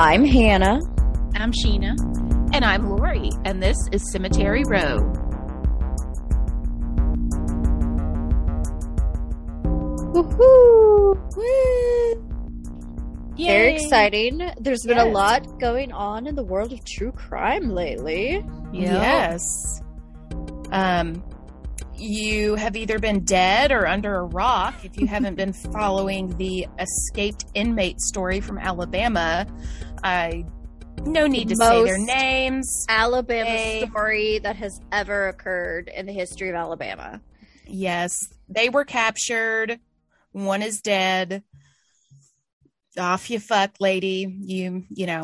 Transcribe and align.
I'm 0.00 0.24
Hannah. 0.24 0.80
I'm 1.34 1.52
Sheena. 1.52 1.94
And 2.54 2.64
I'm 2.64 2.88
Lori, 2.88 3.28
and 3.44 3.62
this 3.62 3.76
is 3.92 4.10
Cemetery 4.10 4.64
Row. 4.66 4.96
Woohoo! 10.14 11.36
Woo! 11.36 12.24
Very 13.36 13.74
exciting. 13.74 14.50
There's 14.58 14.84
been 14.86 14.96
a 14.96 15.04
lot 15.04 15.60
going 15.60 15.92
on 15.92 16.26
in 16.26 16.34
the 16.34 16.44
world 16.44 16.72
of 16.72 16.82
true 16.86 17.12
crime 17.12 17.68
lately. 17.68 18.42
Yes. 18.72 19.42
Um, 20.72 21.22
you 22.00 22.54
have 22.54 22.76
either 22.76 22.98
been 22.98 23.24
dead 23.24 23.70
or 23.70 23.86
under 23.86 24.14
a 24.14 24.24
rock 24.24 24.74
if 24.84 24.98
you 24.98 25.06
haven't 25.06 25.34
been 25.34 25.52
following 25.72 26.36
the 26.38 26.66
escaped 26.78 27.44
inmate 27.54 28.00
story 28.00 28.40
from 28.40 28.58
Alabama. 28.58 29.46
I 30.02 30.44
no 31.04 31.26
need 31.26 31.48
to 31.48 31.56
say 31.56 31.84
their 31.84 31.98
names. 31.98 32.84
Alabama 32.88 33.48
Hey. 33.50 33.86
story 33.88 34.38
that 34.40 34.56
has 34.56 34.80
ever 34.92 35.28
occurred 35.28 35.88
in 35.94 36.06
the 36.06 36.12
history 36.12 36.48
of 36.50 36.54
Alabama. 36.54 37.20
Yes, 37.66 38.18
they 38.48 38.68
were 38.68 38.84
captured. 38.84 39.78
One 40.32 40.62
is 40.62 40.80
dead. 40.80 41.42
Off 42.98 43.30
you 43.30 43.38
fuck, 43.40 43.72
lady. 43.80 44.26
You 44.40 44.84
you 44.90 45.06
know. 45.06 45.22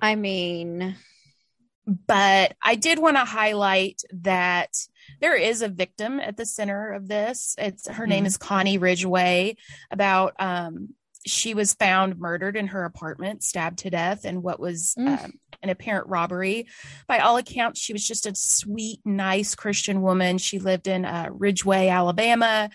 I 0.00 0.14
mean, 0.16 0.96
but 1.86 2.54
I 2.62 2.74
did 2.74 2.98
want 2.98 3.16
to 3.16 3.24
highlight 3.24 4.00
that 4.12 4.70
there 5.20 5.36
is 5.36 5.62
a 5.62 5.68
victim 5.68 6.18
at 6.20 6.36
the 6.36 6.46
center 6.46 6.92
of 6.92 7.08
this. 7.08 7.54
It's 7.58 7.86
her 7.88 8.06
name 8.06 8.24
Mhm. 8.24 8.28
is 8.28 8.36
Connie 8.38 8.78
Ridgeway. 8.78 9.56
About 9.90 10.34
um, 10.38 10.94
she 11.26 11.54
was 11.54 11.74
found 11.74 12.18
murdered 12.18 12.56
in 12.56 12.68
her 12.68 12.84
apartment, 12.84 13.42
stabbed 13.42 13.78
to 13.80 13.90
death, 13.90 14.24
in 14.24 14.42
what 14.42 14.58
was 14.58 14.94
Mm. 14.98 15.24
um, 15.24 15.32
an 15.62 15.68
apparent 15.68 16.08
robbery. 16.08 16.66
By 17.06 17.20
all 17.20 17.36
accounts, 17.36 17.80
she 17.80 17.92
was 17.92 18.06
just 18.06 18.26
a 18.26 18.34
sweet, 18.34 19.00
nice 19.04 19.54
Christian 19.54 20.02
woman. 20.02 20.38
She 20.38 20.58
lived 20.58 20.88
in 20.88 21.04
uh, 21.04 21.28
Ridgeway, 21.30 21.88
Alabama. 21.88 22.70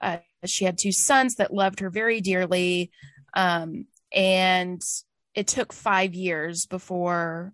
Uh, 0.00 0.18
she 0.44 0.64
had 0.64 0.78
two 0.78 0.92
sons 0.92 1.36
that 1.36 1.54
loved 1.54 1.80
her 1.80 1.90
very 1.90 2.20
dearly, 2.20 2.90
um, 3.34 3.86
and 4.12 4.82
it 5.34 5.46
took 5.46 5.72
five 5.72 6.14
years 6.14 6.66
before 6.66 7.52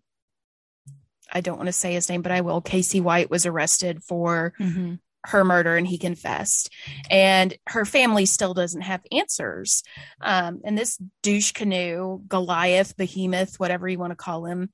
I 1.35 1.41
don't 1.41 1.57
want 1.57 1.69
to 1.69 1.73
say 1.73 1.95
his 1.95 2.09
name, 2.11 2.21
but 2.23 2.33
I 2.33 2.43
will. 2.43 2.61
Casey 2.61 3.01
White 3.01 3.31
was 3.31 3.47
arrested 3.47 4.03
for 4.05 4.53
Mm-hmm. 4.61 4.95
Her 5.25 5.45
murder 5.45 5.77
and 5.77 5.87
he 5.87 5.99
confessed. 5.99 6.71
And 7.11 7.57
her 7.69 7.85
family 7.85 8.27
still 8.27 8.55
doesn't 8.55 8.83
have 8.83 9.03
answers. 9.13 9.83
Um, 10.21 10.61
and 10.65 10.77
this 10.77 10.99
douche 11.23 11.53
canoe, 11.53 12.21
Goliath, 12.27 12.97
Behemoth, 12.97 13.61
whatever 13.61 13.89
you 13.89 13.99
want 13.99 14.11
to 14.11 14.17
call 14.17 14.47
him, 14.47 14.71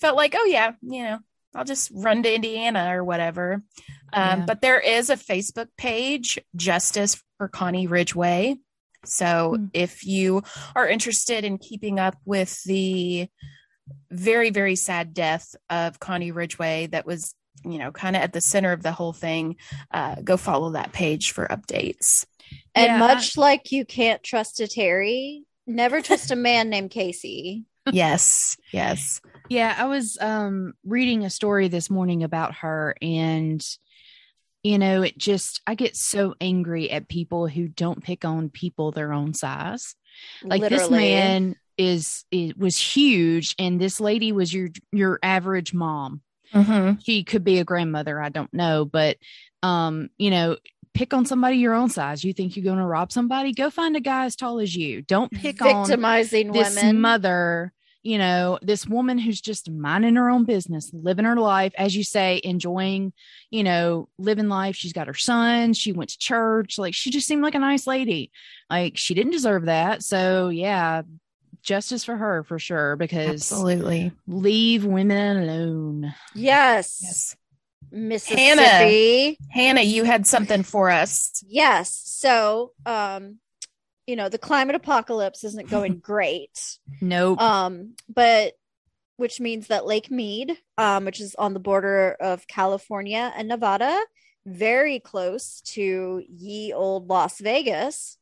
felt 0.00 0.16
like, 0.16 0.34
oh, 0.36 0.44
yeah, 0.44 0.72
you 0.82 1.02
know, 1.02 1.18
I'll 1.54 1.64
just 1.64 1.90
run 1.94 2.22
to 2.22 2.34
Indiana 2.34 2.96
or 2.96 3.04
whatever. 3.04 3.62
Um, 4.12 4.40
Yeah. 4.40 4.44
But 4.46 4.60
there 4.60 4.80
is 4.80 5.10
a 5.10 5.16
Facebook 5.16 5.68
page, 5.76 6.38
Justice 6.56 7.22
for 7.38 7.48
Connie 7.48 7.86
Ridgeway. 7.86 8.56
So 9.04 9.56
Hmm. 9.56 9.66
if 9.72 10.04
you 10.04 10.42
are 10.74 10.88
interested 10.88 11.44
in 11.44 11.58
keeping 11.58 11.98
up 11.98 12.16
with 12.24 12.62
the 12.64 13.28
very, 14.10 14.50
very 14.50 14.76
sad 14.76 15.12
death 15.14 15.54
of 15.68 16.00
Connie 16.00 16.30
Ridgeway 16.32 16.86
that 16.88 17.04
was, 17.06 17.34
you 17.64 17.78
know, 17.78 17.90
kind 17.90 18.16
of 18.16 18.22
at 18.22 18.32
the 18.32 18.40
center 18.40 18.72
of 18.72 18.82
the 18.82 18.92
whole 18.92 19.12
thing, 19.12 19.56
uh, 19.90 20.16
go 20.22 20.36
follow 20.36 20.70
that 20.72 20.92
page 20.92 21.32
for 21.32 21.46
updates. 21.46 22.24
and 22.74 22.86
Yeah, 22.86 22.98
much 22.98 23.36
like 23.36 23.72
you 23.72 23.84
can't 23.84 24.22
trust 24.22 24.60
a 24.60 24.68
Terry, 24.68 25.44
never 25.66 26.00
trust 26.02 26.30
a 26.30 26.36
man 26.36 26.70
named 26.70 26.90
Casey. 26.90 27.64
yes, 27.92 28.56
yes. 28.72 29.20
Yeah, 29.48 29.74
I 29.76 29.84
was 29.84 30.16
um 30.20 30.72
reading 30.84 31.24
a 31.24 31.30
story 31.30 31.68
this 31.68 31.90
morning 31.90 32.22
about 32.22 32.56
her 32.56 32.96
and 33.02 33.64
you 34.62 34.78
know, 34.78 35.02
it 35.02 35.18
just 35.18 35.60
I 35.66 35.74
get 35.74 35.94
so 35.94 36.34
angry 36.40 36.90
at 36.90 37.06
people 37.06 37.46
who 37.46 37.68
don't 37.68 38.02
pick 38.02 38.24
on 38.24 38.48
people 38.48 38.90
their 38.90 39.12
own 39.12 39.34
size. 39.34 39.94
Like 40.42 40.68
this 40.68 40.90
man 40.90 41.56
is 41.76 42.24
it 42.30 42.56
was 42.56 42.78
huge 42.78 43.54
and 43.58 43.80
this 43.80 44.00
lady 44.00 44.32
was 44.32 44.52
your 44.54 44.70
your 44.90 45.18
average 45.22 45.74
mom. 45.74 46.22
Mm-hmm. 46.54 47.00
She 47.00 47.24
could 47.24 47.44
be 47.44 47.58
a 47.58 47.64
grandmother, 47.64 48.20
I 48.20 48.28
don't 48.28 48.52
know, 48.52 48.84
but 48.84 49.16
um, 49.62 50.10
you 50.18 50.30
know, 50.30 50.56
pick 50.94 51.12
on 51.12 51.26
somebody 51.26 51.56
your 51.56 51.74
own 51.74 51.90
size. 51.90 52.24
You 52.24 52.32
think 52.32 52.56
you're 52.56 52.64
going 52.64 52.78
to 52.78 52.86
rob 52.86 53.12
somebody? 53.12 53.52
Go 53.52 53.70
find 53.70 53.96
a 53.96 54.00
guy 54.00 54.26
as 54.26 54.36
tall 54.36 54.60
as 54.60 54.74
you. 54.74 55.02
Don't 55.02 55.32
pick 55.32 55.60
on 55.60 55.86
victimizing 55.86 56.52
this 56.52 56.76
women. 56.76 57.00
mother, 57.00 57.72
you 58.02 58.18
know, 58.18 58.58
this 58.62 58.86
woman 58.86 59.18
who's 59.18 59.40
just 59.40 59.70
minding 59.70 60.16
her 60.16 60.30
own 60.30 60.44
business, 60.44 60.90
living 60.92 61.24
her 61.24 61.36
life, 61.36 61.72
as 61.76 61.96
you 61.96 62.04
say, 62.04 62.40
enjoying, 62.44 63.12
you 63.50 63.64
know, 63.64 64.08
living 64.18 64.48
life. 64.48 64.76
She's 64.76 64.92
got 64.92 65.08
her 65.08 65.14
son. 65.14 65.72
She 65.72 65.92
went 65.92 66.10
to 66.10 66.18
church. 66.18 66.78
Like 66.78 66.94
she 66.94 67.10
just 67.10 67.26
seemed 67.26 67.42
like 67.42 67.54
a 67.54 67.60
nice 67.60 67.86
lady. 67.86 68.30
Like 68.70 68.96
she 68.96 69.14
didn't 69.14 69.32
deserve 69.32 69.64
that. 69.64 70.02
So 70.02 70.50
yeah, 70.50 71.02
justice 71.64 72.04
for 72.04 72.16
her 72.16 72.44
for 72.44 72.58
sure. 72.58 72.94
Because 72.96 73.50
Absolutely. 73.52 74.12
leave 74.28 74.84
women 74.84 75.42
alone. 75.42 76.14
yes. 76.34 77.00
Yes. 77.02 77.36
Mississippi. 77.90 79.38
Hannah, 79.50 79.82
you 79.82 80.04
had 80.04 80.26
something 80.26 80.62
for 80.62 80.90
us. 80.90 81.44
Yes. 81.46 82.02
So, 82.04 82.72
um, 82.84 83.38
you 84.06 84.16
know, 84.16 84.28
the 84.28 84.38
climate 84.38 84.74
apocalypse 84.74 85.44
isn't 85.44 85.70
going 85.70 85.98
great. 86.02 86.78
Nope. 87.00 87.40
Um, 87.40 87.94
but 88.08 88.54
which 89.16 89.40
means 89.40 89.68
that 89.68 89.86
Lake 89.86 90.10
Mead, 90.10 90.56
um, 90.76 91.04
which 91.04 91.20
is 91.20 91.36
on 91.36 91.54
the 91.54 91.60
border 91.60 92.16
of 92.20 92.48
California 92.48 93.32
and 93.36 93.46
Nevada, 93.48 93.96
very 94.44 94.98
close 94.98 95.60
to 95.62 96.22
ye 96.28 96.72
old 96.72 97.08
Las 97.08 97.38
Vegas. 97.38 98.18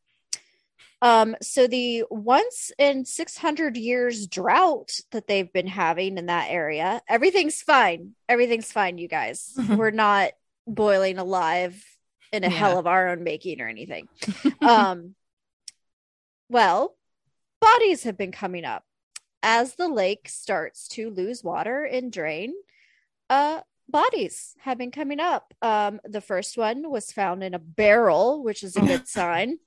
Um, 1.03 1.35
so 1.43 1.67
the 1.67 2.05
once 2.11 2.71
in 2.79 3.05
600 3.05 3.77
years 3.77 4.27
drought 4.29 4.93
that 5.11 5.27
they've 5.27 5.53
been 5.53 5.67
having 5.67 6.17
in 6.17 6.27
that 6.27 6.47
area, 6.51 7.03
everything's 7.09 7.61
fine. 7.61 8.13
Everything's 8.29 8.71
fine, 8.71 8.99
you 8.99 9.09
guys. 9.09 9.53
Mhm. 9.59 9.77
We're 9.79 9.91
not 9.91 10.31
boiling 10.67 11.19
alive 11.19 11.85
in 12.33 12.45
a 12.45 12.49
Yeah. 12.49 12.53
hell 12.55 12.79
of 12.79 12.87
our 12.87 13.09
own 13.09 13.25
making 13.25 13.61
or 13.61 13.67
anything. 13.69 14.09
um, 14.61 15.17
well, 16.49 16.97
bodies 17.61 18.05
have 18.05 18.17
been 18.17 18.33
coming 18.33 18.65
up 18.65 18.85
as 19.43 19.75
the 19.75 19.89
lake 19.89 20.29
starts 20.29 20.87
to 20.89 21.11
lose 21.11 21.43
water 21.43 21.85
and 21.85 22.13
drain. 22.13 22.55
Uh, 23.29 23.63
bodies 23.89 24.55
have 24.61 24.79
been 24.79 24.93
coming 24.93 25.19
up. 25.19 25.53
Um, 25.63 26.01
the 26.05 26.21
first 26.21 26.57
one 26.57 26.89
was 26.91 27.11
found 27.13 27.43
in 27.43 27.55
a 27.55 27.59
barrel, 27.59 28.43
which 28.45 28.63
is 28.63 28.77
a 28.77 28.81
good 28.83 29.09
sign. 29.19 29.59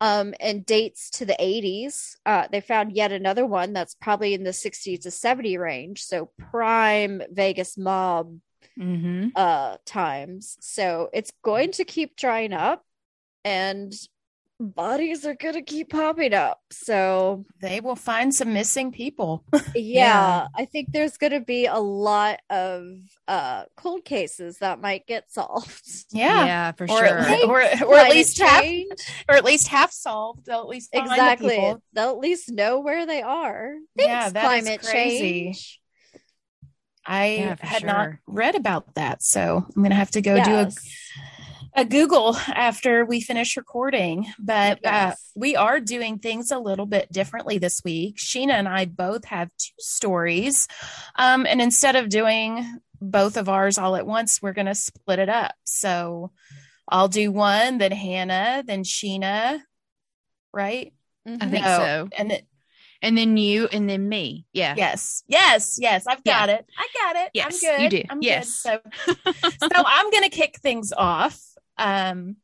Um, 0.00 0.34
and 0.40 0.66
dates 0.66 1.08
to 1.10 1.24
the 1.24 1.36
80s. 1.40 2.16
Uh, 2.26 2.46
they 2.50 2.60
found 2.60 2.92
yet 2.92 3.12
another 3.12 3.46
one 3.46 3.72
that's 3.72 3.94
probably 3.94 4.34
in 4.34 4.42
the 4.42 4.52
60 4.52 4.98
to 4.98 5.10
70 5.10 5.56
range. 5.56 6.02
So 6.02 6.30
prime 6.50 7.22
Vegas 7.30 7.78
mob 7.78 8.38
mm-hmm. 8.78 9.28
uh 9.34 9.76
times. 9.86 10.58
So 10.60 11.08
it's 11.12 11.32
going 11.42 11.70
to 11.72 11.84
keep 11.84 12.16
drying 12.16 12.52
up 12.52 12.84
and 13.44 13.94
bodies 14.60 15.26
are 15.26 15.34
going 15.34 15.54
to 15.54 15.62
keep 15.62 15.90
popping 15.90 16.32
up. 16.32 16.60
So 16.70 17.44
They 17.60 17.80
will 17.80 17.96
find 17.96 18.32
some 18.34 18.52
missing 18.52 18.92
people. 18.92 19.44
yeah, 19.52 19.62
Yeah. 19.74 20.46
I 20.54 20.64
think 20.64 20.92
there's 20.92 21.16
going 21.16 21.32
to 21.32 21.40
be 21.40 21.66
a 21.66 21.78
lot 21.78 22.40
of 22.50 22.86
uh 23.26 23.64
cold 23.76 24.04
cases 24.04 24.58
that 24.58 24.80
might 24.80 25.06
get 25.06 25.30
solved. 25.32 25.82
Yeah. 26.12 26.46
Yeah, 26.46 26.72
for 26.72 26.84
Or, 26.84 26.86
sure. 27.06 27.18
at, 27.18 27.42
or, 27.44 27.58
or 27.58 27.62
at 27.62 27.78
Climate 27.78 28.10
least 28.12 28.40
half, 28.40 28.64
or 29.28 29.34
at 29.34 29.44
least 29.44 29.68
half 29.68 29.90
solved. 29.92 30.46
They'll 30.46 30.60
at 30.60 30.68
least 30.68 30.92
find 30.94 31.08
the 31.08 31.12
exactly. 31.14 31.54
people. 31.56 31.82
They'll 31.92 32.10
at 32.10 32.18
least 32.18 32.50
know 32.52 32.80
where 32.80 33.06
they 33.06 33.22
are. 33.22 33.74
Yeah, 33.96 34.28
Thanks, 34.28 34.32
that 34.34 34.44
is 34.58 34.64
climate 34.64 34.82
crazy. 34.82 35.18
change. 35.18 35.80
I 37.06 37.26
Yeah, 37.34 37.54
for 37.56 37.66
had 37.66 37.84
not 37.84 38.10
read 38.26 38.54
about 38.54 38.94
that, 38.94 39.22
so 39.22 39.66
I'm 39.76 39.82
gonna 39.82 39.94
have 39.94 40.12
to 40.12 40.22
go 40.22 40.36
do 40.42 40.50
a 40.54 40.62
Yes. 40.64 40.76
A 41.74 41.84
Google 41.84 42.36
after 42.48 43.04
we 43.04 43.20
finish 43.20 43.56
recording, 43.56 44.26
but 44.38 44.84
uh, 44.86 45.14
we 45.34 45.56
are 45.56 45.80
doing 45.80 46.18
things 46.18 46.50
a 46.50 46.58
little 46.58 46.86
bit 46.86 47.10
differently 47.10 47.58
this 47.58 47.80
week. 47.84 48.16
Sheena 48.16 48.52
and 48.52 48.68
I 48.68 48.84
both 48.84 49.24
have 49.26 49.48
two 49.58 49.72
stories. 49.78 50.68
Um, 51.16 51.46
and 51.46 51.60
instead 51.60 51.96
of 51.96 52.08
doing 52.08 52.80
both 53.00 53.36
of 53.36 53.48
ours 53.48 53.76
all 53.76 53.96
at 53.96 54.06
once, 54.06 54.40
we're 54.40 54.52
going 54.52 54.66
to 54.66 54.74
split 54.74 55.18
it 55.18 55.28
up. 55.28 55.52
So 55.64 56.30
I'll 56.88 57.08
do 57.08 57.32
one, 57.32 57.78
then 57.78 57.90
Hannah, 57.92 58.62
then 58.64 58.84
Sheena, 58.84 59.60
right? 60.52 60.92
I 61.26 61.30
Mhm. 61.30 61.50
think 61.50 61.64
No. 61.64 61.76
so. 61.78 62.08
And 62.16 62.30
then, 62.30 62.40
And 63.02 63.18
then 63.18 63.36
you, 63.36 63.66
and 63.66 63.90
then 63.90 64.08
me. 64.08 64.46
Yeah. 64.52 64.74
yes, 64.76 65.24
yes, 65.26 65.76
yes, 65.78 66.06
I've 66.06 66.24
got 66.24 66.48
it. 66.48 66.64
I 66.78 66.86
got 67.02 67.16
it. 67.24 67.30
Yes, 67.34 67.46
I'm 67.62 67.70
good. 67.76 67.82
you 67.82 67.88
do. 68.02 68.08
I'm 68.08 68.22
Yes. 68.22 68.62
good. 68.62 68.82
So, 69.06 69.32
so 69.60 69.82
I'm 69.84 70.10
going 70.10 70.22
to 70.22 70.30
kick 70.30 70.58
things 70.60 70.92
off. 70.96 71.38
Um, 71.78 72.36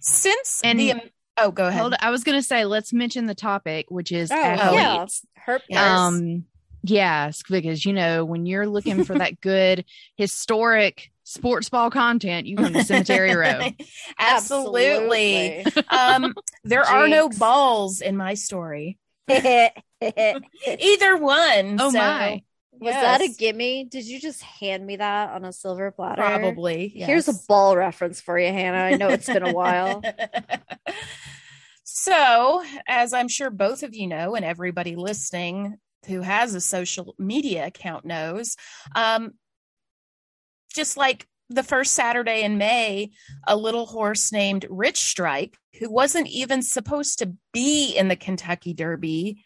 since 0.00 0.60
And 0.64 0.78
the 0.78 0.94
Oh, 1.40 1.50
go 1.52 1.66
ahead. 1.68 1.80
Hold, 1.80 1.94
I 2.00 2.10
was 2.10 2.24
gonna 2.24 2.42
say 2.42 2.64
let's 2.64 2.92
mention 2.92 3.26
the 3.26 3.34
topic, 3.34 3.86
which 3.90 4.10
is 4.10 4.30
Oh, 4.30 4.36
athletes. 4.36 5.24
yeah. 5.36 5.42
Herp 5.46 5.60
Yes. 5.68 5.78
pairs. 5.78 6.00
Um, 6.00 6.44
yes, 6.82 7.42
because 7.48 7.84
you 7.84 7.92
know 7.92 8.24
when 8.24 8.44
you're 8.44 8.66
looking 8.66 9.04
for 9.04 9.14
that 9.16 9.40
good 9.40 9.84
historic 10.16 11.10
sports 11.22 11.68
ball 11.68 11.90
content, 11.90 12.46
you 12.46 12.56
come 12.56 12.72
to 12.72 12.84
Cemetery 12.84 13.34
Row. 13.34 13.68
Absolutely. 14.18 15.64
um, 15.90 16.34
there 16.64 16.82
are 16.82 17.06
no 17.08 17.28
balls 17.28 18.00
in 18.00 18.16
my 18.16 18.34
story. 18.34 18.98
Either 19.30 21.16
one. 21.18 21.76
Oh 21.80 21.90
so, 21.90 21.98
my. 21.98 22.42
That 22.80 23.20
a 23.20 23.28
gimme? 23.28 23.84
Did 23.84 24.06
you 24.06 24.20
just 24.20 24.42
hand 24.42 24.86
me 24.86 24.96
that 24.96 25.30
on 25.30 25.44
a 25.44 25.52
silver 25.52 25.90
platter? 25.90 26.22
Probably. 26.22 26.88
Here's 26.88 27.28
a 27.28 27.34
ball 27.48 27.76
reference 27.76 28.20
for 28.20 28.38
you, 28.38 28.48
Hannah. 28.48 28.78
I 28.78 28.96
know 28.96 29.08
it's 29.08 29.26
been 29.26 29.46
a 29.46 29.52
while. 29.52 30.02
so, 31.84 32.62
as 32.86 33.12
I'm 33.12 33.28
sure 33.28 33.50
both 33.50 33.82
of 33.82 33.94
you 33.94 34.06
know, 34.06 34.34
and 34.34 34.44
everybody 34.44 34.96
listening 34.96 35.78
who 36.06 36.22
has 36.22 36.54
a 36.54 36.60
social 36.60 37.14
media 37.18 37.66
account 37.66 38.04
knows, 38.04 38.56
um, 38.94 39.32
just 40.74 40.96
like 40.96 41.26
the 41.50 41.62
first 41.62 41.92
Saturday 41.94 42.42
in 42.42 42.58
May, 42.58 43.10
a 43.46 43.56
little 43.56 43.86
horse 43.86 44.32
named 44.32 44.66
Rich 44.68 45.00
Strike, 45.00 45.56
who 45.80 45.90
wasn't 45.90 46.28
even 46.28 46.62
supposed 46.62 47.18
to 47.20 47.34
be 47.52 47.96
in 47.96 48.08
the 48.08 48.16
Kentucky 48.16 48.74
Derby, 48.74 49.42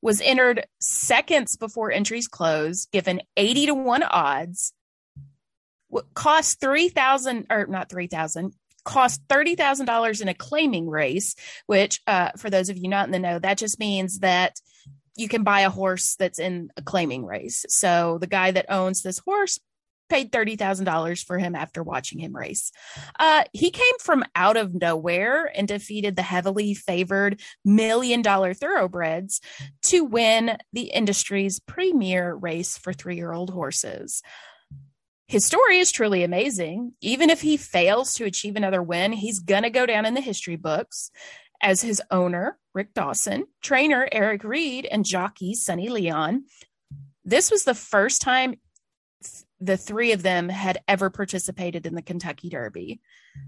was 0.00 0.20
entered 0.20 0.66
seconds 0.80 1.56
before 1.56 1.90
entries 1.90 2.28
closed, 2.28 2.90
given 2.92 3.22
80 3.36 3.66
to 3.66 3.74
1 3.74 4.02
odds, 4.02 4.72
cost 6.14 6.60
3000 6.60 7.46
or 7.50 7.66
not 7.66 7.88
3000 7.88 8.52
cost 8.84 9.20
$30,000 9.28 10.22
in 10.22 10.28
a 10.28 10.34
claiming 10.34 10.88
race, 10.88 11.34
which 11.66 12.00
uh, 12.06 12.30
for 12.38 12.48
those 12.48 12.70
of 12.70 12.78
you 12.78 12.88
not 12.88 13.06
in 13.06 13.12
the 13.12 13.18
know, 13.18 13.38
that 13.38 13.58
just 13.58 13.78
means 13.78 14.20
that 14.20 14.58
you 15.14 15.28
can 15.28 15.42
buy 15.42 15.60
a 15.60 15.70
horse 15.70 16.14
that's 16.14 16.38
in 16.38 16.70
a 16.76 16.82
claiming 16.82 17.26
race. 17.26 17.66
So 17.68 18.16
the 18.18 18.26
guy 18.26 18.50
that 18.52 18.70
owns 18.70 19.02
this 19.02 19.18
horse 19.18 19.58
paid 20.08 20.32
$30,000 20.32 21.24
for 21.24 21.38
him 21.38 21.54
after 21.54 21.82
watching 21.82 22.18
him 22.18 22.34
race. 22.34 22.72
Uh, 23.18 23.44
he 23.52 23.70
came 23.70 23.98
from 24.00 24.24
out 24.34 24.56
of 24.56 24.74
nowhere 24.74 25.50
and 25.54 25.68
defeated 25.68 26.16
the 26.16 26.22
heavily 26.22 26.74
favored 26.74 27.40
million 27.64 28.22
dollar 28.22 28.54
thoroughbreds 28.54 29.40
to 29.82 30.04
win 30.04 30.56
the 30.72 30.90
industry's 30.90 31.60
premier 31.60 32.34
race 32.34 32.78
for 32.78 32.92
three 32.92 33.16
year 33.16 33.32
old 33.32 33.50
horses. 33.50 34.22
His 35.26 35.44
story 35.44 35.78
is 35.78 35.92
truly 35.92 36.24
amazing. 36.24 36.94
Even 37.02 37.28
if 37.28 37.42
he 37.42 37.58
fails 37.58 38.14
to 38.14 38.24
achieve 38.24 38.56
another 38.56 38.82
win, 38.82 39.12
he's 39.12 39.40
going 39.40 39.62
to 39.62 39.70
go 39.70 39.84
down 39.84 40.06
in 40.06 40.14
the 40.14 40.22
history 40.22 40.56
books 40.56 41.10
as 41.60 41.82
his 41.82 42.02
owner, 42.10 42.58
Rick 42.72 42.94
Dawson, 42.94 43.44
trainer, 43.60 44.08
Eric 44.10 44.42
Reed, 44.44 44.86
and 44.90 45.04
jockey, 45.04 45.54
Sonny 45.54 45.90
Leon. 45.90 46.44
This 47.24 47.50
was 47.50 47.64
the 47.64 47.74
first 47.74 48.22
time 48.22 48.54
the 49.60 49.76
three 49.76 50.12
of 50.12 50.22
them 50.22 50.48
had 50.48 50.78
ever 50.86 51.10
participated 51.10 51.86
in 51.86 51.94
the 51.94 52.02
Kentucky 52.02 52.48
Derby. 52.48 53.00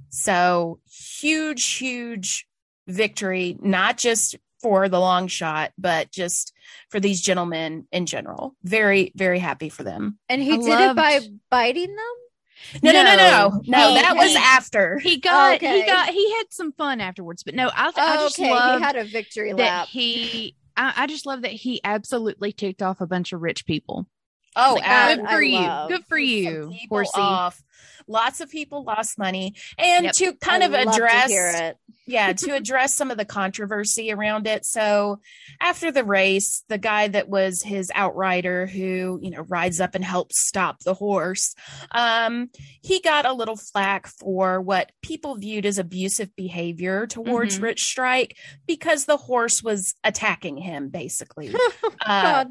So, 0.08 0.80
huge, 0.90 1.64
huge 1.76 2.46
victory, 2.86 3.56
not 3.60 3.96
just 3.98 4.36
for 4.60 4.88
the 4.88 5.00
long 5.00 5.26
shot, 5.28 5.72
but 5.78 6.10
just 6.10 6.52
for 6.90 7.00
these 7.00 7.20
gentlemen 7.20 7.86
in 7.92 8.06
general. 8.06 8.54
Very, 8.62 9.12
very 9.14 9.38
happy 9.38 9.68
for 9.68 9.84
them. 9.84 10.18
And 10.28 10.42
he 10.42 10.52
I 10.52 10.56
did 10.56 10.80
it 10.80 10.96
by 10.96 11.20
biting 11.50 11.94
them? 11.94 12.82
No, 12.82 12.92
no, 12.92 13.02
no, 13.02 13.16
no, 13.16 13.62
no. 13.66 13.88
He- 13.94 13.94
that 14.02 14.16
was 14.16 14.34
after. 14.36 14.98
He 14.98 15.16
oh, 15.16 15.20
got 15.20 15.54
Okay. 15.56 15.80
he 15.80 15.86
got 15.86 16.08
he 16.10 16.32
had 16.36 16.44
some 16.50 16.72
fun 16.72 17.00
afterwards, 17.00 17.42
but 17.42 17.54
no, 17.54 17.68
I 17.74 17.86
I 17.96 18.16
Oh, 18.18 18.24
just 18.24 18.38
okay. 18.38 18.50
love 18.50 18.78
He 18.78 18.84
had 18.84 18.96
a 18.96 19.04
victory 19.04 19.52
that 19.52 19.58
lap. 19.58 19.88
he. 19.88 20.54
I, 20.76 20.92
I 20.96 21.06
just 21.06 21.24
love 21.26 21.42
that 21.42 21.52
he 21.52 21.80
absolutely 21.84 22.52
ticked 22.52 22.82
off 22.82 23.00
a 23.00 23.06
bunch 23.06 23.32
of 23.32 23.40
rich 23.40 23.64
people. 23.66 24.06
Oh, 24.56 24.74
Like, 24.74 24.84
good 24.84 25.26
I 25.26 25.32
for 25.34 25.42
you, 25.42 25.58
love. 25.60 25.88
good 25.90 26.04
for 26.06 26.18
you, 26.18 26.72
horsey. 26.88 27.10
off. 27.14 27.62
Lots 28.08 28.40
of 28.40 28.50
people 28.50 28.82
lost 28.82 29.18
money, 29.18 29.54
and 29.78 30.06
Yep. 30.06 30.14
to 30.14 30.32
kind 30.34 30.64
I 30.64 30.66
of 30.66 30.74
address, 30.74 31.30
it. 31.30 31.76
yeah, 32.06 32.32
to 32.38 32.54
address 32.56 32.92
some 32.94 33.10
of 33.12 33.16
the 33.18 33.24
controversy 33.24 34.10
around 34.10 34.48
it. 34.48 34.66
So 34.66 35.20
after 35.60 35.92
the 35.92 36.02
race, 36.02 36.64
the 36.68 36.78
guy 36.78 37.06
that 37.08 37.28
was 37.28 37.62
his 37.62 37.92
outrider, 37.94 38.66
who 38.66 39.20
you 39.22 39.30
know 39.30 39.42
rides 39.42 39.80
up 39.80 39.94
and 39.94 40.04
helps 40.04 40.44
stop 40.48 40.80
the 40.80 40.94
horse, 40.94 41.54
um, 41.92 42.50
he 42.82 43.00
got 43.00 43.26
a 43.26 43.32
little 43.32 43.56
flack 43.56 44.08
for 44.08 44.60
what 44.60 44.90
people 45.02 45.36
viewed 45.36 45.64
as 45.66 45.78
abusive 45.78 46.34
behavior 46.34 47.06
towards 47.06 47.58
Mhm. 47.58 47.62
Rich 47.62 47.80
Strike 47.82 48.36
because 48.66 49.04
the 49.04 49.18
horse 49.18 49.62
was 49.62 49.94
attacking 50.02 50.56
him, 50.56 50.88
basically. 50.88 51.54
uh, 52.04 52.22
God. 52.44 52.48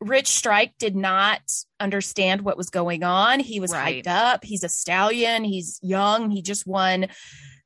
Rich 0.00 0.28
Strike 0.28 0.74
did 0.78 0.96
not 0.96 1.40
understand 1.80 2.42
what 2.42 2.56
was 2.56 2.70
going 2.70 3.02
on. 3.02 3.40
He 3.40 3.60
was 3.60 3.72
Right. 3.72 4.04
hyped 4.04 4.08
up. 4.10 4.44
He's 4.44 4.64
a 4.64 4.68
stallion. 4.68 5.44
He's 5.44 5.78
young. 5.82 6.30
He 6.30 6.42
just 6.42 6.66
won 6.66 7.06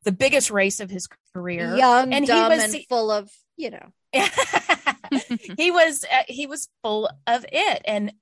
the 0.04 0.12
biggest 0.12 0.50
race 0.50 0.80
of 0.80 0.90
his 0.90 1.08
career. 1.34 1.76
Young, 1.76 2.12
and 2.12 2.25
he 2.25 2.28
dumb, 2.28 2.52
was- 2.52 2.75
and 2.75 2.84
full 2.88 3.10
of, 3.10 3.30
you 3.56 3.70
know. 3.70 3.92
he 5.58 5.70
was 5.70 6.04
uh, 6.04 6.22
he 6.28 6.46
was 6.46 6.69
full 6.82 7.10
of 7.26 7.44
it 7.52 7.82
and 7.84 8.12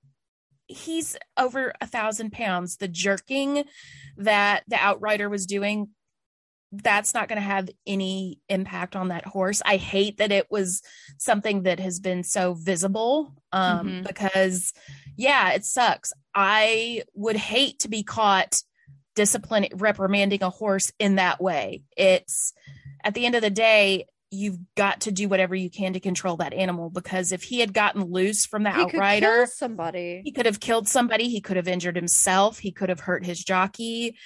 he's 0.66 1.16
over 1.36 1.72
a 1.80 1.86
thousand 1.86 2.32
pounds 2.32 2.76
the 2.78 2.88
jerking 2.88 3.62
that 4.16 4.64
the 4.66 4.76
outrider 4.76 5.28
was 5.28 5.46
doing 5.46 5.88
that's 6.72 7.14
not 7.14 7.28
going 7.28 7.36
to 7.40 7.46
have 7.46 7.70
any 7.86 8.40
impact 8.48 8.96
on 8.96 9.08
that 9.08 9.24
horse. 9.24 9.62
I 9.64 9.76
hate 9.76 10.18
that 10.18 10.32
it 10.32 10.50
was 10.50 10.82
something 11.18 11.62
that 11.62 11.80
has 11.80 12.00
been 12.00 12.22
so 12.24 12.54
visible 12.54 13.32
um 13.52 13.86
Mhm. 13.88 14.06
because 14.06 14.72
yeah 15.16 15.52
it 15.52 15.64
sucks. 15.64 16.12
I 16.34 17.04
would 17.14 17.36
hate 17.36 17.78
to 17.80 17.88
be 17.88 18.02
caught 18.02 18.56
disciplining 19.14 19.70
reprimanding 19.76 20.42
a 20.42 20.50
horse 20.50 20.92
in 20.98 21.14
that 21.16 21.40
way. 21.40 21.84
It's 21.96 22.52
at 23.04 23.14
the 23.14 23.24
end 23.24 23.34
of 23.34 23.42
the 23.42 23.50
day 23.50 24.06
you've 24.32 24.58
got 24.76 25.02
to 25.02 25.12
do 25.12 25.28
whatever 25.28 25.54
you 25.54 25.70
can 25.70 25.92
to 25.92 26.00
control 26.00 26.36
that 26.38 26.52
animal 26.52 26.90
because 26.90 27.30
if 27.30 27.44
he 27.44 27.60
had 27.60 27.72
gotten 27.72 28.02
loose 28.10 28.44
from 28.44 28.64
the 28.64 28.70
He 28.72 28.84
could 28.86 28.94
outrider 28.96 29.46
somebody. 29.46 30.20
he 30.24 30.32
could 30.32 30.46
have 30.46 30.58
killed 30.58 30.88
somebody. 30.88 31.28
He 31.28 31.40
could 31.40 31.56
have 31.56 31.68
injured 31.68 31.94
himself. 31.96 32.58
He 32.58 32.72
could 32.72 32.88
have 32.88 33.00
hurt 33.00 33.24
his 33.24 33.42
jockey 33.42 34.16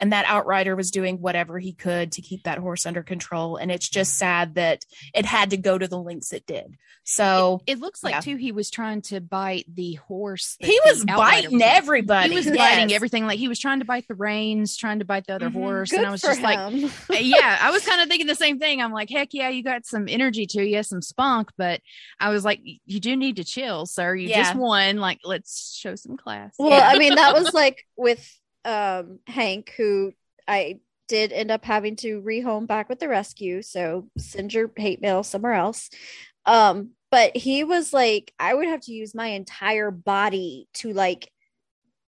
and 0.00 0.12
that 0.12 0.26
outrider 0.26 0.76
was 0.76 0.90
doing 0.90 1.20
whatever 1.20 1.58
he 1.58 1.72
could 1.72 2.12
to 2.12 2.22
keep 2.22 2.44
that 2.44 2.58
horse 2.58 2.86
under 2.86 3.02
control 3.02 3.56
and 3.56 3.70
it's 3.70 3.88
just 3.88 4.16
sad 4.16 4.54
that 4.54 4.84
it 5.14 5.24
had 5.24 5.50
to 5.50 5.56
go 5.56 5.76
to 5.78 5.88
the 5.88 5.98
lengths 5.98 6.32
it 6.32 6.46
did 6.46 6.76
so 7.04 7.60
It 7.66 7.78
looks 7.80 8.04
like 8.04 8.12
Yeah. 8.14 8.20
too 8.20 8.36
he 8.36 8.52
was 8.52 8.70
trying 8.70 9.00
to 9.02 9.20
bite 9.20 9.64
the 9.74 9.94
horse. 9.94 10.56
he 10.60 10.78
was 10.84 11.04
biting 11.06 11.52
was 11.54 11.62
everybody 11.64 12.28
He 12.30 12.36
was 12.36 12.46
Yes. 12.46 12.56
biting 12.58 12.92
everything. 12.94 13.26
Like 13.26 13.38
he 13.38 13.48
was 13.48 13.58
trying 13.58 13.78
to 13.78 13.86
bite 13.86 14.06
the 14.08 14.14
reins, 14.14 14.76
trying 14.76 14.98
to 14.98 15.06
bite 15.06 15.26
the 15.26 15.34
other 15.36 15.48
Mhm. 15.48 15.52
horse, 15.54 15.90
Good 15.90 16.00
and 16.00 16.06
I 16.08 16.10
was 16.10 16.20
for 16.20 16.28
just 16.28 16.42
like, 16.42 16.58
yeah, 17.20 17.58
I 17.62 17.70
was 17.70 17.82
kind 17.86 18.02
of 18.02 18.08
thinking 18.08 18.26
the 18.26 18.34
same 18.34 18.58
thing. 18.58 18.82
I'm 18.82 18.92
like, 18.92 19.08
heck 19.08 19.32
yeah, 19.32 19.48
you 19.48 19.62
got 19.62 19.86
some 19.86 20.06
energy 20.06 20.44
to 20.48 20.62
you, 20.62 20.82
some 20.82 21.00
spunk, 21.00 21.50
but 21.56 21.80
I 22.20 22.28
was 22.28 22.44
like, 22.44 22.60
you 22.84 23.00
do 23.00 23.16
need 23.16 23.36
to 23.36 23.44
chill, 23.44 23.86
sir. 23.86 24.14
You 24.14 24.28
just 24.28 24.54
won. 24.54 24.98
Like, 24.98 25.20
let's 25.24 25.74
show 25.74 25.94
some 25.94 26.18
class. 26.18 26.54
Well, 26.58 26.70
Yeah. 26.70 26.88
I 26.88 26.98
mean, 26.98 27.14
that 27.14 27.32
was 27.34 27.54
like 27.54 27.86
with 27.96 28.37
um 28.64 29.18
Hank, 29.26 29.72
who 29.76 30.12
I 30.46 30.80
did 31.08 31.32
end 31.32 31.50
up 31.50 31.64
having 31.64 31.96
to 31.96 32.20
rehome 32.20 32.66
back 32.66 32.88
with 32.88 32.98
the 32.98 33.08
rescue. 33.08 33.62
So 33.62 34.08
send 34.18 34.52
your 34.52 34.70
hate 34.76 35.00
mail 35.00 35.22
somewhere 35.22 35.54
else. 35.54 35.90
Um, 36.44 36.90
but 37.10 37.36
he 37.36 37.64
was 37.64 37.92
like, 37.92 38.32
I 38.38 38.54
would 38.54 38.68
have 38.68 38.82
to 38.82 38.92
use 38.92 39.14
my 39.14 39.28
entire 39.28 39.90
body 39.90 40.68
to 40.74 40.92
like 40.92 41.30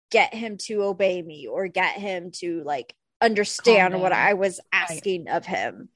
get 0.09 0.33
him 0.33 0.57
to 0.57 0.83
obey 0.83 1.21
me 1.21 1.47
or 1.47 1.67
get 1.67 1.97
him 1.97 2.31
to 2.31 2.63
like 2.63 2.95
understand 3.21 3.93
Calm 3.93 4.01
what 4.01 4.09
down. 4.09 4.19
I 4.19 4.33
was 4.33 4.59
asking 4.71 5.29
of 5.29 5.45
him. 5.45 5.89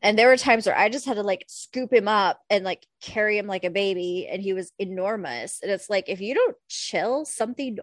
And 0.00 0.16
there 0.16 0.28
were 0.28 0.36
times 0.36 0.64
where 0.66 0.78
I 0.78 0.88
just 0.88 1.06
had 1.06 1.14
to 1.14 1.22
like 1.22 1.44
scoop 1.48 1.92
him 1.92 2.06
up 2.06 2.40
and 2.50 2.64
like 2.64 2.86
carry 3.02 3.36
him 3.36 3.48
like 3.48 3.64
a 3.64 3.70
baby, 3.70 4.28
and 4.30 4.40
he 4.40 4.52
was 4.52 4.72
enormous. 4.78 5.58
And 5.60 5.72
it's 5.72 5.90
like, 5.90 6.08
if 6.08 6.20
you 6.20 6.34
don't 6.34 6.56
chill, 6.68 7.24
something 7.24 7.78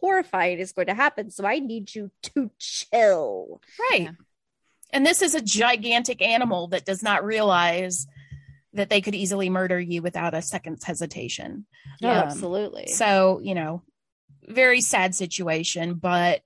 horrifying 0.00 0.58
is 0.58 0.72
going 0.72 0.86
to 0.88 0.94
happen. 0.94 1.30
So 1.30 1.44
I 1.46 1.58
need 1.58 1.94
you 1.94 2.10
to 2.34 2.50
chill. 2.58 3.60
right 3.90 4.02
Yeah. 4.02 4.10
and 4.92 5.04
this 5.06 5.22
is 5.22 5.34
a 5.34 5.40
gigantic 5.40 6.22
animal 6.22 6.68
that 6.68 6.84
does 6.84 7.02
not 7.02 7.24
realize 7.24 8.06
that 8.74 8.90
they 8.90 9.00
could 9.00 9.14
easily 9.14 9.48
murder 9.50 9.80
you 9.80 10.02
without 10.02 10.34
a 10.34 10.42
second's 10.42 10.84
hesitation 10.84 11.66
Oh, 12.02 12.08
Um, 12.08 12.16
absolutely. 12.18 12.86
So, 12.88 13.40
you 13.42 13.54
know, 13.54 13.82
very 14.46 14.80
sad 14.80 15.14
situation, 15.14 15.94
but 15.94 16.42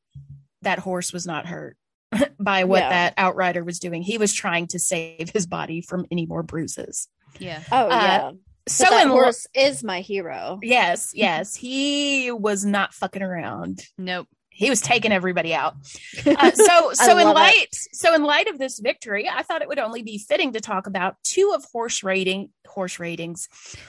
that 0.62 0.78
horse 0.78 1.12
was 1.12 1.26
not 1.26 1.46
hurt 1.46 1.76
by 2.40 2.64
what 2.64 2.80
Yeah. 2.82 2.88
that 2.88 3.14
outrider 3.18 3.62
was 3.64 3.78
doing. 3.80 4.02
He 4.02 4.18
was 4.18 4.32
trying 4.32 4.68
to 4.68 4.78
save 4.78 5.30
his 5.30 5.46
body 5.46 5.80
from 5.82 6.06
any 6.10 6.24
more 6.26 6.42
bruises. 6.42 7.08
yeah. 7.38 7.62
oh 7.70 7.86
uh, 7.86 7.88
yeah. 7.88 8.30
So 8.68 8.84
that 8.84 9.02
in 9.02 9.08
lo- 9.08 9.16
horse 9.16 9.46
is 9.54 9.82
my 9.82 10.00
hero. 10.00 10.58
yes, 10.62 11.12
yes, 11.14 11.54
he 11.54 12.30
was 12.30 12.64
not 12.64 12.94
fucking 12.94 13.22
around. 13.22 13.82
Nope. 13.98 14.28
he 14.50 14.68
was 14.70 14.80
taking 14.80 15.12
everybody 15.12 15.54
out. 15.54 15.74
Uh, 16.24 16.50
so, 16.52 16.92
so 16.92 17.18
in 17.18 17.24
love 17.24 17.36
it. 17.36 17.40
light, 17.40 17.66
so 17.92 18.14
in 18.14 18.22
light 18.22 18.46
of 18.46 18.58
this 18.58 18.78
victory, 18.78 19.28
I 19.28 19.42
thought 19.42 19.62
it 19.62 19.68
would 19.68 19.78
only 19.80 20.02
be 20.02 20.18
fitting 20.18 20.52
to 20.52 20.60
talk 20.60 20.86
about 20.86 21.16
two 21.24 21.52
of 21.54 21.64
horse 21.72 22.04
rating, 22.04 22.50
horse 22.66 23.00
ratings, 23.00 23.48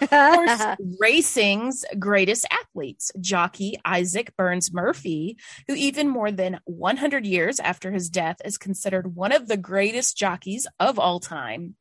horse 0.10 0.77
racing's 1.00 1.86
greatest 2.00 2.48
athletes, 2.50 3.12
jockey 3.20 3.77
Isaac 3.86 4.36
Burns 4.36 4.74
Murphy, 4.74 5.38
who 5.68 5.75
even 5.75 6.08
more 6.10 6.32
than 6.32 6.60
100 6.65 7.25
years 7.25 7.60
after 7.60 7.92
his 7.92 8.10
death 8.10 8.38
is 8.44 8.58
considered 8.58 9.15
one 9.15 9.32
of 9.32 9.48
the 9.48 9.58
greatest 9.58 10.18
jockeys 10.18 10.65
of 10.80 10.98
all 10.98 11.20
time 11.20 11.75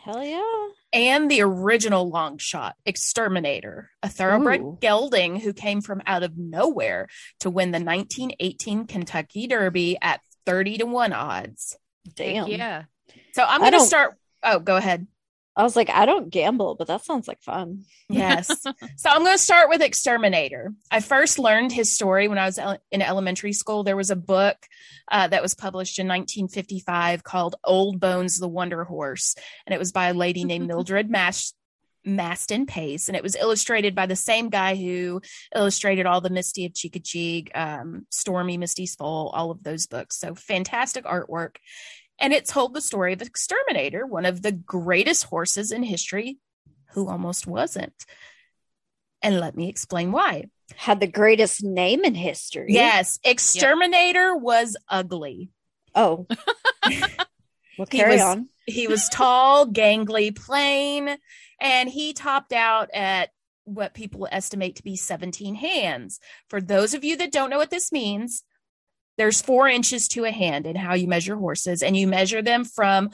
Hell 0.00 0.24
yeah. 0.24 0.68
And 0.92 1.30
the 1.30 1.42
original 1.42 2.08
long 2.08 2.38
shot 2.38 2.74
exterminator 2.86 3.90
a 4.02 4.08
thoroughbred 4.08 4.60
Ooh. 4.60 4.78
gelding 4.80 5.36
who 5.36 5.52
came 5.52 5.80
from 5.80 6.02
out 6.06 6.22
of 6.22 6.36
nowhere 6.36 7.08
to 7.40 7.50
win 7.50 7.70
the 7.70 7.80
1918 7.80 8.86
kentucky 8.86 9.46
derby 9.46 9.98
at 10.00 10.20
30 10.46 10.78
to 10.78 10.84
1 10.86 11.12
odds 11.12 11.76
Damn. 12.14 12.48
Yeah. 12.48 12.84
so 13.32 13.44
i'm 13.44 13.60
going 13.60 13.72
to 13.72 13.80
start 13.80 14.14
oh 14.42 14.58
go 14.58 14.76
ahead 14.76 15.06
I 15.58 15.64
was 15.64 15.76
like, 15.76 15.90
I 15.90 16.06
don't 16.06 16.30
gamble, 16.30 16.76
but 16.76 16.86
that 16.86 17.04
sounds 17.04 17.26
like 17.28 17.42
fun. 17.42 17.84
yes 18.08 18.46
so 18.96 19.10
i'm 19.10 19.22
going 19.22 19.36
to 19.36 19.42
start 19.42 19.68
with 19.68 19.82
exterminator 19.82 20.72
i 20.90 20.98
first 21.00 21.38
learned 21.38 21.70
his 21.72 21.92
story 21.92 22.26
when 22.26 22.38
i 22.38 22.46
was 22.46 22.58
ele- 22.58 22.82
in 22.90 23.02
elementary 23.02 23.52
school 23.52 23.84
there 23.84 23.96
was 23.96 24.10
a 24.10 24.16
book 24.16 24.56
uh, 25.10 25.28
that 25.28 25.42
was 25.42 25.54
published 25.54 25.98
in 25.98 26.06
1955 26.08 27.22
called 27.22 27.56
old 27.64 28.00
bones 28.00 28.38
the 28.38 28.48
wonder 28.48 28.84
horse 28.84 29.34
and 29.66 29.74
it 29.74 29.78
was 29.78 29.92
by 29.92 30.06
a 30.08 30.14
lady 30.14 30.44
named 30.44 30.66
mildred 30.72 31.10
Mash- 31.10 31.52
Mastin 32.06 32.66
Pace, 32.66 33.08
and 33.08 33.16
it 33.16 33.22
was 33.22 33.36
illustrated 33.36 33.94
by 33.94 34.06
the 34.06 34.16
same 34.16 34.48
guy 34.48 34.76
who 34.76 35.20
illustrated 35.54 36.06
all 36.06 36.22
the 36.22 36.30
Misty 36.30 36.64
of 36.64 36.72
Chincoteague, 36.72 37.50
um, 37.54 38.06
Stormy, 38.10 38.56
Misty's 38.56 38.94
Foal, 38.94 39.30
all 39.34 39.50
of 39.50 39.62
those 39.62 39.86
books. 39.86 40.18
So 40.18 40.34
fantastic 40.34 41.04
artwork. 41.04 41.56
And 42.18 42.32
it 42.32 42.46
told 42.46 42.74
the 42.74 42.80
story 42.80 43.12
of 43.12 43.22
Exterminator, 43.22 44.04
one 44.06 44.26
of 44.26 44.42
the 44.42 44.52
greatest 44.52 45.24
horses 45.24 45.70
in 45.70 45.82
history 45.82 46.38
who 46.92 47.08
almost 47.08 47.46
wasn't. 47.46 47.94
And 49.22 49.40
let 49.40 49.56
me 49.56 49.68
explain 49.68 50.12
why. 50.12 50.46
Had 50.76 51.00
the 51.00 51.06
greatest 51.06 51.62
name 51.62 52.04
in 52.04 52.14
history. 52.14 52.66
Yes, 52.70 53.18
Exterminator 53.24 54.36
was 54.36 54.76
ugly. 54.88 55.50
Oh. 55.94 56.26
well, 57.78 57.86
He 57.90 58.04
was- 58.04 58.20
on. 58.20 58.48
He 58.66 58.86
was 58.86 59.08
tall, 59.08 59.66
gangly, 59.66 60.36
plain, 60.36 61.16
and 61.58 61.88
he 61.88 62.12
topped 62.12 62.52
out 62.52 62.90
at 62.92 63.30
what 63.64 63.94
people 63.94 64.28
estimate 64.30 64.76
to 64.76 64.82
be 64.82 64.94
17 64.94 65.54
hands. 65.54 66.20
For 66.50 66.60
those 66.60 66.92
of 66.92 67.02
you 67.02 67.16
that 67.16 67.32
don't 67.32 67.48
know 67.48 67.56
what 67.56 67.70
this 67.70 67.90
means, 67.90 68.42
there's 69.18 69.42
four 69.42 69.68
inches 69.68 70.08
to 70.08 70.24
a 70.24 70.30
hand 70.30 70.66
in 70.66 70.76
how 70.76 70.94
you 70.94 71.08
measure 71.08 71.36
horses, 71.36 71.82
and 71.82 71.96
you 71.96 72.06
measure 72.06 72.40
them 72.40 72.64
from 72.64 73.10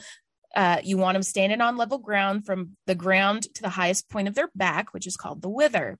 uh, 0.55 0.79
you 0.83 0.97
want 0.97 1.15
them 1.15 1.23
standing 1.23 1.59
on 1.59 1.75
level 1.75 1.97
ground 1.97 2.45
from 2.45 2.77
the 2.87 2.95
ground 2.95 3.43
to 3.55 3.61
the 3.61 3.69
highest 3.69 4.09
point 4.09 4.29
of 4.29 4.35
their 4.35 4.49
back, 4.55 4.93
which 4.93 5.05
is 5.05 5.17
called 5.17 5.41
the 5.41 5.49
wither. 5.49 5.99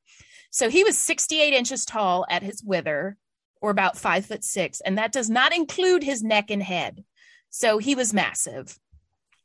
So 0.50 0.70
he 0.70 0.86
was 0.86 0.98
68 0.98 1.54
inches 1.54 1.84
tall 1.84 2.26
at 2.30 2.42
his 2.42 2.64
wither, 2.64 3.18
or 3.62 3.70
about 3.70 3.98
five 3.98 4.26
foot 4.26 4.44
six, 4.44 4.80
and 4.80 4.98
that 4.98 5.12
does 5.12 5.30
not 5.30 5.54
include 5.54 6.04
his 6.04 6.24
neck 6.24 6.50
and 6.50 6.64
head. 6.64 7.04
So 7.50 7.78
he 7.80 7.96
was 7.96 8.14
massive. 8.14 8.78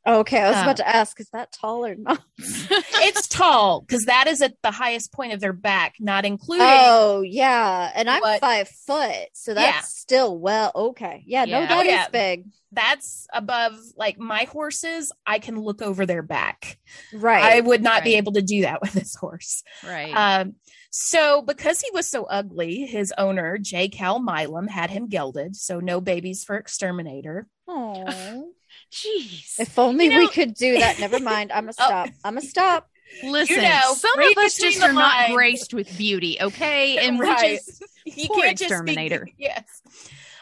Okay, 0.05 0.39
I 0.41 0.49
was 0.49 0.57
Uh, 0.57 0.61
about 0.63 0.77
to 0.77 0.87
ask, 0.87 1.19
is 1.19 1.29
that 1.31 1.51
tall 1.51 1.85
or 1.85 1.93
not? 1.95 2.21
it's 2.37 3.27
tall 3.27 3.81
because 3.81 4.05
that 4.05 4.25
is 4.27 4.41
at 4.41 4.55
the 4.63 4.71
highest 4.71 5.11
point 5.13 5.33
of 5.33 5.39
their 5.39 5.53
back, 5.53 5.95
not 5.99 6.25
including. 6.25 6.65
Oh 6.67 7.21
yeah, 7.21 7.91
and 7.93 8.09
I'm 8.09 8.21
What- 8.21 8.41
five 8.41 8.67
foot, 8.67 9.27
so 9.33 9.53
that's 9.53 9.75
Yeah. 9.75 9.81
still 9.81 10.37
well 10.39 10.71
okay. 10.75 11.23
Yeah, 11.27 11.45
no, 11.45 11.59
Yeah. 11.59 11.67
that 11.67 11.77
Oh, 11.77 11.81
is 11.81 11.87
yeah. 11.87 12.07
big, 12.09 12.45
That's 12.73 13.27
above 13.33 13.73
like 13.97 14.17
my 14.17 14.45
horses. 14.45 15.11
I 15.25 15.39
can 15.39 15.59
look 15.59 15.81
over 15.81 16.05
their 16.05 16.21
back. 16.23 16.79
right? 17.13 17.43
I 17.43 17.59
would 17.59 17.83
not 17.83 18.03
be 18.05 18.15
able 18.15 18.31
to 18.33 18.41
do 18.41 18.61
that 18.61 18.79
with 18.81 18.93
this 18.93 19.13
horse. 19.15 19.61
Right. 19.85 20.13
Um, 20.15 20.55
so 20.89 21.41
because 21.41 21.81
he 21.81 21.91
was 21.91 22.09
so 22.09 22.23
ugly, 22.23 22.85
his 22.85 23.13
owner 23.17 23.57
J. 23.57 23.89
Cal 23.89 24.19
Milam 24.21 24.67
had 24.67 24.89
him 24.89 25.07
gelded. 25.09 25.57
So 25.57 25.81
no 25.81 25.99
babies 25.99 26.45
for 26.45 26.55
exterminator. 26.55 27.47
Aw. 27.67 28.41
Jeez. 28.91 29.59
if 29.59 29.77
only 29.79 30.05
You 30.05 30.11
know- 30.11 30.17
we 30.19 30.27
could 30.27 30.53
do 30.53 30.77
that. 30.79 30.99
Never 30.99 31.19
mind. 31.33 31.51
I'm 31.51 31.63
gonna 31.65 31.73
Oh. 31.79 31.85
stop. 31.85 32.09
I'm 32.23 32.35
gonna 32.35 32.45
stop. 32.45 32.87
Listen, 33.23 33.61
know, 33.61 33.93
some 33.95 34.17
read 34.17 34.37
of 34.37 34.43
us 34.45 34.57
just 34.57 34.79
the 34.79 34.85
are 34.85 34.93
not 34.93 35.17
lines. 35.17 35.33
graced 35.33 35.73
with 35.73 35.97
beauty, 35.97 36.37
okay? 36.41 36.97
And 37.05 37.19
we 37.19 37.25
Right. 37.27 37.59
just 37.67 37.83
he 38.05 38.27
Poor 38.27 38.41
can't 38.43 38.57
just 38.57 38.85
be- 38.85 39.33
yes. 39.37 39.63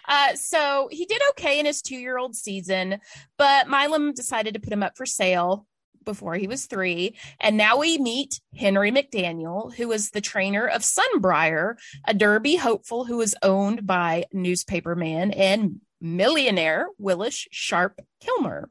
Uh, 0.08 0.36
so 0.36 0.88
he 0.92 1.06
did 1.06 1.22
okay 1.32 1.60
in 1.60 1.66
his 1.66 1.82
two-year-old 1.82 2.36
season, 2.36 3.00
but 3.38 3.68
Milam 3.68 4.14
decided 4.14 4.54
to 4.56 4.60
put 4.60 4.74
him 4.74 4.82
up 4.84 4.98
for 4.98 5.06
sale 5.06 5.66
before 6.06 6.36
he 6.36 6.48
was 6.48 6.66
three. 6.66 7.16
And 7.40 7.58
now 7.58 7.78
we 7.78 7.98
meet 8.00 8.40
Henry 8.56 8.92
McDaniel, 8.92 9.74
who 9.76 9.88
was 9.88 10.10
the 10.12 10.22
trainer 10.22 10.66
of 10.66 10.82
Sunbriar, 10.82 11.76
a 12.08 12.14
Derby 12.16 12.56
hopeful 12.56 13.06
who 13.06 13.18
was 13.18 13.36
owned 13.44 13.86
by 13.86 14.26
newspaperman 14.34 15.32
and 15.36 15.82
millionaire 16.02 16.88
Willis 16.98 17.48
Sharp 17.52 18.00
Kilmer. 18.20 18.70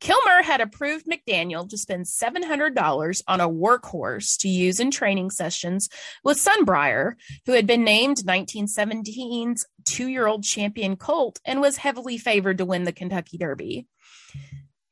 Kilmer 0.00 0.42
had 0.42 0.60
approved 0.60 1.06
McDaniel 1.06 1.68
to 1.68 1.78
spend 1.78 2.06
$700 2.06 3.22
on 3.26 3.40
a 3.40 3.48
workhorse 3.48 4.36
to 4.38 4.48
use 4.48 4.80
in 4.80 4.90
training 4.90 5.30
sessions 5.30 5.88
with 6.22 6.38
Sunbriar, 6.38 7.14
who 7.46 7.52
had 7.52 7.66
been 7.66 7.84
named 7.84 8.18
1917's 8.18 9.66
two 9.84 10.08
year 10.08 10.26
old 10.26 10.44
champion 10.44 10.96
colt 10.96 11.40
and 11.44 11.60
was 11.60 11.78
heavily 11.78 12.18
favored 12.18 12.58
to 12.58 12.64
win 12.64 12.84
the 12.84 12.92
Kentucky 12.92 13.38
Derby. 13.38 13.86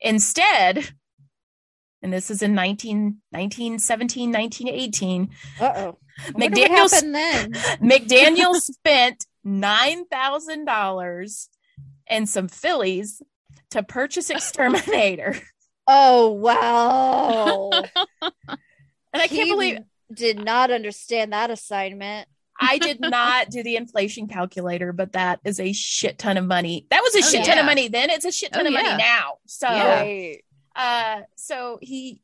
Instead, 0.01 0.93
and 2.03 2.12
this 2.12 2.31
is 2.31 2.43
in 2.43 2.55
19, 2.55 3.19
1917, 3.31 4.33
1918, 4.33 5.31
Uh 5.61 5.73
oh. 5.77 5.99
What 6.33 6.53
McDaniel, 6.53 6.69
happened 6.69 7.15
then? 7.15 7.53
McDaniel 7.83 8.55
spent 8.55 9.27
$9,000 9.46 11.49
and 12.06 12.28
some 12.28 12.49
fillies 12.49 13.22
to 13.70 13.82
purchase 13.82 14.30
Exterminator. 14.30 15.37
Oh 15.87 16.30
wow! 16.32 17.70
And 19.14 19.20
I 19.20 19.28
can't 19.28 19.50
believe 19.50 19.78
did 20.14 20.42
not 20.42 20.70
understand 20.70 21.34
that 21.34 21.50
assignment. 21.50 22.26
I 22.58 22.78
did 22.78 22.99
not 23.00 23.50
do 23.50 23.62
the 23.62 23.76
inflation 23.76 24.26
calculator, 24.26 24.90
but 24.94 25.12
that 25.12 25.40
is 25.44 25.61
a 25.61 25.75
shit 25.75 26.16
ton 26.18 26.38
of 26.38 26.46
money. 26.46 26.87
That 26.90 27.02
was 27.02 27.14
a 27.16 27.18
Oh, 27.18 27.30
shit 27.30 27.44
ton 27.44 27.58
of 27.58 27.66
money 27.66 27.88
then. 27.88 28.08
It's 28.08 28.25
a 28.25 28.32
shit 28.32 28.54
ton 28.54 28.64
Oh, 28.64 28.68
of 28.68 28.72
yeah. 28.72 28.82
money 28.82 28.96
now. 29.02 29.34
So, 29.46 29.66
Yeah. 29.68 30.32
Uh, 30.75 31.20
so 31.37 31.78
he, 31.82 32.22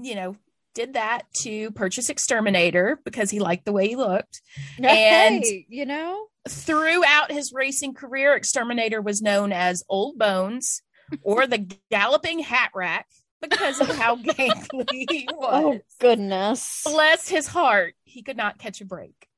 you 0.00 0.14
know, 0.14 0.36
did 0.76 0.94
that 0.94 1.22
to 1.38 1.72
purchase 1.72 2.10
Exterminator 2.10 3.00
because 3.04 3.28
he 3.30 3.40
liked 3.40 3.64
the 3.64 3.72
way 3.72 3.88
he 3.88 3.96
looked. 3.96 4.40
And- 4.78 5.42
Hey, 5.42 5.66
you 5.68 5.86
know, 5.86 6.26
Throughout 6.48 7.32
his 7.32 7.52
racing 7.52 7.94
career, 7.94 8.34
Exterminator 8.34 9.00
was 9.00 9.22
known 9.22 9.52
as 9.52 9.82
Old 9.88 10.18
Bones 10.18 10.82
or 11.22 11.46
the 11.46 11.66
Galloping 11.90 12.40
Hat 12.40 12.70
Rack 12.74 13.06
because 13.40 13.80
of 13.80 13.88
how 13.96 14.16
gangly 14.22 15.06
he 15.10 15.28
oh, 15.32 15.36
was. 15.36 15.64
oh 15.64 15.80
goodness. 16.00 16.82
Bless 16.84 17.28
his 17.28 17.46
heart, 17.46 17.94
he 18.04 18.22
could 18.22 18.36
not 18.36 18.58
catch 18.58 18.80
a 18.80 18.84
break. 18.84 19.28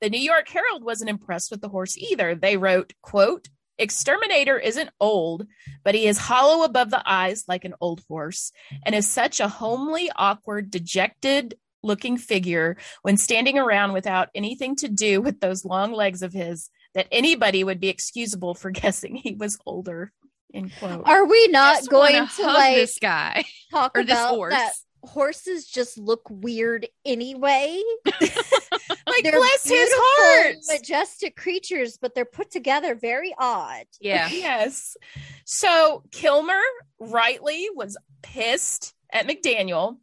The 0.00 0.10
New 0.10 0.20
York 0.20 0.48
Herald 0.48 0.84
wasn't 0.84 1.10
impressed 1.10 1.50
with 1.50 1.60
the 1.60 1.68
horse 1.68 1.96
either. 1.96 2.34
They 2.34 2.56
wrote, 2.56 2.92
quote, 3.02 3.48
Exterminator 3.78 4.58
isn't 4.58 4.90
old, 4.98 5.46
but 5.84 5.94
he 5.94 6.06
is 6.06 6.18
hollow 6.18 6.64
above 6.64 6.90
the 6.90 7.02
eyes 7.04 7.44
like 7.46 7.64
an 7.64 7.74
old 7.80 8.02
horse, 8.08 8.50
and 8.84 8.94
is 8.94 9.08
such 9.08 9.38
a 9.38 9.48
homely, 9.48 10.10
awkward, 10.16 10.70
dejected 10.70 11.56
looking 11.82 12.16
figure 12.16 12.76
when 13.02 13.16
standing 13.16 13.58
around 13.58 13.92
without 13.92 14.28
anything 14.34 14.76
to 14.76 14.88
do 14.88 15.20
with 15.20 15.40
those 15.40 15.64
long 15.64 15.92
legs 15.92 16.22
of 16.22 16.32
his 16.32 16.70
that 16.94 17.06
anybody 17.12 17.62
would 17.62 17.80
be 17.80 17.88
excusable 17.88 18.54
for 18.54 18.70
guessing 18.72 19.14
he 19.16 19.34
was 19.34 19.58
older. 19.66 20.12
End 20.54 20.72
quote. 20.78 21.02
Are 21.06 21.26
we 21.26 21.48
not 21.48 21.76
Just 21.78 21.90
going 21.90 22.14
wanna 22.14 22.26
hug 22.26 22.54
like 22.54 22.74
this 22.76 22.98
guy 22.98 23.44
talk 23.70 23.92
or 23.96 24.02
this 24.02 24.12
about 24.14 24.34
horse? 24.34 24.54
that 24.54 24.72
horses 25.02 25.66
just 25.66 25.98
look 25.98 26.22
weird 26.30 26.88
anyway? 27.04 27.80
like, 28.06 29.22
They're 29.22 29.32
bless 29.38 29.68
his 29.68 29.90
heart. 29.92 30.56
majestic 30.68 31.36
creatures, 31.36 31.98
but 32.00 32.14
they're 32.14 32.24
put 32.24 32.50
together 32.50 32.94
very 32.94 33.34
odd. 33.38 33.84
Yeah. 34.00 34.28
Yes. 34.32 34.96
So 35.44 36.02
Kilmer 36.12 36.60
rightly 36.98 37.68
was 37.74 37.96
pissed 38.22 38.94
at 39.12 39.26
McDaniel. 39.26 39.98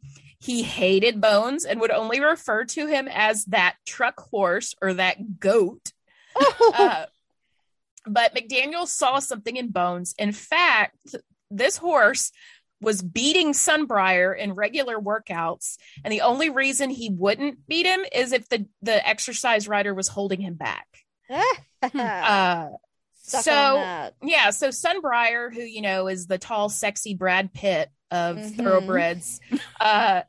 He 0.46 0.62
hated 0.62 1.20
Bones 1.20 1.64
and 1.64 1.80
would 1.80 1.90
only 1.90 2.20
refer 2.20 2.64
to 2.66 2.86
him 2.86 3.08
as 3.10 3.44
that 3.46 3.74
truck 3.84 4.20
horse 4.20 4.74
or 4.80 4.94
that 4.94 5.40
goat. 5.40 5.92
Uh, 6.74 7.06
but 8.06 8.32
McDaniel 8.34 8.86
saw 8.86 9.18
something 9.18 9.56
in 9.56 9.70
Bones. 9.72 10.14
In 10.18 10.30
fact, 10.30 11.16
this 11.50 11.76
horse 11.76 12.30
was 12.80 13.02
beating 13.02 13.52
Sunbriar 13.52 14.36
in 14.38 14.52
regular 14.52 14.98
workouts, 14.98 15.76
and 16.04 16.12
the 16.12 16.20
only 16.20 16.50
reason 16.50 16.90
he 16.90 17.10
wouldn't 17.10 17.66
beat 17.66 17.86
him 17.86 18.04
is 18.12 18.32
if 18.32 18.48
the 18.48 18.66
the 18.82 19.04
exercise 19.08 19.66
rider 19.66 19.92
was 19.94 20.08
holding 20.08 20.40
him 20.40 20.54
back. 20.54 20.86
Uh, 21.82 22.68
so 23.22 23.42
yeah, 24.22 24.50
so 24.50 24.68
Sunbriar, 24.68 25.52
who 25.52 25.62
you 25.62 25.80
know 25.82 26.06
is 26.06 26.26
the 26.26 26.38
tall, 26.38 26.68
sexy 26.68 27.14
Brad 27.14 27.52
Pitt 27.52 27.90
of 28.10 28.36
Mhm. 28.36 28.56
thoroughbreds, 28.56 29.40
uh, 29.80 30.22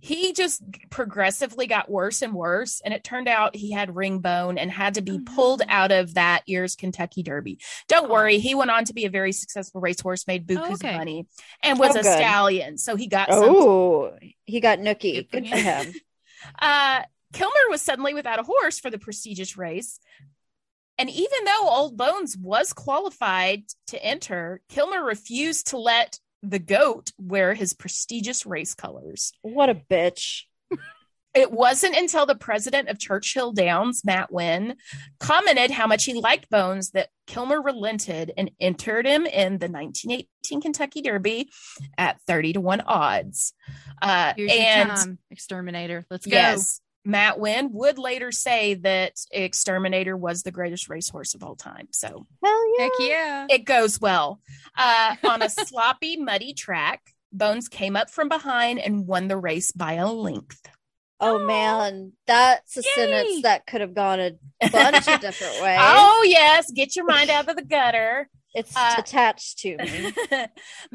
he 0.00 0.32
just 0.32 0.62
progressively 0.90 1.66
got 1.66 1.90
worse 1.90 2.22
and 2.22 2.32
worse, 2.34 2.80
and 2.84 2.94
it 2.94 3.04
turned 3.04 3.28
out 3.28 3.54
he 3.56 3.70
had 3.72 3.94
ring 3.94 4.20
bone 4.20 4.56
and 4.58 4.70
had 4.70 4.94
to 4.94 5.02
be 5.02 5.20
Oh, 5.20 5.34
pulled 5.34 5.62
out 5.68 5.92
of 5.92 6.14
that 6.14 6.42
year's 6.46 6.74
Kentucky 6.76 7.22
Derby. 7.22 7.58
Don't 7.88 8.06
Oh. 8.06 8.12
worry, 8.12 8.38
he 8.38 8.54
went 8.54 8.70
on 8.70 8.84
to 8.86 8.94
be 8.94 9.04
a 9.04 9.10
very 9.10 9.32
successful 9.32 9.80
racehorse, 9.80 10.26
made 10.26 10.46
bukus 10.46 10.74
okay. 10.74 10.90
of 10.90 10.96
money, 10.96 11.26
and 11.62 11.78
was 11.78 11.96
Oh, 11.96 12.00
a 12.00 12.02
good. 12.02 12.12
stallion. 12.14 12.78
So 12.78 12.96
he 12.96 13.06
got 13.06 13.28
some 13.28 13.44
Oh, 13.44 14.16
he 14.44 14.60
got 14.60 14.78
nookie. 14.78 15.30
Good 15.30 15.48
for 15.48 15.56
him. 15.56 15.86
him. 15.86 15.94
uh, 16.58 17.02
Kilmer 17.32 17.68
was 17.68 17.82
suddenly 17.82 18.14
without 18.14 18.38
a 18.38 18.44
horse 18.44 18.78
for 18.78 18.90
the 18.90 18.98
prestigious 18.98 19.56
race. 19.56 19.98
And 20.96 21.10
even 21.10 21.44
though 21.44 21.68
Old 21.68 21.96
Bones 21.96 22.36
was 22.36 22.72
qualified 22.72 23.64
to 23.88 24.02
enter, 24.02 24.60
Kilmer 24.68 25.02
refused 25.04 25.68
to 25.68 25.78
let 25.78 26.20
the 26.50 26.58
goat 26.58 27.12
wear 27.18 27.54
his 27.54 27.74
prestigious 27.74 28.46
race 28.46 28.74
colors. 28.74 29.32
What 29.42 29.70
a 29.70 29.74
bitch. 29.74 30.42
It 31.34 31.50
wasn't 31.50 31.96
until 31.96 32.26
the 32.26 32.36
president 32.36 32.88
of 32.88 33.00
Churchill 33.00 33.50
Downs, 33.50 34.04
Matt 34.04 34.32
Winn, 34.32 34.76
commented 35.18 35.72
how 35.72 35.88
much 35.88 36.04
he 36.04 36.14
liked 36.14 36.48
Bones 36.48 36.92
that 36.92 37.08
Kilmer 37.26 37.60
relented 37.60 38.32
and 38.36 38.52
entered 38.60 39.04
him 39.04 39.26
in 39.26 39.58
the 39.58 39.66
1918 39.66 40.60
Kentucky 40.60 41.02
Derby 41.02 41.50
at 41.98 42.20
30 42.28 42.52
to 42.52 42.60
1 42.60 42.82
odds. 42.82 43.52
Uh, 44.00 44.34
Here's 44.36 44.52
and 44.52 44.88
your 44.88 44.96
time, 44.96 45.18
exterminator. 45.32 46.06
Let's 46.08 46.24
go. 46.24 46.36
Yes. 46.36 46.80
Matt 47.04 47.38
Winn 47.38 47.70
would 47.72 47.98
later 47.98 48.32
say 48.32 48.74
that 48.74 49.12
Exterminator 49.30 50.16
was 50.16 50.42
the 50.42 50.50
greatest 50.50 50.88
racehorse 50.88 51.34
of 51.34 51.42
all 51.42 51.54
time. 51.56 51.88
So 51.92 52.26
Hell 52.42 52.78
yeah. 52.78 52.82
Heck 52.82 52.92
yeah. 53.00 53.46
it 53.50 53.64
goes 53.64 54.00
well. 54.00 54.40
Uh, 54.76 55.16
on 55.24 55.42
a 55.42 55.50
sloppy, 55.50 56.16
muddy 56.20 56.54
track, 56.54 57.02
Bones 57.32 57.68
came 57.68 57.96
up 57.96 58.10
from 58.10 58.28
behind 58.28 58.78
and 58.78 59.06
won 59.06 59.28
the 59.28 59.36
race 59.36 59.72
by 59.72 59.94
a 59.94 60.06
length. 60.10 60.62
Oh 61.20 61.38
man, 61.38 62.12
that's 62.26 62.76
a 62.76 62.80
Yay. 62.80 62.90
sentence 62.94 63.42
that 63.42 63.66
could 63.66 63.80
have 63.80 63.94
gone 63.94 64.20
a 64.20 64.32
bunch 64.70 65.08
of 65.08 65.20
different 65.20 65.54
ways. 65.62 65.78
Oh, 65.80 66.24
yes. 66.28 66.70
Get 66.70 66.96
your 66.96 67.06
mind 67.06 67.30
out 67.30 67.48
of 67.48 67.56
the 67.56 67.62
gutter. 67.62 68.28
It's 68.54 68.76
uh, 68.76 68.94
attached 68.98 69.58
to 69.60 69.76
me. 69.76 70.12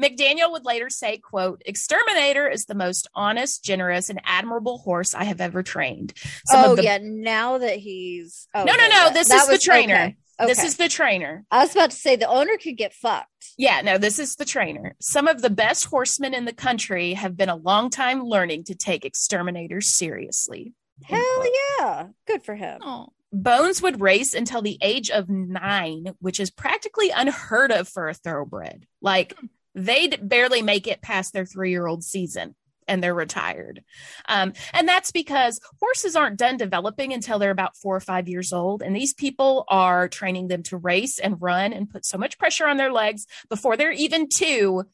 McDaniel 0.00 0.50
would 0.52 0.64
later 0.64 0.88
say, 0.90 1.18
quote, 1.18 1.62
Exterminator 1.66 2.48
is 2.48 2.66
the 2.66 2.74
most 2.74 3.08
honest, 3.14 3.64
generous, 3.64 4.10
and 4.10 4.20
admirable 4.24 4.78
horse 4.78 5.14
I 5.14 5.24
have 5.24 5.40
ever 5.40 5.62
trained. 5.62 6.12
Some 6.46 6.64
oh 6.70 6.76
the- 6.76 6.84
yeah, 6.84 6.98
now 7.02 7.58
that 7.58 7.76
he's 7.76 8.48
oh, 8.54 8.64
No, 8.64 8.72
no, 8.72 8.82
no, 8.84 8.88
that- 8.88 9.14
this 9.14 9.28
that 9.28 9.42
is 9.42 9.48
the 9.48 9.58
trainer. 9.58 10.14
okay, 10.40 10.48
This 10.48 10.64
is 10.64 10.76
the 10.76 10.88
trainer. 10.88 11.44
I 11.50 11.62
was 11.62 11.72
about 11.72 11.90
to 11.90 11.96
say 11.96 12.16
the 12.16 12.28
owner 12.28 12.56
could 12.56 12.76
get 12.76 12.94
fucked. 12.94 13.28
Yeah, 13.58 13.82
no, 13.82 13.98
this 13.98 14.18
is 14.18 14.36
the 14.36 14.44
trainer. 14.44 14.96
Some 15.00 15.28
of 15.28 15.42
the 15.42 15.50
best 15.50 15.84
horsemen 15.86 16.32
in 16.34 16.46
the 16.46 16.52
country 16.54 17.12
have 17.14 17.36
been 17.36 17.48
a 17.50 17.56
long 17.56 17.90
time 17.90 18.22
learning 18.22 18.64
to 18.64 18.74
take 18.74 19.04
exterminators 19.04 19.88
seriously. 19.88 20.72
Hell 21.04 21.44
yeah, 21.78 22.06
good 22.26 22.42
for 22.42 22.54
him. 22.54 22.80
Oh, 22.82 23.08
Bones 23.32 23.80
would 23.80 24.00
race 24.00 24.34
until 24.34 24.62
the 24.62 24.78
age 24.82 25.10
of 25.10 25.28
nine, 25.28 26.14
which 26.20 26.40
is 26.40 26.50
practically 26.50 27.10
unheard 27.10 27.70
of 27.70 27.88
for 27.88 28.08
a 28.08 28.14
thoroughbred. 28.14 28.86
Like 29.00 29.34
they'd 29.74 30.18
barely 30.28 30.62
make 30.62 30.86
it 30.86 31.00
past 31.00 31.32
their 31.32 31.46
three 31.46 31.70
year 31.70 31.86
old 31.86 32.02
season 32.02 32.54
and 32.90 33.02
they're 33.02 33.14
retired. 33.14 33.84
Um, 34.28 34.52
and 34.74 34.88
that's 34.88 35.12
because 35.12 35.60
horses 35.78 36.16
aren't 36.16 36.38
done 36.38 36.56
developing 36.56 37.12
until 37.12 37.38
they're 37.38 37.52
about 37.52 37.76
four 37.76 37.94
or 37.94 38.00
five 38.00 38.28
years 38.28 38.52
old. 38.52 38.82
And 38.82 38.94
these 38.94 39.14
people 39.14 39.64
are 39.68 40.08
training 40.08 40.48
them 40.48 40.64
to 40.64 40.76
race 40.76 41.20
and 41.20 41.40
run 41.40 41.72
and 41.72 41.88
put 41.88 42.04
so 42.04 42.18
much 42.18 42.36
pressure 42.36 42.66
on 42.66 42.78
their 42.78 42.92
legs 42.92 43.26
before 43.48 43.76
they're 43.76 43.92
even 43.92 44.28
two. 44.28 44.84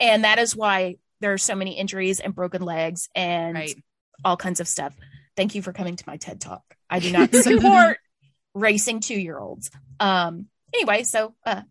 And 0.00 0.24
that 0.24 0.38
is 0.38 0.56
why 0.56 0.96
there 1.20 1.34
are 1.34 1.38
so 1.38 1.54
many 1.54 1.72
injuries 1.72 2.18
and 2.18 2.34
broken 2.34 2.62
legs 2.62 3.10
and 3.14 3.54
right. 3.54 3.74
all 4.24 4.36
kinds 4.38 4.60
of 4.60 4.68
stuff. 4.68 4.94
Thank 5.38 5.54
you 5.54 5.62
for 5.62 5.72
coming 5.72 5.94
to 5.94 6.04
my 6.04 6.16
TED 6.16 6.40
talk. 6.40 6.64
I 6.90 6.98
do 6.98 7.12
not 7.12 7.32
support 7.34 7.98
racing 8.54 8.98
two 8.98 9.14
year 9.14 9.38
olds. 9.38 9.70
Um, 10.00 10.46
anyway, 10.74 11.04
so 11.04 11.36
uh, 11.46 11.62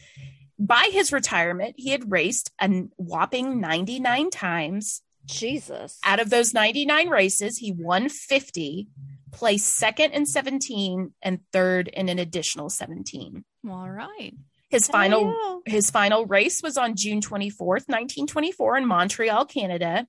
by 0.58 0.88
his 0.90 1.12
retirement, 1.12 1.74
he 1.76 1.90
had 1.90 2.10
raced 2.10 2.52
a 2.58 2.84
whopping 2.96 3.60
99 3.60 4.30
times. 4.30 5.02
Jesus. 5.26 5.98
Out 6.02 6.20
of 6.20 6.30
those 6.30 6.54
99 6.54 7.10
races, 7.10 7.58
he 7.58 7.70
won 7.70 8.08
50, 8.08 8.88
placed 9.30 9.76
second 9.76 10.12
in 10.12 10.24
17, 10.24 11.12
and 11.20 11.40
third 11.52 11.88
in 11.88 12.08
an 12.08 12.18
additional 12.18 12.70
17. 12.70 13.44
All 13.68 13.90
right. 13.90 14.32
His 14.70 14.86
Hell 14.86 14.92
final 14.92 15.60
yeah. 15.66 15.74
his 15.74 15.90
final 15.90 16.24
race 16.24 16.62
was 16.62 16.78
on 16.78 16.96
June 16.96 17.20
24th, 17.20 17.88
1924, 17.88 18.78
in 18.78 18.86
Montreal, 18.86 19.44
Canada. 19.44 20.06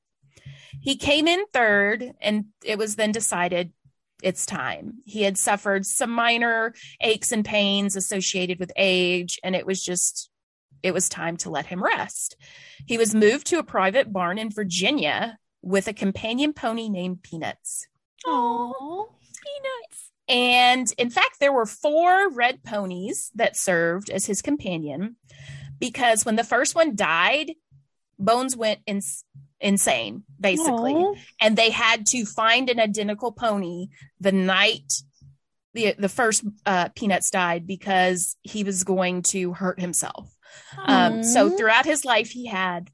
He 0.82 0.96
came 0.96 1.28
in 1.28 1.46
third, 1.54 2.14
and 2.22 2.46
it 2.64 2.78
was 2.78 2.96
then 2.96 3.12
decided 3.12 3.72
it's 4.22 4.46
time. 4.46 5.00
He 5.06 5.24
had 5.24 5.38
suffered 5.38 5.86
some 5.86 6.10
minor 6.10 6.74
aches 7.02 7.32
and 7.32 7.44
pains 7.44 7.96
associated 7.96 8.60
with 8.60 8.72
age, 8.76 9.40
and 9.44 9.56
it 9.56 9.66
was 9.66 9.84
just, 9.84 10.30
it 10.82 10.94
was 10.94 11.10
time 11.10 11.38
to 11.38 11.50
let 11.50 11.66
him 11.66 11.84
rest. 11.84 12.38
He 12.86 12.98
was 12.98 13.14
moved 13.14 13.48
to 13.48 13.60
a 13.60 13.64
private 13.64 14.12
barn 14.12 14.38
in 14.38 14.50
Virginia 14.50 15.38
with 15.62 15.88
a 15.88 15.94
companion 15.94 16.54
pony 16.54 16.90
named 16.90 17.24
Peanuts. 17.24 17.88
Oh, 18.26 19.10
peanuts. 19.24 20.12
And 20.28 20.94
in 20.98 21.10
fact, 21.10 21.40
there 21.40 21.54
were 21.54 21.66
four 21.66 22.30
red 22.30 22.64
ponies 22.64 23.32
that 23.36 23.58
served 23.58 24.10
as 24.10 24.26
his 24.26 24.42
companion 24.42 25.18
because 25.80 26.24
when 26.26 26.38
the 26.38 26.44
first 26.44 26.76
one 26.76 26.96
died, 26.96 27.52
Bones 28.18 28.56
went 28.56 28.80
ins- 28.86 29.26
insane, 29.64 30.24
basically. 30.40 30.94
Aw. 30.94 31.16
And 31.42 31.56
they 31.58 31.72
had 31.72 32.06
to 32.08 32.26
find 32.26 32.70
an 32.70 32.80
identical 32.80 33.32
pony 33.32 33.88
the 34.20 34.32
night 34.32 34.92
the, 35.74 35.96
the 35.98 36.10
first 36.10 36.44
uh, 36.68 36.90
Peanuts 36.96 37.32
died 37.32 37.66
because 37.66 38.36
he 38.44 38.64
was 38.64 38.84
going 38.84 39.24
to 39.24 39.54
hurt 39.54 39.80
himself. 39.80 40.32
Um, 40.86 41.24
so 41.24 41.50
throughout 41.50 41.86
his 41.86 42.06
life, 42.06 42.30
he 42.30 42.46
had 42.46 42.92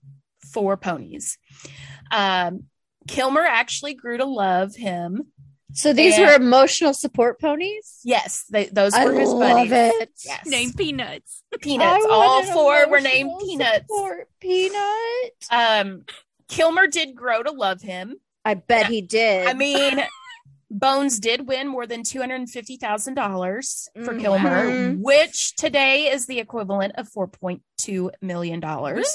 four 0.54 0.78
ponies. 0.78 1.38
Um, 2.10 2.64
Kilmer 3.10 3.42
actually 3.44 3.96
grew 3.96 4.18
to 4.18 4.24
love 4.26 4.76
him. 4.78 5.28
So 5.74 5.92
these 5.92 6.18
And- 6.18 6.26
were 6.26 6.34
emotional 6.36 6.94
support 6.94 7.40
ponies. 7.42 8.00
Yes, 8.06 8.46
they, 8.50 8.66
those 8.68 8.94
I 8.94 9.06
were 9.06 9.14
his 9.20 9.30
love 9.30 9.70
buddies. 9.70 9.72
it. 10.02 10.12
Yes. 10.26 10.46
Name 10.46 10.72
peanuts. 10.74 11.44
Peanuts. 11.60 12.06
I 12.06 12.08
All 12.10 12.44
four 12.46 12.90
were 12.90 13.02
named 13.02 13.32
Peanuts. 13.42 13.80
support 13.90 14.30
Peanut. 14.40 15.34
Um, 15.52 16.06
Kilmer 16.50 16.88
did 16.88 17.16
grow 17.16 17.42
to 17.42 17.52
love 17.52 17.82
him. 17.82 18.16
I 18.44 18.56
bet 18.56 18.88
he 18.88 19.02
did. 19.02 19.48
I 19.48 19.54
mean, 19.54 20.04
Bones 20.72 21.20
did 21.20 21.48
win 21.48 21.68
more 21.68 21.88
than 21.88 22.04
two 22.04 22.20
hundred 22.20 22.36
and 22.36 22.50
fifty 22.50 22.78
thousand 22.78 23.16
dollars 23.16 23.88
for 24.04 24.14
Mm, 24.14 24.22
Kilmer, 24.22 24.92
which 25.00 25.56
today 25.56 26.12
is 26.12 26.28
the 26.28 26.40
equivalent 26.40 26.94
of 26.98 27.08
four 27.10 27.28
point 27.28 27.64
two 27.78 28.12
million 28.22 28.60
dollars. 28.60 29.08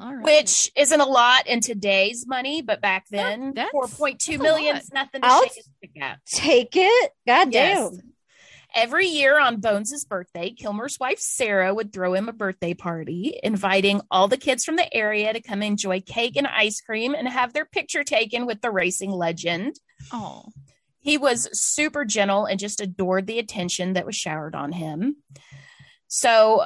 Right. 0.00 0.22
Which 0.22 0.70
isn't 0.76 1.00
a 1.00 1.04
lot 1.04 1.46
in 1.48 1.60
today's 1.60 2.24
money, 2.26 2.62
but 2.62 2.80
back 2.80 3.04
then, 3.10 3.52
that's- 3.54 3.70
four 3.72 3.88
point 3.88 4.18
two 4.20 4.38
million 4.38 4.76
is 4.76 4.90
nothing 4.92 5.20
to 5.22 5.26
I'll 5.26 5.42
shake 5.42 5.58
a 5.58 5.62
stick 5.62 6.02
at. 6.02 6.18
take 6.26 6.76
it. 6.76 7.12
God 7.26 7.52
Yes. 7.52 7.90
damn. 7.90 8.00
Every 8.74 9.06
year 9.06 9.40
on 9.40 9.60
Bones's 9.60 10.04
birthday, 10.04 10.50
Kilmer's 10.50 10.98
wife 11.00 11.18
Sarah 11.18 11.74
would 11.74 11.92
throw 11.92 12.14
him 12.14 12.28
a 12.28 12.32
birthday 12.32 12.74
party, 12.74 13.38
inviting 13.42 14.00
all 14.10 14.28
the 14.28 14.36
kids 14.36 14.64
from 14.64 14.76
the 14.76 14.94
area 14.94 15.32
to 15.32 15.40
come 15.40 15.62
enjoy 15.62 16.00
cake 16.00 16.36
and 16.36 16.46
ice 16.46 16.80
cream 16.80 17.14
and 17.14 17.28
have 17.28 17.52
their 17.52 17.64
picture 17.64 18.04
taken 18.04 18.46
with 18.46 18.60
the 18.60 18.70
racing 18.70 19.10
legend. 19.10 19.74
oh, 20.12 20.44
He 21.00 21.16
was 21.16 21.48
super 21.52 22.04
gentle 22.04 22.44
and 22.44 22.60
just 22.60 22.80
adored 22.80 23.26
the 23.26 23.38
attention 23.38 23.94
that 23.94 24.06
was 24.06 24.16
showered 24.16 24.54
on 24.54 24.72
him. 24.72 25.16
So 26.06 26.64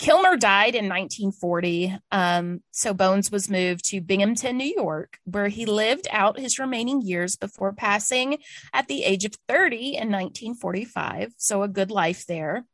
Kilmer 0.00 0.38
died 0.38 0.74
in 0.74 0.88
1940. 0.88 1.94
Um, 2.10 2.62
so 2.70 2.94
Bones 2.94 3.30
was 3.30 3.50
moved 3.50 3.84
to 3.90 4.00
Binghamton, 4.00 4.56
New 4.56 4.72
York, 4.74 5.18
where 5.24 5.48
he 5.48 5.66
lived 5.66 6.08
out 6.10 6.38
his 6.38 6.58
remaining 6.58 7.02
years 7.02 7.36
before 7.36 7.74
passing 7.74 8.38
at 8.72 8.88
the 8.88 9.04
age 9.04 9.26
of 9.26 9.34
30 9.46 9.76
in 9.76 10.10
1945. 10.10 11.34
So 11.36 11.62
a 11.62 11.68
good 11.68 11.90
life 11.90 12.24
there. 12.24 12.64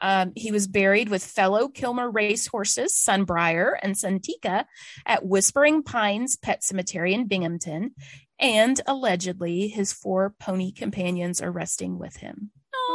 Um, 0.00 0.32
he 0.36 0.52
was 0.52 0.68
buried 0.68 1.08
with 1.08 1.24
fellow 1.24 1.66
Kilmer 1.66 2.08
racehorses, 2.08 2.94
Sunbriar 2.94 3.72
and 3.82 3.96
Suntica, 3.96 4.66
at 5.04 5.26
Whispering 5.26 5.82
Pines 5.82 6.36
Pet 6.36 6.62
Cemetery 6.62 7.12
in 7.12 7.26
Binghamton. 7.26 7.96
And 8.38 8.80
allegedly, 8.86 9.66
his 9.66 9.92
four 9.92 10.32
pony 10.38 10.70
companions 10.70 11.42
are 11.42 11.50
resting 11.50 11.98
with 11.98 12.18
him. 12.18 12.52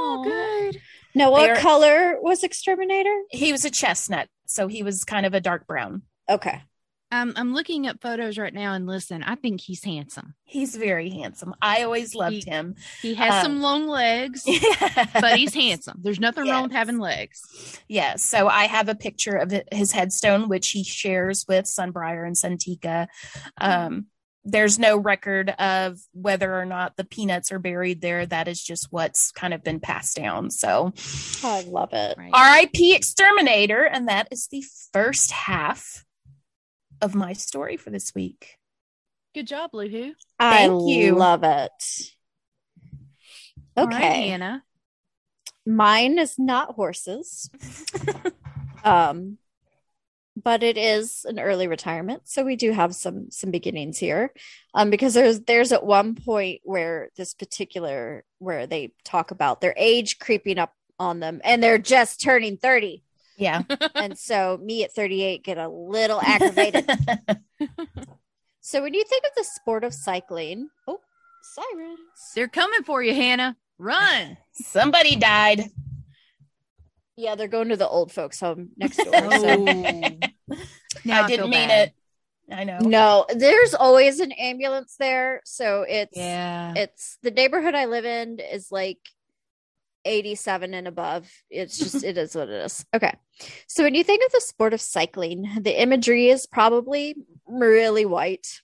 Oh, 0.10 0.24
good. 0.24 0.82
Now, 1.16 1.32
what 1.32 1.48
They're- 1.48 1.56
color 1.58 2.18
was 2.22 2.44
Exterminator? 2.44 3.16
He 3.32 3.52
was 3.52 3.66
a 3.66 3.70
chestnut, 3.72 4.30
so 4.46 4.68
he 4.68 4.84
was 4.84 5.04
kind 5.04 5.26
of 5.26 5.34
a 5.34 5.42
dark 5.42 5.66
brown. 5.68 6.04
Okay. 6.30 6.62
Um, 7.10 7.32
I'm 7.38 7.54
looking 7.54 7.88
at 7.88 8.02
photos 8.02 8.38
right 8.38 8.54
now, 8.54 8.74
and 8.74 8.86
listen, 8.86 9.24
I 9.24 9.36
think 9.36 9.62
he's 9.62 9.82
handsome. 9.86 10.36
He's 10.44 10.76
very 10.76 11.10
handsome. 11.10 11.56
I 11.62 11.84
always 11.84 12.14
loved 12.14 12.44
He- 12.44 12.50
him. 12.52 12.76
He 13.02 13.14
has 13.16 13.34
Um, 13.36 13.42
some 13.54 13.62
long 13.62 13.88
legs, 13.88 14.44
but 14.46 15.10
but 15.14 15.38
he's 15.38 15.54
handsome. 15.54 16.02
There's 16.04 16.20
nothing 16.20 16.48
wrong 16.50 16.64
with 16.64 16.74
having 16.74 16.98
legs. 17.00 17.80
Yeah, 17.88 18.18
so 18.18 18.50
I 18.50 18.66
have 18.66 18.90
a 18.90 18.96
picture 18.96 19.38
of 19.38 19.54
his 19.72 19.94
headstone, 19.94 20.50
which 20.50 20.70
he 20.72 20.84
shares 20.84 21.46
with 21.48 21.64
Sunbriar 21.66 22.28
and 22.28 22.36
Suntica. 22.36 23.08
Um, 23.58 24.08
there's 24.50 24.80
no 24.80 24.96
record 24.98 25.50
of 25.60 26.00
whether 26.14 26.58
or 26.58 26.66
not 26.66 26.96
the 26.96 27.04
peanuts 27.04 27.52
are 27.52 27.60
buried 27.60 28.00
there. 28.00 28.26
That 28.26 28.48
is 28.48 28.64
just 28.64 28.88
what's 28.92 29.32
kind 29.34 29.54
of 29.54 29.62
been 29.62 29.82
passed 29.82 30.16
down. 30.16 30.52
So, 30.52 30.94
Oh, 31.44 31.58
I 31.58 31.62
love 31.70 31.90
it. 31.92 32.18
Right. 32.18 32.32
R.I.P. 32.34 32.96
Exterminator, 32.96 33.84
and 33.86 34.08
that 34.08 34.30
is 34.32 34.48
the 34.48 34.64
first 34.94 35.32
half 35.32 36.06
of 37.02 37.14
my 37.14 37.34
story 37.34 37.76
for 37.76 37.90
this 37.90 38.16
week. 38.16 38.56
Good 39.36 39.48
job, 39.48 39.72
Luhu. 39.74 40.14
I 40.40 40.64
you. 40.66 41.14
love 41.16 41.44
it. 41.44 41.72
All 43.76 43.86
right, 43.86 43.96
Okay. 43.96 44.30
Hannah. 44.30 44.64
Mine 45.66 46.18
is 46.18 46.40
not 46.40 46.76
horses. 46.76 47.50
um 48.86 49.38
but 50.44 50.62
it 50.64 50.78
is 50.78 51.26
an 51.26 51.40
early 51.40 51.68
retirement 51.68 52.22
so 52.26 52.44
we 52.44 52.56
do 52.56 52.72
have 52.72 52.94
some 52.94 53.30
some 53.32 53.52
beginnings 53.52 53.98
here 53.98 54.32
um 54.74 54.90
because 54.90 55.14
there's 55.14 55.42
there's 55.42 55.72
at 55.72 55.86
one 55.86 56.16
point 56.16 56.62
where 56.64 57.10
this 57.18 57.34
particular 57.34 58.24
where 58.40 58.68
they 58.68 58.92
talk 59.04 59.32
about 59.32 59.62
their 59.62 59.74
age 59.78 60.20
creeping 60.20 60.60
up 60.60 60.74
on 61.00 61.20
them 61.20 61.42
and 61.44 61.62
they're 61.62 61.78
just 61.78 62.22
turning 62.22 62.58
30 62.58 63.04
Yeah. 63.38 63.64
and 63.96 64.18
so 64.18 64.60
me 64.62 64.84
at 64.84 64.94
38 64.94 65.44
get 65.44 65.58
a 65.58 65.68
little 65.68 66.22
aggravated 66.26 66.90
so 68.62 68.82
when 68.82 68.94
you 68.94 69.04
think 69.04 69.24
of 69.26 69.32
the 69.36 69.44
sport 69.44 69.84
of 69.84 69.94
cycling 69.94 70.70
oh 70.88 71.00
sirens 71.44 72.00
They're 72.36 72.48
coming 72.48 72.84
for 72.84 73.02
you, 73.02 73.14
Hannah. 73.14 73.56
Run. 73.80 74.38
Somebody 74.54 75.16
died. 75.16 75.66
Yeah 77.18 77.36
they're 77.36 77.48
going 77.48 77.70
to 77.70 77.78
the 77.78 77.88
old 77.88 78.12
folks 78.12 78.40
home 78.40 78.70
next 78.78 78.98
door 78.98 79.08
Oh. 79.14 79.42
so 79.42 79.56
Now 81.06 81.24
I 81.24 81.28
didn't 81.28 81.50
mean 81.50 81.68
bad. 81.68 81.90
it. 81.90 81.94
I 82.54 82.64
know. 82.64 82.80
No, 82.80 83.26
there's 83.30 83.74
always 83.74 84.20
an 84.22 84.32
ambulance 84.32 84.96
there. 84.98 85.42
So 85.44 85.84
it's 85.88 86.16
Yeah. 86.18 86.74
it's 86.78 87.18
the 87.22 87.32
neighborhood 87.32 87.76
I 87.76 87.86
live 87.86 88.06
in 88.06 88.40
is 88.40 88.72
like 88.72 89.00
87 90.06 90.74
and 90.74 90.88
above. 90.88 91.30
It's 91.50 91.78
just 91.84 92.04
it 92.04 92.18
is 92.18 92.36
what 92.36 92.50
it 92.50 92.64
is. 92.66 92.86
Okay. 92.94 93.14
So 93.68 93.84
when 93.84 93.96
you 93.96 94.04
think 94.04 94.24
of 94.26 94.32
the 94.32 94.42
sport 94.42 94.74
of 94.74 94.80
cycling, 94.82 95.46
the 95.60 95.80
imagery 95.80 96.30
is 96.30 96.46
probably 96.48 97.16
really 97.48 98.06
white. 98.06 98.62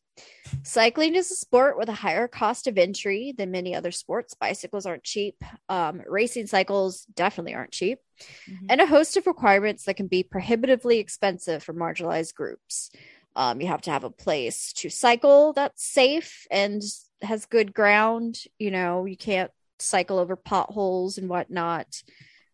Cycling 0.64 1.16
is 1.16 1.32
a 1.32 1.36
sport 1.36 1.78
with 1.78 1.90
a 1.90 1.94
higher 1.94 2.28
cost 2.28 2.68
of 2.68 2.78
entry 2.78 3.34
than 3.38 3.52
many 3.52 3.76
other 3.76 3.92
sports. 3.92 4.34
Bicycles 4.34 4.86
aren't 4.86 5.04
cheap. 5.04 5.44
Um, 5.70 6.02
racing 6.08 6.48
cycles 6.48 7.06
definitely 7.06 7.54
aren't 7.56 7.72
cheap 7.72 8.00
Mhm. 8.48 8.68
and 8.70 8.82
a 8.82 8.86
host 8.86 9.18
of 9.18 9.28
requirements 9.28 9.86
that 9.86 9.96
can 9.96 10.08
be 10.08 10.24
prohibitively 10.24 11.00
expensive 11.00 11.64
for 11.64 11.74
marginalized 11.74 12.36
groups. 12.36 12.92
Um, 13.36 13.62
you 13.62 13.68
have 13.68 13.82
to 13.82 13.92
have 13.92 14.04
a 14.04 14.12
place 14.12 14.74
to 14.74 14.90
cycle 14.90 15.54
that's 15.54 15.84
safe 15.84 16.46
and 16.52 16.82
has 17.22 17.46
good 17.46 17.74
ground. 17.74 18.44
You 18.60 18.72
know, 18.72 19.06
you 19.06 19.18
can't 19.18 19.52
cycle 19.80 20.20
over 20.20 20.36
potholes 20.36 21.18
and 21.18 21.28
whatnot. 21.30 22.04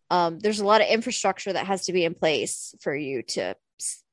Um, 0.08 0.40
there's 0.40 0.60
a 0.60 0.64
lot 0.64 0.80
of 0.80 0.88
infrastructure 0.88 1.52
that 1.52 1.66
has 1.66 1.84
to 1.84 1.92
be 1.92 2.04
in 2.04 2.14
place 2.14 2.74
for 2.80 2.96
you 2.96 3.22
to 3.22 3.54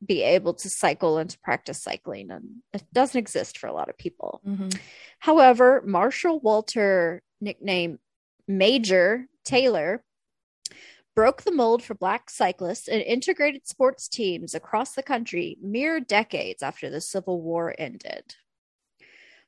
be 0.05 0.21
able 0.21 0.53
to 0.55 0.69
cycle 0.69 1.17
and 1.17 1.29
to 1.29 1.39
practice 1.39 1.81
cycling, 1.81 2.31
and 2.31 2.63
it 2.73 2.83
doesn't 2.93 3.19
exist 3.19 3.57
for 3.57 3.67
a 3.67 3.73
lot 3.73 3.89
of 3.89 3.97
people. 3.97 4.41
Mhm. 4.45 4.79
However, 5.19 5.81
Marshall 5.85 6.39
Walter, 6.39 7.21
nicknamed 7.39 7.99
Major 8.47 9.27
Taylor, 9.43 10.03
broke 11.15 11.41
the 11.41 11.51
mold 11.51 11.83
for 11.83 11.95
black 11.95 12.29
cyclists 12.29 12.87
and 12.87 13.01
integrated 13.01 13.67
sports 13.67 14.07
teams 14.07 14.53
across 14.53 14.93
the 14.93 15.01
country 15.01 15.57
mere 15.61 15.99
decades 15.99 16.61
after 16.61 16.89
the 16.89 17.01
Civil 17.01 17.41
War 17.41 17.73
ended. 17.77 18.35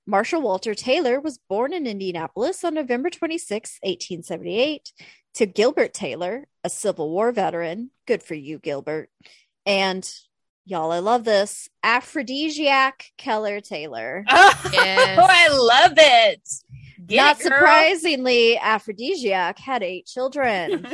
Marshall 0.07 0.41
Walter 0.41 0.73
Taylor 0.73 1.19
was 1.19 1.37
born 1.37 1.71
in 1.71 1.85
Indianapolis 1.85 2.63
on 2.63 2.73
November 2.73 3.11
26, 3.11 3.77
1878, 3.83 4.91
to 5.35 5.45
Gilbert 5.45 5.93
Taylor, 5.93 6.47
a 6.63 6.69
Civil 6.69 7.11
War 7.11 7.31
veteran. 7.31 7.91
Good 8.07 8.23
for 8.23 8.33
you, 8.33 8.57
Gilbert. 8.57 9.11
And 9.65 10.09
y'all, 10.65 10.91
I 10.91 10.99
love 10.99 11.23
this 11.23 11.69
aphrodisiac 11.83 13.05
Keller 13.17 13.61
Taylor. 13.61 14.23
Oh, 14.29 14.69
Yes. 14.73 15.19
I 15.21 15.47
love 15.49 15.93
it. 15.97 16.41
Get 17.07 17.17
Not 17.17 17.39
it, 17.39 17.43
surprisingly, 17.43 18.57
aphrodisiac 18.57 19.57
had 19.57 19.83
eight 19.83 20.05
children. 20.05 20.85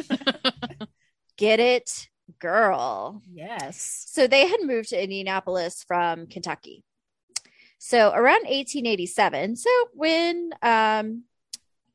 Get 1.38 1.60
it, 1.60 2.08
girl. 2.40 3.22
Yes. 3.34 4.06
So 4.08 4.28
they 4.28 4.48
had 4.48 4.62
moved 4.64 4.90
to 4.90 5.02
Indianapolis 5.04 5.84
from 5.86 6.28
Kentucky. 6.28 6.84
So 7.80 8.10
around 8.12 8.44
1887, 8.46 9.58
so 9.58 9.70
when 9.94 10.52
um, 10.62 11.24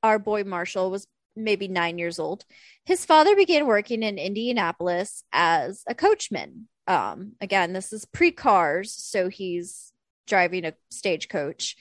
our 0.02 0.18
boy 0.18 0.44
Marshall 0.44 0.90
was 0.90 1.06
maybe 1.44 1.68
nine 1.68 1.98
years 1.98 2.18
old, 2.18 2.44
his 2.84 3.04
father 3.04 3.36
began 3.36 3.66
working 3.66 4.02
in 4.02 4.18
Indianapolis 4.18 5.24
as 5.32 5.82
a 5.86 5.94
coachman. 5.94 6.68
Um, 6.86 7.32
again, 7.40 7.72
this 7.72 7.92
is 7.92 8.04
pre 8.04 8.30
cars, 8.30 8.92
so 8.92 9.28
he's 9.28 9.92
driving 10.26 10.64
a 10.64 10.74
stagecoach 10.90 11.76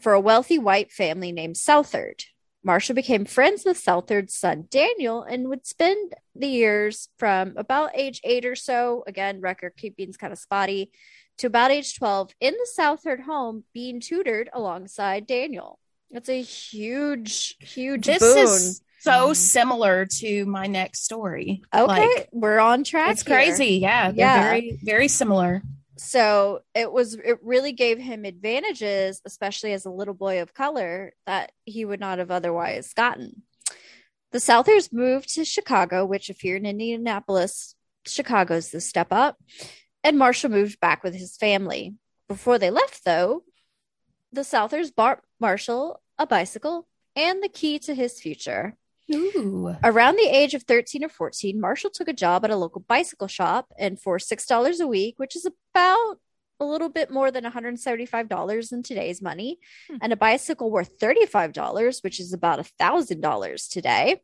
for 0.00 0.12
a 0.12 0.20
wealthy 0.20 0.58
white 0.58 0.90
family 0.90 1.32
named 1.32 1.56
Southard. 1.56 2.24
Marshall 2.64 2.94
became 2.94 3.24
friends 3.24 3.64
with 3.64 3.76
Southard's 3.76 4.34
son 4.34 4.66
Daniel 4.70 5.22
and 5.22 5.48
would 5.48 5.66
spend 5.66 6.14
the 6.34 6.46
years 6.46 7.08
from 7.18 7.54
about 7.56 7.90
age 7.94 8.20
eight 8.22 8.44
or 8.44 8.54
so, 8.54 9.02
again, 9.06 9.40
record 9.40 9.72
keeping's 9.76 10.16
kind 10.16 10.32
of 10.32 10.38
spotty, 10.38 10.92
to 11.38 11.48
about 11.48 11.70
age 11.72 11.96
12 11.96 12.30
in 12.40 12.54
the 12.54 12.68
Southard 12.72 13.20
home 13.20 13.64
being 13.72 14.00
tutored 14.00 14.48
alongside 14.52 15.26
Daniel. 15.26 15.78
That's 16.10 16.28
a 16.28 16.42
huge, 16.42 17.56
huge 17.58 18.06
This 18.06 18.20
boon. 18.20 18.38
is 18.38 18.82
so 19.02 19.30
Mhm. 19.30 19.36
similar 19.36 20.06
to 20.06 20.44
my 20.46 20.66
next 20.66 21.04
story. 21.04 21.62
okay, 21.74 21.86
Like, 21.86 22.28
we're 22.32 22.58
on 22.60 22.84
track. 22.84 23.12
it's 23.12 23.22
here. 23.22 23.36
crazy. 23.36 23.74
Yeah. 23.76 24.12
Yeah. 24.14 24.42
very, 24.44 24.78
very 24.82 25.08
similar. 25.08 25.62
so 25.98 26.60
it 26.74 26.90
was 26.90 27.14
it 27.14 27.38
really 27.42 27.72
gave 27.72 27.98
him 27.98 28.24
advantages 28.24 29.20
especially 29.26 29.72
as 29.72 29.84
a 29.84 29.90
little 29.90 30.14
boy 30.14 30.40
of 30.42 30.54
color 30.54 31.12
that 31.26 31.52
he 31.64 31.84
would 31.84 32.00
not 32.00 32.18
have 32.18 32.30
otherwise 32.30 32.92
gotten 32.94 33.42
the 34.32 34.38
Southards 34.38 34.90
moved 34.92 35.28
to 35.34 35.44
chicago 35.44 36.04
which 36.04 36.30
if 36.30 36.42
you're 36.42 36.56
in 36.56 36.64
indianapolis 36.66 37.76
chicago's 38.06 38.70
the 38.70 38.80
step 38.80 39.08
up 39.12 39.36
and 40.02 40.18
marshall 40.18 40.50
moved 40.50 40.80
back 40.80 41.04
with 41.04 41.14
his 41.14 41.36
family 41.36 41.94
before 42.26 42.58
they 42.58 42.70
left 42.70 43.04
though 43.04 43.44
the 44.32 44.40
Southards 44.40 44.92
bought 44.94 45.20
marshall 45.38 46.00
a 46.18 46.26
bicycle 46.26 46.88
and 47.14 47.42
the 47.42 47.48
key 47.50 47.78
to 47.78 47.94
his 47.94 48.18
future 48.18 48.76
Ooh. 49.12 49.74
Around 49.84 50.16
the 50.16 50.28
age 50.28 50.54
of 50.54 50.62
13 50.62 51.04
or 51.04 51.08
14, 51.08 51.60
Marshall 51.60 51.90
took 51.90 52.08
a 52.08 52.12
job 52.12 52.44
at 52.44 52.50
a 52.50 52.56
local 52.56 52.80
bicycle 52.80 53.28
shop, 53.28 53.72
and 53.78 54.00
for 54.00 54.18
$6 54.18 54.80
a 54.80 54.86
week, 54.86 55.14
which 55.18 55.36
is 55.36 55.46
about 55.74 56.18
a 56.60 56.64
little 56.64 56.88
bit 56.88 57.10
more 57.10 57.30
than 57.30 57.44
$175 57.44 58.72
in 58.72 58.82
today's 58.82 59.20
money, 59.20 59.58
Hmm. 59.88 59.96
and 60.00 60.12
a 60.12 60.16
bicycle 60.16 60.70
worth 60.70 60.98
$35, 60.98 62.02
which 62.04 62.20
is 62.20 62.32
about 62.32 62.60
$1,000 62.60 63.68
today, 63.68 64.22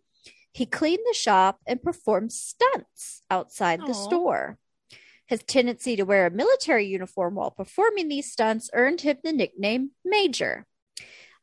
he 0.53 0.65
cleaned 0.67 1.05
the 1.09 1.15
shop 1.15 1.61
and 1.67 1.83
performed 1.83 2.33
stunts 2.33 3.23
outside 3.31 3.81
the 3.81 3.93
store. 3.95 4.59
His 5.27 5.43
tendency 5.43 5.95
to 5.97 6.05
wear 6.05 6.27
a 6.27 6.31
military 6.31 6.87
uniform 6.87 7.35
while 7.35 7.51
performing 7.51 8.09
these 8.09 8.33
stunts 8.33 8.71
earned 8.73 9.03
him 9.03 9.19
the 9.23 9.33
nickname 9.33 9.91
Major. 10.05 10.67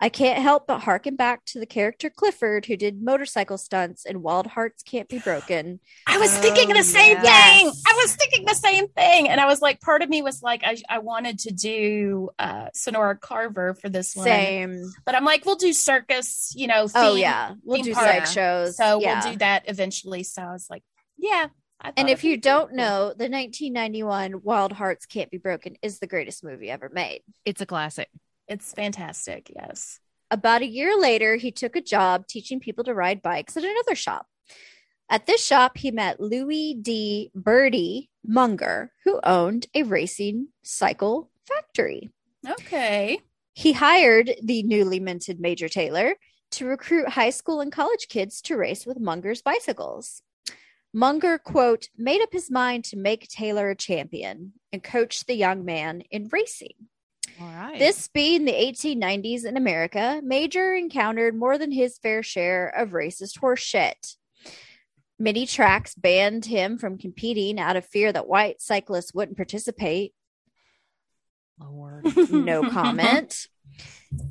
I 0.06 0.10
can't 0.10 0.40
help 0.40 0.68
but 0.68 0.82
harken 0.82 1.16
back 1.16 1.44
to 1.46 1.60
the 1.60 1.66
character 1.66 2.12
Clifford, 2.12 2.68
who 2.68 2.78
did 2.78 3.02
motorcycle 3.02 3.58
stunts 3.58 4.06
in 4.06 4.22
Wild 4.22 4.46
Hearts 4.46 4.84
Can't 4.84 5.10
Be 5.10 5.18
Broken. 5.18 5.80
I 6.06 6.20
was 6.20 6.32
thinking 6.38 6.70
Oh, 6.72 6.78
the 6.78 6.84
same 6.84 7.18
yes. 7.24 7.58
thing. 7.58 7.72
I 7.88 7.94
was 8.04 8.16
thinking 8.16 8.46
the 8.46 8.54
same 8.54 8.88
thing. 8.90 9.30
And 9.30 9.42
I 9.42 9.48
was 9.48 9.64
like, 9.64 9.82
part 9.82 10.04
of 10.04 10.10
me 10.10 10.22
was 10.22 10.44
like, 10.44 10.62
I, 10.64 10.78
I 10.88 11.00
wanted 11.00 11.40
to 11.40 11.54
do 11.54 12.30
uh, 12.38 12.68
Sonora 12.76 13.18
Carver 13.18 13.74
for 13.74 13.90
this 13.90 14.16
one. 14.16 14.26
Same. 14.26 14.94
But 15.08 15.16
I'm 15.16 15.26
like, 15.26 15.44
we'll 15.44 15.56
do 15.56 15.74
circus, 15.74 16.54
you 16.56 16.68
know. 16.68 16.88
Oh, 16.94 17.16
yeah. 17.16 17.56
We'll 17.64 17.78
theme 17.78 17.86
do 17.86 17.94
park. 17.96 18.28
sideshows. 18.28 18.78
So 18.78 19.02
yeah. 19.02 19.24
we'll 19.24 19.34
do 19.34 19.40
that 19.40 19.64
eventually. 19.66 20.22
So 20.22 20.44
I 20.44 20.52
was 20.52 20.68
like, 20.70 20.84
yeah. 21.18 21.48
And 21.98 22.12
if 22.12 22.24
you 22.24 22.38
don't 22.38 22.70
cool. 22.70 22.78
know, 22.78 23.00
the 23.08 23.28
1991 23.28 24.42
Wild 24.44 24.72
Hearts 24.72 25.08
Can't 25.08 25.32
Be 25.32 25.40
Broken 25.40 25.78
is 25.82 25.98
the 25.98 26.08
greatest 26.08 26.44
movie 26.44 26.70
ever 26.70 26.92
made. 26.94 27.22
It's 27.44 27.62
a 27.62 27.66
classic. 27.66 28.10
It's 28.48 28.74
fantastic. 28.74 29.52
Yes. 29.56 30.00
About 30.32 30.62
a 30.62 30.68
year 30.68 31.00
later, 31.00 31.36
he 31.36 31.52
took 31.52 31.76
a 31.76 31.82
job 31.82 32.28
teaching 32.28 32.60
people 32.60 32.84
to 32.84 32.94
ride 32.94 33.22
bikes 33.22 33.58
at 33.58 33.64
another 33.64 33.96
shop. 33.96 34.28
At 35.10 35.28
this 35.28 35.46
shop, 35.46 35.78
he 35.78 35.92
met 35.92 36.20
Louis 36.20 36.74
D. 36.74 37.32
Birdie 37.36 38.10
Munger, 38.26 38.92
who 39.04 39.20
owned 39.24 39.68
a 39.76 39.84
racing 39.84 40.48
cycle 40.64 41.30
factory. 41.48 42.10
Okay. 42.48 43.20
He 43.54 43.74
hired 43.74 44.32
the 44.42 44.64
newly 44.64 45.00
minted 45.00 45.40
Major 45.40 45.70
Taylor 45.70 46.16
to 46.52 46.66
recruit 46.66 47.10
high 47.10 47.30
school 47.30 47.62
and 47.62 47.72
college 47.72 48.08
kids 48.10 48.42
to 48.42 48.58
race 48.58 48.86
with 48.86 49.00
Munger's 49.00 49.42
bicycles. 49.42 50.22
Munger, 50.94 51.38
quote, 51.38 51.90
made 51.98 52.22
up 52.22 52.32
his 52.32 52.50
mind 52.50 52.86
to 52.86 52.98
make 52.98 53.28
Taylor 53.28 53.70
a 53.70 53.76
champion 53.76 54.54
and 54.72 54.82
coach 54.82 55.26
the 55.26 55.36
young 55.36 55.66
man 55.66 56.02
in 56.10 56.30
racing. 56.32 56.76
All 57.42 57.48
right. 57.48 57.78
This 57.80 58.08
being 58.08 58.46
the 58.46 58.54
1890s 58.54 59.46
in 59.46 59.58
America, 59.58 60.22
Major 60.24 60.74
encountered 60.74 61.36
more 61.36 61.58
than 61.58 61.72
his 61.72 61.98
fair 61.98 62.24
share 62.24 62.68
of 62.70 62.90
racist 62.92 63.40
horseshit. 63.40 64.16
Many 65.20 65.46
tracks 65.46 65.96
banned 65.96 66.46
him 66.46 66.78
from 66.78 66.98
competing 66.98 67.60
out 67.60 67.76
of 67.78 67.86
fear 67.86 68.12
that 68.12 68.28
white 68.28 68.62
cyclists 68.62 69.14
wouldn't 69.14 69.38
participate. 69.38 70.14
Lord. 71.60 72.06
No 72.30 72.70
comment. 72.70 73.48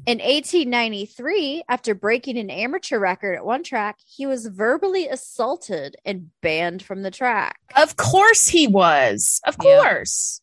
In 0.07 0.19
1893, 0.19 1.65
after 1.69 1.95
breaking 1.95 2.39
an 2.39 2.51
amateur 2.51 2.99
record 2.99 3.35
at 3.35 3.45
one 3.45 3.63
track, 3.63 3.99
he 4.07 4.27
was 4.27 4.47
verbally 4.47 5.09
assaulted 5.09 5.97
and 6.05 6.31
banned 6.43 6.83
from 6.83 7.03
the 7.03 7.11
track. 7.11 7.59
Of 7.77 7.97
course 7.97 8.49
he 8.49 8.67
was. 8.67 9.41
Of 9.47 9.57
Yeah. 9.63 9.81
course. 9.83 10.41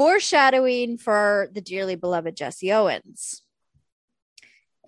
Foreshadowing 0.00 0.96
for 0.96 1.50
the 1.52 1.60
dearly 1.60 1.94
beloved 1.94 2.34
Jesse 2.34 2.72
Owens. 2.72 3.42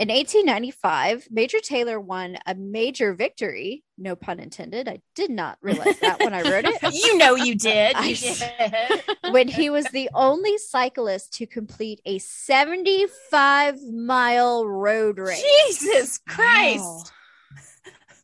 In 0.00 0.08
1895, 0.08 1.28
Major 1.30 1.60
Taylor 1.60 2.00
won 2.00 2.38
a 2.46 2.54
major 2.54 3.12
victory, 3.12 3.84
no 3.98 4.16
pun 4.16 4.40
intended. 4.40 4.88
I 4.88 5.02
did 5.14 5.30
not 5.30 5.58
realize 5.60 6.00
that 6.00 6.18
when 6.20 6.32
I 6.32 6.40
wrote 6.40 6.64
it. 6.64 6.94
you 7.04 7.18
know 7.18 7.34
you 7.34 7.54
did. 7.56 7.94
I 7.94 8.06
You 8.06 8.16
did. 9.22 9.34
when 9.34 9.48
he 9.48 9.68
was 9.68 9.84
the 9.88 10.08
only 10.14 10.56
cyclist 10.56 11.34
to 11.34 11.46
complete 11.46 12.00
a 12.06 12.18
75 12.18 13.82
mile 13.92 14.66
road 14.66 15.18
race. 15.18 15.44
Jesus 15.68 16.20
Christ. 16.26 16.80
Wow. 16.80 17.02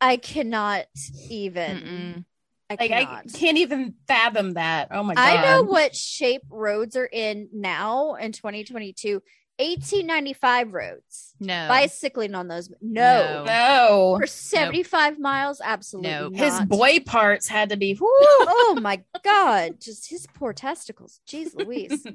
I 0.01 0.17
cannot 0.17 0.87
even. 1.29 1.77
Mm-mm. 1.77 2.25
I 2.71 2.77
Like 2.79 2.91
I 2.91 3.23
can't 3.35 3.59
even 3.59 3.95
fathom 4.07 4.55
that. 4.55 4.89
Oh 4.91 5.03
my 5.03 5.15
god. 5.15 5.23
I 5.23 5.45
know 5.45 5.63
what 5.63 5.97
shape 5.97 6.43
roads 6.51 6.97
are 6.97 7.09
in 7.11 7.49
now 7.53 8.15
in 8.15 8.33
2022. 8.33 9.23
1895 9.61 10.73
roads. 10.73 11.35
No. 11.41 11.67
Bicycling 11.69 12.35
on 12.37 12.47
those. 12.47 12.71
No. 12.81 13.45
No. 13.45 13.45
No. 13.45 14.17
For 14.21 14.27
75 14.27 15.19
miles? 15.19 15.61
Absolutely. 15.65 16.11
No. 16.11 16.29
not. 16.29 16.39
His 16.39 16.61
boy 16.67 17.01
parts 17.01 17.49
had 17.49 17.71
to 17.71 17.77
be 17.77 17.95
whoo. 17.95 18.07
Oh 18.11 18.79
my 18.81 19.03
God. 19.25 19.81
Just 19.81 20.09
his 20.11 20.29
poor 20.33 20.53
testicles. 20.53 21.21
Jeez 21.27 21.57
Louise. 21.57 22.07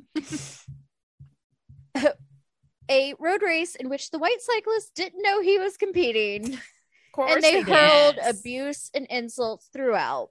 A 2.89 3.13
road 3.19 3.41
race 3.41 3.75
in 3.75 3.89
which 3.89 4.11
the 4.11 4.19
white 4.19 4.41
cyclist 4.41 4.93
didn't 4.95 5.21
know 5.21 5.41
he 5.41 5.57
was 5.57 5.77
competing. 5.77 6.59
Course 7.13 7.33
and 7.35 7.43
they 7.43 7.57
he 7.57 7.61
hurled 7.61 8.15
did. 8.15 8.35
abuse 8.35 8.89
and 8.93 9.05
insults 9.09 9.69
throughout. 9.71 10.29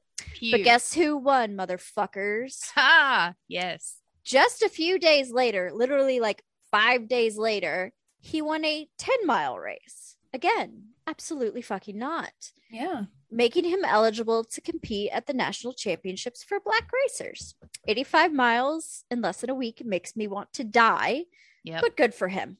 But 0.51 0.65
guess 0.65 0.93
who 0.95 1.17
won, 1.17 1.57
motherfuckers? 1.57 2.71
Ha! 2.75 3.35
Yes. 3.49 3.99
just 4.25 4.63
a 4.63 4.69
few 4.69 4.99
days 4.99 5.31
later, 5.31 5.71
literally 5.75 6.21
like 6.21 6.43
five 6.71 7.09
days 7.09 7.37
later, 7.37 7.93
he 8.21 8.41
won 8.43 8.65
a 8.65 8.89
10 8.99 9.27
mile 9.27 9.59
race. 9.59 10.17
Again, 10.35 10.85
absolutely 11.07 11.61
fucking 11.63 11.99
not. 11.99 12.33
Yeah. 12.71 13.05
Making 13.31 13.65
him 13.65 13.85
eligible 13.85 14.45
to 14.45 14.61
compete 14.61 15.11
at 15.13 15.27
the 15.27 15.35
national 15.35 15.73
championships 15.75 16.43
for 16.43 16.61
black 16.61 16.89
racers. 17.05 17.55
85 17.87 18.33
miles 18.33 19.05
in 19.11 19.21
less 19.21 19.41
than 19.41 19.51
a 19.51 19.55
week 19.55 19.85
makes 19.85 20.17
me 20.17 20.27
want 20.27 20.53
to 20.55 20.65
die, 20.65 21.25
Yep. 21.65 21.81
but 21.83 21.97
good 21.97 22.15
for 22.15 22.29
him. 22.29 22.59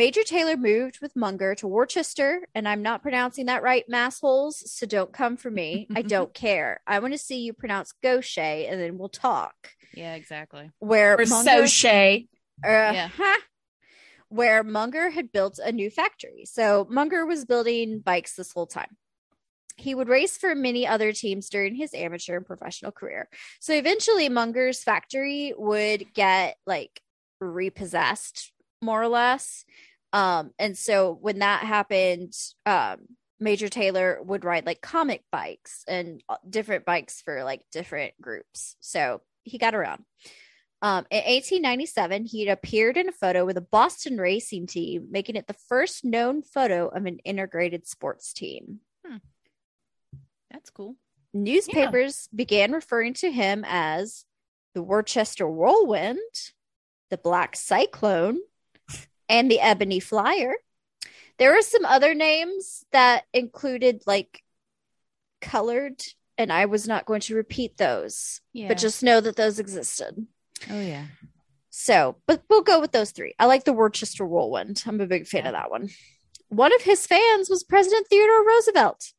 Major 0.00 0.22
Taylor 0.22 0.56
moved 0.56 1.00
with 1.02 1.14
Munger 1.14 1.54
to 1.56 1.66
Worcester, 1.68 2.40
and 2.54 2.66
I'm 2.66 2.80
not 2.80 3.02
pronouncing 3.02 3.44
that 3.46 3.62
right, 3.62 3.84
massholes, 3.86 4.54
so 4.66 4.86
don't 4.86 5.12
come 5.12 5.36
for 5.36 5.50
me. 5.50 5.86
I 5.94 6.00
don't 6.16 6.32
care. 6.32 6.80
I 6.86 7.00
want 7.00 7.12
to 7.12 7.18
see 7.18 7.40
you 7.40 7.52
pronounce 7.52 7.92
Gaucher, 8.02 8.40
and 8.40 8.80
then 8.80 8.96
we'll 8.96 9.10
talk. 9.10 9.54
yeah, 9.94 10.14
exactly. 10.14 10.70
Where 10.78 11.20
Or 11.20 11.26
Munger- 11.26 11.50
so 11.50 11.66
Shay. 11.66 12.28
uh, 12.66 13.08
where 14.30 14.62
Munger 14.64 15.10
had 15.10 15.32
built 15.32 15.58
a 15.62 15.70
new 15.70 15.90
factory. 15.90 16.44
So 16.46 16.86
Munger 16.88 17.26
was 17.26 17.44
building 17.44 17.98
bikes 17.98 18.36
this 18.36 18.52
whole 18.52 18.66
time. 18.66 18.96
He 19.76 19.94
would 19.94 20.08
race 20.08 20.38
for 20.38 20.54
many 20.54 20.86
other 20.86 21.12
teams 21.12 21.50
during 21.50 21.74
his 21.74 21.92
amateur 21.92 22.38
and 22.38 22.46
professional 22.46 22.90
career. 22.92 23.28
So 23.60 23.74
eventually, 23.74 24.30
Munger's 24.30 24.82
factory 24.82 25.52
would 25.58 26.14
get 26.14 26.56
like 26.66 27.02
repossessed, 27.38 28.50
more 28.80 29.02
or 29.02 29.08
less. 29.08 29.66
Um, 30.12 30.50
and 30.58 30.76
so 30.76 31.16
when 31.20 31.38
that 31.40 31.64
happened, 31.64 32.34
um, 32.66 32.98
Major 33.38 33.68
Taylor 33.68 34.20
would 34.22 34.44
ride 34.44 34.66
like 34.66 34.80
comic 34.80 35.22
bikes 35.32 35.84
and 35.88 36.22
uh, 36.28 36.36
different 36.48 36.84
bikes 36.84 37.22
for 37.22 37.42
like 37.44 37.62
different 37.72 38.12
groups. 38.20 38.76
So 38.80 39.22
he 39.44 39.58
got 39.58 39.74
around. 39.74 40.04
Um, 40.82 41.04
in 41.10 41.18
1897, 41.18 42.24
he 42.24 42.46
had 42.46 42.56
appeared 42.56 42.96
in 42.96 43.08
a 43.08 43.12
photo 43.12 43.44
with 43.44 43.58
a 43.58 43.62
Boston 43.62 44.16
racing 44.16 44.66
team, 44.66 45.08
making 45.10 45.36
it 45.36 45.46
the 45.46 45.56
first 45.68 46.04
known 46.04 46.42
photo 46.42 46.88
of 46.88 47.04
an 47.04 47.18
integrated 47.18 47.86
sports 47.86 48.32
team. 48.32 48.80
That's 50.50 50.70
cool. 50.70 50.96
Newspapers 51.32 52.28
began 52.34 52.72
referring 52.72 53.14
to 53.14 53.30
him 53.30 53.64
as 53.66 54.24
the 54.74 54.82
Worcester 54.82 55.48
Whirlwind, 55.48 56.18
the 57.10 57.18
Black 57.18 57.56
Cyclone, 57.56 58.38
and 59.30 59.50
the 59.50 59.60
Ebony 59.60 60.00
Flyer. 60.00 60.54
There 61.38 61.54
were 61.54 61.62
some 61.62 61.84
other 61.86 62.12
names 62.14 62.84
that 62.92 63.24
included 63.32 64.02
like 64.06 64.42
colored, 65.40 66.02
and 66.36 66.52
I 66.52 66.66
was 66.66 66.86
not 66.86 67.06
going 67.06 67.20
to 67.22 67.34
repeat 67.36 67.76
those, 67.78 68.40
Yeah. 68.52 68.68
but 68.68 68.78
just 68.78 69.02
know 69.02 69.20
that 69.20 69.36
those 69.36 69.58
existed. 69.58 70.26
oh 70.70 70.80
yeah. 70.80 71.06
So, 71.70 72.16
but 72.26 72.42
we'll 72.50 72.62
go 72.62 72.80
with 72.80 72.92
those 72.92 73.12
three. 73.12 73.34
I 73.38 73.46
like 73.46 73.64
the 73.64 73.72
Worcester 73.72 74.26
Whirlwind. 74.26 74.82
I'm 74.86 75.00
a 75.00 75.06
big 75.06 75.26
fan 75.26 75.46
of 75.46 75.52
that 75.52 75.70
one. 75.70 75.88
One 76.48 76.74
of 76.74 76.82
his 76.82 77.06
fans 77.06 77.48
was 77.48 77.62
President 77.62 78.08
Theodore 78.08 78.44
Roosevelt, 78.44 79.12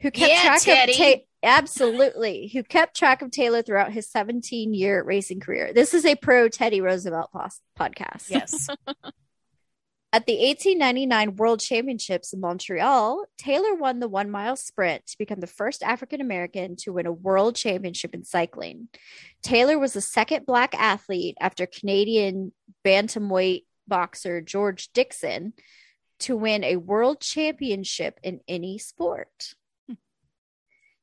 who 0.00 0.10
kept 0.10 0.32
Yeah, 0.32 0.42
track 0.42 0.62
Teddy. 0.62 0.92
of 0.92 0.98
Ta- 0.98 1.24
absolutely, 1.42 2.48
who 2.52 2.62
kept 2.62 2.96
track 2.96 3.20
of 3.20 3.30
Taylor 3.30 3.60
throughout 3.62 3.92
his 3.92 4.10
17 4.10 4.72
year 4.72 5.02
racing 5.04 5.40
career. 5.40 5.72
This 5.74 5.92
is 5.92 6.06
a 6.06 6.14
pro 6.16 6.48
Teddy 6.48 6.80
Roosevelt 6.80 7.30
pos- 7.32 7.60
podcast. 7.78 8.30
Yes. 8.30 8.66
At 10.12 10.26
the 10.26 10.38
1899 10.38 11.36
World 11.36 11.60
Championships 11.60 12.32
in 12.32 12.40
Montreal, 12.40 13.26
Taylor 13.38 13.76
won 13.76 14.00
the 14.00 14.08
one 14.08 14.28
mile 14.28 14.56
sprint 14.56 15.06
to 15.06 15.18
become 15.18 15.38
the 15.38 15.46
first 15.46 15.84
African 15.84 16.20
American 16.20 16.74
to 16.76 16.92
win 16.92 17.06
a 17.06 17.12
world 17.12 17.54
championship 17.54 18.12
in 18.12 18.24
cycling. 18.24 18.88
Taylor 19.40 19.78
was 19.78 19.92
the 19.92 20.00
second 20.00 20.46
Black 20.46 20.74
athlete 20.74 21.36
after 21.40 21.64
Canadian 21.64 22.52
bantamweight 22.84 23.66
boxer 23.86 24.40
George 24.40 24.90
Dixon 24.92 25.52
to 26.20 26.36
win 26.36 26.64
a 26.64 26.76
world 26.76 27.20
championship 27.20 28.18
in 28.24 28.40
any 28.48 28.78
sport. 28.78 29.54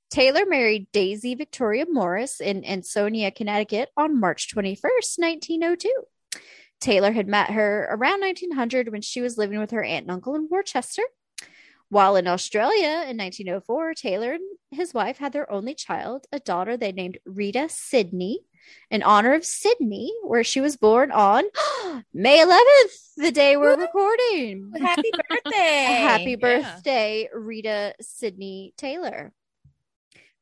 Taylor 0.10 0.46
married 0.46 0.88
Daisy 0.92 1.34
Victoria 1.34 1.86
Morris 1.90 2.42
in 2.42 2.66
Ansonia, 2.66 3.32
Connecticut 3.32 3.90
on 3.96 4.20
March 4.20 4.54
21st, 4.54 5.18
1902. 5.18 5.92
Taylor 6.80 7.12
had 7.12 7.28
met 7.28 7.52
her 7.52 7.88
around 7.92 8.22
1900 8.22 8.92
when 8.92 9.02
she 9.02 9.22
was 9.22 9.38
living 9.38 9.60
with 9.60 9.72
her 9.72 9.84
aunt 9.84 10.04
and 10.04 10.12
uncle 10.12 10.36
in 10.36 10.48
Worcester. 10.50 11.04
While 11.90 12.18
in 12.18 12.28
Australia 12.28 13.06
in 13.08 13.18
1904, 13.18 13.94
Taylor 13.94 14.34
and 14.34 14.44
his 14.72 14.94
wife 14.94 15.18
had 15.20 15.32
their 15.32 15.50
only 15.50 15.74
child, 15.74 16.26
a 16.34 16.40
daughter 16.40 16.76
they 16.76 16.92
named 16.92 17.18
Rita 17.26 17.68
Sidney, 17.70 18.42
in 18.92 19.02
honor 19.04 19.34
of 19.34 19.46
Sydney, 19.46 20.12
where 20.24 20.44
she 20.44 20.60
was 20.60 20.76
born 20.76 21.12
on 21.12 21.46
May 22.14 22.40
11th, 22.40 23.14
the 23.16 23.32
day 23.32 23.56
we're 23.56 23.78
recording. 23.78 24.74
Happy 24.82 25.12
birthday. 25.30 25.84
Happy 25.86 26.32
Yeah. 26.32 26.36
birthday, 26.36 27.30
Rita 27.34 27.96
Sidney 28.02 28.74
Taylor. 28.76 29.32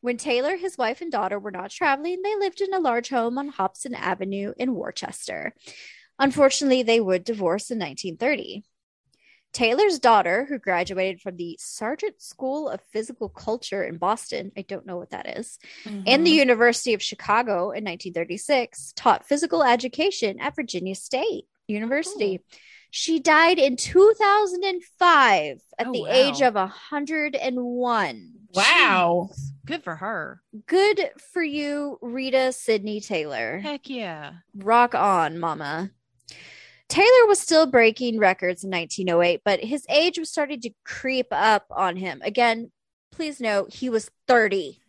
When 0.02 0.18
Taylor, 0.18 0.56
his 0.56 0.78
wife, 0.78 1.02
and 1.02 1.12
daughter 1.12 1.38
were 1.40 1.52
not 1.52 1.70
traveling, 1.70 2.24
they 2.24 2.36
lived 2.36 2.62
in 2.62 2.74
a 2.74 2.80
large 2.80 3.10
home 3.10 3.38
on 3.38 3.50
Hobson 3.50 3.94
Avenue 3.94 4.54
in 4.58 4.74
Worcester. 4.74 5.54
Unfortunately, 6.20 6.84
they 6.84 7.00
would 7.00 7.24
divorce 7.24 7.72
in 7.72 7.80
1930. 7.80 8.64
Taylor's 9.54 10.00
daughter, 10.00 10.46
who 10.50 10.60
graduated 10.60 11.22
from 11.22 11.38
the 11.38 11.58
Sargent 11.62 12.22
School 12.22 12.68
of 12.68 12.82
Physical 12.92 13.30
Culture 13.30 13.84
in 13.84 13.98
Boston, 13.98 14.52
I 14.58 14.64
don't 14.64 14.86
know 14.86 14.98
what 14.98 15.12
that 15.12 15.38
is, 15.38 15.58
and 15.86 16.06
the 16.06 16.12
mm-hmm. 16.12 16.26
University 16.26 16.94
of 16.94 17.02
Chicago 17.02 17.72
in 17.72 17.86
1936, 17.86 18.94
taught 18.98 19.26
physical 19.26 19.64
education 19.64 20.42
at 20.42 20.56
Virginia 20.56 20.96
State. 20.96 21.46
University. 21.68 22.40
Oh. 22.42 22.58
She 22.92 23.20
died 23.20 23.60
in 23.60 23.76
2005 23.76 25.62
at 25.78 25.88
Oh, 25.88 25.92
the 25.92 26.02
wow. 26.02 26.08
age 26.10 26.42
of 26.42 26.56
101. 26.56 28.32
Wow. 28.54 29.30
Good 29.66 29.84
for 29.84 29.96
her. 29.98 30.42
Good 30.66 31.10
for 31.34 31.44
you, 31.44 31.98
Rita 32.02 32.54
Sidney 32.54 33.02
Taylor. 33.02 33.60
Heck 33.60 33.90
yeah. 33.90 34.34
Rock 34.56 34.96
on, 34.96 35.40
mama. 35.40 35.92
Taylor 36.88 37.26
was 37.28 37.40
still 37.40 37.66
breaking 37.66 38.20
records 38.20 38.64
in 38.64 38.70
1908, 38.70 39.42
but 39.44 39.60
his 39.62 39.86
age 39.90 40.20
was 40.20 40.30
starting 40.30 40.62
to 40.62 40.70
creep 40.86 41.28
up 41.32 41.66
on 41.72 41.96
him. 41.98 42.22
Again, 42.24 42.72
please 43.12 43.40
note 43.42 43.74
he 43.74 43.90
was 43.90 44.12
30. 44.28 44.80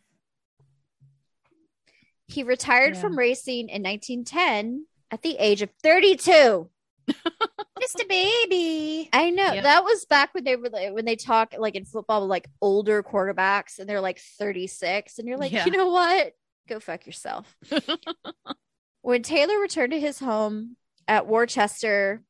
He 2.29 2.43
retired 2.43 2.95
Yeah. 2.95 3.01
from 3.01 3.19
racing 3.19 3.69
in 3.69 3.83
1910 3.83 4.87
at 5.11 5.23
the 5.23 5.37
age 5.39 5.63
of 5.63 5.71
32. 5.83 6.69
Just 7.81 8.01
a 8.01 8.07
baby. 8.09 9.09
I 9.13 9.31
know 9.31 9.53
Yep. 9.53 9.63
that 9.63 9.85
was 9.85 10.05
back 10.07 10.35
when 10.35 10.43
they 10.45 10.57
were 10.57 10.69
like, 10.71 10.93
when 10.93 11.05
they 11.05 11.15
talk 11.17 11.55
like 11.57 11.77
in 11.77 11.85
football 11.85 12.27
like 12.27 12.49
older 12.61 13.03
quarterbacks 13.03 13.79
and 13.79 13.89
they're 13.89 14.01
like 14.01 14.19
36 14.19 15.19
and 15.19 15.29
you're 15.29 15.39
like, 15.39 15.53
Yeah. 15.53 15.65
you 15.65 15.71
know 15.71 15.89
what? 15.91 16.33
Go 16.69 16.81
fuck 16.81 17.07
yourself. 17.07 17.57
when 19.03 19.23
Taylor 19.23 19.59
returned 19.61 19.93
to 19.93 20.01
his 20.01 20.19
home 20.19 20.77
at 21.09 21.27
Worcester, 21.27 22.23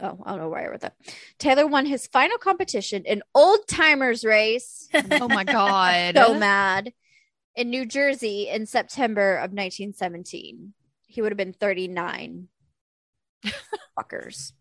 oh, 0.00 0.18
I 0.24 0.30
don't 0.30 0.40
know 0.40 0.48
why 0.48 0.64
I 0.64 0.68
wrote 0.68 0.80
that. 0.80 0.96
Taylor 1.38 1.66
won 1.66 1.86
his 1.86 2.06
final 2.06 2.38
competition, 2.38 3.04
an 3.06 3.22
old 3.34 3.60
timers 3.68 4.24
race. 4.24 4.88
Oh 5.10 5.28
my 5.28 5.44
God. 5.44 6.14
so 6.16 6.34
mad 6.34 6.92
in 7.56 7.70
New 7.70 7.86
Jersey 7.86 8.48
in 8.48 8.66
September 8.66 9.36
of 9.36 9.50
1917. 9.50 10.72
He 11.06 11.22
would 11.22 11.32
have 11.32 11.36
been 11.36 11.52
39. 11.52 12.48
Fuckers. 13.98 14.52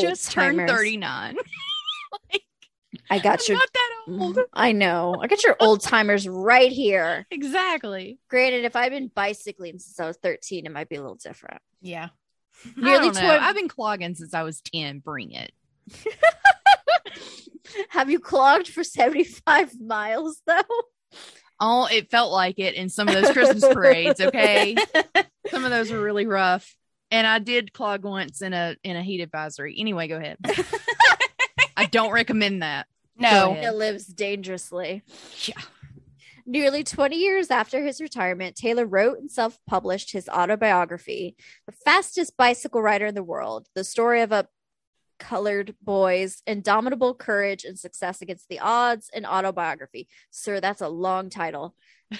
Just 0.00 0.30
turned 0.30 0.58
timers. 0.58 0.70
39. 0.70 1.36
I 3.10 3.18
got 3.18 3.40
I'm 3.40 3.44
your 3.48 3.56
not 3.58 3.68
that 3.72 3.90
old. 4.08 4.36
Mm, 4.36 4.44
I 4.52 4.72
know. 4.72 5.16
I 5.20 5.26
got 5.26 5.42
your 5.44 5.56
old 5.60 5.80
timers 5.80 6.28
right 6.28 6.70
here. 6.70 7.26
Exactly. 7.30 8.18
Granted, 8.28 8.64
if 8.64 8.76
I've 8.76 8.92
been 8.92 9.10
bicycling 9.14 9.78
since 9.78 9.98
I 9.98 10.06
was 10.06 10.16
13, 10.18 10.66
it 10.66 10.72
might 10.72 10.88
be 10.88 10.96
a 10.96 11.00
little 11.00 11.16
different. 11.16 11.60
Yeah. 11.80 12.08
Nearly 12.76 13.08
I 13.08 13.12
don't 13.12 13.14
know. 13.14 13.38
I've 13.40 13.56
been 13.56 13.68
clogging 13.68 14.14
since 14.14 14.34
I 14.34 14.42
was 14.42 14.60
10. 14.60 15.00
Bring 15.00 15.32
it. 15.32 15.52
Have 17.90 18.10
you 18.10 18.18
clogged 18.18 18.68
for 18.68 18.84
75 18.84 19.80
miles 19.80 20.42
though? 20.46 20.62
Oh, 21.60 21.86
it 21.86 22.10
felt 22.10 22.32
like 22.32 22.58
it 22.58 22.74
in 22.74 22.88
some 22.88 23.08
of 23.08 23.14
those 23.14 23.30
Christmas 23.30 23.64
parades. 23.72 24.20
Okay. 24.20 24.76
Some 25.50 25.64
of 25.64 25.70
those 25.70 25.90
were 25.90 26.00
really 26.00 26.26
rough. 26.26 26.76
And 27.10 27.26
I 27.26 27.38
did 27.38 27.72
clog 27.72 28.04
once 28.04 28.42
in 28.42 28.52
a 28.52 28.76
in 28.82 28.96
a 28.96 29.02
heat 29.02 29.20
advisory. 29.20 29.76
Anyway, 29.78 30.08
go 30.08 30.16
ahead. 30.16 30.38
I 31.76 31.86
don't 31.86 32.12
recommend 32.12 32.62
that. 32.62 32.86
No. 33.18 33.54
It 33.54 33.74
lives 33.74 34.06
dangerously. 34.06 35.02
Yeah. 35.44 35.60
Nearly 36.52 36.84
20 36.84 37.16
years 37.16 37.50
after 37.50 37.82
his 37.82 37.98
retirement, 37.98 38.56
Taylor 38.56 38.84
wrote 38.84 39.16
and 39.18 39.30
self 39.30 39.58
published 39.66 40.12
his 40.12 40.28
autobiography, 40.28 41.34
The 41.64 41.72
Fastest 41.72 42.36
Bicycle 42.36 42.82
Rider 42.82 43.06
in 43.06 43.14
the 43.14 43.22
World, 43.22 43.68
the 43.74 43.84
story 43.84 44.20
of 44.20 44.32
a 44.32 44.46
colored 45.18 45.74
boy's 45.80 46.42
indomitable 46.46 47.14
courage 47.14 47.64
and 47.64 47.78
success 47.78 48.20
against 48.20 48.50
the 48.50 48.60
odds, 48.60 49.08
and 49.14 49.24
autobiography. 49.24 50.08
Sir, 50.30 50.60
that's 50.60 50.82
a 50.82 50.90
long 50.90 51.30
title. 51.30 51.74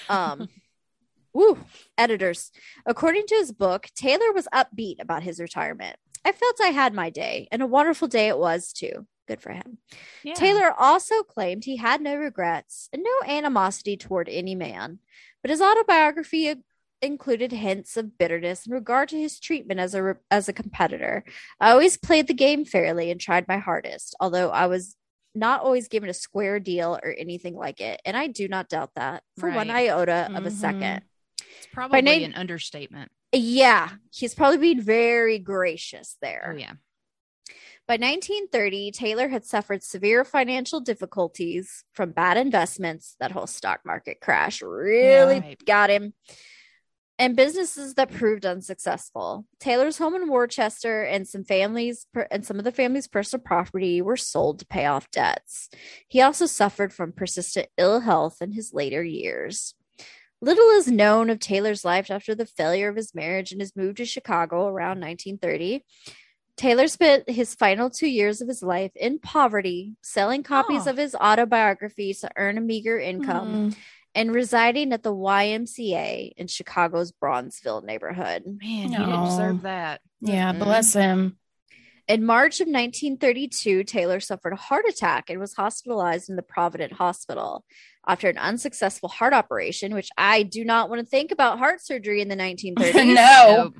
Um, 0.08 0.48
woo, 1.34 1.58
editors. 1.98 2.52
According 2.86 3.26
to 3.26 3.34
his 3.34 3.52
book, 3.52 3.88
Taylor 3.94 4.32
was 4.32 4.48
upbeat 4.54 4.96
about 4.98 5.24
his 5.24 5.40
retirement. 5.40 5.96
I 6.24 6.32
felt 6.32 6.56
I 6.62 6.68
had 6.68 6.94
my 6.94 7.10
day, 7.10 7.48
and 7.52 7.60
a 7.60 7.66
wonderful 7.66 8.08
day 8.08 8.28
it 8.28 8.38
was 8.38 8.72
too. 8.72 9.06
Good 9.28 9.40
for 9.40 9.52
him. 9.52 9.78
Yeah. 10.24 10.34
Taylor 10.34 10.72
also 10.76 11.22
claimed 11.22 11.64
he 11.64 11.76
had 11.76 12.00
no 12.00 12.16
regrets 12.16 12.88
and 12.92 13.02
no 13.02 13.28
animosity 13.28 13.96
toward 13.96 14.28
any 14.28 14.54
man, 14.54 14.98
but 15.42 15.50
his 15.50 15.60
autobiography 15.62 16.54
included 17.00 17.50
hints 17.52 17.96
of 17.96 18.16
bitterness 18.18 18.66
in 18.66 18.72
regard 18.72 19.08
to 19.08 19.18
his 19.18 19.38
treatment 19.40 19.80
as 19.80 19.94
a 19.94 20.16
as 20.30 20.48
a 20.48 20.52
competitor. 20.52 21.24
I 21.60 21.70
always 21.70 21.96
played 21.96 22.26
the 22.26 22.34
game 22.34 22.64
fairly 22.64 23.10
and 23.10 23.20
tried 23.20 23.46
my 23.48 23.58
hardest, 23.58 24.14
although 24.20 24.50
I 24.50 24.66
was 24.66 24.96
not 25.34 25.62
always 25.62 25.88
given 25.88 26.10
a 26.10 26.14
square 26.14 26.60
deal 26.60 26.98
or 27.02 27.14
anything 27.16 27.56
like 27.56 27.80
it, 27.80 28.00
and 28.04 28.16
I 28.16 28.26
do 28.26 28.48
not 28.48 28.68
doubt 28.68 28.90
that 28.96 29.22
for 29.38 29.48
one 29.50 29.68
Right. 29.68 29.88
iota 29.88 30.28
of 30.34 30.44
a 30.46 30.50
Mhm. 30.50 30.52
second. 30.52 31.02
It's 31.38 31.66
probably 31.72 32.02
name- 32.02 32.24
an 32.24 32.34
understatement. 32.34 33.10
Yeah, 33.32 33.88
he's 34.12 34.34
probably 34.34 34.58
being 34.58 34.80
very 34.82 35.38
gracious 35.38 36.18
there. 36.20 36.52
Oh 36.54 36.58
yeah. 36.58 36.72
By 37.92 37.96
1930, 37.96 38.90
Taylor 38.90 39.28
had 39.28 39.44
suffered 39.44 39.82
severe 39.82 40.24
financial 40.24 40.80
difficulties 40.80 41.84
from 41.92 42.12
bad 42.12 42.38
investments. 42.38 43.16
That 43.20 43.32
whole 43.32 43.46
stock 43.46 43.80
market 43.84 44.18
crash 44.18 44.62
really 44.62 45.40
Right. 45.40 45.62
got 45.66 45.90
him. 45.90 46.14
And 47.18 47.36
businesses 47.36 47.92
that 47.96 48.10
proved 48.10 48.46
unsuccessful. 48.46 49.44
Taylor's 49.60 49.98
home 49.98 50.14
in 50.14 50.30
Worcester 50.30 51.02
and 51.02 51.28
some 51.28 51.44
families 51.44 52.06
and 52.30 52.46
some 52.46 52.56
of 52.56 52.64
the 52.64 52.72
family's 52.72 53.08
personal 53.08 53.44
property 53.44 54.00
were 54.00 54.16
sold 54.16 54.60
to 54.60 54.66
pay 54.66 54.86
off 54.86 55.10
debts. 55.10 55.68
He 56.08 56.22
also 56.22 56.46
suffered 56.46 56.94
from 56.94 57.12
persistent 57.12 57.68
ill 57.76 58.00
health 58.00 58.40
in 58.40 58.52
his 58.52 58.72
later 58.72 59.04
years. 59.04 59.74
Little 60.40 60.70
is 60.70 60.88
known 60.88 61.28
of 61.28 61.40
Taylor's 61.40 61.84
life 61.84 62.10
after 62.10 62.34
the 62.34 62.46
failure 62.46 62.88
of 62.88 62.96
his 62.96 63.14
marriage 63.14 63.52
and 63.52 63.60
his 63.60 63.76
move 63.76 63.96
to 63.96 64.06
Chicago 64.06 64.66
around 64.66 64.98
1930. 64.98 65.84
Taylor 66.56 66.86
spent 66.88 67.28
his 67.28 67.54
final 67.54 67.90
two 67.90 68.06
years 68.08 68.40
of 68.40 68.48
his 68.48 68.62
life 68.62 68.92
in 68.94 69.18
poverty, 69.18 69.96
selling 70.02 70.42
copies 70.42 70.86
Oh. 70.86 70.90
of 70.90 70.96
his 70.96 71.14
autobiography 71.14 72.12
to 72.14 72.30
earn 72.36 72.58
a 72.58 72.60
meager 72.60 72.98
income 72.98 73.70
Mm. 73.70 73.76
and 74.14 74.32
residing 74.34 74.92
at 74.92 75.02
the 75.02 75.14
YMCA 75.14 76.32
in 76.36 76.46
Chicago's 76.46 77.10
Bronzeville 77.12 77.82
neighborhood. 77.84 78.44
Man, 78.46 78.58
he 78.60 78.88
didn't 78.88 79.24
deserve 79.24 79.62
that. 79.62 80.00
Yeah. 80.20 80.52
Mhm. 80.52 80.58
Bless 80.58 80.92
him. 80.92 81.38
In 82.08 82.24
March 82.26 82.60
of 82.60 82.66
1932, 82.68 83.84
Taylor 83.84 84.20
suffered 84.20 84.52
a 84.52 84.56
heart 84.56 84.84
attack 84.88 85.30
and 85.30 85.38
was 85.40 85.54
hospitalized 85.54 86.28
in 86.28 86.36
the 86.36 86.42
Provident 86.42 86.92
Hospital 86.94 87.64
after 88.06 88.28
an 88.28 88.36
unsuccessful 88.38 89.08
heart 89.08 89.32
operation, 89.32 89.94
which 89.94 90.10
I 90.18 90.42
do 90.42 90.64
not 90.64 90.90
want 90.90 90.98
to 91.00 91.06
think 91.06 91.30
about 91.30 91.58
heart 91.58 91.80
surgery 91.80 92.20
in 92.20 92.28
the 92.28 92.34
1930s. 92.36 93.14
no. 93.14 93.72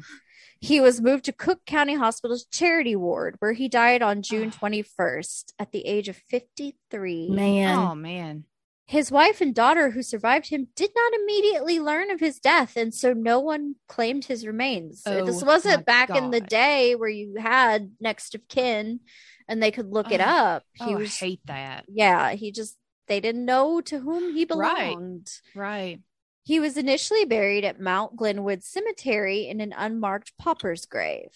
Nope. 0.62 0.68
He 0.68 0.80
was 0.80 1.00
moved 1.00 1.24
to 1.24 1.32
Cook 1.32 1.64
County 1.66 1.94
Hospital's 1.94 2.44
charity 2.46 2.96
ward, 2.96 3.36
where 3.40 3.52
he 3.52 3.68
died 3.68 4.02
on 4.02 4.22
June 4.22 4.52
Ah. 4.54 4.58
21st 4.58 5.52
at 5.58 5.72
the 5.72 5.84
age 5.86 6.08
of 6.08 6.16
53. 6.28 7.28
Man. 7.30 7.78
Oh 7.78 7.94
man. 7.94 8.44
His 8.86 9.10
wife 9.10 9.40
and 9.40 9.54
daughter, 9.54 9.90
who 9.90 10.02
survived 10.02 10.48
him, 10.48 10.68
did 10.76 10.90
not 10.94 11.14
immediately 11.14 11.80
learn 11.80 12.10
of 12.10 12.20
his 12.20 12.38
death, 12.40 12.76
and 12.76 12.92
so 12.92 13.12
no 13.14 13.40
one 13.40 13.76
claimed 13.88 14.26
his 14.26 14.46
remains. 14.46 15.02
Oh, 15.06 15.24
this 15.24 15.42
wasn't 15.42 15.86
back 15.86 16.10
in 16.10 16.30
the 16.30 16.40
day 16.40 16.94
where 16.94 17.08
you 17.08 17.36
had 17.38 17.92
next 18.00 18.34
of 18.34 18.46
kin 18.48 19.00
and 19.48 19.62
they 19.62 19.70
could 19.70 19.90
look 19.92 20.10
it 20.12 20.20
Oh. 20.20 20.24
up. 20.24 20.64
He 20.74 20.84
Oh, 20.84 20.92
I 20.94 20.96
was, 20.96 21.16
hate 21.16 21.40
that. 21.46 21.84
yeah, 21.88 22.32
he 22.32 22.52
just, 22.52 22.76
they 23.06 23.20
didn't 23.20 23.44
know 23.46 23.80
to 23.82 23.98
whom 24.00 24.34
he 24.34 24.44
Right. 24.50 24.94
belonged. 24.94 25.28
Right. 25.54 26.00
He 26.44 26.58
was 26.60 26.76
initially 26.76 27.24
buried 27.24 27.64
at 27.64 27.80
Mount 27.80 28.16
Glenwood 28.16 28.62
Cemetery 28.64 29.46
in 29.48 29.60
an 29.60 29.72
unmarked 29.76 30.32
pauper's 30.38 30.86
grave. 30.86 31.30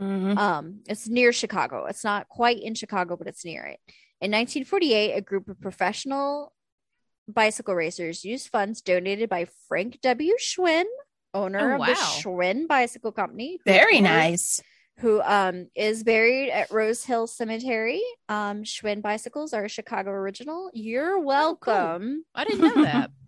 Mhm. 0.00 0.36
Um, 0.38 0.80
it's 0.88 1.08
near 1.08 1.32
Chicago. 1.32 1.86
It's 1.86 2.04
not 2.04 2.28
quite 2.28 2.60
in 2.62 2.74
Chicago, 2.74 3.16
but 3.16 3.26
it's 3.26 3.44
near 3.44 3.64
it. 3.64 3.80
In 4.20 4.30
1948, 4.30 5.12
a 5.14 5.20
group 5.20 5.48
of 5.48 5.60
professional 5.60 6.54
bicycle 7.28 7.74
racers 7.74 8.24
used 8.24 8.48
funds 8.48 8.80
donated 8.80 9.28
by 9.28 9.46
Frank 9.68 10.00
W. 10.00 10.34
Schwinn, 10.40 10.84
owner 11.34 11.72
Oh, 11.72 11.80
of 11.80 11.86
the 11.86 11.92
wow. 11.92 12.18
Schwinn 12.20 12.66
Bicycle 12.68 13.12
Company. 13.12 13.58
who- 13.64 13.70
Very 13.72 14.00
nice. 14.00 14.60
Who 14.98 15.22
um 15.22 15.68
is 15.74 16.04
buried 16.04 16.50
at 16.50 16.70
Rose 16.70 17.04
Hill 17.04 17.26
Cemetery. 17.26 18.02
Um, 18.28 18.62
Schwinn 18.62 19.00
bicycles 19.02 19.52
are 19.54 19.64
a 19.64 19.68
Chicago 19.68 20.10
original. 20.10 20.70
You're 20.74 21.18
welcome 21.18 22.24
I 22.34 22.44
didn't 22.44 22.60
know 22.76 22.82
that. 22.84 23.10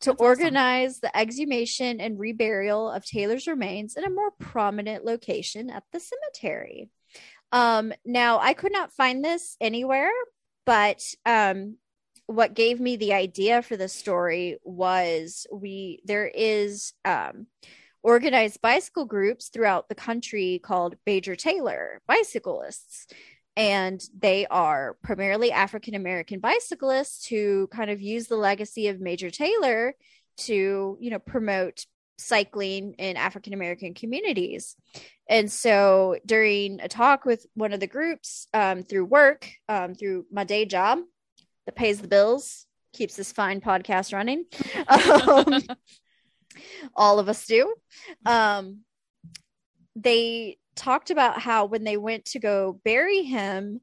to 0.00 0.10
That's 0.10 0.20
awesome. 0.20 0.26
organize 0.26 1.00
the 1.00 1.16
exhumation 1.16 2.00
and 2.00 2.18
reburial 2.18 2.94
of 2.94 3.04
Taylor's 3.04 3.46
remains 3.46 3.96
in 3.96 4.04
a 4.04 4.10
more 4.10 4.30
prominent 4.38 5.04
location 5.04 5.70
at 5.70 5.84
the 5.92 6.00
cemetery. 6.00 6.90
Um, 7.52 7.92
now 8.04 8.38
I 8.38 8.52
could 8.52 8.72
not 8.72 8.92
find 8.92 9.24
this 9.24 9.56
anywhere, 9.60 10.10
but 10.64 11.02
um, 11.24 11.76
what 12.26 12.54
gave 12.54 12.80
me 12.80 12.96
the 12.96 13.14
idea 13.14 13.62
for 13.62 13.76
the 13.76 13.88
story 13.88 14.58
was 14.64 15.46
we 15.52 16.00
there 16.04 16.26
is 16.26 16.92
um, 17.04 17.46
organized 18.02 18.60
bicycle 18.60 19.04
groups 19.04 19.48
throughout 19.48 19.88
the 19.88 19.94
country 19.94 20.60
called 20.62 20.96
Major 21.06 21.36
Taylor 21.36 22.02
bicyclists. 22.06 23.06
And 23.56 24.02
they 24.18 24.46
are 24.46 24.96
primarily 25.02 25.50
African 25.50 25.94
American 25.94 26.40
bicyclists 26.40 27.26
who 27.26 27.68
kind 27.68 27.90
of 27.90 28.02
use 28.02 28.26
the 28.26 28.36
legacy 28.36 28.88
of 28.88 29.00
Major 29.00 29.30
Taylor 29.30 29.94
to, 30.38 30.98
you 31.00 31.10
know, 31.10 31.18
promote 31.18 31.86
cycling 32.18 32.94
in 32.94 33.16
African 33.16 33.54
American 33.54 33.94
communities. 33.94 34.76
And 35.28 35.50
so 35.50 36.16
during 36.24 36.80
a 36.80 36.88
talk 36.88 37.24
with 37.24 37.46
one 37.54 37.72
of 37.72 37.80
the 37.80 37.86
groups 37.86 38.46
um, 38.54 38.82
through 38.82 39.06
work, 39.06 39.48
um, 39.68 39.94
through 39.94 40.26
my 40.30 40.44
day 40.44 40.66
job 40.66 41.00
that 41.66 41.74
pays 41.74 42.00
the 42.00 42.08
bills, 42.08 42.66
keeps 42.92 43.16
this 43.16 43.32
fine 43.32 43.60
podcast 43.60 44.12
running, 44.12 44.44
um, 44.88 45.62
all 46.94 47.18
of 47.18 47.28
us 47.28 47.46
do. 47.46 47.74
Um, 48.24 48.80
they 49.94 50.58
talked 50.76 51.10
about 51.10 51.40
how 51.40 51.64
when 51.64 51.84
they 51.84 51.96
went 51.96 52.26
to 52.26 52.38
go 52.38 52.80
bury 52.84 53.22
him, 53.22 53.80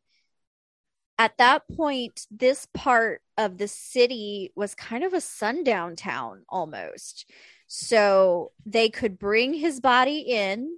at 1.17 1.37
that 1.37 1.63
point, 1.75 2.25
this 2.31 2.67
part 2.73 3.21
of 3.37 3.57
the 3.57 3.67
city 3.67 4.51
was 4.55 4.75
kind 4.75 5.03
of 5.03 5.13
a 5.13 5.21
sundown 5.21 5.95
town 5.95 6.43
almost. 6.49 7.29
So 7.67 8.51
they 8.65 8.89
could 8.89 9.19
bring 9.19 9.53
his 9.53 9.79
body 9.79 10.19
in, 10.19 10.77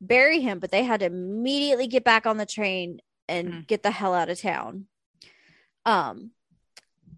bury 0.00 0.40
him, 0.40 0.58
but 0.58 0.70
they 0.70 0.82
had 0.82 1.00
to 1.00 1.06
immediately 1.06 1.86
get 1.86 2.04
back 2.04 2.26
on 2.26 2.36
the 2.36 2.46
train 2.46 3.00
and 3.28 3.48
Mm. 3.48 3.66
get 3.66 3.82
the 3.82 3.90
hell 3.90 4.14
out 4.14 4.28
of 4.28 4.40
town. 4.40 4.86
Um, 5.84 6.32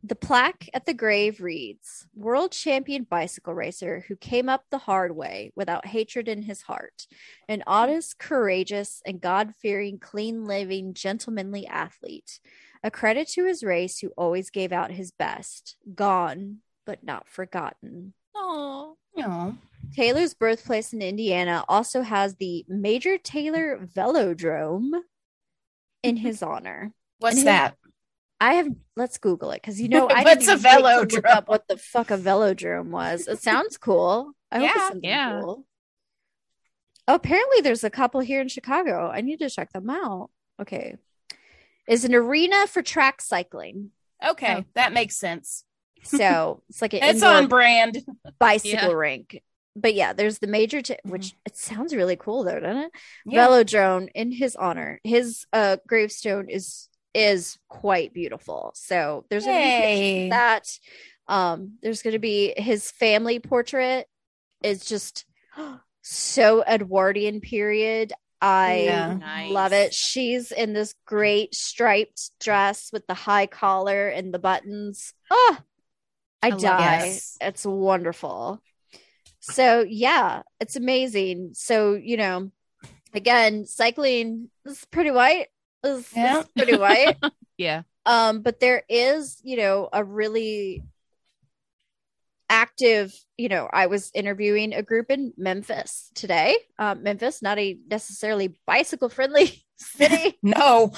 the 0.03 0.15
plaque 0.15 0.69
at 0.75 0.87
the 0.87 0.95
grave 0.95 1.41
reads 1.41 2.07
World 2.15 2.53
champion 2.53 3.05
bicycle 3.05 3.55
racer 3.55 4.05
who 4.09 4.17
came 4.17 4.49
up 4.49 4.65
the 4.71 4.79
hard 4.79 5.15
way 5.15 5.53
without 5.57 5.87
hatred 5.87 6.29
in 6.29 6.43
his 6.43 6.63
heart, 6.63 7.07
an 7.49 7.63
honest, 7.67 8.19
courageous, 8.19 9.03
and 9.05 9.21
God 9.21 9.55
fearing, 9.61 9.99
clean 9.99 10.45
living, 10.45 10.95
gentlemanly 10.95 11.67
athlete. 11.67 12.41
A 12.83 12.91
credit 12.91 13.29
to 13.31 13.45
his 13.45 13.65
race 13.65 13.99
who 13.99 14.13
always 14.17 14.51
gave 14.51 14.73
out 14.73 14.93
his 14.93 15.11
best, 15.11 15.77
gone 15.95 16.59
but 16.87 17.03
not 17.03 17.29
forgotten. 17.29 18.15
Oh, 18.35 18.97
No. 19.17 19.57
Taylor's 19.95 20.35
birthplace 20.35 20.93
in 20.93 21.03
Indiana 21.03 21.65
also 21.69 22.03
has 22.03 22.37
the 22.37 22.65
Major 22.69 23.19
Taylor 23.19 23.79
Velodrome 23.79 24.93
in 26.03 26.17
his 26.27 26.43
honor. 26.43 26.93
What's 27.19 27.39
And 27.39 27.47
that? 27.47 27.77
I 28.41 28.55
have 28.55 28.68
let's 28.97 29.18
Google 29.18 29.51
it 29.51 29.61
because 29.62 29.80
you 29.80 29.89
know 29.89 30.09
I 30.14 30.22
What's 30.22 30.47
didn't 30.47 30.64
a 30.64 30.68
to 30.68 30.78
look 30.80 31.09
velodrome? 31.09 31.30
up 31.30 31.49
what 31.49 31.66
the 31.68 31.76
fuck 31.76 32.11
a 32.11 32.18
velodrome 32.18 32.91
was. 32.91 33.26
It 33.28 33.41
sounds 33.43 33.76
cool. 33.78 34.32
I 34.51 34.59
hope 34.59 34.64
Yeah, 34.74 34.89
it's 34.93 35.01
yeah. 35.03 35.41
cool. 35.41 35.64
Oh, 37.07 37.14
apparently 37.14 37.61
there's 37.62 37.84
a 37.84 37.91
couple 37.91 38.20
here 38.20 38.41
in 38.41 38.49
Chicago. 38.49 39.11
I 39.11 39.22
need 39.22 39.39
to 39.41 39.51
check 39.51 39.72
them 39.72 39.89
out. 39.91 40.30
Okay. 40.61 40.97
Is 41.86 42.05
an 42.05 42.14
arena 42.14 42.66
for 42.66 42.82
track 42.82 43.22
cycling. 43.22 43.91
Okay, 44.26 44.57
Oh. 44.59 44.64
that 44.74 44.93
makes 44.93 45.16
sense. 45.16 45.64
So 46.03 46.62
it's 46.68 46.82
like 46.82 46.93
an 46.95 47.01
It's 47.03 47.22
on 47.22 47.47
brand. 47.49 48.05
bicycle 48.39 48.89
Yeah. 48.91 48.95
rink. 48.95 49.43
But 49.74 49.95
yeah, 49.95 50.12
there's 50.12 50.39
the 50.41 50.49
major, 50.49 50.82
t- 50.82 50.97
which 51.05 51.34
it 51.47 51.57
sounds 51.57 51.95
really 51.95 52.16
cool 52.16 52.45
though, 52.45 52.59
doesn't 52.61 52.76
it? 52.84 52.93
Yeah. 53.24 53.47
Velodrome 53.47 54.09
in 54.14 54.32
his 54.32 54.55
honor. 54.57 55.01
His 55.05 55.47
uh 55.53 55.78
gravestone 55.86 56.51
is 56.51 56.89
is 57.15 57.59
quite 57.69 58.13
beautiful. 58.13 58.73
So 58.75 59.25
there's 59.31 59.45
gonna 59.45 59.59
be 59.59 59.71
pictures 59.71 60.01
Yay. 60.01 60.25
of 60.25 60.31
that. 60.31 60.69
Um, 61.27 61.79
there's 61.83 62.03
gonna 62.03 62.19
be 62.19 62.55
his 62.57 62.91
family 62.91 63.39
portrait 63.39 64.07
is 64.63 64.85
just 64.85 65.25
so 66.03 66.63
Edwardian 66.67 67.41
period. 67.41 68.13
I 68.41 68.83
Yeah. 68.85 69.15
Nice. 69.15 69.51
love 69.51 69.73
it. 69.73 69.93
She's 69.93 70.53
in 70.53 70.73
this 70.73 70.95
great 71.07 71.55
striped 71.55 72.31
dress 72.41 72.91
with 72.93 73.07
the 73.07 73.15
high 73.15 73.47
collar 73.47 74.09
and 74.09 74.33
the 74.33 74.39
buttons. 74.39 75.13
Oh, 75.31 75.59
I, 76.43 76.47
I 76.47 76.51
love 76.51 76.61
die. 76.61 76.81
Yes. 77.05 77.37
It's 77.41 77.65
wonderful. 77.67 78.63
So 79.41 79.85
yeah, 79.89 80.43
it's 80.61 80.77
amazing. 80.77 81.51
So 81.55 81.95
you 81.95 82.17
know, 82.17 82.53
again, 83.13 83.67
cycling 83.67 84.51
is 84.67 84.85
pretty 84.91 85.11
white. 85.11 85.49
Is, 85.85 86.09
Yeah. 86.14 86.41
is 86.41 86.47
pretty 86.57 86.76
white. 86.76 87.16
yeah. 87.59 87.83
um, 88.07 88.43
but 88.43 88.61
there 88.61 88.83
is, 88.89 89.41
you 89.45 89.57
know, 89.57 89.89
a 89.93 90.03
really 90.05 90.83
active. 92.51 93.14
You 93.37 93.49
know, 93.49 93.68
I 93.72 93.87
was 93.87 94.11
interviewing 94.14 94.74
a 94.74 94.83
group 94.83 95.11
in 95.11 95.33
Memphis 95.37 96.11
today. 96.14 96.57
Um, 96.79 97.03
Memphis, 97.03 97.43
not 97.43 97.59
a 97.59 97.79
necessarily 97.91 98.57
bicycle 98.66 99.09
friendly 99.09 99.64
city, 99.76 100.39
No. 100.43 100.93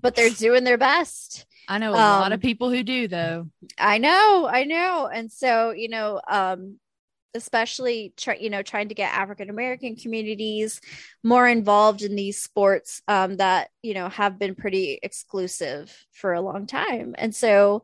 but 0.00 0.14
they're 0.14 0.30
doing 0.30 0.64
their 0.64 0.78
best. 0.78 1.46
I 1.68 1.78
know 1.78 1.90
a 1.90 1.94
lot 1.94 2.26
Um, 2.26 2.32
of 2.32 2.40
people 2.40 2.70
who 2.70 2.84
do 2.84 3.08
though. 3.08 3.48
I 3.76 3.98
know, 3.98 4.48
I 4.48 4.64
know. 4.64 5.08
And 5.12 5.32
so, 5.32 5.70
you 5.72 5.88
know, 5.88 6.20
um, 6.28 6.78
especially 7.36 8.12
try, 8.16 8.34
you 8.34 8.50
know, 8.50 8.62
trying 8.62 8.88
to 8.88 8.94
get 8.94 9.14
African 9.14 9.50
American 9.50 9.94
communities 9.94 10.80
more 11.22 11.46
involved 11.46 12.02
in 12.02 12.16
these 12.16 12.42
sports 12.42 13.02
um, 13.06 13.36
that, 13.36 13.70
you 13.82 13.94
know, 13.94 14.08
have 14.08 14.38
been 14.38 14.54
pretty 14.54 14.98
exclusive 15.02 15.96
for 16.12 16.32
a 16.32 16.40
long 16.40 16.66
time. 16.66 17.14
And 17.18 17.34
so 17.34 17.82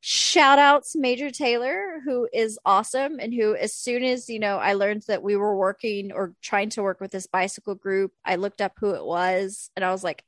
shout 0.00 0.58
outs 0.58 0.96
Major 0.96 1.30
Taylor, 1.30 2.00
who 2.04 2.28
is 2.32 2.58
awesome 2.64 3.18
and 3.18 3.34
who 3.34 3.54
as 3.54 3.74
soon 3.74 4.02
as, 4.02 4.28
you 4.28 4.38
know, 4.38 4.56
I 4.56 4.74
learned 4.74 5.02
that 5.08 5.22
we 5.22 5.36
were 5.36 5.56
working 5.56 6.12
or 6.12 6.34
trying 6.42 6.70
to 6.70 6.82
work 6.82 7.00
with 7.00 7.10
this 7.10 7.26
bicycle 7.26 7.74
group, 7.74 8.12
I 8.24 8.36
looked 8.36 8.60
up 8.60 8.72
who 8.78 8.90
it 8.94 9.04
was 9.04 9.70
and 9.76 9.84
I 9.84 9.90
was 9.90 10.04
like, 10.04 10.24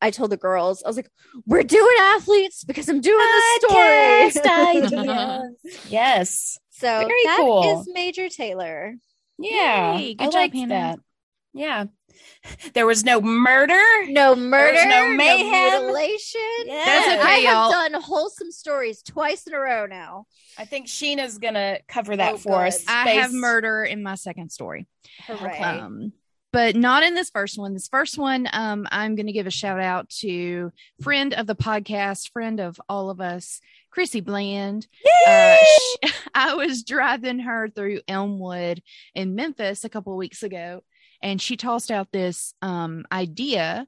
I 0.00 0.10
told 0.10 0.30
the 0.30 0.36
girls, 0.36 0.82
I 0.84 0.88
was 0.88 0.96
like, 0.96 1.10
we're 1.46 1.64
doing 1.64 1.96
athletes 2.00 2.62
because 2.64 2.88
I'm 2.88 3.00
doing 3.00 3.18
the 3.18 3.58
story. 3.68 3.82
ideas. 4.84 5.86
yes. 5.88 6.58
So 6.78 6.86
Very 7.00 7.22
that 7.24 7.38
cool. 7.40 7.80
is 7.80 7.88
Major 7.92 8.28
Taylor. 8.28 8.94
Yeah. 9.38 9.96
Yay, 9.98 10.14
good 10.14 10.24
I 10.24 10.30
job, 10.30 10.34
liked 10.34 10.54
Hannah. 10.54 10.68
that. 10.74 10.98
Yeah. 11.54 11.84
There 12.74 12.86
was 12.86 13.04
no 13.04 13.20
murder. 13.20 13.80
No 14.08 14.34
murder, 14.34 14.84
no 14.88 15.06
no 15.08 15.14
mayhem. 15.14 15.82
mutilation. 15.84 16.40
Yeah. 16.66 16.82
That's 16.84 17.08
okay, 17.08 17.20
I 17.20 17.30
have 17.34 17.42
y'all. 17.54 17.70
done 17.70 17.94
wholesome 18.02 18.50
stories 18.50 19.02
twice 19.02 19.46
in 19.46 19.54
a 19.54 19.58
row 19.58 19.86
now. 19.86 20.26
I 20.56 20.64
think 20.64 20.86
Sheena's 20.88 21.38
gonna 21.38 21.78
cover 21.88 22.16
that 22.16 22.34
Oh, 22.34 22.36
for 22.38 22.48
good. 22.58 22.68
us. 22.68 22.84
I 22.88 23.10
have 23.10 23.32
murder 23.32 23.84
in 23.84 24.02
my 24.02 24.14
second 24.16 24.50
story. 24.50 24.86
Hooray. 25.26 25.58
Um, 25.60 26.12
but 26.52 26.74
not 26.74 27.02
in 27.04 27.14
this 27.14 27.30
first 27.30 27.58
one. 27.58 27.74
This 27.74 27.88
first 27.88 28.18
one, 28.18 28.48
um, 28.52 28.86
I'm 28.90 29.14
going 29.14 29.26
to 29.26 29.32
give 29.32 29.46
a 29.46 29.50
shout 29.50 29.78
out 29.80 30.08
to 30.20 30.72
friend 31.02 31.34
of 31.34 31.46
the 31.46 31.54
podcast, 31.54 32.30
friend 32.32 32.58
of 32.58 32.80
all 32.88 33.10
of 33.10 33.20
us, 33.20 33.60
Chrissy 33.90 34.22
Bland. 34.22 34.86
Uh, 35.26 35.56
she, 36.02 36.12
I 36.34 36.54
was 36.54 36.82
driving 36.84 37.40
her 37.40 37.68
through 37.68 38.00
Elmwood 38.08 38.82
in 39.14 39.34
Memphis 39.34 39.84
a 39.84 39.88
couple 39.88 40.12
of 40.12 40.18
weeks 40.18 40.42
ago, 40.42 40.82
and 41.22 41.40
she 41.40 41.56
tossed 41.56 41.90
out 41.90 42.12
this 42.12 42.54
um, 42.62 43.04
idea. 43.10 43.86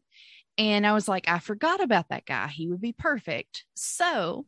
And 0.59 0.87
I 0.87 0.93
was 0.93 1.09
like, 1.09 1.29
I 1.29 1.39
forgot 1.39 1.83
about 1.83 2.09
that 2.11 2.27
guy. 2.27 2.49
He 2.49 2.69
would 2.69 2.81
be 2.81 2.93
perfect. 2.93 3.65
So 3.75 4.47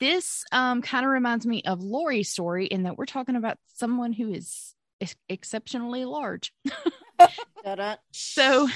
this 0.00 0.44
um, 0.50 0.82
kind 0.82 1.04
of 1.04 1.12
reminds 1.12 1.46
me 1.46 1.62
of 1.62 1.82
Lori's 1.82 2.30
story 2.30 2.66
in 2.66 2.84
that 2.84 2.96
we're 2.96 3.06
talking 3.06 3.36
about 3.36 3.58
someone 3.74 4.12
who 4.12 4.32
is 4.32 4.74
ex- 5.00 5.14
exceptionally 5.28 6.04
large. 6.04 6.52
So 8.12 8.68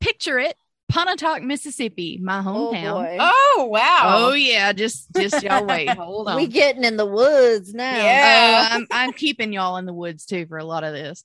picture 0.00 0.38
it, 0.38 0.56
Pontotoc, 0.90 1.42
Mississippi, 1.42 2.18
my 2.22 2.40
oh 2.40 2.72
hometown. 2.72 2.92
boy. 2.92 3.16
Oh 3.20 3.68
wow. 3.70 4.00
Oh, 4.04 4.32
yeah, 4.32 4.72
just 4.72 5.08
just 5.16 5.42
y'all 5.42 5.64
wait. 5.64 5.88
Hold 5.96 6.28
on. 6.28 6.36
we 6.36 6.46
getting 6.46 6.84
in 6.84 6.96
the 6.96 7.06
woods 7.06 7.72
now. 7.72 7.96
Yeah. 7.96 8.68
Uh, 8.70 8.74
I'm 8.74 8.86
I'm 8.90 9.12
keeping 9.12 9.52
y'all 9.52 9.76
in 9.76 9.86
the 9.86 9.94
woods 9.94 10.26
too 10.26 10.46
for 10.46 10.58
a 10.58 10.64
lot 10.64 10.84
of 10.84 10.92
this, 10.92 11.24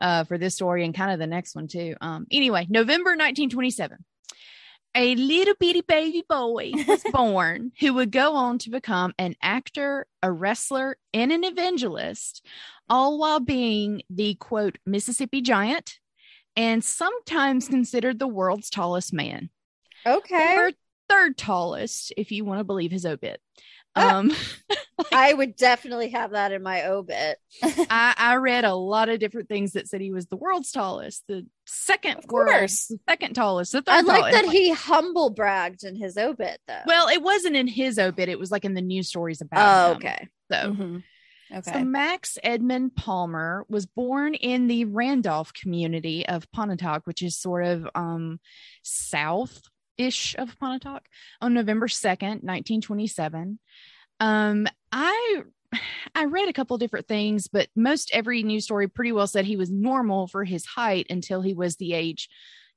uh, 0.00 0.24
for 0.24 0.38
this 0.38 0.54
story 0.54 0.84
and 0.84 0.94
kind 0.94 1.12
of 1.12 1.18
the 1.18 1.26
next 1.26 1.54
one 1.54 1.68
too. 1.68 1.94
Um, 2.00 2.26
anyway, 2.30 2.66
November 2.68 3.10
1927, 3.10 3.98
a 4.94 5.14
little 5.14 5.54
bitty 5.58 5.82
baby 5.82 6.24
boy 6.28 6.72
was 6.88 7.02
born 7.12 7.72
who 7.80 7.94
would 7.94 8.10
go 8.12 8.34
on 8.34 8.58
to 8.58 8.70
become 8.70 9.12
an 9.18 9.34
actor, 9.42 10.06
a 10.22 10.30
wrestler, 10.30 10.96
and 11.14 11.32
an 11.32 11.44
evangelist, 11.44 12.44
all 12.88 13.18
while 13.18 13.40
being 13.40 14.02
the 14.10 14.34
quote 14.34 14.78
Mississippi 14.86 15.40
giant, 15.40 15.98
and 16.56 16.82
sometimes 16.84 17.68
considered 17.68 18.18
the 18.18 18.28
world's 18.28 18.70
tallest 18.70 19.12
man 19.12 19.50
Okay. 20.06 20.56
or 20.56 20.72
third 21.08 21.36
tallest 21.36 22.12
if 22.16 22.30
you 22.32 22.44
want 22.44 22.60
to 22.60 22.64
believe 22.64 22.90
his 22.90 23.06
obit. 23.06 23.40
Ah. 23.94 24.16
Um, 24.18 24.32
I 25.12 25.32
would 25.34 25.56
definitely 25.56 26.10
have 26.10 26.30
that 26.30 26.52
in 26.52 26.62
my 26.62 26.86
obit. 26.86 27.36
I, 27.62 28.14
I 28.16 28.36
read 28.36 28.64
a 28.64 28.74
lot 28.74 29.08
of 29.10 29.18
different 29.20 29.48
things 29.48 29.72
that 29.72 29.88
said 29.88 30.00
he 30.00 30.12
was 30.12 30.26
the 30.26 30.36
world's 30.36 30.70
tallest, 30.72 31.24
the 31.28 31.46
second 31.66 32.18
Of 32.18 32.26
course. 32.26 32.86
the 32.86 32.98
second 33.08 33.34
tallest, 33.34 33.72
the 33.72 33.82
third 33.82 33.92
I 33.92 34.00
like 34.00 34.20
tallest. 34.32 34.42
that 34.42 34.50
he 34.52 34.70
humble 34.72 35.30
bragged 35.30 35.84
in 35.84 35.94
his 35.96 36.16
obit 36.16 36.58
though. 36.66 36.80
Well, 36.86 37.08
it 37.08 37.22
wasn't 37.22 37.56
in 37.56 37.66
his 37.68 37.98
obit; 37.98 38.28
it 38.30 38.38
was 38.38 38.50
like 38.50 38.64
in 38.64 38.74
the 38.74 38.80
news 38.80 39.08
stories 39.08 39.40
about. 39.42 39.60
oh, 39.88 39.90
him. 39.92 39.96
okay. 39.98 40.28
So, 40.50 40.56
Mhm. 40.72 41.02
Okay. 41.54 41.72
so 41.72 41.84
Max 41.84 42.38
Edmund 42.42 42.96
Palmer 42.96 43.66
was 43.68 43.86
born 43.86 44.34
in 44.34 44.68
the 44.68 44.84
Randolph 44.86 45.52
community 45.52 46.26
of 46.26 46.50
Pontotoc, 46.52 47.02
which 47.06 47.22
is 47.22 47.38
sort 47.38 47.64
of 47.64 47.86
um 47.94 48.40
south-ish 48.82 50.34
of 50.38 50.58
Pontotoc, 50.58 51.02
on 51.40 51.54
November 51.54 51.88
second, 51.88 52.42
nineteen 52.42 52.80
twenty-seven. 52.80 53.58
Um, 54.20 54.66
I 54.90 55.42
I 56.14 56.24
read 56.26 56.48
a 56.48 56.52
couple 56.52 56.76
different 56.78 57.08
things, 57.08 57.48
but 57.48 57.68
most 57.76 58.10
every 58.12 58.42
news 58.42 58.64
story 58.64 58.88
pretty 58.88 59.12
well 59.12 59.26
said 59.26 59.44
he 59.44 59.56
was 59.56 59.70
normal 59.70 60.26
for 60.26 60.44
his 60.44 60.64
height 60.66 61.06
until 61.10 61.42
he 61.42 61.54
was 61.54 61.76
the 61.76 61.92
age 61.92 62.28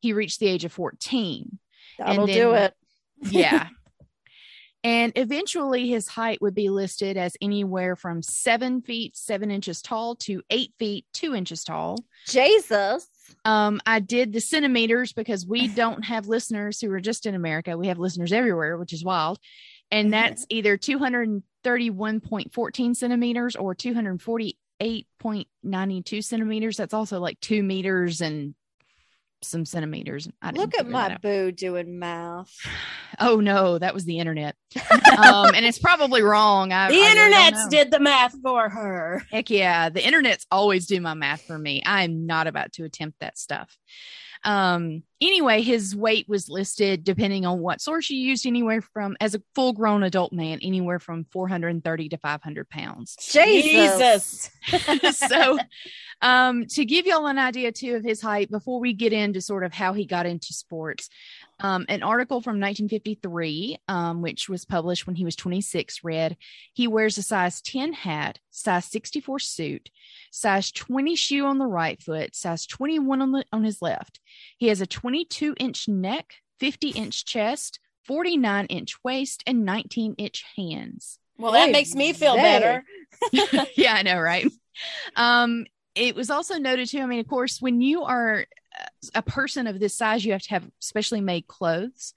he 0.01 0.13
reached 0.13 0.39
the 0.39 0.47
age 0.47 0.65
of 0.65 0.71
14. 0.71 1.57
That'll 1.97 2.27
then- 2.27 2.35
do 2.35 2.53
it. 2.53 2.73
Yeah. 3.31 3.69
and 4.85 5.11
eventually 5.15 5.89
his 5.89 6.07
height 6.07 6.39
would 6.43 6.53
be 6.53 6.69
listed 6.69 7.17
as 7.17 7.35
anywhere 7.41 7.95
from 7.95 8.21
seven 8.21 8.83
feet, 8.83 9.17
seven 9.17 9.49
inches 9.49 9.81
tall 9.81 10.15
to 10.17 10.43
eight 10.51 10.73
feet, 10.77 11.07
two 11.11 11.33
inches 11.33 11.63
tall. 11.63 11.97
Jesus. 12.27 13.07
Um, 13.45 13.81
I 13.87 13.99
did 13.99 14.31
the 14.31 14.39
centimeters 14.39 15.11
because 15.11 15.47
we 15.47 15.67
don't 15.69 16.05
have 16.05 16.27
listeners 16.27 16.79
who 16.79 16.91
are 16.91 16.99
just 16.99 17.25
in 17.25 17.33
America. 17.33 17.75
We 17.75 17.87
have 17.87 17.97
listeners 17.97 18.31
everywhere, 18.31 18.77
which 18.77 18.93
is 18.93 19.03
wild. 19.03 19.39
And 19.89 20.13
that's 20.13 20.45
either 20.49 20.77
231.14 20.77 22.95
centimeters 22.95 23.55
or 23.55 23.73
248.92 23.73 26.23
centimeters. 26.23 26.77
That's 26.77 26.93
also 26.93 27.19
like 27.19 27.39
two 27.39 27.63
meters 27.63 28.21
and 28.21 28.53
some 29.45 29.65
centimeters. 29.65 30.27
Look 30.53 30.77
at 30.77 30.87
my 30.87 31.17
boo 31.21 31.51
doing 31.51 31.99
math. 31.99 32.51
Oh 33.17 33.39
no, 33.39 33.77
that 33.79 33.93
was 33.93 34.03
the 34.03 34.19
internet. 34.19 34.57
um, 35.17 35.55
and 35.55 35.65
it's 35.65 35.79
probably 35.79 36.21
wrong. 36.21 36.73
I, 36.73 36.89
The 36.91 37.01
I 37.01 37.11
internet's 37.11 37.63
know. 37.63 37.69
did 37.69 37.89
the 37.89 38.01
math 38.01 38.35
for 38.43 38.67
her. 38.67 39.23
Heck 39.31 39.49
yeah, 39.49 39.87
the 39.87 40.05
internet's 40.05 40.45
always 40.51 40.85
do 40.85 40.99
my 40.99 41.13
math 41.13 41.43
for 41.43 41.57
me. 41.57 41.81
I'm 41.85 42.25
not 42.25 42.47
about 42.47 42.73
to 42.73 42.83
attempt 42.83 43.21
that 43.21 43.37
stuff. 43.37 43.77
Um, 44.45 45.01
anyway, 45.19 45.61
his 45.61 45.95
weight 45.95 46.29
was 46.29 46.47
listed 46.47 47.03
depending 47.03 47.45
on 47.45 47.59
what 47.59 47.81
source 47.81 48.09
you 48.11 48.17
used, 48.17 48.45
anywhere 48.45 48.81
from 48.81 49.17
as 49.19 49.33
a 49.33 49.41
full 49.55 49.73
grown 49.73 50.03
adult 50.03 50.31
man, 50.31 50.59
anywhere 50.61 50.99
from 50.99 51.25
430 51.33 52.09
to 52.09 52.17
500 52.17 52.69
pounds. 52.69 53.17
Jesus. 53.19 54.51
so, 55.11 55.57
um, 56.21 56.67
to 56.67 56.85
give 56.85 57.07
y'all 57.07 57.25
an 57.25 57.39
idea 57.39 57.71
too 57.71 57.95
of 57.95 58.03
his 58.03 58.21
height, 58.21 58.51
before 58.51 58.79
we 58.79 58.93
get 58.93 59.13
into 59.13 59.41
sort 59.41 59.63
of 59.63 59.73
how 59.73 59.93
he 59.93 60.05
got 60.05 60.27
into 60.27 60.53
sports, 60.53 61.09
um, 61.59 61.85
an 61.87 62.03
article 62.03 62.41
from 62.41 62.59
1953, 62.59 63.77
um, 63.87 64.21
which 64.21 64.49
was 64.49 64.65
published 64.65 65.07
when 65.07 65.15
he 65.15 65.23
was 65.23 65.35
26, 65.35 66.03
read 66.03 66.37
he 66.73 66.87
wears 66.87 67.17
a 67.17 67.23
size 67.23 67.61
10 67.61 67.93
hat, 67.93 68.39
size 68.51 68.85
64 68.85 69.39
suit, 69.39 69.89
size 70.31 70.71
20 70.71 71.15
shoe 71.15 71.45
on 71.45 71.57
the 71.57 71.67
right 71.67 72.01
foot, 72.01 72.35
size 72.35 72.65
21 72.65 73.21
on 73.21 73.31
the 73.31 73.45
on 73.51 73.63
his 73.63 73.81
left. 73.81 74.19
He 74.57 74.67
has 74.67 74.81
a 74.81 74.87
22 74.87 75.55
inch 75.57 75.87
neck, 75.87 76.35
50 76.59 76.89
inch 76.89 77.25
chest, 77.25 77.79
49 78.03 78.65
inch 78.65 79.03
waist, 79.03 79.43
and 79.47 79.65
19 79.65 80.15
inch 80.17 80.43
hands. 80.57 81.19
Well, 81.37 81.53
that 81.53 81.69
Oy 81.69 81.71
makes 81.71 81.95
me 81.95 82.13
feel 82.13 82.35
better. 82.35 82.83
yeah, 83.75 83.93
I 83.93 84.03
know, 84.03 84.19
right? 84.19 84.49
Um, 85.15 85.65
it 85.95 86.15
was 86.15 86.29
also 86.29 86.57
noted 86.57 86.89
too. 86.89 86.99
I 86.99 87.05
mean, 87.05 87.19
of 87.19 87.27
course, 87.27 87.61
when 87.61 87.81
you 87.81 88.03
are 88.03 88.45
a 89.13 89.21
person 89.21 89.67
of 89.67 89.79
this 89.79 89.95
size, 89.95 90.25
you 90.25 90.31
have 90.31 90.41
to 90.43 90.49
have 90.49 90.69
specially 90.79 91.21
made 91.21 91.47
clothes. 91.47 92.13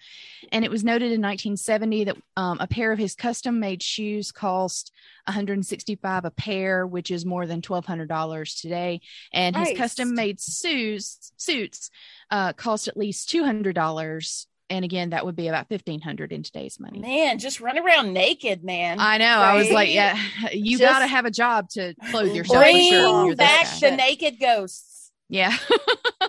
And 0.50 0.64
it 0.64 0.70
was 0.70 0.84
noted 0.84 1.12
in 1.12 1.20
1970 1.20 2.04
that 2.04 2.16
um, 2.36 2.58
a 2.60 2.66
pair 2.66 2.92
of 2.92 2.98
his 2.98 3.14
custom 3.14 3.60
made 3.60 3.82
shoes 3.82 4.32
cost 4.32 4.92
165 5.26 6.24
a 6.24 6.30
pair, 6.30 6.86
which 6.86 7.10
is 7.10 7.26
more 7.26 7.46
than 7.46 7.60
$1,200 7.60 8.60
today. 8.60 9.00
And 9.32 9.56
his 9.56 9.76
custom 9.76 10.14
made 10.14 10.40
suits 10.40 11.32
suits 11.36 11.90
uh, 12.30 12.52
cost 12.54 12.88
at 12.88 12.96
least 12.96 13.28
$200. 13.30 14.46
And 14.70 14.84
again, 14.84 15.10
that 15.10 15.24
would 15.24 15.36
be 15.36 15.48
about 15.48 15.70
1500 15.70 16.30
in 16.30 16.42
today's 16.42 16.78
money. 16.78 16.98
Man, 16.98 17.38
just 17.38 17.60
run 17.60 17.78
around 17.78 18.12
naked, 18.12 18.62
man. 18.62 19.00
I 19.00 19.16
know. 19.16 19.24
I 19.24 19.54
was 19.54 19.70
like, 19.70 19.90
yeah, 19.90 20.18
you 20.52 20.78
Just 20.78 20.82
got 20.82 20.98
to 20.98 21.06
have 21.06 21.24
a 21.24 21.30
job 21.30 21.70
to 21.70 21.94
clothe 22.10 22.34
yourself. 22.34 22.58
for 22.58 22.64
Bring 22.64 22.90
sure 22.90 23.14
when 23.14 23.26
you're 23.26 23.34
this 23.34 23.46
back 23.46 23.80
the 23.80 23.96
naked 23.96 24.38
ghosts. 24.38 24.87
Yeah. 25.28 25.56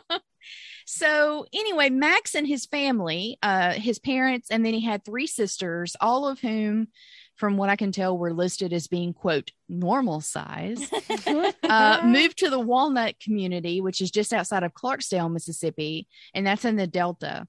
so 0.85 1.45
anyway, 1.53 1.89
Max 1.89 2.35
and 2.35 2.47
his 2.47 2.65
family, 2.65 3.37
uh, 3.41 3.73
his 3.73 3.99
parents, 3.99 4.49
and 4.49 4.65
then 4.65 4.73
he 4.73 4.81
had 4.81 5.03
three 5.03 5.27
sisters, 5.27 5.95
all 6.01 6.27
of 6.27 6.39
whom, 6.39 6.87
from 7.35 7.55
what 7.55 7.69
I 7.69 7.77
can 7.77 7.91
tell, 7.91 8.17
were 8.17 8.33
listed 8.33 8.73
as 8.73 8.87
being 8.87 9.13
quote 9.13 9.51
normal 9.67 10.21
size. 10.21 10.89
Uh, 11.69 12.01
moved 12.03 12.39
to 12.39 12.49
the 12.49 12.59
Walnut 12.59 13.19
community, 13.19 13.79
which 13.79 14.01
is 14.01 14.09
just 14.09 14.33
outside 14.33 14.63
of 14.63 14.73
Clarksdale, 14.73 15.31
Mississippi, 15.31 16.07
and 16.33 16.45
that's 16.45 16.65
in 16.65 16.77
the 16.77 16.87
Delta. 16.87 17.45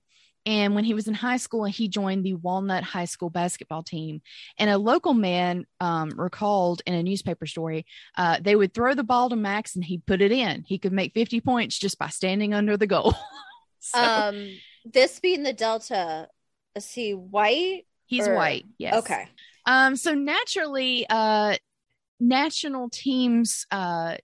And 0.46 0.74
when 0.74 0.84
he 0.84 0.94
was 0.94 1.06
in 1.06 1.14
high 1.14 1.36
school, 1.36 1.64
he 1.64 1.88
joined 1.88 2.24
the 2.24 2.34
Walnut 2.34 2.82
High 2.82 3.04
School 3.04 3.30
basketball 3.30 3.82
team. 3.82 4.22
And 4.58 4.70
a 4.70 4.78
local 4.78 5.12
man 5.12 5.66
um, 5.80 6.10
recalled 6.16 6.82
in 6.86 6.94
a 6.94 7.02
newspaper 7.02 7.46
story, 7.46 7.84
uh, 8.16 8.38
they 8.40 8.56
would 8.56 8.72
throw 8.72 8.94
the 8.94 9.04
ball 9.04 9.28
to 9.28 9.36
Max 9.36 9.74
and 9.74 9.84
he'd 9.84 10.06
put 10.06 10.22
it 10.22 10.32
in. 10.32 10.64
He 10.66 10.78
could 10.78 10.92
make 10.92 11.12
50 11.12 11.40
points 11.42 11.78
just 11.78 11.98
by 11.98 12.08
standing 12.08 12.54
under 12.54 12.76
the 12.76 12.86
goal. 12.86 13.14
so 13.80 14.02
um, 14.02 14.48
this 14.84 15.20
being 15.20 15.42
the 15.42 15.52
Delta, 15.52 16.28
is 16.74 16.90
he 16.90 17.12
white? 17.12 17.84
he's 18.10 18.28
or- 18.28 18.34
white. 18.34 18.66
Yes. 18.76 18.94
Okay. 18.94 19.28
Um, 19.64 19.96
so 19.96 20.14
naturally, 20.14 21.06
uh, 21.08 21.56
national 22.18 22.90
teams, 22.90 23.66
uh, 23.70 24.16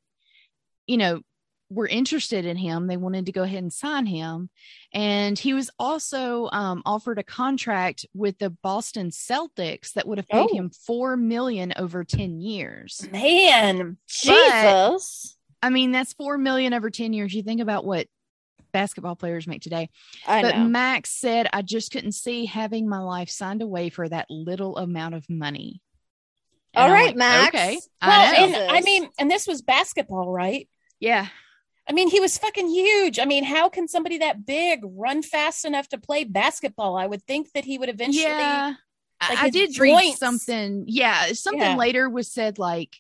you 0.87 0.97
know, 0.97 1.23
were 1.69 1.87
interested 1.89 2.45
in 2.45 2.57
him. 2.57 2.87
They 2.87 2.97
wanted 2.97 3.27
to 3.27 3.33
go 3.33 3.43
ahead 3.43 3.62
and 3.62 3.73
sign 3.73 4.07
him, 4.07 4.51
and 4.93 5.39
he 5.39 5.53
was 5.53 5.71
also 5.79 6.49
um, 6.53 6.83
offered 6.87 7.19
a 7.19 7.25
contract 7.25 8.07
with 8.14 8.39
the 8.39 8.51
Boston 8.51 9.11
Celtics 9.11 9.93
that 9.95 10.07
would 10.07 10.19
have 10.19 10.29
paid 10.29 10.49
Oh. 10.51 10.55
him 10.55 10.71
four 10.71 11.17
million 11.17 11.73
over 11.77 12.05
ten 12.05 12.41
years. 12.41 13.09
Man, 13.11 13.97
Jesus. 14.07 15.37
I 15.62 15.71
mean, 15.71 15.91
that's 15.91 16.12
four 16.12 16.39
million 16.39 16.73
over 16.75 16.91
ten 16.91 17.12
years. 17.12 17.35
You 17.35 17.43
think 17.43 17.61
about 17.61 17.85
what 17.85 18.07
basketball 18.73 19.17
players 19.17 19.47
make 19.47 19.62
today. 19.62 19.89
I 20.27 20.43
but 20.43 20.57
know. 20.57 20.64
Max 20.64 21.11
said, 21.11 21.49
"I 21.53 21.62
just 21.62 21.91
couldn't 21.91 22.12
see 22.12 22.45
having 22.45 22.89
my 22.89 22.99
life 22.99 23.31
signed 23.31 23.62
away 23.62 23.89
for 23.89 24.09
that 24.09 24.27
little 24.31 24.77
amount 24.77 25.14
of 25.14 25.29
money." 25.29 25.81
And 26.75 26.83
All 26.85 26.89
I'm 26.91 26.95
right, 26.95 27.07
like, 27.07 27.17
Max. 27.17 27.55
Okay, 27.55 27.81
well, 28.03 28.35
I 28.35 28.35
and 28.47 28.71
I 28.71 28.81
mean, 28.83 29.09
and 29.19 29.31
this 29.31 29.47
was 29.47 29.62
basketball, 29.62 30.31
right? 30.31 30.69
yeah. 31.01 31.27
I 31.89 31.93
mean, 31.93 32.09
he 32.11 32.18
was 32.20 32.37
fucking 32.39 32.68
huge. 32.68 33.18
I 33.18 33.24
mean, 33.26 33.45
how 33.45 33.68
can 33.68 33.87
somebody 33.87 34.18
that 34.18 34.45
big 34.45 34.80
run 34.82 35.22
fast 35.22 35.64
enough 35.64 35.89
to 35.91 35.99
play 35.99 36.24
basketball? 36.24 36.97
I 36.97 37.07
would 37.07 37.22
think 37.22 37.53
that 37.53 37.64
he 37.64 37.78
would 37.78 37.89
eventually. 37.89 38.24
yeah 38.24 38.74
I- 39.20 39.28
like 39.30 39.39
i 39.45 39.49
did 39.49 39.78
read 39.78 40.12
something 40.18 40.84
yeah 40.89 41.32
something 41.32 41.62
Yeah. 41.62 41.76
later 41.76 42.07
was 42.11 42.30
said 42.30 42.59
like 42.59 42.97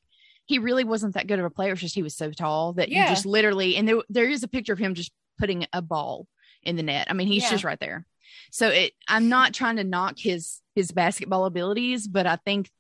he 0.46 0.58
really 0.58 0.82
wasn't 0.82 1.12
that 1.12 1.26
good 1.26 1.38
of 1.38 1.44
a 1.44 1.50
player 1.50 1.72
it's 1.72 1.82
just 1.82 1.94
he 1.94 2.02
was 2.02 2.16
so 2.16 2.30
tall 2.30 2.72
that 2.74 2.88
Yeah. 2.88 3.02
you 3.02 3.08
just 3.10 3.26
literally 3.26 3.76
and 3.76 3.86
there, 3.86 3.98
there 4.08 4.24
is 4.30 4.42
a 4.42 4.48
picture 4.48 4.72
of 4.72 4.78
him 4.78 4.94
just 4.94 5.12
putting 5.38 5.66
a 5.74 5.82
ball 5.82 6.26
in 6.62 6.76
the 6.76 6.82
net 6.82 7.08
i 7.10 7.12
mean 7.12 7.26
he's 7.26 7.42
Yeah. 7.42 7.50
just 7.50 7.64
right 7.64 7.78
there 7.78 8.06
so 8.50 8.68
it 8.70 8.92
i'm 9.08 9.28
not 9.28 9.52
trying 9.52 9.76
to 9.76 9.84
knock 9.84 10.14
his 10.18 10.62
his 10.74 10.90
basketball 10.90 11.44
abilities 11.44 12.08
but 12.08 12.26
i 12.26 12.36
think 12.36 12.70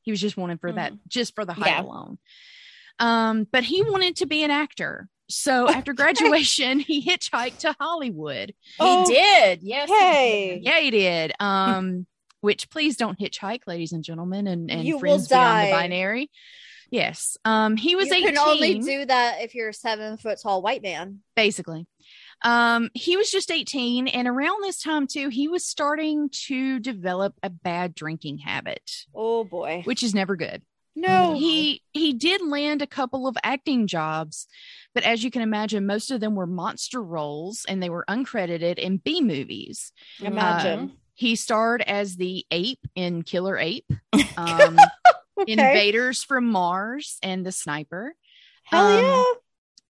he 0.00 0.10
was 0.10 0.20
just 0.22 0.38
wanted 0.38 0.58
for 0.62 0.72
that 0.72 0.94
just 1.06 1.34
for 1.34 1.44
the 1.44 1.52
height 1.52 1.78
alone 1.84 2.16
um 2.98 3.46
but 3.52 3.62
he 3.62 3.82
wanted 3.82 4.16
to 4.16 4.26
be 4.26 4.42
an 4.42 4.50
actor 4.50 5.10
so 5.28 5.68
after 5.68 5.92
graduation 5.92 6.78
he 6.80 7.04
hitchhiked 7.04 7.58
to 7.58 7.74
hollywood 7.80 8.50
He 8.50 8.74
Oh, 8.80 9.06
did. 9.06 9.60
Yes. 9.62 9.88
he 9.88 9.94
hey. 9.94 10.54
did. 10.56 10.64
yeah, 10.64 10.80
he 10.80 10.90
did. 10.90 11.32
Um, 11.40 12.06
which 12.40 12.70
please 12.70 12.96
don't 12.96 13.18
hitchhike, 13.18 13.62
ladies 13.66 13.92
and 13.92 14.04
gentlemen, 14.04 14.46
and, 14.46 14.70
and 14.70 14.84
You 14.84 14.94
will 14.94 15.00
friends 15.00 15.28
beyond 15.28 15.66
the 15.66 15.70
die. 15.70 15.72
binary. 15.72 16.30
Yes. 16.90 17.36
Um, 17.44 17.76
he 17.76 17.96
was 17.96 18.06
you 18.08 18.14
18, 18.14 18.26
can 18.28 18.38
only 18.38 18.78
do 18.78 19.04
that 19.06 19.42
if 19.42 19.54
you're 19.56 19.70
a 19.70 19.74
seven 19.74 20.16
foot 20.18 20.38
tall 20.40 20.62
white 20.62 20.82
man. 20.82 21.20
basically. 21.34 21.86
Um, 22.44 22.90
he 22.94 23.16
was 23.16 23.30
just 23.30 23.50
18, 23.50 24.06
and 24.08 24.28
around 24.28 24.62
this 24.62 24.80
time 24.80 25.06
too, 25.08 25.30
he 25.30 25.48
was 25.48 25.66
starting 25.66 26.28
to 26.46 26.78
develop 26.78 27.34
a 27.42 27.50
bad 27.50 27.94
drinking 27.94 28.38
habit, 28.38 29.06
Oh 29.14 29.42
boy. 29.42 29.80
which 29.84 30.02
is 30.04 30.14
never 30.14 30.36
good. 30.36 30.62
No. 30.96 31.34
He 31.34 31.82
he 31.92 32.14
did 32.14 32.40
land 32.40 32.80
a 32.80 32.86
couple 32.86 33.28
of 33.28 33.36
acting 33.44 33.86
jobs, 33.86 34.48
but 34.94 35.04
as 35.04 35.22
you 35.22 35.30
can 35.30 35.42
imagine, 35.42 35.86
most 35.86 36.10
of 36.10 36.20
them 36.20 36.34
were 36.34 36.46
monster 36.46 37.02
roles 37.02 37.66
and 37.68 37.82
they 37.82 37.90
were 37.90 38.06
uncredited 38.08 38.78
in 38.78 38.96
B 38.96 39.20
movies. 39.20 39.92
Imagine. 40.20 40.92
He 41.14 41.36
starred 41.36 41.82
as 41.82 42.16
the 42.16 42.46
ape 42.50 42.86
in 42.94 43.22
Killer 43.22 43.58
Ape, 43.58 43.90
um, 44.36 44.78
okay. 45.38 45.52
Invaders 45.52 46.22
from 46.22 46.46
Mars, 46.46 47.18
and 47.22 47.44
The 47.44 47.52
Sniper. 47.52 48.14
Hell 48.64 48.86
um, 48.86 49.04
yeah. 49.04 49.24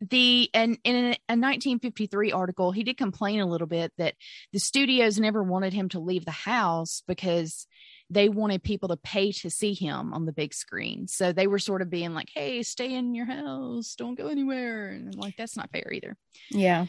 The 0.03 0.51
and 0.53 0.79
in 0.85 0.95
a 0.95 1.09
1953 1.09 2.33
article, 2.33 2.71
he 2.71 2.85
did 2.85 2.99
complain 2.99 3.41
a 3.41 3.47
little 3.47 3.67
bit 3.67 3.93
that 3.97 4.15
the 4.53 4.59
studios 4.59 5.19
never 5.19 5.43
wanted 5.43 5.73
him 5.73 5.89
to 5.91 6.01
leave 6.01 6.27
the 6.27 6.31
house 6.31 7.03
because 7.07 7.67
they 8.09 8.29
wanted 8.29 8.63
people 8.63 8.89
to 8.91 8.97
pay 8.97 9.33
to 9.33 9.51
see 9.51 9.75
him 9.75 10.13
on 10.13 10.27
the 10.27 10.33
big 10.33 10.55
screen. 10.55 11.09
So 11.09 11.33
they 11.33 11.47
were 11.47 11.59
sort 11.59 11.83
of 11.83 11.91
being 11.91 12.15
like, 12.15 12.31
"Hey, 12.33 12.63
stay 12.63 12.95
in 12.95 13.15
your 13.15 13.27
house, 13.27 13.95
don't 13.97 14.15
go 14.15 14.29
anywhere," 14.29 14.89
and 14.91 15.13
I'm 15.15 15.21
like, 15.21 15.37
"That's 15.37 15.57
not 15.57 15.71
fair 15.73 15.93
either." 15.93 16.17
Yeah. 16.51 16.87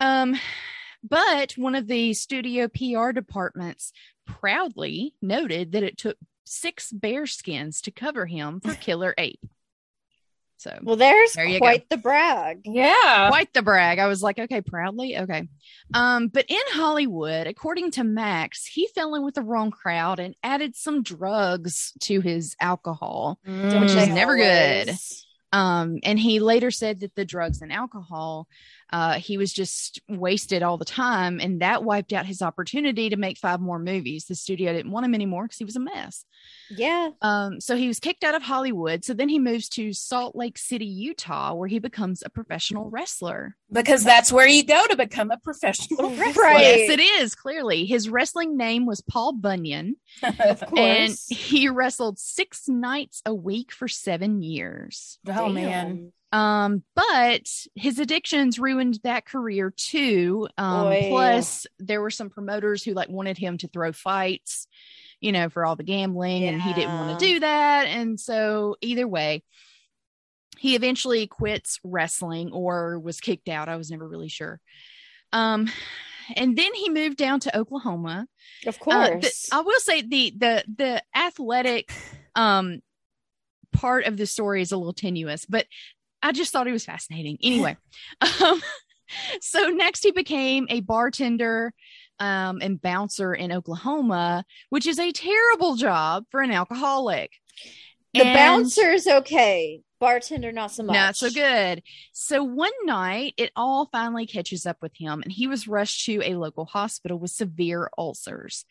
Um, 0.00 0.36
but 1.02 1.52
one 1.52 1.74
of 1.74 1.86
the 1.86 2.14
studio 2.14 2.68
PR 2.68 3.12
departments 3.12 3.92
proudly 4.26 5.14
noted 5.20 5.72
that 5.72 5.82
it 5.82 5.98
took 5.98 6.16
six 6.44 6.92
bear 6.92 7.26
skins 7.26 7.80
to 7.82 7.90
cover 7.90 8.26
him 8.26 8.60
for 8.60 8.74
Killer 8.80 9.14
Ape. 9.18 9.44
So 10.64 10.78
Well, 10.82 10.96
there's 10.96 11.34
There 11.34 11.44
you 11.44 11.58
quite 11.58 11.90
the 11.90 11.98
brag. 11.98 12.62
Yeah. 12.64 13.28
quite 13.28 13.52
the 13.52 13.60
brag. 13.60 13.98
I 13.98 14.06
was 14.06 14.22
like, 14.22 14.38
okay, 14.38 14.62
proudly, 14.62 15.18
okay. 15.18 15.46
Um, 15.92 16.28
but 16.28 16.46
in 16.48 16.58
Hollywood, 16.70 17.46
according 17.46 17.90
to 17.92 18.04
Max, 18.04 18.64
he 18.64 18.88
fell 18.94 19.14
in 19.14 19.22
with 19.22 19.34
the 19.34 19.42
wrong 19.42 19.70
crowd 19.70 20.20
and 20.20 20.34
added 20.42 20.74
some 20.74 21.02
drugs 21.02 21.92
to 22.00 22.22
his 22.22 22.56
alcohol. 22.60 23.38
Mm. 23.46 23.78
Which 23.78 23.90
is 23.90 24.08
never 24.08 24.36
good. 24.36 24.96
Um, 25.52 26.00
and 26.02 26.18
he 26.18 26.40
later 26.40 26.70
said 26.70 27.00
that 27.00 27.14
the 27.14 27.26
drugs 27.26 27.60
and 27.60 27.70
alcohol, 27.70 28.48
uh, 28.94 29.14
he 29.14 29.36
was 29.36 29.52
just 29.52 30.00
wasted 30.08 30.62
all 30.62 30.78
the 30.78 30.84
time, 30.84 31.40
and 31.40 31.60
that 31.62 31.82
wiped 31.82 32.12
out 32.12 32.26
his 32.26 32.40
opportunity 32.40 33.10
to 33.10 33.16
make 33.16 33.38
five 33.38 33.60
more 33.60 33.80
movies. 33.80 34.26
The 34.26 34.36
studio 34.36 34.72
didn't 34.72 34.92
want 34.92 35.04
him 35.04 35.14
anymore 35.16 35.42
because 35.42 35.58
he 35.58 35.64
was 35.64 35.74
a 35.74 35.80
mess. 35.80 36.24
Yeah. 36.70 37.10
Um, 37.20 37.60
so 37.60 37.74
he 37.74 37.88
was 37.88 37.98
kicked 37.98 38.22
out 38.22 38.36
of 38.36 38.42
Hollywood. 38.42 39.04
So 39.04 39.12
then 39.12 39.28
he 39.28 39.40
moves 39.40 39.68
to 39.70 39.92
Salt 39.92 40.36
Lake 40.36 40.56
City, 40.58 40.86
Utah, 40.86 41.54
where 41.54 41.66
he 41.66 41.80
becomes 41.80 42.22
a 42.24 42.30
professional 42.30 42.88
wrestler. 42.88 43.56
Because 43.72 44.04
that's 44.04 44.30
where 44.30 44.46
you 44.46 44.64
go 44.64 44.86
to 44.86 44.96
become 44.96 45.32
a 45.32 45.38
professional 45.38 46.10
wrestler. 46.16 46.42
Right. 46.44 46.60
Yes, 46.60 46.90
it 46.90 47.00
is 47.00 47.34
clearly. 47.34 47.86
His 47.86 48.08
wrestling 48.08 48.56
name 48.56 48.86
was 48.86 49.00
Paul 49.00 49.32
Bunyan, 49.32 49.96
Of 50.22 50.60
course. 50.60 50.70
and 50.78 51.16
he 51.36 51.68
wrestled 51.68 52.20
six 52.20 52.68
nights 52.68 53.22
a 53.26 53.34
week 53.34 53.72
for 53.72 53.88
seven 53.88 54.40
years. 54.40 55.18
oh 55.28 55.48
man. 55.48 56.12
Um, 56.34 56.82
but 56.96 57.48
his 57.76 58.00
addictions 58.00 58.58
ruined 58.58 58.98
that 59.04 59.24
career 59.24 59.72
too. 59.76 60.48
Um, 60.58 60.88
plus 61.08 61.66
there 61.78 62.00
were 62.00 62.10
some 62.10 62.28
promoters 62.28 62.82
who 62.82 62.92
like 62.92 63.08
wanted 63.08 63.38
him 63.38 63.56
to 63.58 63.68
throw 63.68 63.92
fights, 63.92 64.66
you 65.20 65.30
know, 65.30 65.48
for 65.48 65.64
all 65.64 65.76
the 65.76 65.84
gambling, 65.84 66.42
and 66.44 66.60
he 66.60 66.72
didn't 66.72 66.98
want 66.98 67.18
to 67.20 67.24
do 67.24 67.40
that. 67.40 67.86
And 67.86 68.18
so 68.18 68.76
either 68.80 69.06
way, 69.06 69.44
he 70.58 70.74
eventually 70.74 71.26
quits 71.28 71.78
wrestling 71.84 72.50
or 72.52 72.98
was 72.98 73.20
kicked 73.20 73.48
out. 73.48 73.68
I 73.68 73.76
was 73.76 73.90
never 73.90 74.08
really 74.08 74.28
sure. 74.28 74.60
Um, 75.32 75.70
and 76.36 76.56
then 76.56 76.74
he 76.74 76.88
moved 76.90 77.16
down 77.16 77.38
to 77.40 77.56
Oklahoma. 77.56 78.26
Of 78.66 78.76
Uh, 78.88 79.08
the- 79.08 79.20
course. 79.20 79.48
I 79.52 79.60
will 79.60 79.80
say 79.80 80.02
the 80.02 80.32
the 80.36 80.64
the 80.76 81.02
athletic 81.14 81.92
um 82.34 82.80
part 83.72 84.04
of 84.06 84.16
the 84.16 84.26
story 84.26 84.62
is 84.62 84.70
a 84.72 84.76
little 84.76 84.92
tenuous, 84.92 85.44
but 85.46 85.66
I 86.24 86.32
just 86.32 86.52
thought 86.52 86.66
he 86.66 86.72
was 86.72 86.86
fascinating. 86.86 87.36
Anyway, 87.42 87.76
um, 88.42 88.62
so 89.40 89.68
next 89.68 90.02
he 90.02 90.10
became 90.10 90.66
a 90.70 90.80
bartender 90.80 91.74
um, 92.18 92.60
and 92.62 92.80
bouncer 92.80 93.34
in 93.34 93.52
Oklahoma, 93.52 94.46
which 94.70 94.86
is 94.86 94.98
a 94.98 95.12
terrible 95.12 95.76
job 95.76 96.24
for 96.30 96.40
an 96.40 96.50
alcoholic. 96.50 97.30
the 98.14 98.24
And- 98.24 98.66
is 98.66 99.06
okay. 99.06 99.82
Bartender, 100.00 100.52
not 100.52 100.70
so 100.70 100.82
much. 100.82 100.94
not 100.94 101.16
so 101.16 101.30
good. 101.30 101.82
So 102.12 102.44
one 102.44 102.72
night, 102.84 103.34
it 103.38 103.52
all 103.56 103.88
finally 103.90 104.26
catches 104.26 104.66
up 104.66 104.76
with 104.82 104.92
him, 104.94 105.22
and 105.22 105.32
he 105.32 105.46
was 105.46 105.66
rushed 105.66 106.04
to 106.06 106.20
a 106.22 106.34
local 106.34 106.66
hospital 106.66 107.18
with 107.18 107.30
severe 107.30 107.88
ulcers. 107.96 108.66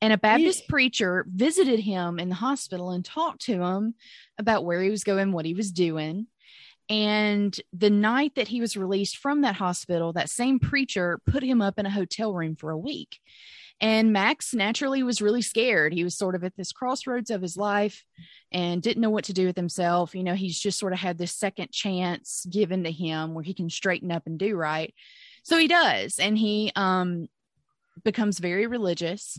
And 0.00 0.12
a 0.12 0.18
Baptist 0.18 0.68
preacher 0.68 1.26
visited 1.28 1.80
him 1.80 2.20
in 2.20 2.28
the 2.28 2.36
hospital 2.36 2.90
and 2.90 3.04
talked 3.04 3.40
to 3.46 3.60
him 3.60 3.94
about 4.38 4.64
where 4.64 4.80
he 4.80 4.90
was 4.90 5.02
going, 5.02 5.32
what 5.32 5.46
he 5.46 5.54
was 5.54 5.72
doing. 5.72 6.28
And 6.88 7.58
the 7.72 7.90
night 7.90 8.32
that 8.36 8.48
he 8.48 8.60
was 8.60 8.76
released 8.76 9.18
from 9.18 9.42
that 9.42 9.56
hospital, 9.56 10.12
that 10.14 10.30
same 10.30 10.58
preacher 10.58 11.20
put 11.26 11.42
him 11.42 11.60
up 11.60 11.78
in 11.78 11.86
a 11.86 11.90
hotel 11.90 12.32
room 12.32 12.56
for 12.56 12.70
a 12.70 12.78
week. 12.78 13.18
And 13.80 14.12
Max 14.12 14.54
naturally 14.54 15.02
was 15.02 15.22
really 15.22 15.42
scared. 15.42 15.92
He 15.92 16.02
was 16.02 16.16
sort 16.16 16.34
of 16.34 16.42
at 16.42 16.56
this 16.56 16.72
crossroads 16.72 17.30
of 17.30 17.42
his 17.42 17.56
life 17.56 18.04
and 18.50 18.82
didn't 18.82 19.00
know 19.02 19.10
what 19.10 19.24
to 19.24 19.32
do 19.32 19.46
with 19.46 19.56
himself. 19.56 20.14
You 20.14 20.24
know, 20.24 20.34
he's 20.34 20.58
just 20.58 20.78
sort 20.78 20.92
of 20.92 20.98
had 20.98 21.16
this 21.16 21.32
second 21.32 21.70
chance 21.70 22.44
given 22.50 22.84
to 22.84 22.90
him 22.90 23.34
where 23.34 23.44
he 23.44 23.54
can 23.54 23.70
straighten 23.70 24.10
up 24.10 24.26
and 24.26 24.38
do 24.38 24.56
right. 24.56 24.92
So 25.44 25.58
he 25.58 25.68
does. 25.68 26.18
And 26.18 26.36
he 26.36 26.72
um 26.74 27.28
becomes 28.04 28.38
very 28.38 28.66
religious. 28.66 29.38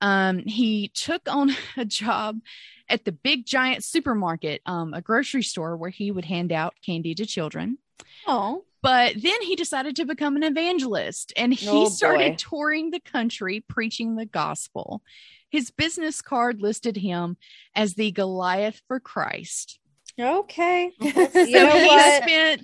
Um, 0.00 0.38
he 0.40 0.88
took 0.94 1.22
on 1.28 1.50
a 1.76 1.84
job 1.84 2.40
at 2.88 3.04
the 3.04 3.12
big 3.12 3.44
giant 3.46 3.84
supermarket, 3.84 4.62
um, 4.66 4.94
a 4.94 5.02
grocery 5.02 5.42
store 5.42 5.76
where 5.76 5.90
he 5.90 6.10
would 6.10 6.24
hand 6.24 6.52
out 6.52 6.74
candy 6.84 7.14
to 7.16 7.26
children. 7.26 7.78
Oh, 8.26 8.64
But 8.82 9.14
then 9.20 9.42
he 9.42 9.56
decided 9.56 9.96
to 9.96 10.04
become 10.04 10.36
an 10.36 10.42
evangelist 10.42 11.32
and 11.36 11.52
he 11.52 11.66
Oh, 11.68 11.88
started 11.88 12.32
boy. 12.32 12.36
touring 12.38 12.90
the 12.90 13.00
country 13.00 13.60
preaching 13.60 14.16
the 14.16 14.24
gospel. 14.26 15.02
His 15.50 15.70
business 15.70 16.22
card 16.22 16.60
listed 16.62 16.96
him 16.96 17.36
as 17.74 17.94
the 17.94 18.10
Goliath 18.12 18.80
for 18.86 19.00
Christ. 19.00 19.78
okay. 20.18 20.92
You 21.00 21.10
You 21.10 21.58
so 21.58 21.66
know 21.66 21.78
he 21.78 21.86
what? 21.86 22.22
spent 22.22 22.60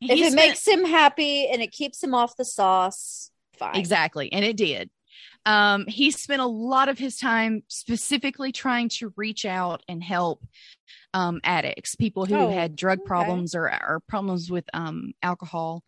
if 0.00 0.10
it 0.10 0.18
spent- 0.18 0.34
makes 0.34 0.66
him 0.66 0.84
happy 0.84 1.46
and 1.48 1.60
it 1.62 1.72
keeps 1.72 2.02
him 2.02 2.14
off 2.14 2.36
the 2.36 2.44
sauce, 2.44 3.30
fine. 3.58 3.76
Exactly. 3.76 4.32
And 4.32 4.44
it 4.44 4.56
did. 4.56 4.90
Um, 5.44 5.86
he 5.86 6.10
spent 6.12 6.40
a 6.40 6.46
lot 6.46 6.88
of 6.88 6.98
his 6.98 7.16
time 7.16 7.62
specifically 7.68 8.52
trying 8.52 8.88
to 8.90 9.12
reach 9.16 9.44
out 9.44 9.82
and 9.88 10.02
help 10.02 10.44
um, 11.14 11.40
addicts, 11.42 11.94
people 11.96 12.26
who 12.26 12.36
Oh, 12.36 12.50
had 12.52 12.76
drug 12.76 13.00
okay. 13.00 13.06
problems 13.06 13.54
or, 13.54 13.66
or 13.68 14.00
problems 14.08 14.50
with 14.50 14.64
um, 14.72 15.12
alcohol. 15.22 15.82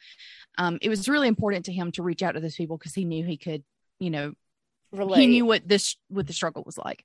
Um, 0.59 0.79
it 0.83 0.89
was 0.89 1.09
really 1.09 1.29
important 1.29 1.67
to 1.67 1.73
him 1.73 1.93
to 1.93 2.03
reach 2.03 2.23
out 2.23 2.33
to 2.33 2.41
those 2.41 2.57
people 2.57 2.77
because 2.79 2.95
he 2.95 3.05
knew 3.05 3.25
he 3.25 3.37
could, 3.37 3.63
you 4.01 4.11
know, 4.11 4.33
Relate. 4.93 5.21
he 5.21 5.27
knew 5.27 5.45
what 5.47 5.67
this 5.67 5.97
what 6.09 6.27
the 6.27 6.33
struggle 6.33 6.63
was 6.67 6.77
like. 6.79 7.05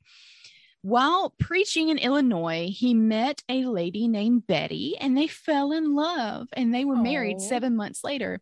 While 0.81 1.33
preaching 1.39 1.89
in 1.89 1.97
Illinois, 1.97 2.69
he 2.71 2.93
met 2.93 3.43
a 3.49 3.65
lady 3.65 4.07
named 4.07 4.47
Betty 4.47 4.95
and 4.97 5.17
they 5.17 5.27
fell 5.27 5.71
in 5.71 5.93
love 5.93 6.47
and 6.53 6.73
they 6.73 6.85
were 6.85 6.95
married 6.95 7.41
7 7.41 7.75
months 7.75 8.03
later. 8.03 8.39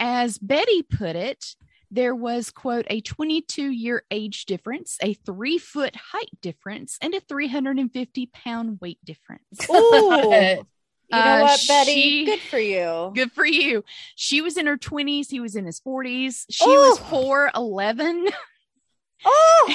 As 0.00 0.38
Betty 0.38 0.82
put 0.82 1.16
it, 1.16 1.44
there 1.90 2.14
was 2.14 2.50
quote 2.50 2.86
a 2.90 3.00
22 3.00 3.70
year 3.70 4.02
age 4.10 4.44
difference, 4.46 4.98
a 5.02 5.14
3 5.14 5.58
foot 5.58 5.94
height 5.96 6.30
difference 6.42 6.98
and 7.00 7.14
a 7.14 7.20
350 7.20 8.26
pound 8.32 8.78
weight 8.80 8.98
difference. 9.04 9.68
Ooh. 9.70 10.64
You 11.08 11.16
know 11.18 11.22
Uh, 11.24 11.40
what, 11.42 11.64
Betty? 11.68 11.92
she- 11.92 12.24
Good 12.24 12.40
for 12.40 12.58
you. 12.58 13.12
Good 13.14 13.30
for 13.30 13.46
you. 13.46 13.84
She 14.16 14.40
was 14.40 14.56
in 14.56 14.66
her 14.66 14.76
20s, 14.76 15.30
he 15.30 15.38
was 15.38 15.54
in 15.54 15.64
his 15.64 15.78
40s. 15.80 16.46
She 16.50 16.66
was 16.66 16.98
Oh. 17.12 17.50
4'11 17.54 18.32
Oh, 19.24 19.74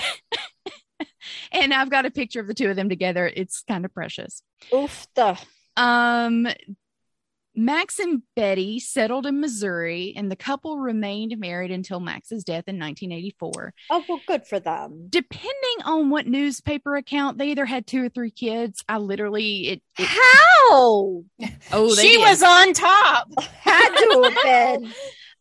and 1.53 1.73
I've 1.73 1.89
got 1.89 2.05
a 2.05 2.11
picture 2.11 2.39
of 2.41 2.47
the 2.47 2.53
two 2.53 2.69
of 2.69 2.75
them 2.75 2.89
together. 2.89 3.31
It's 3.33 3.63
kind 3.67 3.85
of 3.85 3.93
precious. 3.93 4.43
oof. 4.73 5.07
The 5.15 5.37
Um, 5.77 6.47
Max 7.55 7.99
and 7.99 8.21
Betty 8.35 8.79
settled 8.79 9.25
in 9.25 9.39
Missouri, 9.41 10.13
and 10.15 10.31
the 10.31 10.35
couple 10.35 10.79
remained 10.79 11.37
married 11.37 11.71
until 11.71 11.99
Max's 11.99 12.43
death 12.43 12.63
in 12.67 12.79
1984. 12.79 13.73
oh 13.89 14.03
well, 14.07 14.21
good 14.27 14.47
for 14.47 14.59
them. 14.59 15.07
Depending 15.09 15.51
on 15.85 16.09
what 16.09 16.27
newspaper 16.27 16.95
account, 16.95 17.37
they 17.37 17.49
either 17.51 17.65
had 17.65 17.85
two 17.85 18.03
or 18.05 18.09
three 18.09 18.31
kids. 18.31 18.83
I 18.87 18.97
literally 18.97 19.67
it. 19.69 19.81
it 19.97 20.05
How 20.07 21.23
oh, 21.73 21.95
they 21.95 22.01
she 22.01 22.17
did. 22.17 22.21
was 22.21 22.43
on 22.43 22.73
top. 22.73 23.27
had 23.39 23.95
to 23.95 24.23
have 24.23 24.43
been 24.81 24.93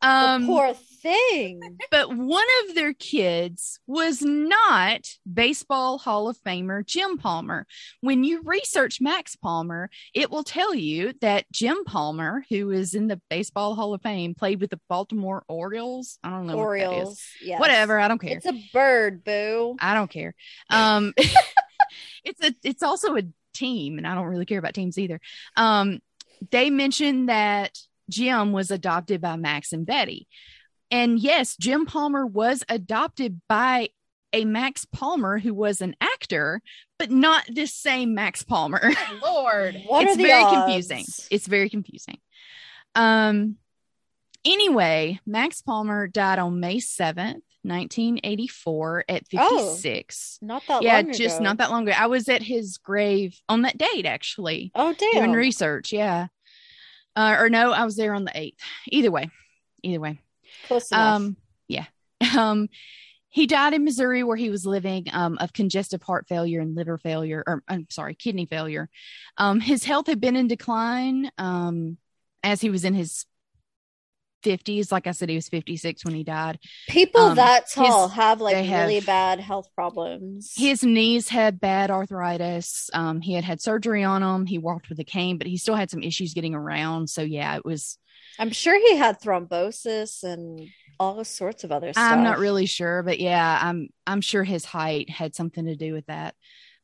um, 0.02 0.42
the 0.42 0.46
poor 0.46 0.74
thing. 1.01 1.61
but 1.90 2.14
one 2.14 2.46
of 2.64 2.74
their 2.74 2.92
kids 2.92 3.80
was 3.86 4.22
not 4.22 5.07
baseball 5.30 5.98
Hall 5.98 6.28
of 6.28 6.38
Famer 6.38 6.84
Jim 6.84 7.18
Palmer. 7.18 7.66
When 8.01 8.24
you 8.24 8.42
research 8.42 9.01
Max 9.01 9.36
Palmer, 9.36 9.90
it 10.14 10.30
will 10.30 10.44
tell 10.44 10.74
you 10.74 11.12
that 11.20 11.51
Jim 11.53 11.84
Palmer, 11.84 12.44
who 12.51 12.70
is 12.70 12.94
in 12.94 13.09
the 13.09 13.20
Baseball 13.30 13.74
Hall 13.74 13.94
of 13.94 14.03
Fame, 14.03 14.34
played 14.34 14.61
with 14.61 14.70
the 14.70 14.80
Baltimore 14.88 15.44
Orioles. 15.48 16.18
I 16.22 16.30
don't 16.30 16.46
know 16.46 16.57
what. 16.57 16.62
Orioles. 16.62 17.22
Yes. 17.42 17.61
Whatever, 17.61 17.98
I 17.98 18.09
don't 18.09 18.20
care. 18.20 18.36
It's 18.36 18.46
a 18.46 18.68
bird, 18.72 19.24
boo. 19.24 19.76
I 19.80 19.94
don't 19.94 20.11
care. 20.11 20.34
Um, 20.70 21.14
it's 22.24 22.42
a 22.42 22.55
it's 22.62 22.82
also 22.82 23.16
a 23.16 23.22
team, 23.55 23.98
and 23.98 24.07
I 24.07 24.14
don't 24.14 24.26
really 24.26 24.46
care 24.46 24.59
about 24.59 24.74
teams 24.74 24.98
either. 24.98 25.20
Um, 25.57 26.01
they 26.51 26.70
mentioned 26.70 27.28
that 27.28 27.76
Jim 28.09 28.53
was 28.53 28.70
adopted 28.70 29.20
by 29.20 29.36
Max 29.36 29.72
and 29.72 29.86
Betty, 29.86 30.26
and 30.91 31.18
yes, 31.18 31.57
Jim 31.57 31.86
Palmer 31.86 32.26
was 32.26 32.64
adopted 32.68 33.41
by 33.49 33.91
a 34.32 34.45
Max 34.45 34.84
Palmer 34.84 35.38
who 35.38 35.53
was 35.53 35.80
an 35.80 35.97
actor, 36.01 36.62
but 36.99 37.11
not 37.11 37.45
this 37.49 37.74
same 37.74 38.14
Max 38.14 38.43
Palmer. 38.45 38.93
Lord. 39.22 39.76
What 39.86 40.05
it's 40.05 40.14
are 40.14 40.16
the 40.16 40.22
very 40.24 40.43
odds? 40.43 40.55
confusing. 40.57 41.05
It's 41.30 41.47
very 41.49 41.68
confusing. 41.70 42.18
Um 42.95 43.57
anyway, 44.45 45.20
Max 45.26 45.62
Palmer 45.62 46.07
died 46.07 46.38
on 46.38 46.61
May 46.61 46.76
7th, 46.76 47.43
1984 47.62 49.05
at 49.09 49.22
Oh, 49.36 49.74
56. 49.74 50.38
Not 50.43 50.62
that 50.68 50.82
yeah, 50.82 50.95
long 51.01 51.12
just 51.12 51.36
ago. 51.36 51.45
not 51.45 51.57
that 51.59 51.70
long 51.70 51.82
ago. 51.88 51.97
I 51.99 52.07
was 52.07 52.28
at 52.28 52.43
his 52.43 52.78
grave 52.78 53.38
on 53.49 53.62
that 53.62 53.78
date 53.78 54.07
actually, 54.07 54.70
Oh 54.74 54.93
dear. 54.93 55.12
doing 55.14 55.32
research, 55.32 55.93
yeah. 55.93 56.28
Uh, 57.16 57.36
or 57.38 57.51
no, 57.51 57.72
I 57.72 57.84
was 57.84 57.97
there 57.97 58.14
on 58.14 58.24
the 58.24 58.30
8th. 58.30 58.55
Either 58.88 59.11
way. 59.11 59.28
Either 59.82 59.99
way. 60.01 60.18
Close 60.66 60.90
enough. 60.90 61.16
Um, 61.16 61.36
yeah. 61.68 61.84
Um, 62.36 62.68
he 63.30 63.46
died 63.46 63.72
in 63.74 63.84
Missouri 63.84 64.22
where 64.24 64.36
he 64.36 64.51
was 64.51 64.66
living 64.66 65.07
um, 65.12 65.38
of 65.38 65.53
congestive 65.53 66.03
heart 66.03 66.26
failure 66.28 66.61
and 66.61 66.74
liver 66.74 66.98
failure, 66.98 67.42
or 67.46 67.62
I'm 67.68 67.86
sorry, 67.90 68.14
kidney 68.14 68.44
failure. 68.46 68.88
Um, 69.38 69.61
his 69.61 69.84
health 69.84 70.07
had 70.09 70.20
been 70.20 70.34
in 70.36 70.48
decline 70.48 71.30
um, 71.38 71.96
as 72.42 72.61
he 72.61 72.70
was 72.70 72.84
in 72.84 72.92
his 72.94 73.24
50s. 74.44 74.90
Like 74.90 75.07
I 75.07 75.12
said, 75.12 75.28
he 75.28 75.34
was 75.36 75.48
56 75.48 76.05
when 76.05 76.14
he 76.14 76.24
died. 76.24 76.59
People 76.88 77.20
Um, 77.20 77.36
that 77.36 77.70
tall 77.70 78.09
his- 78.09 78.16
have 78.16 78.40
like 78.40 78.55
they 78.55 78.64
have- 78.64 78.88
really 78.88 79.01
bad 79.01 79.38
health 79.40 79.68
problems. 79.74 80.53
His 80.57 80.82
knees 80.82 81.28
had 81.28 81.61
bad 81.61 81.90
arthritis. 81.90 82.90
Um, 82.94 83.20
he 83.20 83.34
had 83.34 83.44
had 83.44 83.61
surgery 83.61 84.03
on 84.03 84.22
them. 84.22 84.46
He 84.46 84.59
walked 84.59 84.88
with 84.88 84.98
a 84.98 85.05
cane, 85.05 85.38
but 85.38 85.46
he 85.46 85.57
still 85.57 85.74
had 85.76 85.90
some 85.90 86.03
issues 86.03 86.34
getting 86.34 86.55
around. 86.55 87.11
So 87.11 87.22
yeah, 87.22 87.57
it 87.57 87.64
was. 87.64 87.96
I'm 88.41 88.51
sure 88.51 88.80
he 88.80 88.97
had 88.97 89.20
thrombosis 89.20 90.24
and 90.24 90.68
all 90.99 91.22
sorts 91.24 91.62
of 91.62 91.70
other 91.70 91.93
stuff. 91.93 92.11
I'm 92.11 92.24
not 92.24 92.38
really 92.38 92.64
sure, 92.64 93.03
but 93.03 93.20
yeah, 93.20 93.59
I'm 93.62 93.91
I'm 94.07 94.22
sure 94.22 94.43
his 94.45 94.64
height 94.64 95.11
had 95.11 95.34
something 95.34 95.66
to 95.66 95.76
do 95.76 95.93
with 95.93 96.07
that. 96.07 96.34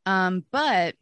Um, 0.04 0.44
but 0.52 0.94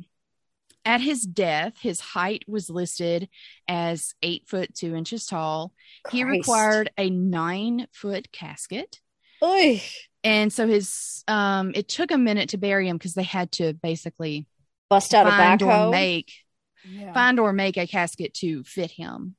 at 0.85 1.01
his 1.01 1.23
death, 1.23 1.75
his 1.81 1.99
height 1.99 2.45
was 2.47 2.71
listed 2.71 3.29
as 3.67 4.15
eight 4.23 4.47
foot 4.47 4.75
two 4.75 4.95
inches 4.95 5.27
tall. 5.27 5.73
He 6.11 6.23
required 6.23 6.91
a 6.97 7.11
nine 7.11 7.89
foot 7.93 8.31
casket. 8.31 9.01
Oy. 9.43 9.83
And 10.23 10.53
so 10.53 10.69
his 10.69 11.25
um 11.27 11.73
it 11.75 11.89
took 11.89 12.13
a 12.13 12.19
minute 12.19 12.51
to 12.51 12.59
bury 12.59 12.89
him 12.89 12.97
because 12.97 13.15
they 13.15 13.25
had 13.25 13.51
to 13.53 13.73
basically 13.75 14.47
bust 14.89 15.15
out 15.15 15.27
a 15.27 15.31
find 15.31 15.63
or 15.63 15.67
backhoe. 15.67 15.91
make 15.91 16.33
find 17.13 17.41
or 17.41 17.53
make 17.53 17.77
a 17.77 17.87
casket 17.87 18.35
to 18.35 18.63
fit 18.65 18.91
him. 18.91 19.37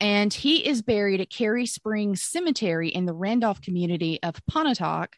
And 0.00 0.32
he 0.32 0.66
is 0.66 0.82
buried 0.82 1.20
at 1.20 1.30
Cary 1.30 1.66
Springs 1.66 2.22
Cemetery 2.22 2.88
in 2.88 3.06
the 3.06 3.14
Randolph 3.14 3.60
community 3.60 4.18
of 4.22 4.34
Pontotoc, 4.46 5.16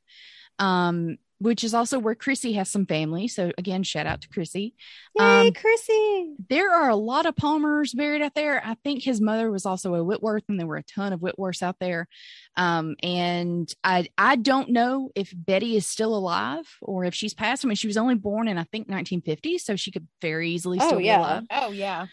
um, 0.58 1.16
which 1.38 1.62
is 1.64 1.74
also 1.74 1.98
where 1.98 2.14
Chrissy 2.14 2.54
has 2.54 2.70
some 2.70 2.86
family. 2.86 3.28
So 3.28 3.52
again, 3.58 3.82
shout 3.82 4.06
out 4.06 4.22
to 4.22 4.28
Chrissy. 4.28 4.74
Yay, 5.18 5.48
Um, 5.48 5.52
Chrissy! 5.52 6.34
There 6.48 6.72
are 6.72 6.88
a 6.88 6.96
lot 6.96 7.26
of 7.26 7.36
Palmers 7.36 7.92
buried 7.92 8.22
out 8.22 8.34
there. 8.34 8.62
I 8.64 8.74
think 8.84 9.02
his 9.02 9.20
mother 9.20 9.50
was 9.50 9.66
also 9.66 9.94
a 9.94 10.02
Whitworth, 10.02 10.44
and 10.48 10.58
there 10.58 10.66
were 10.66 10.78
a 10.78 10.82
ton 10.82 11.12
of 11.12 11.20
Whitworths 11.20 11.62
out 11.62 11.76
there. 11.78 12.08
Um, 12.56 12.96
and 13.02 13.70
I 13.84 14.08
I 14.16 14.36
don't 14.36 14.70
know 14.70 15.10
if 15.14 15.30
Betty 15.36 15.76
is 15.76 15.84
still 15.86 16.16
alive 16.16 16.66
or 16.80 17.04
if 17.04 17.14
she's 17.14 17.34
passed. 17.34 17.66
I 17.66 17.68
mean, 17.68 17.76
she 17.76 17.86
was 17.86 17.98
only 17.98 18.14
born 18.14 18.48
in 18.48 18.56
I 18.56 18.64
think 18.64 18.88
1950, 18.88 19.58
so 19.58 19.76
she 19.76 19.90
could 19.90 20.06
very 20.22 20.50
easily 20.52 20.78
Oh, 20.80 20.86
still 20.86 20.98
be 21.00 21.10
alive. 21.10 21.44
Oh 21.50 21.70
yeah. 21.70 22.06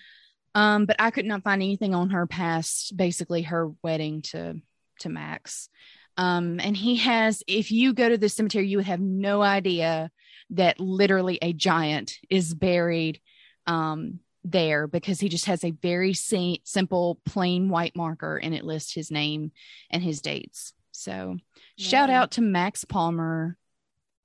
Um, 0.56 0.86
but 0.86 0.98
I 1.00 1.12
could 1.12 1.26
not 1.26 1.44
find 1.44 1.62
anything 1.62 1.96
on 1.96 2.12
her 2.12 2.28
past 2.28 2.96
basically 2.96 3.44
her 3.44 3.72
wedding 3.84 4.22
to 4.24 4.62
to 5.00 5.10
Max. 5.10 5.70
Um, 6.16 6.60
and 6.60 6.78
he 6.78 6.98
has, 6.98 7.42
if 7.48 7.72
you 7.72 7.94
go 7.94 8.08
to 8.08 8.18
the 8.20 8.30
cemetery, 8.30 8.68
you 8.68 8.78
would 8.78 8.86
have 8.86 9.00
no 9.00 9.42
idea 9.42 10.12
that 10.52 10.80
literally 10.80 11.40
a 11.42 11.54
giant 11.54 12.20
is 12.30 12.54
buried 12.54 13.20
um 13.66 14.20
there 14.44 14.88
because 14.88 15.20
he 15.20 15.30
just 15.30 15.46
has 15.46 15.64
a 15.64 15.72
very 15.72 16.14
si- 16.14 16.62
simple 16.66 17.20
plain 17.26 17.70
white 17.70 17.96
marker 17.96 18.38
and 18.38 18.54
it 18.54 18.66
lists 18.66 18.94
his 18.94 19.10
name 19.10 19.52
and 19.90 20.04
his 20.04 20.22
dates. 20.22 20.74
So 20.92 21.38
shout 21.78 22.10
out 22.10 22.32
to 22.32 22.42
Max 22.42 22.86
Palmer, 22.86 23.58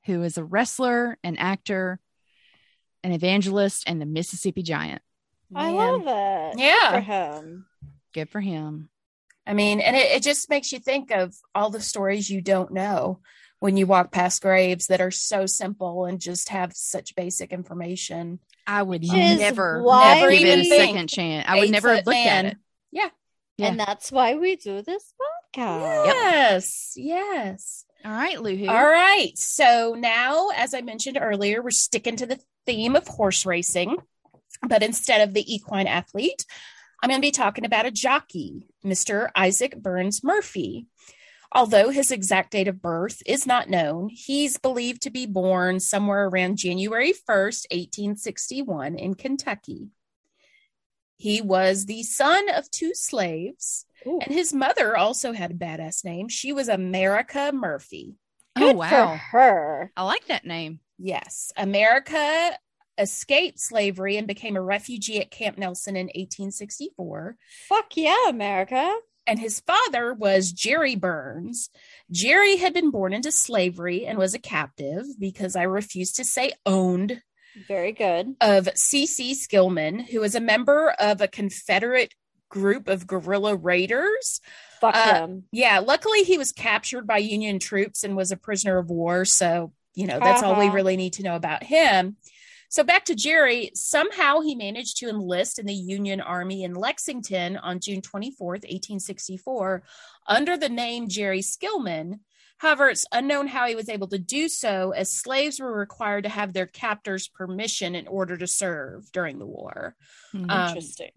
who 0.05 0.22
is 0.22 0.37
a 0.37 0.45
wrestler, 0.45 1.18
an 1.22 1.37
actor, 1.37 2.01
an 3.05 3.12
evangelist, 3.12 3.85
and 3.87 4.01
the 4.01 4.07
Mississippi 4.07 4.62
Giant. 4.62 5.03
I 5.55 5.72
Man. 5.72 5.76
love 5.76 6.03
it. 6.07 6.57
Good 6.57 6.62
Yeah. 6.62 6.92
for 6.92 7.01
him. 7.01 7.66
Good 8.14 8.30
for 8.30 8.40
him. 8.40 8.88
I 9.46 9.55
mean, 9.55 9.80
and 9.80 9.96
it, 9.96 10.11
it 10.12 10.22
just 10.22 10.51
makes 10.51 10.72
you 10.72 10.78
think 10.78 11.11
of 11.11 11.34
all 11.55 11.70
the 11.70 11.80
stories 11.80 12.28
you 12.28 12.40
don't 12.42 12.72
know 12.72 13.20
when 13.61 13.76
you 13.76 13.86
walk 13.86 14.12
past 14.12 14.42
graves 14.42 14.86
that 14.88 15.01
are 15.01 15.11
so 15.11 15.46
simple 15.46 16.05
and 16.05 16.20
just 16.20 16.51
have 16.51 16.72
such 16.74 17.16
basic 17.16 17.53
information. 17.53 18.40
I 18.66 18.82
would 18.82 19.03
never, 19.03 19.82
never 19.82 20.30
give 20.30 20.42
it 20.42 20.59
a 20.61 20.64
second 20.64 21.09
chance. 21.09 21.46
I 21.49 21.59
would 21.61 21.70
never 21.70 21.88
have 21.88 21.99
Eight-foot 21.99 22.11
looked 22.11 22.26
at 22.26 22.44
it. 22.44 22.57
Yeah. 22.92 23.09
Yeah. 23.57 23.68
And 23.68 23.80
that's 23.80 24.12
why 24.12 24.34
we 24.34 24.57
do 24.57 24.82
this 24.82 25.12
podcast. 25.57 26.07
Yes. 26.07 26.92
Yes. 26.94 27.84
All 28.05 28.12
right, 28.12 28.36
Luhu. 28.36 28.68
All 28.68 28.86
right. 28.86 29.36
So 29.36 29.96
now, 29.99 30.51
as 30.55 30.74
I 30.74 30.82
mentioned 30.82 31.18
earlier, 31.20 31.62
we're 31.62 31.70
sticking 31.70 32.16
to 32.16 32.26
the 32.26 32.38
theme 32.66 32.94
of 32.94 33.09
horse 33.09 33.44
racing, 33.44 33.96
but 34.66 34.82
instead 34.82 35.26
of 35.26 35.34
the 35.34 35.54
equine 35.54 35.86
athlete, 35.86 36.44
I'm 37.02 37.11
going 37.11 37.20
to 37.20 37.26
be 37.26 37.30
talking 37.30 37.64
about 37.64 37.86
a 37.86 37.90
jockey, 37.90 38.66
Mr. 38.84 39.30
Isaac 39.36 39.76
Burns 39.76 40.24
Murphy. 40.24 40.86
Although 41.52 41.90
his 41.90 42.11
exact 42.11 42.50
date 42.50 42.68
of 42.68 42.82
birth 42.82 43.22
is 43.24 43.46
not 43.46 43.70
known, 43.70 44.11
he's 44.11 44.59
believed 44.59 45.02
to 45.02 45.11
be 45.11 45.24
born 45.24 45.80
somewhere 45.80 46.26
around 46.26 46.59
January 46.59 47.12
1st, 47.12 47.66
1861, 47.70 48.96
in 48.98 49.14
Kentucky. 49.14 49.88
He 51.16 51.40
was 51.40 51.86
the 51.86 52.02
son 52.02 52.48
of 52.50 52.70
two 52.70 52.94
slaves, 52.94 53.86
Ooh, 54.06 54.20
and 54.22 54.32
his 54.32 54.52
mother 54.52 54.96
also 54.96 55.32
had 55.32 55.50
a 55.50 55.54
badass 55.54 56.04
name. 56.04 56.28
She 56.28 56.52
was 56.52 56.68
America 56.68 57.50
Murphy. 57.52 58.16
oh 58.56 58.72
wow, 58.72 58.88
for 58.88 59.16
her. 59.16 59.92
I 59.96 60.02
like 60.04 60.26
that 60.26 60.44
name. 60.44 60.80
Yes, 60.98 61.52
America 61.56 62.52
escaped 62.99 63.61
slavery 63.61 64.16
and 64.16 64.26
became 64.26 64.57
a 64.57 64.62
refugee 64.62 65.20
at 65.20 65.30
Camp 65.30 65.57
Nelson 65.59 65.96
in 65.96 66.07
1864. 66.07 67.36
Fuck 67.68 67.96
yeah, 67.96 68.28
America. 68.28 68.92
And 69.26 69.38
his 69.38 69.61
father 69.61 70.14
was 70.14 70.53
Jerry 70.53 70.94
Burns. 70.96 71.68
Jerry 72.11 72.57
had 72.57 72.72
been 72.72 72.90
born 72.90 73.12
into 73.12 73.30
slavery 73.30 74.07
and 74.07 74.18
was 74.18 74.32
a 74.34 74.38
captive 74.38 75.05
because 75.18 75.55
I 75.55 75.64
refuse 75.64 76.12
to 76.12 76.24
say 76.24 76.53
owned 76.64 77.20
Very 77.66 77.92
good. 77.92 78.36
of 78.40 78.70
C.C. 78.74 79.34
Skillman, 79.34 80.01
who 80.09 80.20
was 80.20 80.34
a 80.34 80.40
member 80.40 80.90
of 80.99 81.20
a 81.20 81.28
Confederate 81.28 82.14
group 82.49 82.88
of 82.88 83.07
guerrilla 83.07 83.55
raiders. 83.55 84.40
Fuck 84.80 84.96
Uh, 84.96 85.14
him. 85.26 85.44
Yeah, 85.53 85.80
luckily 85.80 86.22
he 86.22 86.38
was 86.38 86.51
captured 86.53 87.07
by 87.07 87.18
Union 87.18 87.59
troops 87.59 88.05
and 88.05 88.16
was 88.16 88.32
a 88.32 88.36
prisoner 88.38 88.78
of 88.78 88.88
war. 88.88 89.26
So, 89.26 89.72
you 89.94 90.07
know, 90.07 90.18
that's 90.18 90.42
all 90.42 90.57
we 90.59 90.66
Uh-huh. 90.66 90.74
really 90.74 90.96
need 90.96 91.12
to 91.14 91.22
know 91.22 91.36
about 91.36 91.62
him. 91.62 92.16
So, 92.71 92.85
back 92.85 93.07
to 93.07 93.14
Jerry. 93.14 93.71
Somehow 93.75 94.41
he 94.41 94.55
managed 94.55 94.99
to 94.99 95.09
enlist 95.09 95.59
in 95.59 95.66
the 95.66 95.75
Union 95.75 96.21
Army 96.21 96.64
in 96.64 96.75
Lexington 96.75 97.57
on 97.57 97.81
June 97.81 98.03
24th, 98.03 98.64
1864, 98.64 99.83
under 100.27 100.57
the 100.57 100.69
name 100.69 101.09
Jerry 101.09 101.41
Skillman. 101.41 102.21
However, 102.59 102.89
it's 102.89 103.07
unknown 103.12 103.47
how 103.47 103.66
he 103.66 103.77
was 103.77 103.89
able 103.89 104.09
to 104.09 104.19
do 104.19 104.49
so, 104.49 104.91
as 104.91 105.11
slaves 105.11 105.61
were 105.61 105.73
required 105.73 106.25
to 106.25 106.31
have 106.31 106.53
their 106.53 106.66
captors' 106.66 107.29
permission 107.29 107.95
in 107.95 108.07
order 108.07 108.37
to 108.37 108.47
serve 108.47 109.11
during 109.12 109.39
the 109.39 109.47
war. 109.47 109.97
Mhm. 110.35 110.51
Um, 110.51 110.69
Interesting. 110.69 111.12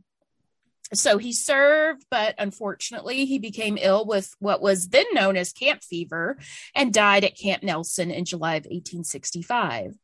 So 0.94 1.18
he 1.18 1.32
served, 1.34 2.06
but 2.12 2.36
unfortunately, 2.38 3.26
he 3.26 3.40
became 3.40 3.78
ill 3.82 4.06
with 4.06 4.36
what 4.40 4.62
was 4.62 4.90
then 4.90 5.06
known 5.14 5.38
as 5.38 5.54
camp 5.54 5.84
fever 5.84 6.38
and 6.76 6.94
died 6.94 7.24
at 7.24 7.38
Camp 7.38 7.64
Nelson 7.64 8.12
in 8.12 8.26
July 8.26 8.56
of 8.56 8.66
1865. 8.70 9.98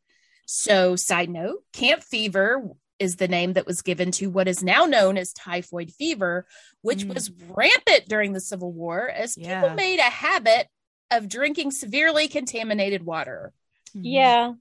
So, 0.51 0.95
side 0.95 1.29
note 1.29 1.63
camp 1.73 2.01
fever 2.03 2.69
is 2.99 3.17
the 3.17 3.27
name 3.27 3.53
that 3.53 3.67
was 3.67 3.81
given 3.83 4.09
to 4.11 4.27
what 4.27 4.47
is 4.47 4.63
now 4.63 4.85
known 4.85 5.17
as 5.17 5.33
typhoid 5.33 5.91
fever, 5.91 6.47
which 6.81 7.03
Mm. 7.05 7.13
was 7.13 7.29
rampant 7.49 8.07
during 8.07 8.31
the 8.33 8.39
Civil 8.39 8.71
War 8.71 9.07
as 9.09 9.35
people 9.35 9.69
made 9.75 9.99
a 9.99 10.03
habit 10.03 10.67
of 11.11 11.27
drinking 11.27 11.71
severely 11.71 12.27
contaminated 12.27 13.05
water. 13.05 13.53
Mhm. 13.95 14.01
Yeah. 14.03 14.53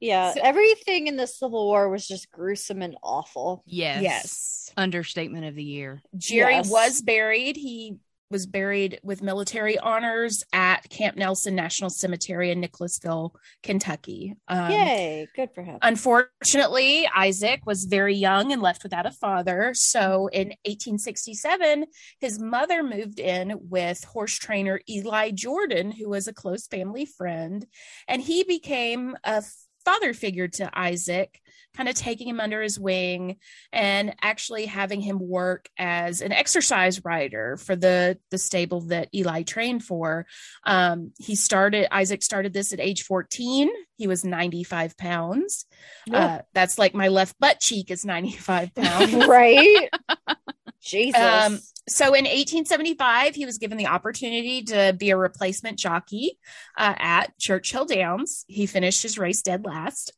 Yeah. 0.00 0.32
So- 0.34 0.40
Everything 0.42 1.06
in 1.06 1.16
the 1.16 1.26
Civil 1.26 1.66
War 1.66 1.88
was 1.88 2.08
just 2.08 2.30
gruesome 2.30 2.82
and 2.82 2.96
awful. 3.02 3.62
Yes. 3.66 4.02
Yes. 4.02 4.72
Understatement 4.76 5.44
of 5.44 5.54
the 5.54 5.62
year. 5.62 6.02
Jerry 6.16 6.54
Yes. 6.54 6.70
was 6.70 7.00
buried. 7.02 7.56
He 7.56 7.98
was 8.34 8.46
buried 8.46 8.98
with 9.04 9.22
military 9.22 9.78
honors 9.78 10.42
at 10.52 10.90
Camp 10.90 11.16
Nelson 11.16 11.54
National 11.54 11.88
Cemetery 11.88 12.50
in 12.50 12.58
Nicholasville, 12.58 13.32
Kentucky. 13.62 14.34
Um, 14.48 14.72
Yay. 14.72 15.28
Good 15.36 15.50
for 15.54 15.62
him. 15.62 15.78
Unfortunately, 15.82 17.08
Isaac 17.14 17.60
was 17.64 17.84
very 17.84 18.16
young 18.16 18.52
and 18.52 18.60
left 18.60 18.82
without 18.82 19.06
a 19.06 19.12
father. 19.12 19.70
So 19.74 20.26
in 20.32 20.48
1867, 20.64 21.84
his 22.18 22.40
mother 22.40 22.82
moved 22.82 23.20
in 23.20 23.56
with 23.70 24.02
horse 24.02 24.36
trainer 24.36 24.80
Eli 24.90 25.30
Jordan, 25.30 25.92
who 25.92 26.08
was 26.08 26.26
a 26.26 26.34
close 26.34 26.66
family 26.66 27.06
friend, 27.06 27.64
and 28.08 28.20
he 28.20 28.42
became 28.42 29.16
a 29.22 29.44
father 29.84 30.14
figure 30.14 30.48
to 30.48 30.70
Isaac, 30.72 31.40
kind 31.76 31.88
of 31.88 31.94
taking 31.94 32.28
him 32.28 32.40
under 32.40 32.62
his 32.62 32.78
wing 32.78 33.36
and 33.72 34.14
actually 34.22 34.66
having 34.66 35.00
him 35.00 35.18
work 35.18 35.68
as 35.78 36.22
an 36.22 36.32
exercise 36.32 37.04
rider 37.04 37.56
for 37.56 37.76
the 37.76 38.18
the 38.30 38.38
stable 38.38 38.82
that 38.82 39.08
Eli 39.14 39.42
trained 39.42 39.84
for. 39.84 40.26
Um, 40.64 41.12
he 41.18 41.34
started 41.34 41.94
Isaac 41.94 42.22
started 42.22 42.52
this 42.52 42.72
at 42.72 42.80
age 42.80 43.02
14. 43.02 43.70
He 43.96 44.06
was 44.06 44.24
95 44.24 44.96
pounds. 44.96 45.66
Uh, 46.12 46.40
that's 46.52 46.78
like 46.78 46.94
my 46.94 47.08
left 47.08 47.38
butt 47.38 47.60
cheek 47.60 47.90
is 47.90 48.04
95 48.04 48.74
pounds. 48.74 49.14
right? 49.26 49.88
Jesus. 50.84 51.20
Um, 51.20 51.60
so 51.88 52.06
in 52.06 52.24
1875, 52.24 53.34
he 53.34 53.46
was 53.46 53.58
given 53.58 53.78
the 53.78 53.88
opportunity 53.88 54.62
to 54.64 54.94
be 54.98 55.10
a 55.10 55.16
replacement 55.16 55.78
jockey 55.78 56.38
uh, 56.78 56.94
at 56.96 57.38
Churchill 57.38 57.84
Downs. 57.84 58.44
He 58.48 58.66
finished 58.66 59.02
his 59.02 59.18
race 59.18 59.42
dead 59.42 59.64
last. 59.64 60.12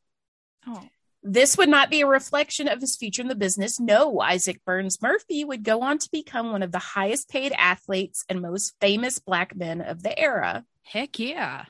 Oh. 0.66 0.82
This 1.28 1.58
would 1.58 1.68
not 1.68 1.90
be 1.90 2.02
a 2.02 2.06
reflection 2.06 2.68
of 2.68 2.80
his 2.80 2.96
future 2.96 3.22
in 3.22 3.26
the 3.26 3.34
business. 3.34 3.80
No, 3.80 4.20
Isaac 4.20 4.60
Burns 4.64 5.02
Murphy 5.02 5.44
would 5.44 5.64
go 5.64 5.82
on 5.82 5.98
to 5.98 6.08
become 6.12 6.52
one 6.52 6.62
of 6.62 6.70
the 6.70 6.78
highest 6.78 7.28
paid 7.28 7.52
athletes 7.58 8.24
and 8.28 8.40
most 8.40 8.74
famous 8.80 9.18
black 9.18 9.56
men 9.56 9.80
of 9.80 10.04
the 10.04 10.16
era. 10.16 10.64
Heck 10.84 11.18
yeah. 11.18 11.64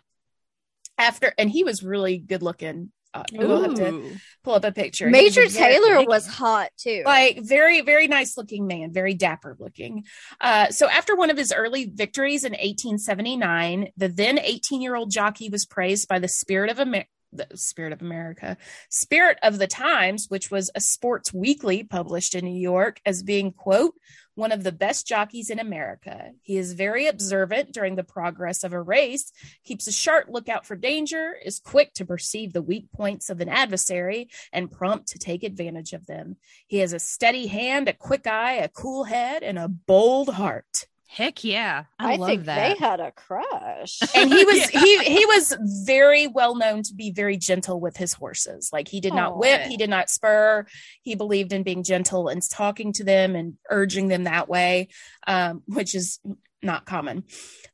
After, 0.99 1.33
and 1.39 1.51
he 1.51 1.65
was 1.65 1.83
really 1.83 2.19
good 2.19 2.43
looking. 2.43 2.93
Uh, 3.21 3.25
we'll 3.33 3.63
have 3.63 3.75
to 3.75 4.17
pull 4.45 4.55
up 4.55 4.65
a 4.65 4.73
picture. 4.73 5.09
Major 5.09 5.43
was 5.43 5.55
a 5.57 5.59
very- 5.59 5.75
Taylor 5.75 6.05
was 6.07 6.27
hot 6.27 6.71
too. 6.79 7.03
like 7.05 7.41
very 7.43 7.81
very 7.81 8.07
nice 8.09 8.37
looking 8.37 8.67
man 8.67 8.93
very 8.93 9.15
dapper 9.15 9.57
looking 9.59 10.05
uh, 10.41 10.71
so 10.71 10.89
after 10.89 11.17
one 11.17 11.31
of 11.31 11.37
his 11.37 11.53
early 11.53 11.87
victories 11.93 12.45
in 12.45 12.53
1879 12.53 13.89
the 13.97 14.09
then 14.09 14.39
18 14.39 14.81
year 14.83 14.95
old 14.97 15.11
jockey 15.11 15.49
was 15.49 15.65
praised 15.67 16.09
by 16.09 16.19
the 16.19 16.29
spirit 16.29 16.71
of 16.71 16.79
America 16.79 17.09
the 17.33 17.47
spirit 17.55 17.93
of 17.93 18.01
america 18.01 18.57
spirit 18.89 19.37
of 19.43 19.59
the 19.59 19.67
times 19.67 20.27
which 20.29 20.51
was 20.51 20.71
a 20.77 20.81
sports 20.81 21.35
weekly 21.35 21.83
published 21.83 22.35
in 22.37 22.45
new 22.45 22.59
york 22.59 23.01
as 23.05 23.23
being 23.25 23.53
quote 23.53 23.95
one 24.37 24.53
of 24.53 24.63
the 24.63 24.73
best 24.73 25.07
jockeys 25.07 25.51
in 25.51 25.59
america 25.59 26.31
he 26.43 26.57
is 26.57 26.73
very 26.73 27.09
observant 27.09 27.73
during 27.73 27.97
the 27.97 28.05
progress 28.05 28.63
of 28.63 28.73
a 28.73 28.81
race 28.81 29.33
keeps 29.65 29.87
a 29.87 29.93
sharp 29.93 30.27
lookout 30.31 30.65
for 30.65 30.77
danger 30.77 31.35
is 31.45 31.59
quick 31.59 31.93
to 31.95 32.07
perceive 32.07 32.53
the 32.53 32.63
weak 32.63 32.87
points 32.93 33.29
of 33.29 33.41
an 33.41 33.49
adversary 33.49 34.29
and 34.53 34.71
prompt 34.71 35.09
to 35.09 35.19
take 35.19 35.43
advantage 35.43 35.93
of 35.93 36.07
them 36.07 36.37
he 36.67 36.79
has 36.79 36.93
a 36.93 36.99
steady 36.99 37.47
hand, 37.47 37.89
a 37.89 37.93
quick 37.93 38.27
eye, 38.27 38.55
a 38.55 38.69
cool 38.69 39.05
head, 39.05 39.43
and 39.43 39.59
a 39.59 39.69
bold 39.69 40.29
heart. 40.35 40.87
Heck 41.09 41.45
yeah. 41.45 41.85
I, 41.99 42.15
I, 42.15 42.17
love 42.17 42.29
think 42.29 42.45
that. 42.47 42.79
they 42.79 42.85
had 42.85 43.01
a 43.01 43.13
crush. 43.13 44.01
And 44.15 44.33
he 44.33 44.45
was 44.45 44.73
Yeah. 44.73 44.81
he 44.81 45.05
he 45.05 45.27
was 45.27 45.57
very 45.85 46.27
well 46.27 46.57
known 46.57 46.83
to 46.83 46.95
be 46.95 47.13
very 47.13 47.37
gentle 47.37 47.81
with 47.81 47.97
his 47.97 48.13
horses. 48.13 48.71
Like 48.73 48.89
he 48.89 49.01
did 49.01 49.15
not 49.15 49.39
whip, 49.39 49.63
he 49.63 49.77
did 49.77 49.89
not 49.91 50.11
spur. 50.11 50.67
He 51.03 51.15
believed 51.15 51.53
in 51.53 51.63
being 51.63 51.85
gentle 51.85 52.29
and 52.29 52.43
talking 52.43 52.93
to 52.95 53.05
them 53.05 53.37
and 53.37 53.55
urging 53.71 54.09
them 54.09 54.25
that 54.25 54.49
way, 54.49 54.89
um, 55.27 55.63
which 55.67 55.95
is 55.95 56.19
not 56.63 56.87
common. 56.87 57.25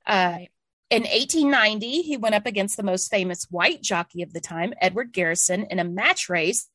Uh, 0.06 0.36
Right. 0.36 0.48
in 0.90 1.04
1890, 1.04 2.02
he 2.02 2.18
went 2.18 2.34
up 2.34 2.44
against 2.44 2.76
the 2.76 2.82
most 2.82 3.10
famous 3.10 3.46
white 3.50 3.80
jockey 3.82 4.20
of 4.22 4.34
the 4.34 4.40
time, 4.40 4.74
Edward 4.78 5.12
Garrison, 5.12 5.64
in 5.70 5.78
a 5.78 5.84
match 5.84 6.28
race 6.28 6.68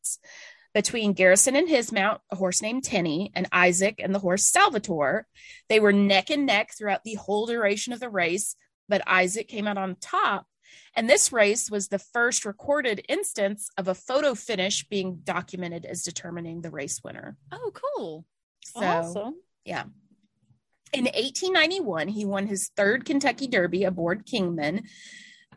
between 0.77 1.13
Garrison 1.13 1.55
and 1.55 1.67
his 1.67 1.91
mount, 1.91 2.21
a 2.29 2.35
horse 2.35 2.61
named 2.61 2.83
Tenny, 2.83 3.31
and 3.33 3.47
Isaac 3.51 3.95
and 3.97 4.13
the 4.13 4.19
horse 4.19 4.47
Salvator. 4.47 5.25
They 5.69 5.79
were 5.79 5.91
neck 5.91 6.29
and 6.29 6.45
neck 6.45 6.69
throughout 6.77 7.03
the 7.03 7.15
whole 7.15 7.47
duration 7.47 7.93
of 7.93 7.99
the 7.99 8.11
race, 8.11 8.55
but 8.87 9.01
Isaac 9.07 9.47
came 9.47 9.65
out 9.65 9.79
on 9.79 9.95
top. 9.99 10.45
And 10.95 11.09
this 11.09 11.33
race 11.33 11.71
was 11.71 11.87
the 11.87 11.97
first 11.97 12.45
recorded 12.45 13.03
instance 13.09 13.71
of 13.75 13.87
a 13.87 13.95
photo 13.95 14.35
finish 14.35 14.87
being 14.87 15.21
documented 15.23 15.83
as 15.83 16.03
determining 16.03 16.61
the 16.61 16.69
race 16.69 17.01
winner. 17.03 17.37
Oh, 17.51 17.71
cool. 17.73 18.25
So, 18.63 18.81
awesome. 18.81 19.33
Yeah. 19.65 19.85
In 20.93 21.05
1891, 21.05 22.09
he 22.09 22.23
won 22.23 22.45
his 22.45 22.69
third 22.77 23.03
Kentucky 23.03 23.47
Derby 23.47 23.83
aboard 23.83 24.27
Kingman, 24.27 24.83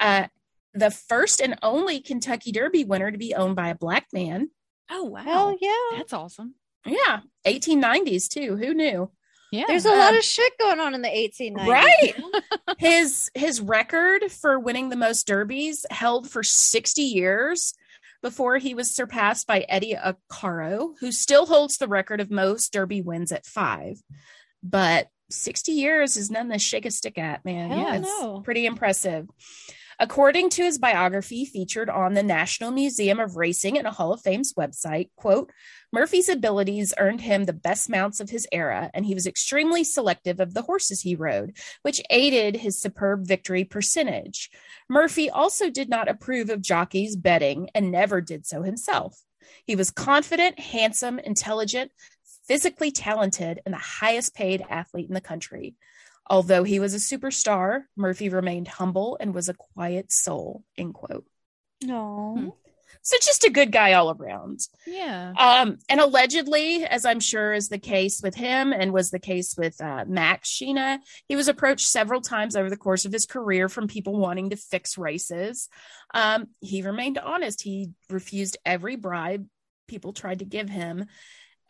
uh, 0.01 0.29
the 0.73 0.91
first 0.91 1.43
and 1.43 1.59
only 1.63 2.01
Kentucky 2.01 2.53
Derby 2.53 2.85
winner 2.85 3.11
to 3.11 3.19
be 3.19 3.35
owned 3.35 3.57
by 3.57 3.69
a 3.69 3.75
black 3.75 4.07
man. 4.15 4.49
Oh, 4.91 5.05
wow. 5.05 5.23
Hell 5.23 5.57
yeah. 5.61 5.99
That's 5.99 6.13
awesome. 6.13 6.55
Yeah, 6.87 7.21
1890s 7.47 8.29
too. 8.29 8.57
Who 8.57 8.75
knew? 8.75 9.11
Yeah. 9.53 9.65
There's 9.67 9.85
a 9.85 9.91
lot 9.91 10.17
of 10.17 10.23
shit 10.23 10.59
going 10.59 10.81
on 10.81 10.95
in 10.95 11.03
the 11.03 11.09
1890s. 11.09 11.67
Right. 11.67 12.15
his 12.79 13.31
his 13.35 13.61
record 13.61 14.31
for 14.31 14.59
winning 14.59 14.89
the 14.89 14.97
most 14.97 15.27
derbies 15.27 15.85
held 15.91 16.31
for 16.31 16.43
60 16.43 17.03
years 17.03 17.75
before 18.23 18.59
he 18.59 18.75
was 18.75 18.95
surpassed 18.95 19.47
by 19.47 19.61
Eddie 19.69 19.97
Arcaro, 19.97 20.95
who 21.01 21.11
still 21.11 21.47
holds 21.47 21.79
the 21.79 21.89
record 21.89 22.21
of 22.21 22.31
most 22.31 22.73
derby 22.73 23.03
wins 23.03 23.33
at 23.33 23.47
five. 23.47 24.01
But 24.63 25.09
60 25.31 25.73
years 25.73 26.17
is 26.17 26.31
nothing 26.31 26.51
to 26.53 26.59
shake 26.59 26.87
a 26.87 26.91
stick 26.91 27.19
at, 27.19 27.45
man. 27.45 27.71
Hell 27.71 27.79
yeah, 27.79 27.95
it's 27.97 28.45
pretty 28.45 28.67
impressive. 28.67 29.27
According 30.03 30.49
to 30.51 30.63
his 30.63 30.79
biography 30.79 31.45
featured 31.45 31.91
on 31.91 32.15
the 32.15 32.23
National 32.23 32.71
Museum 32.71 33.21
of 33.21 33.37
Racing 33.37 33.77
and 33.77 33.87
a 33.87 33.91
Hall 33.91 34.15
of 34.15 34.23
Fame's 34.23 34.55
website, 34.55 35.11
quote, 35.15 35.53
Murphy's 35.93 36.31
abilities 36.31 36.95
earned 36.97 37.21
him 37.21 37.45
the 37.45 37.53
best 37.53 37.91
mounts 37.91 38.19
of 38.19 38.31
his 38.31 38.49
era, 38.51 38.91
and 38.95 39.05
he 39.05 39.13
was 39.13 39.27
extremely 39.27 39.85
selective 39.85 40.41
of 40.41 40.55
the 40.55 40.63
horses 40.63 41.03
he 41.03 41.15
rode, 41.15 41.55
which 41.83 42.01
aided 42.09 42.57
his 42.57 42.81
superb 42.81 43.27
victory 43.27 43.63
percentage. 43.63 44.49
Murphy 44.89 45.29
also 45.29 45.69
did 45.69 45.91
not 45.91 46.09
approve 46.09 46.49
of 46.49 46.63
jockeys 46.63 47.15
betting 47.15 47.69
and 47.75 47.91
never 47.91 48.23
did 48.23 48.47
so 48.47 48.63
himself. 48.63 49.21
He 49.67 49.77
was 49.77 49.91
confident, 49.91 50.59
handsome, 50.59 51.19
intelligent, 51.19 51.91
physically 52.49 52.91
talented, 52.91 53.61
and 53.67 53.75
the 53.75 53.79
highest 53.79 54.35
paid 54.35 54.65
athlete 54.71 55.09
in 55.09 55.15
the 55.15 55.21
country. 55.21 55.75
Although 56.31 56.63
he 56.63 56.79
was 56.79 56.95
a 56.95 56.99
superstar, 56.99 57.83
Murphy 57.97 58.29
remained 58.29 58.69
humble 58.69 59.19
and 59.21 59.35
was 59.35 59.49
a 59.49 59.55
quiet 59.55 60.13
soul. 60.13 60.63
End 60.79 60.95
quote. 60.95 61.27
No. 61.83 62.37
Hmm. 62.39 62.49
So 63.03 63.17
just 63.23 63.45
a 63.45 63.51
good 63.51 63.73
guy 63.73 63.95
all 63.95 64.11
around. 64.11 64.61
yeah. 64.87 65.33
Um, 65.39 65.79
and 65.89 66.01
allegedly, 66.01 66.85
as 66.85 67.05
I'm 67.05 67.19
sure 67.19 67.53
is 67.53 67.69
the 67.69 67.79
case 67.79 68.21
with 68.23 68.35
him 68.35 68.73
and 68.73 68.93
was 68.93 69.11
the 69.11 69.19
case 69.19 69.55
with 69.57 69.81
uh, 69.81 70.05
Max 70.07 70.51
Sheena, 70.51 70.99
he 71.27 71.35
was 71.35 71.49
approached 71.49 71.87
several 71.87 72.21
times 72.21 72.57
over 72.57 72.69
the 72.69 72.77
course 72.77 73.07
of 73.07 73.13
his 73.13 73.27
career 73.27 73.69
from 73.69 73.89
people 73.89 74.19
wanting 74.19 74.51
to 74.51 74.57
fix 74.57 74.99
races. 74.99 75.69
Um, 76.13 76.49
he 76.61 76.83
remained 76.83 77.19
honest. 77.19 77.63
He 77.63 77.91
refused 78.11 78.59
every 78.65 78.97
bribe 78.97 79.47
people 79.89 80.13
tried 80.13 80.41
to 80.41 80.45
give 80.45 80.69
him. 80.69 81.07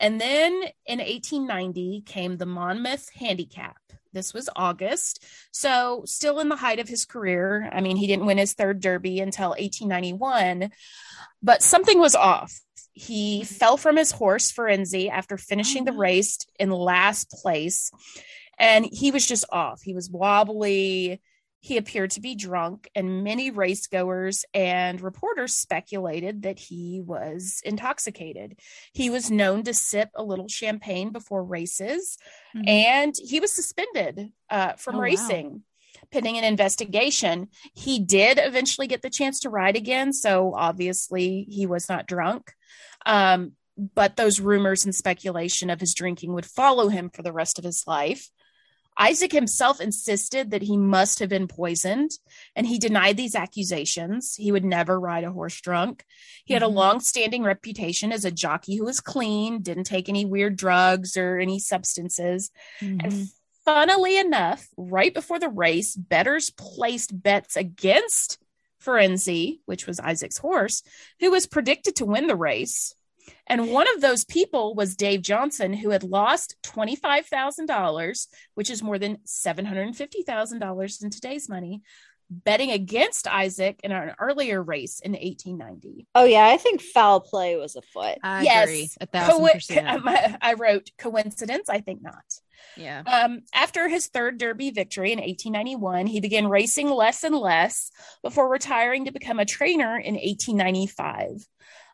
And 0.00 0.20
then 0.20 0.52
in 0.86 0.98
1890 0.98 2.02
came 2.06 2.36
the 2.36 2.46
Monmouth 2.46 3.10
Handicap. 3.14 3.76
This 4.12 4.34
was 4.34 4.48
August. 4.56 5.24
So, 5.52 6.02
still 6.06 6.40
in 6.40 6.48
the 6.48 6.56
height 6.56 6.80
of 6.80 6.88
his 6.88 7.04
career. 7.04 7.70
I 7.72 7.80
mean, 7.80 7.96
he 7.96 8.06
didn't 8.06 8.26
win 8.26 8.38
his 8.38 8.54
third 8.54 8.80
Derby 8.80 9.20
until 9.20 9.50
1891, 9.50 10.70
but 11.42 11.62
something 11.62 12.00
was 12.00 12.16
off. 12.16 12.60
He 12.92 13.44
fell 13.44 13.76
from 13.76 13.96
his 13.96 14.10
horse, 14.10 14.50
Firenzi, 14.50 15.10
after 15.10 15.36
finishing 15.36 15.84
the 15.84 15.92
Oh, 15.92 15.98
race 15.98 16.38
in 16.58 16.70
last 16.70 17.30
place. 17.30 17.92
And 18.58 18.84
he 18.84 19.10
was 19.10 19.26
just 19.26 19.44
off. 19.50 19.80
He 19.82 19.94
was 19.94 20.10
wobbly. 20.10 21.20
He 21.60 21.76
appeared 21.76 22.10
to 22.12 22.20
be 22.20 22.34
drunk, 22.34 22.88
and 22.94 23.22
many 23.22 23.50
race 23.50 23.86
goers 23.86 24.44
and 24.54 25.00
reporters 25.00 25.54
speculated 25.54 26.42
that 26.42 26.58
he 26.58 27.00
was 27.04 27.60
intoxicated. 27.64 28.58
He 28.94 29.10
was 29.10 29.30
known 29.30 29.62
to 29.64 29.74
sip 29.74 30.10
a 30.14 30.24
little 30.24 30.48
champagne 30.48 31.10
before 31.12 31.44
races, 31.44 32.16
Mhm. 32.56 32.68
and 32.68 33.14
he 33.22 33.40
was 33.40 33.52
suspended 33.52 34.32
uh, 34.48 34.72
from 34.74 34.96
Oh, 34.96 34.98
wow. 34.98 35.04
racing 35.04 35.62
pending 36.10 36.38
an 36.38 36.44
investigation. 36.44 37.48
He 37.74 38.00
did 38.00 38.38
eventually 38.40 38.86
get 38.86 39.02
the 39.02 39.10
chance 39.10 39.38
to 39.40 39.50
ride 39.50 39.76
again, 39.76 40.12
so 40.12 40.54
obviously 40.56 41.46
he 41.48 41.66
was 41.66 41.88
not 41.88 42.06
drunk. 42.08 42.52
Um, 43.06 43.52
but 43.76 44.16
those 44.16 44.40
rumors 44.40 44.84
and 44.84 44.94
speculation 44.94 45.68
of 45.70 45.78
his 45.80 45.94
drinking 45.94 46.32
would 46.32 46.46
follow 46.46 46.88
him 46.88 47.10
for 47.10 47.22
the 47.22 47.32
rest 47.32 47.58
of 47.58 47.64
his 47.64 47.84
life. 47.86 48.30
Isaac 48.98 49.32
himself 49.32 49.80
insisted 49.80 50.50
that 50.50 50.62
he 50.62 50.76
must 50.76 51.20
have 51.20 51.28
been 51.28 51.48
poisoned, 51.48 52.10
and 52.54 52.66
he 52.66 52.78
denied 52.78 53.16
these 53.16 53.34
accusations. 53.34 54.34
He 54.36 54.52
would 54.52 54.64
never 54.64 55.00
ride 55.00 55.24
a 55.24 55.32
horse 55.32 55.60
drunk. 55.60 56.04
He 56.44 56.52
had 56.52 56.62
a 56.62 56.66
Mhm. 56.66 56.74
long 56.74 57.00
standing 57.00 57.42
reputation 57.42 58.12
as 58.12 58.24
a 58.24 58.30
jockey 58.30 58.76
who 58.76 58.84
was 58.84 59.00
clean, 59.00 59.62
didn't 59.62 59.84
take 59.84 60.08
any 60.08 60.24
weird 60.24 60.56
drugs 60.56 61.16
or 61.16 61.38
any 61.38 61.58
substances. 61.58 62.50
Mhm. 62.80 63.04
And 63.04 63.28
funnily 63.64 64.18
enough, 64.18 64.68
right 64.76 65.14
before 65.14 65.38
the 65.38 65.48
race, 65.48 65.96
bettors 65.96 66.50
placed 66.50 67.22
bets 67.22 67.56
against 67.56 68.38
Firenzi, 68.82 69.60
which 69.66 69.86
was 69.86 70.00
Isaac's 70.00 70.38
horse, 70.38 70.82
who 71.20 71.30
was 71.30 71.46
predicted 71.46 71.96
to 71.96 72.06
win 72.06 72.26
the 72.26 72.36
race. 72.36 72.94
And 73.46 73.72
one 73.72 73.86
of 73.94 74.00
those 74.00 74.24
people 74.24 74.74
was 74.74 74.96
Dave 74.96 75.22
Johnson, 75.22 75.72
who 75.72 75.90
had 75.90 76.04
lost 76.04 76.56
$25,000, 76.64 78.26
which 78.54 78.70
is 78.70 78.82
more 78.82 78.98
than 78.98 79.18
$750,000 79.26 81.02
in 81.02 81.10
today's 81.10 81.48
money, 81.48 81.82
betting 82.30 82.70
against 82.70 83.26
Isaac 83.26 83.80
in 83.82 83.90
an 83.90 84.14
earlier 84.20 84.62
race 84.62 85.00
in 85.00 85.12
1890. 85.12 86.06
Oh 86.14 86.24
yeah, 86.24 86.46
I 86.46 86.56
think 86.56 86.80
foul 86.80 87.20
play 87.20 87.56
was 87.56 87.76
afoot. 87.76 88.18
I 88.22 88.42
yes. 88.42 88.68
agree. 88.68 88.90
A 89.00 89.06
thousand 89.06 89.40
Coi- 89.40 89.52
percent. 89.52 90.02
I 90.40 90.54
wrote 90.54 90.90
coincidence. 90.96 91.68
I 91.68 91.80
think 91.80 92.02
not. 92.02 92.24
Yeah. 92.76 93.02
Um, 93.06 93.40
after 93.54 93.88
his 93.88 94.06
third 94.06 94.38
Derby 94.38 94.70
victory 94.70 95.12
in 95.12 95.18
1891, 95.18 96.06
he 96.06 96.20
began 96.20 96.46
racing 96.46 96.88
less 96.88 97.24
and 97.24 97.34
less 97.36 97.90
before 98.22 98.48
retiring 98.48 99.06
to 99.06 99.12
become 99.12 99.40
a 99.40 99.44
trainer 99.44 99.96
in 99.98 100.14
1895. 100.14 101.46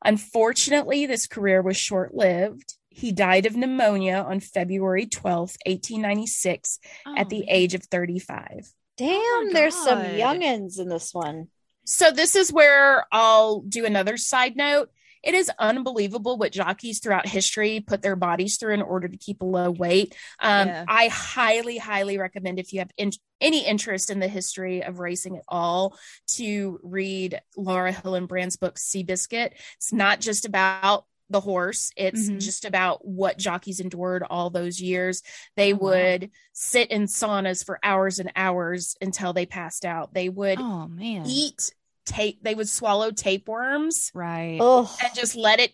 Unfortunately, 0.05 1.07
this 1.07 1.27
career 1.27 1.63
was 1.63 1.77
short 1.77 2.15
lived. 2.15 2.75
He 2.91 3.13
died 3.13 3.47
of 3.47 3.57
pneumonia 3.57 4.25
on 4.27 4.41
February 4.41 5.07
12, 5.07 5.57
1896, 5.67 6.79
at 7.17 7.29
the 7.29 7.43
Oh, 7.43 7.49
age 7.49 7.75
of 7.75 7.85
35. 7.85 8.73
Damn, 8.97 9.47
my 9.47 9.51
there's 9.53 9.75
some 9.75 9.99
God. 10.01 10.11
youngins 10.13 10.79
in 10.79 10.89
this 10.89 11.13
one. 11.13 11.49
So, 11.85 12.11
this 12.11 12.35
is 12.35 12.53
where 12.53 13.07
I'll 13.13 13.61
do 13.61 13.85
another 13.85 14.17
side 14.17 14.57
note. 14.57 14.91
It 15.23 15.35
is 15.35 15.51
unbelievable 15.59 16.39
what 16.39 16.53
jockeys 16.53 17.01
throughout 17.01 17.27
history 17.27 17.81
put 17.81 18.01
their 18.01 18.15
bodies 18.17 18.59
through 18.59 18.75
in 18.75 18.83
order 18.83 19.09
to 19.09 19.17
keep 19.17 19.43
a 19.43 19.45
low 19.45 19.71
weight. 19.73 20.15
Um, 20.41 20.69
Yeah. 20.69 20.85
I 20.87 21.09
highly, 21.09 21.79
highly 21.79 22.17
recommend 22.17 22.61
if 22.61 22.73
you 22.73 22.79
have 22.79 22.91
in- 22.97 23.11
any 23.41 23.67
interest 23.67 24.09
in 24.09 24.21
the 24.21 24.29
history 24.29 24.85
of 24.85 24.99
racing 25.01 25.37
at 25.37 25.43
all 25.49 25.99
to 26.35 26.79
read 26.83 27.41
Laura 27.57 27.93
Hillenbrand's 27.93 28.57
book 28.57 28.77
Seabiscuit. 28.79 29.51
It's 29.77 29.93
not 29.93 30.21
just 30.21 30.45
about 30.45 31.07
the 31.29 31.41
horse, 31.41 31.91
it's 31.97 32.29
Mhm. 32.29 32.41
just 32.41 32.65
about 32.65 33.05
what 33.07 33.37
jockeys 33.39 33.81
endured 33.81 34.23
all 34.31 34.49
those 34.51 34.81
years. 34.81 35.23
They 35.57 35.73
Oh, 35.73 35.77
wow. 35.77 35.91
would 35.91 36.31
sit 36.53 36.91
in 36.91 37.05
saunas 37.07 37.65
for 37.65 37.81
hours 37.83 38.19
and 38.21 38.31
hours 38.37 38.97
until 39.01 39.33
they 39.33 39.47
passed 39.47 39.85
out. 39.85 40.15
They 40.15 40.29
would 40.29 40.61
Oh 40.61 40.87
man. 40.87 41.25
eat 41.27 41.73
tape, 42.05 42.39
they 42.43 42.55
would 42.55 42.69
swallow 42.69 43.11
tapeworms 43.11 44.13
Right. 44.15 44.59
Oh, 44.61 44.95
and 45.03 45.13
just 45.15 45.35
let 45.35 45.59
it 45.59 45.73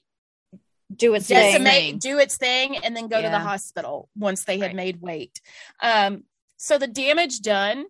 do 0.94 1.14
its 1.14 1.26
thing. 1.26 1.36
decimate, 1.36 1.72
thing. 1.74 1.98
do 1.98 2.18
its 2.18 2.36
thing, 2.38 2.76
and 2.78 2.96
then 2.96 3.08
go 3.08 3.20
to 3.20 3.28
the 3.28 3.38
hospital 3.38 4.08
once 4.16 4.44
they 4.44 4.58
had 4.58 4.68
Right. 4.68 4.76
made 4.76 5.00
weight. 5.02 5.40
Um, 5.80 6.24
so 6.56 6.78
the 6.78 6.86
damage 6.86 7.40
done 7.40 7.86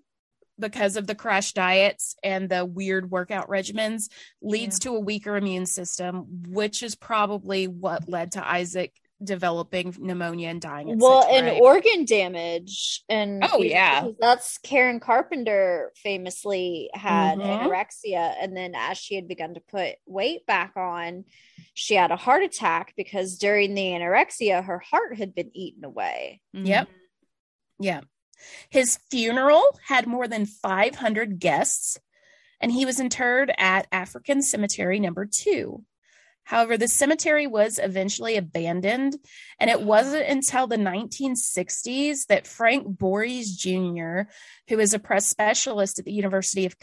because 0.58 0.96
of 0.96 1.06
the 1.06 1.14
crash 1.14 1.52
diets 1.52 2.14
and 2.22 2.48
the 2.48 2.64
weird 2.64 3.10
workout 3.10 3.48
regimens 3.48 4.10
leads 4.40 4.78
to 4.80 4.94
a 4.94 5.00
weaker 5.00 5.36
immune 5.36 5.66
system, 5.66 6.26
which 6.48 6.82
is 6.82 6.94
probably 6.94 7.66
what 7.68 8.08
led 8.08 8.32
to 8.32 8.46
Isaac 8.46 8.92
developing 9.24 9.94
pneumonia 10.00 10.48
and 10.48 10.60
dying. 10.60 10.98
Well, 10.98 11.24
and 11.30 11.46
rate. 11.46 11.60
organ 11.60 12.04
damage, 12.04 13.04
and 13.08 13.44
Oh, 13.52 13.62
yeah. 13.62 14.08
that's 14.18 14.58
Karen 14.58 14.98
Carpenter 14.98 15.92
famously 15.94 16.90
had 16.92 17.38
Mhm. 17.38 17.60
anorexia, 17.62 18.34
and 18.40 18.56
then 18.56 18.74
as 18.74 18.98
she 18.98 19.14
had 19.14 19.28
begun 19.28 19.54
to 19.54 19.60
put 19.60 19.94
weight 20.06 20.44
back 20.46 20.72
on, 20.76 21.24
she 21.72 21.94
had 21.94 22.10
a 22.10 22.16
heart 22.16 22.42
attack 22.42 22.94
because 22.96 23.38
during 23.38 23.74
the 23.74 23.92
anorexia, 23.92 24.64
her 24.64 24.80
heart 24.80 25.16
had 25.16 25.36
been 25.36 25.52
eaten 25.54 25.84
away. 25.84 26.40
Yep. 26.52 26.88
Yeah. 27.78 28.00
His 28.70 28.98
funeral 29.10 29.62
had 29.86 30.06
more 30.06 30.28
than 30.28 30.46
500 30.46 31.38
guests, 31.38 31.98
and 32.60 32.70
he 32.72 32.84
was 32.86 33.00
interred 33.00 33.52
at 33.58 33.88
African 33.92 34.42
Cemetery 34.42 35.00
number 35.00 35.26
two. 35.26 35.84
However, 36.44 36.76
the 36.76 36.88
cemetery 36.88 37.46
was 37.46 37.78
eventually 37.82 38.36
abandoned, 38.36 39.16
and 39.60 39.70
it 39.70 39.80
wasn't 39.80 40.28
until 40.28 40.66
the 40.66 40.76
1960s 40.76 42.26
that 42.26 42.46
Frank 42.46 42.98
Borries 42.98 43.56
Jr., 43.56 44.28
who 44.68 44.80
is 44.80 44.92
a 44.92 44.98
press 44.98 45.26
specialist 45.26 45.98
at 45.98 46.04
the 46.04 46.12
University 46.12 46.66
of 46.66 46.78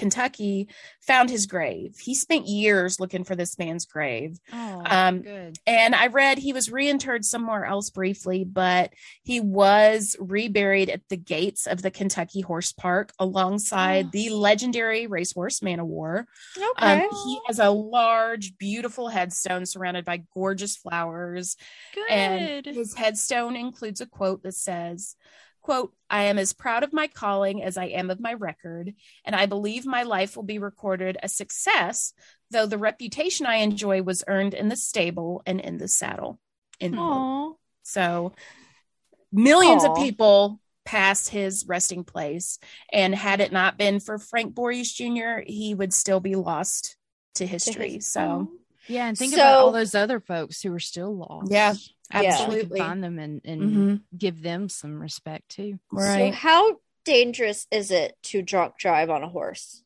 Kentucky, 0.00 0.68
found 1.00 1.30
his 1.30 1.46
grave. 1.46 1.96
He 1.98 2.14
spent 2.14 2.46
years 2.48 2.98
looking 2.98 3.22
for 3.22 3.36
this 3.36 3.58
man's 3.58 3.84
grave. 3.84 4.38
Oh, 4.52 4.82
Um, 4.86 5.20
good. 5.22 5.58
And 5.66 5.94
I 5.94 6.06
read 6.08 6.38
he 6.38 6.52
was 6.52 6.68
reinterred 6.70 7.24
somewhere 7.24 7.64
else 7.64 7.90
briefly, 7.90 8.44
but 8.44 8.92
he 9.22 9.38
was 9.40 10.16
reburied 10.18 10.88
at 10.88 11.02
the 11.08 11.16
gates 11.16 11.66
of 11.66 11.82
the 11.82 11.90
Kentucky 11.90 12.40
Horse 12.40 12.72
Park 12.72 13.12
alongside 13.18 14.06
Oh. 14.06 14.10
the 14.12 14.30
legendary 14.30 15.06
racehorse 15.06 15.60
Man 15.62 15.80
o' 15.80 15.84
War. 15.84 16.26
Okay. 16.56 17.02
Um, 17.04 17.08
he 17.24 17.38
has 17.46 17.58
a 17.58 17.70
large, 17.70 18.56
beautiful 18.58 19.08
headstone 19.08 19.66
surrounded 19.66 20.04
by 20.04 20.22
gorgeous 20.34 20.76
flowers. 20.76 21.56
Good. 21.94 22.10
And 22.10 22.66
his 22.66 22.94
headstone 22.94 23.54
includes 23.56 24.00
a 24.00 24.06
quote 24.06 24.42
that 24.44 24.54
says, 24.54 25.16
quote, 25.70 25.94
I 26.10 26.24
am 26.24 26.36
as 26.36 26.52
proud 26.52 26.82
of 26.82 26.92
my 26.92 27.06
calling 27.06 27.62
as 27.62 27.76
I 27.76 27.84
am 27.84 28.10
of 28.10 28.18
my 28.18 28.34
record, 28.34 28.92
and 29.24 29.36
I 29.36 29.46
believe 29.46 29.86
my 29.86 30.02
life 30.02 30.34
will 30.34 30.42
be 30.42 30.58
recorded 30.58 31.16
a 31.22 31.28
success, 31.28 32.12
though 32.50 32.66
the 32.66 32.76
reputation 32.76 33.46
I 33.46 33.56
enjoy 33.56 34.02
was 34.02 34.24
earned 34.26 34.52
in 34.52 34.68
the 34.68 34.74
stable 34.74 35.42
and 35.46 35.60
in 35.60 35.78
the 35.78 35.86
saddle. 35.86 36.40
Aw. 36.82 37.52
So 37.84 38.32
millions 39.30 39.84
Aw. 39.84 39.92
of 39.92 39.98
people 39.98 40.60
passed 40.84 41.28
his 41.28 41.64
resting 41.68 42.02
place, 42.02 42.58
and 42.92 43.14
had 43.14 43.40
it 43.40 43.52
not 43.52 43.78
been 43.78 44.00
for 44.00 44.18
Frank 44.18 44.56
Borries 44.56 44.92
Jr., 44.92 45.44
he 45.46 45.72
would 45.72 45.94
still 45.94 46.18
be 46.18 46.34
lost 46.34 46.96
to 47.36 47.46
history. 47.46 47.94
his- 47.94 48.08
so 48.12 48.50
Yeah, 48.90 49.06
and 49.08 49.16
think 49.16 49.32
about 49.34 49.54
all 49.54 49.72
those 49.72 49.94
other 49.94 50.20
folks 50.20 50.60
who 50.62 50.72
are 50.74 50.80
still 50.80 51.16
lost. 51.16 51.50
Yeah, 51.50 51.74
Yeah. 52.12 52.30
Absolutely. 52.32 52.78
find 52.80 53.02
them 53.02 53.18
and, 53.18 53.40
and 53.44 53.60
Mhm. 53.62 54.00
give 54.18 54.42
them 54.42 54.68
some 54.68 55.00
respect 55.00 55.48
too. 55.50 55.78
So, 55.92 55.96
Right. 55.98 56.34
how 56.34 56.76
dangerous 57.04 57.66
is 57.70 57.90
it 57.90 58.16
to 58.24 58.42
drunk 58.42 58.76
drive 58.78 59.08
on 59.10 59.22
a 59.22 59.28
horse? 59.28 59.82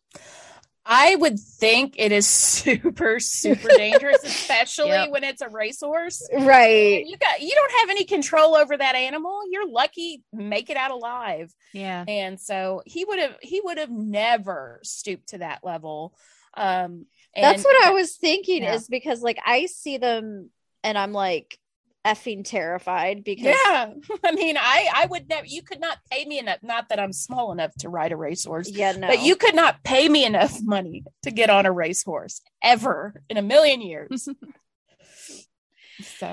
I 0.87 1.15
would 1.17 1.39
think 1.41 1.95
it 1.97 2.13
is 2.13 2.27
super, 2.29 3.19
super 3.19 3.69
dangerous, 3.69 4.19
especially 4.25 4.89
Yep. 4.91 5.11
when 5.11 5.25
it's 5.25 5.41
a 5.41 5.49
racehorse. 5.49 6.27
Right. 6.33 7.05
You 7.07 7.17
got 7.17 7.41
you 7.41 7.53
don't 7.55 7.73
have 7.81 7.91
any 7.91 8.05
control 8.05 8.55
over 8.55 8.77
that 8.77 8.95
animal. 8.95 9.41
You're 9.51 9.69
lucky 9.69 10.23
make 10.33 10.69
it 10.69 10.77
out 10.77 10.91
alive. 10.91 11.55
Yeah. 11.73 12.05
And 12.07 12.39
so 12.39 12.83
he 12.85 13.05
would 13.07 13.19
have 13.19 13.37
he 13.41 13.61
would 13.65 13.79
have 13.79 13.91
never 13.91 14.81
stooped 14.83 15.29
to 15.31 15.39
that 15.39 15.61
level. 15.65 16.15
Um 16.55 17.07
and 17.37 17.45
That's 17.45 17.65
what 17.65 17.85
I 17.85 17.91
was 17.91 18.17
thinking 18.17 18.63
Yeah. 18.63 18.75
is 18.75 18.89
because 18.89 19.23
like 19.23 19.39
I 19.45 19.67
see 19.67 19.99
them 19.99 20.51
and 20.83 20.97
I'm 20.99 21.13
like 21.13 21.59
effing 22.07 22.45
terrified 22.45 23.25
because 23.25 23.47
Yeah. 23.65 23.95
I 24.25 24.33
mean, 24.33 24.57
I 24.59 24.89
I 24.95 25.07
would 25.07 25.29
never 25.29 25.47
you 25.47 25.63
could 25.63 25.81
not 25.81 25.99
pay 26.11 26.25
me 26.27 26.39
enough 26.39 26.59
not 26.63 26.91
that 26.91 27.01
I'm 27.01 27.13
small 27.13 27.51
enough 27.53 27.73
to 27.81 27.89
ride 27.89 28.13
a 28.13 28.17
racehorse. 28.17 28.69
yeah, 28.71 28.93
no. 28.93 29.07
But 29.09 29.23
you 29.23 29.37
could 29.37 29.55
not 29.55 29.83
pay 29.85 30.09
me 30.09 30.25
enough 30.25 30.61
money 30.63 31.05
to 31.23 31.31
get 31.31 31.49
on 31.51 31.65
a 31.67 31.73
racehorse 31.73 32.41
ever 32.63 33.23
in 33.31 33.37
a 33.39 33.43
million 33.43 33.81
years. 33.81 34.29
so, 36.19 36.27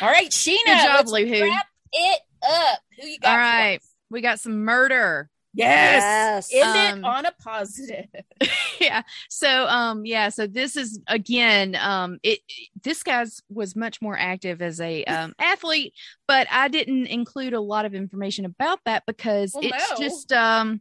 all 0.00 0.08
right, 0.08 0.30
Sheena, 0.30 0.56
Good 0.66 0.84
job, 0.84 1.08
let's 1.08 1.10
Who. 1.28 1.42
wrap 1.42 1.66
it 1.92 2.20
up. 2.48 2.78
Who 3.00 3.06
you 3.08 3.18
got? 3.18 3.30
all 3.32 3.36
right 3.38 3.80
for 3.82 3.88
We 4.10 4.20
got 4.20 4.38
some 4.40 4.64
murder. 4.64 5.28
Yes. 5.56 6.02
Yes. 6.02 6.52
End 6.52 6.76
Um, 6.76 7.04
it 7.04 7.06
on 7.06 7.26
a 7.26 7.32
positive. 7.32 8.06
yeah. 8.80 9.02
So 9.28 9.66
um 9.66 10.04
yeah, 10.04 10.28
so 10.28 10.46
this 10.46 10.76
is 10.76 11.00
again 11.08 11.76
um 11.80 12.18
it 12.22 12.40
this 12.84 13.02
guy's 13.02 13.40
was 13.48 13.74
much 13.74 14.02
more 14.02 14.16
active 14.18 14.60
as 14.62 14.80
a 14.80 15.04
um 15.06 15.34
athlete, 15.38 15.94
but 16.28 16.46
I 16.50 16.68
didn't 16.68 17.06
include 17.06 17.54
a 17.54 17.60
lot 17.60 17.84
of 17.84 17.94
information 17.94 18.44
about 18.44 18.80
that 18.84 19.04
because 19.06 19.52
Well, 19.54 19.64
it's 19.64 19.90
no. 19.92 19.96
just 19.98 20.32
um 20.32 20.80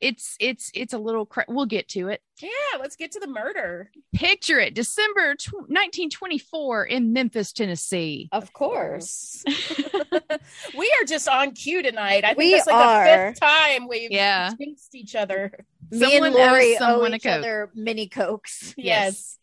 it's 0.00 0.36
it's 0.40 0.70
it's 0.74 0.92
a 0.94 0.98
little 0.98 1.26
cra- 1.26 1.44
we'll 1.48 1.66
get 1.66 1.88
to 1.90 2.08
it. 2.08 2.22
Yeah, 2.40 2.48
let's 2.80 2.96
get 2.96 3.12
to 3.12 3.20
the 3.20 3.26
murder. 3.26 3.90
Picture 4.14 4.58
it, 4.58 4.74
December 4.74 5.34
tw- 5.34 5.52
1924 5.68 6.84
in 6.86 7.12
Memphis, 7.12 7.52
Tennessee. 7.52 8.28
of 8.32 8.52
course. 8.52 9.44
we 10.76 10.94
are 11.00 11.04
just 11.06 11.28
on 11.28 11.52
cue 11.52 11.82
tonight. 11.82 12.24
I 12.24 12.28
think 12.28 12.38
We 12.38 12.52
that's 12.52 12.66
like 12.66 12.74
are. 12.76 13.04
the 13.04 13.30
fifth 13.32 13.40
time 13.40 13.88
we've 13.88 14.10
Yeah. 14.10 14.52
jinxed 14.58 14.94
each 14.94 15.14
other. 15.14 15.52
Me 15.90 15.98
Someone 15.98 16.26
and 16.28 16.34
Lori 16.34 16.76
owe 16.80 17.06
each 17.08 17.22
Coke. 17.24 17.32
other 17.32 17.70
mini 17.74 18.08
cokes. 18.08 18.74
Yes. 18.76 19.38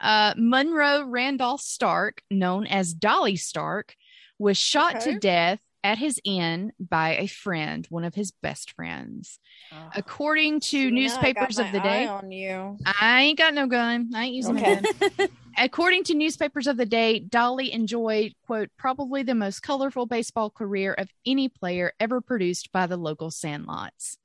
Uh, 0.00 0.34
Monroe 0.36 1.04
Randolph 1.04 1.60
Stark, 1.62 2.22
known 2.30 2.66
as 2.66 2.92
Dolly 2.94 3.36
Stark, 3.36 3.96
was 4.38 4.58
shot 4.58 4.96
Okay. 4.96 5.12
to 5.14 5.18
death 5.18 5.60
at 5.86 5.98
his 5.98 6.20
inn 6.24 6.72
by 6.80 7.10
a 7.16 7.28
friend, 7.28 7.86
one 7.90 8.02
of 8.02 8.16
his 8.16 8.32
best 8.32 8.72
friends. 8.72 9.38
Oh. 9.72 9.76
According 9.94 10.58
to 10.60 10.90
newspapers 10.90 11.60
of 11.60 11.70
the 11.70 11.78
day, 11.78 12.06
on 12.06 12.32
you. 12.32 12.76
I 12.84 13.22
ain't 13.22 13.38
got 13.38 13.54
no 13.54 13.68
gun. 13.68 14.10
I 14.12 14.24
ain't 14.24 14.34
using 14.34 14.56
Okay. 14.56 14.80
my 15.00 15.08
gun. 15.16 15.28
According 15.58 16.02
to 16.04 16.14
newspapers 16.14 16.66
of 16.66 16.76
the 16.76 16.84
day, 16.86 17.20
Dolly 17.20 17.72
enjoyed, 17.72 18.34
quote, 18.46 18.68
probably 18.76 19.22
the 19.22 19.36
most 19.36 19.60
colorful 19.62 20.06
baseball 20.06 20.50
career 20.50 20.92
of 20.92 21.08
any 21.24 21.48
player 21.48 21.92
ever 22.00 22.20
produced 22.20 22.72
by 22.72 22.88
the 22.88 22.96
local 22.96 23.30
sandlots. 23.30 24.18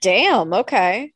Damn. 0.00 0.52
Okay. 0.52 1.12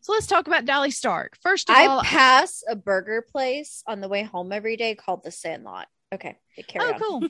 So 0.00 0.12
let's 0.12 0.26
talk 0.26 0.46
about 0.46 0.64
Dolly 0.64 0.90
Stark. 0.90 1.36
First 1.42 1.68
of 1.68 1.76
all, 1.76 2.00
I 2.00 2.04
pass 2.04 2.64
a 2.66 2.74
burger 2.74 3.20
place 3.20 3.82
on 3.86 4.00
the 4.00 4.08
way 4.08 4.22
home 4.22 4.50
every 4.50 4.78
day 4.78 4.94
called 4.94 5.22
the 5.22 5.30
Sandlot. 5.30 5.88
Okay. 6.12 6.36
Oh, 6.78 6.92
on. 6.92 6.98
cool. 6.98 7.22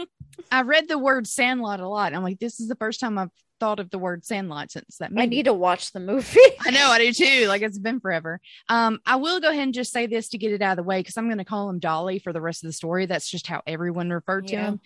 I 0.50 0.62
read 0.62 0.88
the 0.88 0.98
word 0.98 1.26
sandlot 1.26 1.80
a 1.80 1.88
lot. 1.88 2.14
I'm 2.14 2.22
like, 2.22 2.38
this 2.38 2.60
is 2.60 2.68
the 2.68 2.76
first 2.76 3.00
time 3.00 3.18
I've 3.18 3.30
thought 3.60 3.80
of 3.80 3.90
the 3.90 3.98
word 3.98 4.24
sandlot 4.24 4.70
since 4.70 4.98
that 4.98 5.10
movie. 5.10 5.22
I 5.22 5.26
need 5.26 5.44
to 5.44 5.52
watch 5.52 5.92
the 5.92 6.00
movie. 6.00 6.40
I 6.60 6.70
know, 6.70 6.88
I 6.88 6.98
do 6.98 7.12
too. 7.12 7.46
Like 7.48 7.62
it's 7.62 7.78
been 7.78 8.00
forever. 8.00 8.40
Um, 8.68 9.00
I 9.04 9.16
will 9.16 9.40
go 9.40 9.50
ahead 9.50 9.64
and 9.64 9.74
just 9.74 9.92
say 9.92 10.06
this 10.06 10.28
to 10.30 10.38
get 10.38 10.52
it 10.52 10.62
out 10.62 10.72
of 10.72 10.76
the 10.76 10.82
way 10.88 11.00
because 11.00 11.16
I'm 11.16 11.26
going 11.26 11.38
to 11.38 11.44
call 11.44 11.68
him 11.68 11.78
Dolly 11.78 12.18
for 12.18 12.32
the 12.32 12.40
rest 12.40 12.62
of 12.62 12.68
the 12.68 12.72
story. 12.72 13.06
That's 13.06 13.28
just 13.28 13.46
how 13.46 13.62
everyone 13.66 14.10
referred 14.10 14.46
to 14.48 14.56
him. 14.56 14.80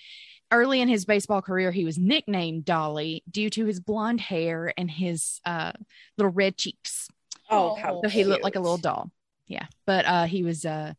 Early 0.51 0.81
in 0.83 0.89
his 0.89 1.07
baseball 1.07 1.41
career, 1.41 1.71
he 1.71 1.85
was 1.85 1.97
nicknamed 1.97 2.65
Dolly 2.67 3.23
due 3.31 3.49
to 3.51 3.65
his 3.65 3.81
blonde 3.81 4.21
hair 4.21 4.73
and 4.77 4.91
his 4.91 5.41
uh, 5.47 5.73
little 6.19 6.33
red 6.33 6.59
cheeks. 6.59 7.09
Oh, 7.49 7.75
how 7.75 8.01
So 8.03 8.09
he 8.09 8.25
looked 8.25 8.45
like 8.45 8.57
a 8.57 8.61
little 8.61 8.79
doll. 8.79 9.11
Yeah, 9.47 9.67
but 9.87 10.07
uh, 10.07 10.25
he 10.25 10.43
was 10.43 10.65
uh, 10.65 10.93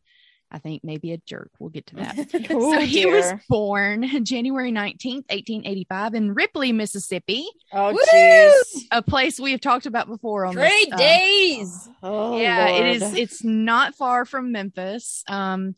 I 0.50 0.58
think 0.58 0.84
maybe 0.84 1.12
a 1.12 1.18
jerk. 1.18 1.50
We'll 1.58 1.70
get 1.70 1.86
to 1.88 1.96
that. 1.96 2.16
Oh, 2.50 2.74
so 2.74 2.80
he 2.80 3.06
was 3.06 3.32
born 3.48 4.24
January 4.24 4.70
19th, 4.70 5.28
1885 5.28 6.14
in 6.14 6.34
Ripley, 6.34 6.72
Mississippi, 6.72 7.46
Oh, 7.72 7.96
jeez. 8.12 8.84
a 8.92 9.02
place 9.02 9.40
we 9.40 9.50
have 9.52 9.60
talked 9.60 9.86
about 9.86 10.06
before 10.06 10.46
on 10.46 10.54
Great 10.54 10.90
this, 10.90 10.92
uh, 10.92 10.96
days. 10.96 11.88
Oh, 12.02 12.38
yeah, 12.38 12.68
it 12.68 13.02
is. 13.02 13.14
It's 13.14 13.42
not 13.44 13.94
far 13.96 14.24
from 14.24 14.52
Memphis. 14.52 15.24
Um, 15.28 15.74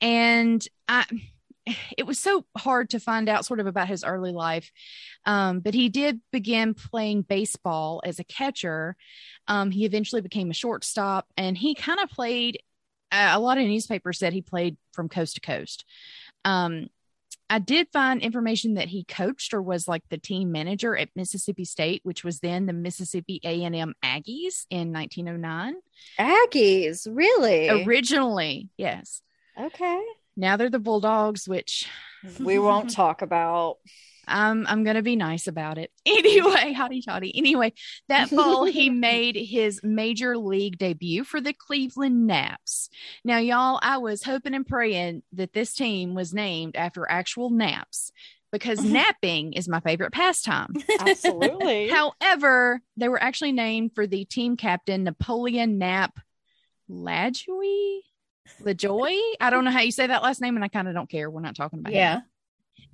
and 0.00 0.66
I, 0.88 1.04
it 1.96 2.06
was 2.06 2.18
so 2.18 2.44
hard 2.56 2.90
to 2.90 3.00
find 3.00 3.28
out 3.28 3.44
sort 3.44 3.60
of 3.60 3.66
about 3.66 3.88
his 3.88 4.04
early 4.04 4.32
life. 4.32 4.70
Um, 5.24 5.60
but 5.60 5.74
he 5.74 5.88
did 5.88 6.20
begin 6.32 6.74
playing 6.74 7.22
baseball 7.22 8.02
as 8.04 8.18
a 8.18 8.24
catcher. 8.24 8.96
Um, 9.48 9.70
he 9.70 9.84
eventually 9.84 10.22
became 10.22 10.50
a 10.50 10.54
shortstop, 10.54 11.26
and 11.36 11.56
he 11.56 11.74
kind 11.74 12.00
of 12.00 12.10
played. 12.10 12.58
Uh, 13.12 13.30
a 13.32 13.40
lot 13.40 13.58
of 13.58 13.64
newspapers 13.64 14.18
said 14.18 14.32
he 14.32 14.42
played 14.42 14.76
from 14.92 15.08
coast 15.08 15.36
to 15.36 15.40
coast. 15.40 15.84
Um, 16.44 16.88
I 17.48 17.60
did 17.60 17.88
find 17.92 18.22
information 18.22 18.74
that 18.74 18.88
he 18.88 19.04
coached 19.04 19.54
or 19.54 19.62
was 19.62 19.86
like 19.86 20.02
the 20.08 20.18
team 20.18 20.50
manager 20.50 20.96
at 20.96 21.10
Mississippi 21.14 21.64
State, 21.64 22.00
which 22.02 22.24
was 22.24 22.40
then 22.40 22.66
the 22.66 22.72
Mississippi 22.72 23.40
A&M 23.44 23.94
Aggies 24.04 24.66
in 24.68 24.92
1909. 24.92 25.76
Aggies, 26.18 27.06
really? 27.08 27.68
Originally, 27.84 28.68
yes. 28.76 29.22
okay. 29.58 30.02
Now 30.36 30.56
they're 30.56 30.70
the 30.70 30.78
Bulldogs, 30.78 31.48
which 31.48 31.88
We 32.40 32.58
won't 32.58 32.90
talk 32.90 33.22
about. 33.22 33.78
I'm 34.26 34.66
I'm 34.66 34.84
gonna 34.84 35.02
be 35.02 35.16
nice 35.16 35.46
about 35.46 35.78
it. 35.78 35.90
Anyway, 36.06 36.74
hotty 36.74 37.04
toddy. 37.04 37.36
Anyway, 37.36 37.72
that 38.08 38.28
fall 38.28 38.64
he 38.64 38.90
made 39.10 39.36
his 39.36 39.80
major 39.82 40.36
league 40.36 40.78
debut 40.78 41.24
for 41.24 41.40
the 41.40 41.52
Cleveland 41.52 42.26
Naps. 42.26 42.88
Now, 43.24 43.38
y'all, 43.38 43.78
I 43.82 43.98
was 43.98 44.22
hoping 44.22 44.54
and 44.54 44.66
praying 44.66 45.22
that 45.32 45.52
this 45.52 45.74
team 45.74 46.14
was 46.14 46.32
named 46.32 46.76
after 46.76 47.08
actual 47.08 47.50
naps 47.50 48.12
because 48.52 48.82
napping 48.84 49.52
is 49.52 49.68
my 49.68 49.80
favorite 49.80 50.12
pastime. 50.12 50.74
Absolutely. 51.00 51.88
However, 51.88 52.80
they 52.96 53.08
were 53.08 53.22
actually 53.22 53.52
named 53.52 53.94
for 53.94 54.06
the 54.06 54.24
team 54.24 54.56
captain 54.56 55.04
Napoleon 55.04 55.78
Nap 55.78 56.18
Lajoie. 56.90 58.00
LaJoy? 58.62 59.18
I 59.40 59.50
don't 59.50 59.64
know 59.64 59.70
how 59.70 59.80
you 59.80 59.92
say 59.92 60.06
that 60.06 60.22
last 60.22 60.40
name, 60.40 60.54
and 60.56 60.64
I 60.64 60.68
kind 60.68 60.88
of 60.88 60.94
don't 60.94 61.10
care. 61.10 61.28
We're 61.28 61.40
not 61.40 61.56
talking 61.56 61.80
about 61.80 61.92
him 61.92 61.96
Yeah. 61.96 62.20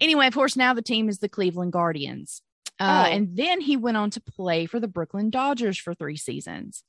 Anyway, 0.01 0.27
of 0.27 0.35
course, 0.35 0.57
now 0.57 0.75
the 0.75 0.83
team 0.83 1.09
is 1.09 1.19
the 1.19 1.29
Cleveland 1.29 1.73
Guardians. 1.73 2.43
Uh, 2.81 3.07
Oh. 3.07 3.13
And 3.13 3.37
then 3.37 3.61
he 3.61 3.77
went 3.77 3.97
on 3.97 4.11
to 4.11 4.21
play 4.21 4.67
for 4.67 4.81
the 4.81 4.89
Brooklyn 4.89 5.31
Dodgers 5.31 5.79
for 5.79 5.95
three 5.95 6.17
seasons. 6.17 6.83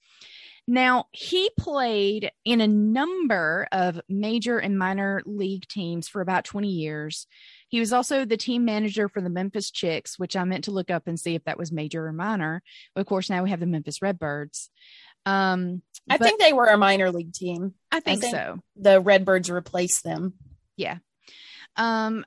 Now, 0.66 1.08
he 1.12 1.50
played 1.60 2.32
in 2.46 2.62
a 2.62 2.68
number 2.68 3.68
of 3.72 4.00
major 4.08 4.58
and 4.60 4.80
minor 4.80 5.22
league 5.26 5.68
teams 5.68 6.08
for 6.08 6.22
about 6.22 6.46
20 6.46 6.70
years. 6.70 7.28
He 7.68 7.82
was 7.82 7.92
also 7.92 8.24
the 8.24 8.38
team 8.38 8.64
manager 8.64 9.10
for 9.10 9.20
the 9.20 9.30
Memphis 9.30 9.72
Chicks, 9.72 10.18
which 10.18 10.38
I 10.38 10.46
meant 10.46 10.64
to 10.66 10.72
look 10.72 10.90
up 10.90 11.04
and 11.06 11.20
see 11.20 11.36
if 11.36 11.44
that 11.44 11.58
was 11.58 11.74
major 11.74 12.08
or 12.08 12.14
minor. 12.14 12.64
But 12.96 13.02
of 13.02 13.08
course, 13.08 13.30
now 13.30 13.44
we 13.44 13.50
have 13.50 13.60
the 13.60 13.66
Memphis 13.66 14.02
Redbirds. 14.02 14.70
Um, 15.26 15.82
I 16.10 16.18
think 16.18 16.40
they 16.40 16.54
were 16.54 16.68
a 16.68 16.78
minor 16.78 17.12
league 17.12 17.34
team. 17.34 17.74
I 17.92 18.00
think, 18.00 18.22
think- 18.22 18.34
so. 18.34 18.60
The 18.78 19.02
Redbirds 19.02 19.52
replaced 19.52 20.04
them. 20.06 20.34
Yeah. 20.78 21.00
Um 21.76 22.26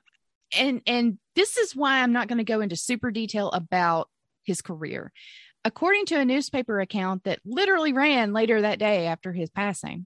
and 0.55 0.81
and 0.87 1.17
this 1.35 1.57
is 1.57 1.75
why 1.75 2.01
i'm 2.01 2.13
not 2.13 2.27
going 2.27 2.37
to 2.37 2.43
go 2.43 2.61
into 2.61 2.75
super 2.75 3.11
detail 3.11 3.49
about 3.51 4.09
his 4.43 4.61
career 4.61 5.11
according 5.65 6.05
to 6.05 6.19
a 6.19 6.25
newspaper 6.25 6.79
account 6.79 7.23
that 7.23 7.39
literally 7.45 7.93
ran 7.93 8.33
later 8.33 8.61
that 8.61 8.79
day 8.79 9.07
after 9.07 9.33
his 9.33 9.49
passing 9.49 10.05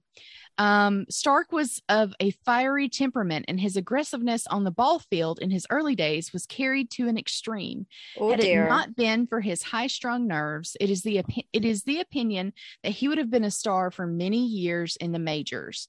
um, 0.58 1.06
stark 1.08 1.50
was 1.50 1.80
of 1.88 2.12
a 2.20 2.30
fiery 2.44 2.88
temperament 2.88 3.46
and 3.48 3.58
his 3.58 3.76
aggressiveness 3.76 4.46
on 4.46 4.64
the 4.64 4.70
ball 4.70 4.98
field 4.98 5.38
in 5.38 5.50
his 5.50 5.66
early 5.70 5.94
days 5.94 6.32
was 6.32 6.46
carried 6.46 6.90
to 6.92 7.08
an 7.08 7.16
extreme 7.16 7.86
oh 8.18 8.30
had 8.30 8.40
dear. 8.40 8.66
it 8.66 8.68
not 8.68 8.94
been 8.94 9.26
for 9.26 9.40
his 9.40 9.62
high-strung 9.62 10.26
nerves, 10.26 10.76
it 10.78 10.90
is 10.90 11.02
the 11.02 11.22
it 11.52 11.64
is 11.64 11.84
the 11.84 12.00
opinion 12.00 12.52
that 12.82 12.90
he 12.92 13.08
would 13.08 13.18
have 13.18 13.30
been 13.30 13.44
a 13.44 13.50
star 13.50 13.90
for 13.90 14.06
many 14.06 14.44
years 14.44 14.96
in 14.96 15.12
the 15.12 15.18
majors. 15.18 15.88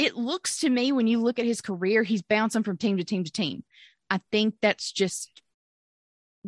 It 0.00 0.16
looks 0.16 0.60
to 0.60 0.70
me 0.70 0.92
when 0.92 1.06
you 1.06 1.20
look 1.20 1.38
at 1.38 1.44
his 1.44 1.60
career, 1.60 2.02
he's 2.02 2.22
bouncing 2.22 2.62
from 2.62 2.76
team 2.78 2.96
to 2.96 3.04
team 3.04 3.22
to 3.24 3.30
team. 3.30 3.64
I 4.08 4.20
think 4.32 4.54
that's 4.62 4.90
just 4.92 5.42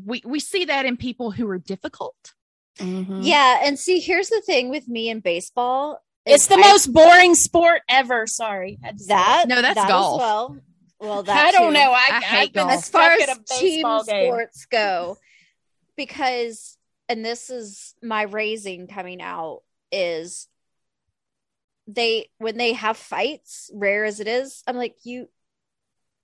we 0.03 0.23
we 0.25 0.41
see 0.41 0.65
that 0.65 0.87
in 0.87 0.97
people 0.97 1.33
who 1.33 1.47
are 1.51 1.59
difficult. 1.59 2.33
Mhm. 2.79 3.21
yeah, 3.23 3.61
and 3.63 3.79
see, 3.79 4.01
here's 4.01 4.31
the 4.31 4.41
thing 4.41 4.71
with 4.71 4.89
me 4.89 5.11
in 5.11 5.21
baseball. 5.21 6.03
It's 6.25 6.47
the 6.47 6.55
I- 6.55 6.71
most 6.71 6.93
boring 6.93 7.35
sport 7.35 7.83
ever. 7.91 8.27
Sorry. 8.27 8.79
Had 8.83 8.99
that. 9.09 9.45
No, 9.49 9.61
that's 9.61 9.75
that 9.75 9.89
golf. 9.89 10.19
well, 10.21 10.57
well, 10.99 11.21
it. 11.21 11.27
that 11.27 11.49
I 11.49 11.51
don't 11.53 11.73
too. 11.75 11.79
know. 11.79 11.93
I, 11.93 12.09
I 12.11 12.21
hate 12.21 12.39
I've 12.49 12.53
been 12.55 12.67
golf. 12.69 12.79
as 12.79 12.89
far 12.89 13.11
as 13.11 13.39
team 13.59 13.85
game. 14.07 14.29
sports 14.33 14.67
go 14.71 15.19
because 15.97 16.79
and 17.09 17.25
this 17.25 17.51
is 17.51 17.95
my 18.03 18.23
raising 18.23 18.87
coming 18.87 19.21
out 19.21 19.63
is 19.91 20.49
they 21.87 22.29
when 22.39 22.57
they 22.57 22.73
have 22.73 22.97
fights 22.97 23.71
rare 23.75 24.05
as 24.05 24.21
it 24.21 24.29
is 24.29 24.63
i'm 24.67 24.77
like 24.77 24.95
you 25.03 25.29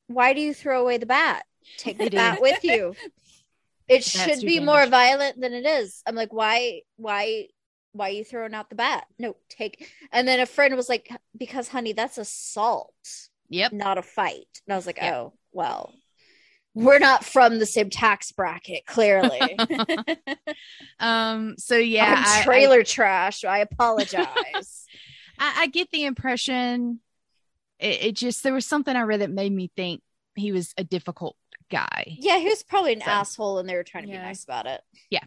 why 0.06 0.32
do 0.32 0.40
you 0.40 0.54
throw 0.54 0.80
away 0.80 0.98
the 0.98 1.06
bat 1.06 1.44
take 1.78 1.98
the 1.98 2.08
bat 2.10 2.40
with 2.40 2.62
you 2.64 2.94
it 3.88 4.04
Bats 4.04 4.10
should 4.10 4.40
be 4.40 4.60
more 4.60 4.86
violent 4.86 5.40
than 5.40 5.52
it 5.52 5.66
is 5.66 6.02
i'm 6.06 6.14
like 6.14 6.32
why 6.32 6.80
why 6.96 7.46
why 7.92 8.08
are 8.10 8.12
you 8.12 8.24
throwing 8.24 8.54
out 8.54 8.68
the 8.70 8.76
bat 8.76 9.04
no 9.18 9.34
take 9.48 9.90
and 10.12 10.28
then 10.28 10.38
a 10.40 10.46
friend 10.46 10.76
was 10.76 10.88
like 10.88 11.10
because 11.36 11.68
honey 11.68 11.92
that's 11.92 12.18
assault 12.18 12.94
Yep. 13.50 13.72
not 13.72 13.96
a 13.96 14.02
fight. 14.02 14.60
And 14.66 14.74
I 14.74 14.76
was 14.76 14.84
like, 14.86 14.98
Yeah. 14.98 15.16
oh, 15.16 15.32
well, 15.52 15.90
we're 16.74 16.98
not 16.98 17.24
from 17.24 17.58
the 17.58 17.64
same 17.64 17.88
tax 17.88 18.30
bracket, 18.30 18.84
clearly. 18.84 19.56
Um 21.00 21.54
so 21.56 21.76
yeah, 21.76 22.12
I'm 22.18 22.24
I- 22.26 22.40
I- 22.40 22.44
trailer 22.44 22.82
trash. 22.82 23.44
I 23.44 23.60
apologize. 23.60 24.84
I, 25.38 25.62
I 25.62 25.66
get 25.68 25.90
the 25.90 26.04
impression 26.04 27.00
it, 27.78 28.02
it 28.02 28.12
just 28.16 28.42
there 28.42 28.54
was 28.54 28.66
something 28.66 28.94
I 28.96 29.02
read 29.02 29.20
that 29.20 29.30
made 29.30 29.52
me 29.52 29.70
think 29.76 30.02
he 30.34 30.52
was 30.52 30.72
a 30.76 30.84
difficult 30.84 31.36
guy. 31.70 32.16
yeah, 32.18 32.38
he 32.38 32.46
was 32.48 32.62
probably 32.62 32.94
an 32.94 33.00
So. 33.02 33.10
asshole 33.10 33.58
and 33.58 33.68
they 33.68 33.74
were 33.74 33.84
trying 33.84 34.04
to 34.06 34.10
be 34.10 34.16
nice 34.16 34.42
about 34.44 34.66
it. 34.66 34.80
Yeah. 35.10 35.20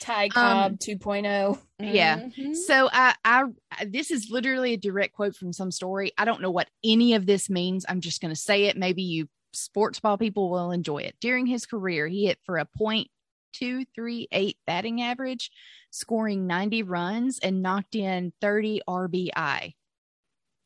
Ty 0.00 0.28
Cobb 0.28 0.72
Um, 0.72 0.76
2.0. 0.78 1.58
Yeah. 1.80 2.18
Mhm. 2.18 2.54
So 2.56 2.88
I, 2.92 3.14
I, 3.24 3.44
this 3.86 4.10
is 4.10 4.28
literally 4.30 4.74
a 4.74 4.76
direct 4.76 5.14
quote 5.14 5.34
from 5.36 5.52
some 5.52 5.70
story. 5.70 6.12
I 6.18 6.24
don't 6.24 6.42
know 6.42 6.50
what 6.50 6.68
any 6.84 7.14
of 7.14 7.26
this 7.26 7.48
means. 7.48 7.84
I'm 7.88 8.00
just 8.00 8.20
going 8.20 8.32
to 8.34 8.40
say 8.40 8.64
it. 8.64 8.76
Maybe 8.76 9.02
you 9.02 9.28
sports 9.52 9.98
ball 10.00 10.18
people 10.18 10.50
will 10.50 10.70
enjoy 10.72 10.98
it. 10.98 11.16
During 11.20 11.46
his 11.46 11.64
career, 11.66 12.06
he 12.08 12.26
hit 12.26 12.38
for 12.44 12.58
a 12.58 12.64
point 12.64 13.08
two 13.52 13.84
three 13.94 14.28
eight 14.32 14.56
batting 14.66 15.02
average, 15.02 15.50
scoring 15.90 16.46
90 16.46 16.82
runs 16.82 17.38
and 17.38 17.62
knocked 17.62 17.94
in 17.94 18.32
30 18.40 18.82
RBI. 18.88 19.74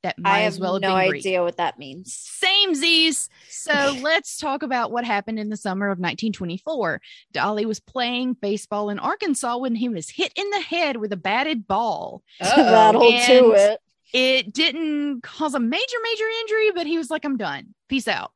That 0.03 0.19
might 0.19 0.31
I 0.31 0.39
have 0.41 0.55
as 0.55 0.61
well 0.61 0.73
have 0.75 0.83
no 0.83 1.09
Greek. 1.09 1.21
idea 1.21 1.43
what 1.43 1.59
that 1.59 1.79
means. 1.79 2.13
Same 2.13 2.75
Z's. 2.75 3.29
So 3.49 3.97
let's 4.03 4.37
talk 4.37 4.65
about 4.65 4.91
what 4.91 5.05
happened 5.05 5.39
in 5.39 5.49
the 5.49 5.57
summer 5.57 5.87
of 5.87 5.99
1924. 5.99 7.01
Dolly 7.33 7.67
was 7.67 7.79
playing 7.79 8.35
baseball 8.35 8.91
in 8.91 8.99
Arkansas 8.99 9.57
when 9.59 9.77
he 9.77 9.89
was 9.89 10.11
hit 10.11 10.33
in 10.35 10.51
the 10.51 10.61
head 10.61 10.97
with 10.97 11.13
a 11.13 11.17
batted 11.17 11.69
ball. 11.69 12.23
That'll 12.41 13.01
do 13.01 13.53
it. 13.53 13.79
It 14.13 14.53
didn't 14.53 15.23
cause 15.23 15.55
a 15.55 15.61
major, 15.61 15.97
major 16.03 16.27
injury, 16.41 16.73
but 16.75 16.87
he 16.87 16.99
was 16.99 17.09
like, 17.09 17.25
I'm 17.25 17.37
done. 17.37 17.75
Peace 17.89 18.09
out. 18.09 18.33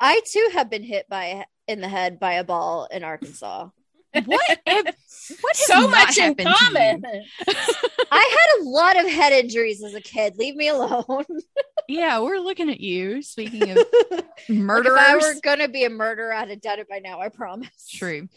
I 0.00 0.20
too 0.26 0.48
have 0.52 0.68
been 0.68 0.82
hit 0.82 1.08
by 1.08 1.44
in 1.68 1.80
the 1.80 1.88
head 1.88 2.18
by 2.18 2.34
a 2.34 2.44
ball 2.44 2.88
in 2.90 3.04
Arkansas. 3.04 3.68
What? 4.24 4.58
have- 4.66 4.94
what 5.40 5.56
so 5.56 5.88
much 5.88 6.18
in 6.18 6.24
happened 6.24 6.38
to 6.38 6.42
you? 6.50 6.54
common. 6.58 7.04
I 8.12 8.36
had 8.56 8.60
a 8.62 8.68
lot 8.68 9.00
of 9.02 9.10
head 9.10 9.32
injuries 9.32 9.82
as 9.82 9.94
a 9.94 10.00
kid. 10.00 10.36
Leave 10.38 10.54
me 10.56 10.68
alone. 10.68 11.24
Yeah, 11.86 12.20
we're 12.20 12.38
looking 12.38 12.70
at 12.70 12.80
you. 12.80 13.20
Speaking 13.20 13.70
of 13.70 13.76
Like, 14.10 14.24
murderers, 14.48 14.96
if 14.98 15.06
I 15.06 15.16
were 15.16 15.34
gonna 15.42 15.68
be 15.68 15.84
a 15.84 15.90
murderer, 15.90 16.32
I'd 16.32 16.48
have 16.48 16.62
done 16.62 16.78
it 16.78 16.88
by 16.88 17.00
now. 17.00 17.20
I 17.20 17.28
promise. 17.28 17.68
true. 17.90 18.28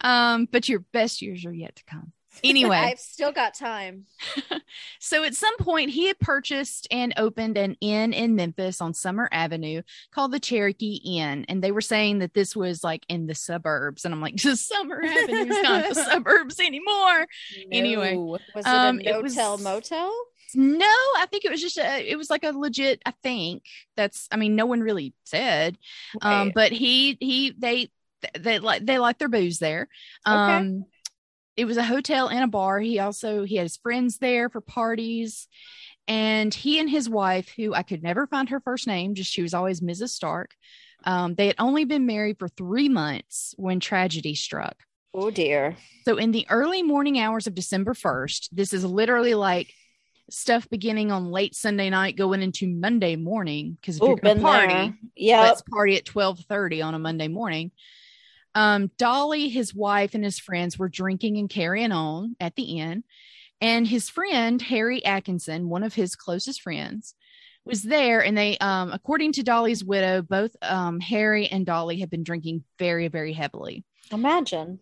Um, 0.00 0.48
but 0.50 0.68
your 0.68 0.80
best 0.80 1.22
years 1.22 1.44
are 1.44 1.52
yet 1.52 1.76
to 1.76 1.84
come. 1.84 2.12
Anyway, 2.44 2.76
I've 2.76 2.98
still 2.98 3.32
got 3.32 3.54
time. 3.54 4.04
So 4.98 5.22
at 5.22 5.34
some 5.34 5.56
point, 5.58 5.90
he 5.90 6.06
had 6.08 6.18
purchased 6.18 6.88
and 6.90 7.12
opened 7.18 7.58
an 7.58 7.76
inn 7.80 8.12
in 8.12 8.34
Memphis 8.34 8.80
on 8.80 8.94
Summer 8.94 9.28
Avenue 9.30 9.82
called 10.12 10.32
the 10.32 10.40
Cherokee 10.40 10.98
Inn. 11.04 11.44
And 11.48 11.62
they 11.62 11.72
were 11.72 11.82
saying 11.82 12.20
that 12.20 12.32
this 12.34 12.56
was 12.56 12.82
like 12.82 13.04
in 13.08 13.26
the 13.26 13.34
suburbs. 13.34 14.04
And 14.04 14.14
I'm 14.14 14.20
like, 14.22 14.36
the 14.42 14.56
Summer 14.56 15.02
Avenue's 15.04 15.62
not 15.62 15.88
the 15.90 15.94
suburbs 15.94 16.58
anymore. 16.58 17.26
Anyway. 17.70 18.14
No. 18.14 18.20
Was 18.22 18.40
it 18.56 18.66
Um, 18.66 18.98
a 18.98 19.02
it 19.02 19.22
was- 19.22 19.36
motel? 19.36 20.12
No, 20.56 20.86
I 20.86 21.26
think 21.30 21.44
it 21.44 21.50
was 21.50 21.60
just 21.60 21.78
a, 21.78 22.10
it 22.10 22.16
was 22.16 22.30
like 22.30 22.44
a 22.44 22.52
legit, 22.52 23.02
I 23.04 23.12
think 23.22 23.64
that's, 23.96 24.28
I 24.30 24.36
mean, 24.36 24.54
no 24.54 24.66
one 24.66 24.80
really 24.80 25.12
said, 25.24 25.76
um, 26.22 26.52
but 26.54 26.70
he, 26.70 27.16
he, 27.20 27.52
they, 27.58 27.90
they 28.38 28.60
like, 28.60 28.86
they 28.86 28.98
like 28.98 29.18
their 29.18 29.28
booze 29.28 29.58
there. 29.58 29.88
Okay. 30.26 30.80
It 31.56 31.66
was 31.66 31.76
a 31.76 31.84
hotel 31.84 32.28
and 32.28 32.42
a 32.44 32.48
bar. 32.48 32.80
He 32.80 32.98
also, 32.98 33.44
he 33.44 33.56
had 33.56 33.64
his 33.64 33.76
friends 33.76 34.18
there 34.18 34.48
for 34.48 34.60
parties. 34.60 35.48
And 36.06 36.52
he 36.52 36.78
and 36.80 36.90
his 36.90 37.08
wife, 37.08 37.48
who 37.56 37.72
I 37.72 37.82
could 37.82 38.02
never 38.02 38.26
find 38.26 38.48
her 38.50 38.60
first 38.60 38.86
name, 38.86 39.14
just 39.14 39.30
she 39.32 39.40
was 39.42 39.54
always 39.54 39.80
Mrs. 39.80 40.10
Stark, 40.10 40.50
um, 41.04 41.34
they 41.34 41.46
had 41.46 41.56
only 41.58 41.84
been 41.84 42.06
married 42.06 42.38
for 42.38 42.48
three 42.48 42.88
months 42.88 43.54
when 43.56 43.80
tragedy 43.80 44.34
struck. 44.34 44.76
Oh 45.14 45.30
dear. 45.30 45.76
So, 46.04 46.16
in 46.16 46.32
the 46.32 46.46
early 46.50 46.82
morning 46.82 47.18
hours 47.18 47.46
of 47.46 47.54
December 47.54 47.94
1st, 47.94 48.48
this 48.52 48.72
is 48.74 48.84
literally 48.84 49.34
like 49.34 49.72
stuff 50.30 50.68
beginning 50.68 51.12
on 51.12 51.30
late 51.30 51.54
Sunday 51.54 51.88
night 51.88 52.16
going 52.16 52.42
into 52.42 52.66
Monday 52.66 53.16
morning. 53.16 53.78
Because 53.80 53.96
if 53.96 54.02
Oh, 54.02 54.08
you're 54.08 54.16
gonna 54.16 54.40
party, 54.40 54.74
there. 54.74 54.94
Yep. 55.16 55.42
let's 55.42 55.62
party 55.62 55.96
at 55.96 56.04
12:30 56.04 56.82
on 56.82 56.94
a 56.94 56.98
Monday 56.98 57.28
morning. 57.28 57.70
Um, 58.54 58.90
Dolly, 58.98 59.48
his 59.48 59.74
wife, 59.74 60.14
and 60.14 60.24
his 60.24 60.38
friends 60.38 60.78
were 60.78 60.88
drinking 60.88 61.38
and 61.38 61.48
carrying 61.48 61.92
on 61.92 62.36
at 62.40 62.54
the 62.54 62.78
inn, 62.78 63.04
and 63.60 63.86
his 63.86 64.08
friend 64.08 64.60
Harry 64.62 65.04
Atkinson, 65.04 65.68
one 65.68 65.82
of 65.82 65.94
his 65.94 66.16
closest 66.16 66.62
friends, 66.62 67.14
was 67.64 67.82
there. 67.82 68.22
And 68.22 68.36
they, 68.36 68.58
um, 68.58 68.92
according 68.92 69.32
to 69.32 69.42
Dolly's 69.42 69.84
widow, 69.84 70.22
both 70.22 70.54
um, 70.62 71.00
Harry 71.00 71.48
and 71.48 71.64
Dolly 71.64 71.98
had 71.98 72.10
been 72.10 72.22
drinking 72.22 72.64
very, 72.78 73.08
very 73.08 73.32
heavily. 73.32 73.84
Imagine. 74.12 74.80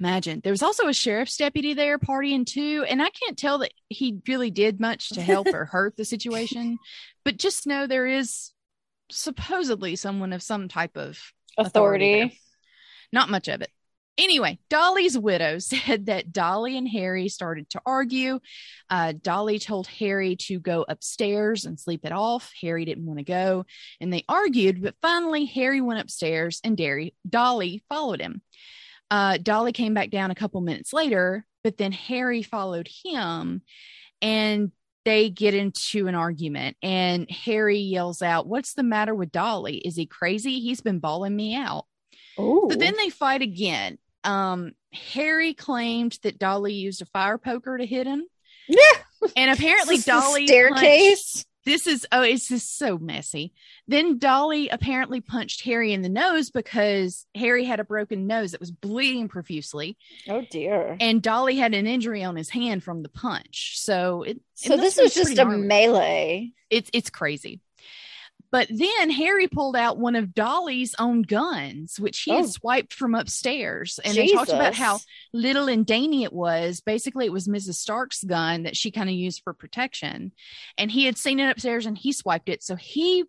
Imagine 0.00 0.40
there 0.42 0.52
was 0.52 0.62
also 0.62 0.88
a 0.88 0.92
sheriff's 0.92 1.36
deputy 1.36 1.72
there 1.72 1.98
partying 1.98 2.44
too, 2.44 2.84
and 2.88 3.00
I 3.00 3.10
can't 3.10 3.38
tell 3.38 3.58
that 3.58 3.72
he 3.88 4.20
really 4.26 4.50
did 4.50 4.80
much 4.80 5.10
to 5.10 5.22
help 5.22 5.46
or 5.46 5.66
hurt 5.66 5.96
the 5.96 6.04
situation, 6.04 6.78
but 7.24 7.36
just 7.36 7.66
know 7.66 7.86
there 7.86 8.06
is 8.06 8.50
supposedly 9.10 9.94
someone 9.94 10.32
of 10.32 10.42
some 10.42 10.66
type 10.68 10.96
of 10.96 11.18
Authority 11.56 12.22
Authority. 12.22 12.40
Not 13.14 13.30
much 13.30 13.48
of 13.48 13.62
it. 13.62 13.70
Anyway, 14.16 14.58
Dolly's 14.70 15.18
widow 15.18 15.58
said 15.60 16.06
that 16.06 16.32
Dolly 16.32 16.76
and 16.76 16.88
Harry 16.88 17.28
started 17.28 17.68
to 17.70 17.80
argue. 17.84 18.40
Uh, 18.88 19.12
Dolly 19.20 19.58
told 19.58 19.86
Harry 19.86 20.36
to 20.36 20.60
go 20.60 20.84
upstairs 20.88 21.64
and 21.64 21.80
sleep 21.80 22.04
it 22.04 22.12
off. 22.12 22.52
Harry 22.60 22.84
didn't 22.84 23.06
want 23.06 23.18
to 23.18 23.24
go, 23.24 23.64
and 24.00 24.12
they 24.12 24.24
argued. 24.28 24.82
But 24.82 24.94
finally, 25.02 25.46
Harry 25.46 25.80
went 25.80 26.00
upstairs, 26.00 26.60
and 26.62 26.76
Derry, 26.76 27.14
Dolly 27.28 27.82
followed 27.88 28.20
him. 28.20 28.42
Uh, 29.10 29.38
Dolly 29.38 29.72
came 29.72 29.94
back 29.94 30.10
down 30.10 30.30
a 30.30 30.36
couple 30.36 30.60
minutes 30.60 30.92
later, 30.92 31.44
but 31.62 31.76
then 31.76 31.92
Harry 31.92 32.42
followed 32.42 32.88
him, 33.04 33.62
and 34.22 34.72
they 35.04 35.28
get 35.28 35.54
into 35.54 36.06
an 36.06 36.14
argument. 36.14 36.76
And 36.82 37.30
Harry 37.30 37.78
yells 37.78 38.22
out, 38.22 38.46
"What's 38.46 38.74
the 38.74 38.82
matter 38.82 39.14
with 39.14 39.32
Dolly? 39.32 39.76
Is 39.78 39.96
he 39.96 40.06
crazy? 40.06 40.60
He's 40.60 40.80
been 40.80 41.00
bawling 41.00 41.36
me 41.36 41.54
out." 41.54 41.86
Ooh. 42.38 42.68
So 42.70 42.76
then 42.76 42.94
they 42.96 43.10
fight 43.10 43.42
again. 43.42 43.98
Um, 44.24 44.72
Harry 44.92 45.54
claimed 45.54 46.18
that 46.22 46.38
Dolly 46.38 46.72
used 46.74 47.02
a 47.02 47.06
fire 47.06 47.38
poker 47.38 47.76
to 47.76 47.84
hit 47.86 48.06
him. 48.06 48.24
Yeah. 48.68 48.78
And 49.36 49.50
apparently 49.50 49.96
Is 49.96 50.04
this 50.04 50.14
the 50.14 50.20
Dolly 50.20 50.46
staircase. 50.46 51.32
punched- 51.32 51.46
this 51.66 51.86
is 51.86 52.06
oh, 52.12 52.20
it's 52.20 52.48
just 52.48 52.76
so 52.76 52.98
messy. 52.98 53.54
Then 53.88 54.18
Dolly 54.18 54.68
apparently 54.68 55.22
punched 55.22 55.62
Harry 55.64 55.94
in 55.94 56.02
the 56.02 56.10
nose 56.10 56.50
because 56.50 57.24
Harry 57.34 57.64
had 57.64 57.80
a 57.80 57.84
broken 57.84 58.26
nose 58.26 58.50
that 58.50 58.60
was 58.60 58.70
bleeding 58.70 59.28
profusely, 59.28 59.96
Oh 60.28 60.42
dear. 60.50 60.94
and 61.00 61.22
Dolly 61.22 61.56
had 61.56 61.72
an 61.72 61.86
injury 61.86 62.22
on 62.22 62.36
his 62.36 62.50
hand 62.50 62.84
from 62.84 63.02
the 63.02 63.08
punch. 63.08 63.78
So 63.78 64.24
it 64.24 64.40
So 64.52 64.76
this 64.76 64.98
was 64.98 65.14
just 65.14 65.38
a 65.38 65.46
melee. 65.46 66.52
it's 66.68 66.90
it's 66.92 67.08
crazy. 67.08 67.60
But 68.54 68.68
then 68.70 69.10
Harry 69.10 69.48
pulled 69.48 69.74
out 69.74 69.98
one 69.98 70.14
of 70.14 70.32
Dolly's 70.32 70.94
own 71.00 71.22
guns, 71.22 71.98
which 71.98 72.20
he 72.20 72.30
Oh. 72.30 72.36
had 72.36 72.50
swiped 72.50 72.94
from 72.94 73.12
upstairs. 73.12 73.98
And 74.04 74.16
they 74.16 74.28
talked 74.28 74.52
about 74.52 74.76
how 74.76 75.00
little 75.32 75.66
and 75.66 75.84
dainty 75.84 76.22
it 76.22 76.32
was. 76.32 76.80
Basically, 76.80 77.26
it 77.26 77.32
was 77.32 77.48
Mrs. 77.48 77.74
Stark's 77.74 78.22
gun 78.22 78.62
that 78.62 78.76
she 78.76 78.92
kind 78.92 79.08
of 79.10 79.16
used 79.16 79.40
for 79.42 79.54
protection. 79.54 80.30
And 80.78 80.88
he 80.88 81.04
had 81.04 81.18
seen 81.18 81.40
it 81.40 81.50
upstairs 81.50 81.84
and 81.84 81.98
he 81.98 82.12
swiped 82.12 82.48
it. 82.48 82.62
So 82.62 82.76
he 82.76 83.24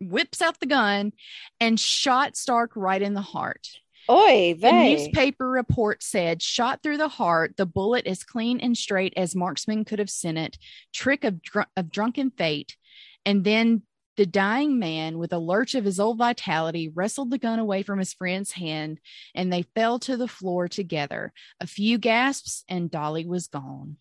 whips 0.00 0.40
out 0.40 0.58
the 0.60 0.66
gun 0.66 1.12
and 1.60 1.78
shot 1.78 2.34
Stark 2.34 2.70
right 2.74 3.02
in 3.02 3.12
the 3.12 3.20
heart. 3.20 3.68
Oy 4.08 4.54
The 4.58 4.72
newspaper 4.72 5.46
report 5.46 6.02
said, 6.02 6.40
shot 6.40 6.82
through 6.82 6.96
the 6.96 7.08
heart, 7.08 7.58
the 7.58 7.66
bullet 7.66 8.06
as 8.06 8.24
clean 8.24 8.60
and 8.60 8.78
straight 8.78 9.12
as 9.14 9.36
marksman 9.36 9.84
could 9.84 9.98
have 9.98 10.08
sent 10.08 10.38
it, 10.38 10.56
trick 10.90 11.22
of, 11.22 11.42
dr- 11.42 11.68
of 11.76 11.90
drunken 11.90 12.30
fate. 12.30 12.78
And 13.26 13.44
then 13.44 13.82
the 14.16 14.26
dying 14.26 14.78
man, 14.78 15.18
with 15.18 15.32
a 15.32 15.38
lurch 15.38 15.74
of 15.74 15.84
his 15.84 15.98
old 15.98 16.18
vitality, 16.18 16.88
wrestled 16.88 17.30
the 17.30 17.38
gun 17.38 17.58
away 17.58 17.82
from 17.82 17.98
his 17.98 18.12
friend's 18.12 18.52
hand, 18.52 19.00
and 19.34 19.52
they 19.52 19.62
fell 19.74 19.98
to 20.00 20.16
the 20.16 20.28
floor 20.28 20.68
together. 20.68 21.32
A 21.60 21.66
few 21.66 21.98
gasps, 21.98 22.64
and 22.68 22.90
Dolly 22.90 23.26
was 23.26 23.48
gone. 23.48 23.96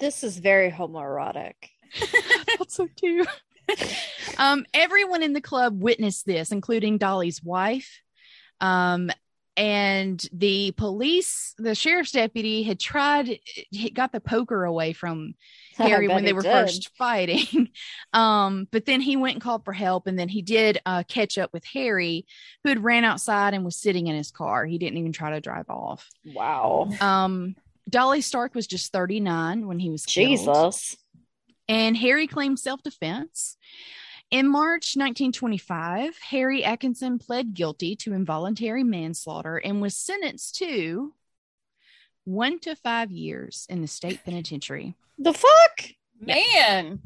This 0.00 0.24
is 0.24 0.38
very 0.38 0.70
homoerotic. 0.70 1.54
I 1.94 2.44
thought 2.56 2.70
so 2.70 2.88
too. 2.96 3.24
um, 4.38 4.66
everyone 4.74 5.22
in 5.22 5.32
the 5.32 5.40
club 5.40 5.80
witnessed 5.80 6.26
this, 6.26 6.52
including 6.52 6.98
Dolly's 6.98 7.42
wife. 7.42 8.00
Um, 8.60 9.10
and 9.56 10.24
the 10.32 10.72
police, 10.72 11.54
the 11.58 11.74
sheriff's 11.74 12.10
deputy 12.10 12.64
had 12.64 12.80
tried, 12.80 13.38
he 13.70 13.90
got 13.90 14.12
the 14.12 14.20
poker 14.20 14.64
away 14.64 14.92
from 14.92 15.34
I 15.36 15.63
Harry 15.88 16.08
when 16.08 16.24
they 16.24 16.32
were 16.32 16.42
did. 16.42 16.50
first 16.52 16.88
fighting. 16.96 17.68
um, 18.12 18.68
but 18.70 18.84
then 18.86 19.00
he 19.00 19.16
went 19.16 19.34
and 19.34 19.42
called 19.42 19.64
for 19.64 19.72
help, 19.72 20.06
and 20.06 20.18
then 20.18 20.28
he 20.28 20.42
did 20.42 20.78
uh, 20.86 21.02
catch 21.08 21.38
up 21.38 21.52
with 21.52 21.64
Harry, 21.66 22.26
who 22.62 22.68
had 22.68 22.82
ran 22.84 23.04
outside 23.04 23.54
and 23.54 23.64
was 23.64 23.76
sitting 23.76 24.06
in 24.06 24.16
his 24.16 24.30
car. 24.30 24.66
He 24.66 24.78
didn't 24.78 24.98
even 24.98 25.12
try 25.12 25.30
to 25.30 25.40
drive 25.40 25.68
off. 25.70 26.08
Wow. 26.24 26.88
Um, 27.00 27.56
Dolly 27.88 28.20
Stark 28.20 28.54
was 28.54 28.66
just 28.66 28.92
39 28.92 29.66
when 29.66 29.78
he 29.78 29.90
was 29.90 30.06
killed 30.06 30.38
Jesus. 30.38 30.96
and 31.68 31.96
Harry 31.96 32.26
claimed 32.26 32.58
self 32.58 32.82
defense. 32.82 33.56
In 34.30 34.48
March 34.48 34.96
1925, 34.96 36.16
Harry 36.30 36.64
Atkinson 36.64 37.18
pled 37.18 37.54
guilty 37.54 37.94
to 37.96 38.14
involuntary 38.14 38.82
manslaughter 38.82 39.58
and 39.58 39.80
was 39.82 39.96
sentenced 39.96 40.56
to 40.56 41.12
one 42.24 42.58
to 42.60 42.74
five 42.74 43.10
years 43.10 43.66
in 43.68 43.80
the 43.80 43.86
state 43.86 44.20
penitentiary. 44.24 44.94
The 45.18 45.32
fuck? 45.32 45.90
Man. 46.20 47.00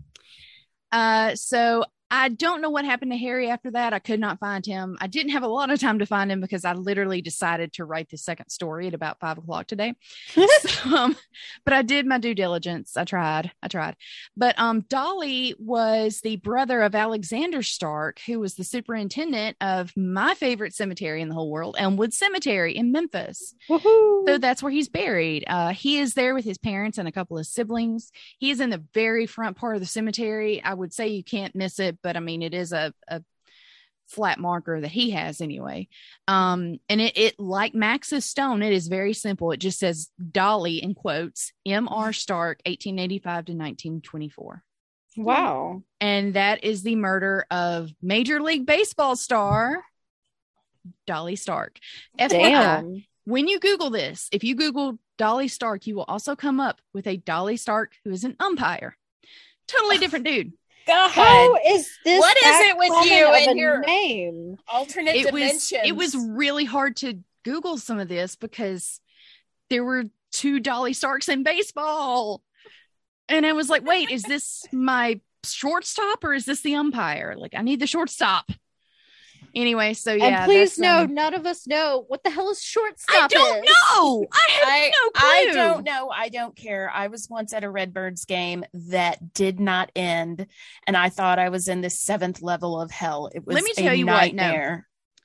Uh, 0.91 1.35
so 1.35 1.85
I 2.11 2.31
don't 2.31 2.63
know 2.63 2.71
what 2.71 2.85
happened 2.85 3.13
to 3.13 3.19
Harry 3.19 3.51
after 3.51 3.71
that. 3.73 3.93
I 3.93 3.99
could 3.99 4.21
not 4.21 4.39
find 4.39 4.65
him. 4.65 4.97
I 5.01 5.07
didn't 5.07 5.33
have 5.33 5.43
a 5.43 5.49
lot 5.49 5.71
of 5.71 5.79
time 5.79 5.99
to 5.99 6.07
find 6.07 6.33
him 6.33 6.41
because 6.41 6.65
I 6.65 6.73
literally 6.73 7.21
decided 7.21 7.75
to 7.75 7.85
write 7.85 8.09
the 8.09 8.17
second 8.17 8.49
story 8.49 8.87
at 8.87 8.95
about 8.95 9.21
five 9.21 9.39
o'clock 9.39 9.67
today. 9.67 9.95
So, 10.59 10.97
um, 10.97 11.17
but 11.65 11.75
I 11.75 11.83
did 11.83 12.07
my 12.07 12.19
due 12.19 12.35
diligence. 12.35 12.97
I 12.97 13.05
tried. 13.05 13.53
I 13.63 13.69
tried. 13.69 13.97
But 14.37 14.59
um, 14.59 14.81
Dolly 14.89 15.55
was 15.59 16.21
the 16.21 16.37
brother 16.37 16.83
of 16.83 16.95
Alexander 16.95 17.63
Stark, 17.63 18.21
who 18.27 18.41
was 18.41 18.55
the 18.55 18.65
superintendent 18.65 19.57
of 19.61 19.97
my 19.97 20.35
favorite 20.35 20.75
cemetery 20.75 21.23
in 21.23 21.29
the 21.29 21.35
whole 21.35 21.51
world, 21.51 21.77
Elmwood 21.79 22.13
Cemetery 22.13 22.77
in 22.77 22.93
Memphis. 22.93 23.55
Woohoo. 23.69 24.27
So 24.27 24.39
that's 24.39 24.63
where 24.63 24.73
he's 24.73 24.89
buried. 24.89 25.45
Uh, 25.47 25.73
he 25.73 25.99
is 25.99 26.15
there 26.15 26.35
with 26.35 26.45
his 26.45 26.59
parents 26.59 26.99
and 26.99 27.07
a 27.07 27.13
couple 27.13 27.39
of 27.39 27.47
siblings. 27.47 28.11
He 28.39 28.51
is 28.51 28.61
in 28.61 28.71
the 28.71 28.85
very 28.95 29.27
front 29.27 29.57
part 29.57 29.77
of 29.77 29.81
the 29.81 29.87
cemetery. 29.87 30.63
I 30.63 30.75
would 30.75 30.93
say 30.93 31.09
you 31.09 31.23
can't 31.23 31.55
miss 31.55 31.79
it, 31.79 31.98
but 32.03 32.17
I 32.17 32.21
mean, 32.21 32.43
it 32.43 32.55
is 32.55 32.73
a, 32.73 32.93
a 33.09 33.23
flat 34.09 34.39
marker 34.39 34.81
that 34.81 34.91
he 34.91 35.11
has 35.11 35.41
anyway. 35.41 35.89
Um, 36.27 36.79
and 36.89 37.01
it, 37.01 37.17
it, 37.17 37.41
like 37.41 37.75
Max's 37.75 38.25
stone, 38.25 38.63
it 38.63 38.73
is 38.73 38.89
very 38.89 39.13
simple. 39.13 39.53
It 39.53 39.59
just 39.59 39.79
says 39.79 40.09
Dolly 40.31 40.83
in 40.83 40.95
quotes, 40.95 41.53
M.R. 41.67 42.13
Stark, 42.13 42.61
1885 42.67 43.23
to 43.25 43.53
1924. 43.53 44.63
wow. 45.17 45.83
And 46.01 46.35
that 46.35 46.65
is 46.65 46.83
the 46.83 46.97
murder 46.97 47.47
of 47.51 47.91
Major 48.03 48.41
League 48.41 48.67
Baseball 48.67 49.17
star 49.17 49.83
Dolly 51.07 51.37
Stark. 51.37 51.79
FYI, 52.19 52.31
Damn. 52.31 53.05
when 53.25 53.49
you 53.49 53.61
Google 53.61 53.91
this, 53.91 54.29
if 54.33 54.45
you 54.45 54.55
Google 54.55 54.99
Dolly 55.19 55.49
Stark, 55.49 55.87
you 55.87 55.95
will 55.95 56.05
also 56.09 56.37
come 56.37 56.61
up 56.61 56.81
with 56.95 57.07
a 57.07 57.17
Dolly 57.17 57.57
Stark 57.57 57.93
who 58.05 58.11
is 58.11 58.25
an 58.25 58.37
umpire. 58.41 58.97
Totally 59.67 59.99
different 59.99 60.25
dude. 60.25 60.53
God. 60.89 61.11
How 61.11 61.57
is 61.67 61.91
this? 62.05 62.19
What 62.19 62.37
is 62.37 62.61
it 62.71 62.77
with 62.77 63.11
you 63.11 63.27
and 63.27 63.59
your- 63.59 63.81
name? 63.81 64.57
Alternate 64.67 65.15
It 65.15 65.33
was 65.33 65.73
it 65.73 65.95
was 65.95 66.17
really 66.17 66.65
hard 66.65 66.97
to 66.97 67.21
Google 67.45 67.79
some 67.79 67.99
of 67.99 68.09
this 68.09 68.37
because 68.37 69.01
there 69.71 69.85
were 69.85 70.05
two 70.33 70.61
Dolly 70.61 70.93
Starks 70.93 71.29
in 71.29 71.43
baseball. 71.43 72.43
And 73.29 73.45
I 73.45 73.53
was 73.53 73.69
like, 73.69 73.85
wait, 73.85 74.11
is 74.11 74.23
this 74.23 74.65
my 74.73 75.21
shortstop 75.45 76.25
or 76.25 76.33
is 76.33 76.47
this 76.47 76.63
the 76.63 76.75
umpire? 76.75 77.35
Like, 77.37 77.53
I 77.55 77.63
need 77.63 77.81
the 77.81 77.87
shortstop. 77.87 78.51
Anyway, 79.59 79.93
so 79.93 80.13
yeah. 80.13 80.43
and 80.43 80.45
please 80.45 80.79
know, 80.79 80.99
um, 80.99 81.15
none 81.15 81.35
of 81.35 81.45
us 81.45 81.67
know 81.67 82.05
what 82.07 82.23
the 82.23 82.31
hell 82.31 82.49
is 82.49 82.63
shortstop. 82.63 83.25
I 83.25 83.27
don't 83.27 83.65
is. 83.65 83.71
know. 83.93 84.25
I 84.33 84.53
have 84.53 84.69
I, 84.69 84.93
no 85.03 85.11
clue. 85.11 85.29
I 85.29 85.51
don't 85.53 85.85
know. 85.85 86.11
I 86.11 86.29
don't 86.29 86.55
care. 86.55 86.89
I 86.95 87.09
was 87.09 87.29
once 87.29 87.53
at 87.53 87.65
a 87.65 87.71
Redbirds 87.71 88.25
game 88.25 88.65
that 88.73 89.35
did 89.35 89.59
not 89.59 89.91
end, 89.97 90.47
and 90.87 90.97
I 90.97 91.09
thought 91.09 91.41
I 91.41 91.49
was 91.49 91.67
in 91.67 91.81
the 91.81 91.91
seventh 91.91 92.41
level 92.41 92.81
of 92.81 92.93
hell. 92.93 93.31
It 93.35 93.45
was 93.45 93.55
Let 93.57 93.65
me 93.65 93.73
a 93.77 93.81
tell 93.81 93.95
you 93.95 94.07
what, 94.07 94.33
no. 94.33 94.79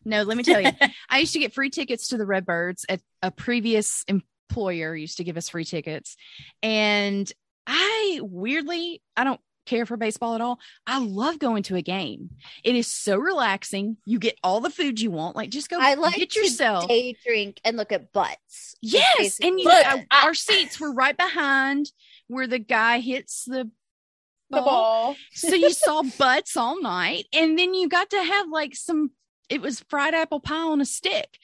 No, 0.04 0.24
let 0.24 0.36
me 0.36 0.42
tell 0.42 0.60
you. 0.60 0.72
I 1.10 1.20
used 1.20 1.34
to 1.34 1.40
get 1.40 1.54
free 1.54 1.70
tickets 1.70 2.08
to 2.08 2.18
the 2.18 2.26
Redbirds 2.26 2.88
at 2.90 3.02
a 3.22 3.30
previous 3.30 4.04
employer 4.08 4.96
used 4.96 5.18
to 5.18 5.24
give 5.24 5.38
us 5.38 5.50
free 5.50 5.64
tickets. 5.64 6.18
And 6.64 7.32
I 7.68 8.20
weirdly, 8.24 9.04
I 9.16 9.26
don't 9.26 9.40
care 9.66 9.86
for 9.86 9.98
baseball 9.98 10.36
at 10.36 10.42
all, 10.42 10.60
I 10.86 11.00
love 11.00 11.40
going 11.40 11.64
to 11.64 11.76
a 11.76 11.82
game. 11.82 12.32
It 12.64 12.76
is 12.76 12.88
so 12.88 13.18
relaxing. 13.18 13.98
You 14.06 14.20
get 14.20 14.38
all 14.44 14.60
the 14.60 14.70
food 14.70 15.00
you 15.00 15.12
want. 15.12 15.36
Like 15.36 15.50
just 15.50 15.70
go 15.70 15.78
I 15.80 15.94
like 15.96 16.16
get 16.16 16.36
yourself. 16.36 16.88
day 16.88 17.16
drink 17.26 17.60
and 17.64 17.78
look 17.78 17.92
at 17.92 18.12
butts. 18.14 18.76
Yes, 18.82 19.40
and 19.42 19.60
you, 19.60 19.66
Look, 19.66 19.86
I- 19.86 20.06
our 20.12 20.34
seats 20.34 20.80
were 20.80 20.94
right 20.94 21.16
behind 21.18 21.92
where 22.28 22.48
the 22.48 22.60
guy 22.60 23.00
hits 23.00 23.46
the 23.46 23.70
The 24.50 24.62
ball. 24.62 25.16
so 25.34 25.56
you 25.56 25.72
saw 25.72 26.04
butts 26.18 26.58
all 26.58 26.82
night, 26.82 27.26
and 27.34 27.58
then 27.58 27.74
you 27.74 27.88
got 27.90 28.10
to 28.12 28.22
have 28.24 28.50
like 28.50 28.76
some. 28.76 29.12
It 29.50 29.62
was 29.62 29.82
fried 29.90 30.14
apple 30.14 30.40
pie 30.40 30.56
on 30.56 30.82
a 30.82 30.86
stick. 30.86 31.38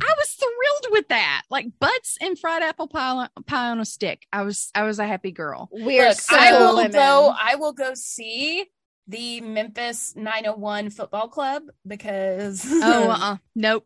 I 0.00 0.14
was 0.18 0.30
thrilled 0.30 0.92
with 0.92 1.08
that, 1.08 1.42
like 1.50 1.66
butts 1.78 2.16
and 2.20 2.38
fried 2.38 2.62
apple 2.62 2.88
pie, 2.88 3.28
pie 3.46 3.68
on 3.70 3.80
a 3.80 3.84
stick. 3.84 4.26
I 4.32 4.42
was, 4.42 4.70
I 4.74 4.84
was 4.84 4.98
a 4.98 5.06
happy 5.06 5.30
girl. 5.32 5.68
we're 5.72 6.08
Look, 6.08 6.18
so 6.18 6.36
I 6.38 6.52
will 6.52 6.76
women. 6.76 6.92
go. 6.92 7.34
I 7.38 7.56
will 7.56 7.72
go 7.72 7.92
see 7.94 8.66
the 9.06 9.40
Memphis 9.40 10.14
901 10.16 10.90
Football 10.90 11.28
Club 11.28 11.64
because 11.86 12.64
Oh, 12.66 13.10
uh, 13.20 13.36
nope. 13.54 13.84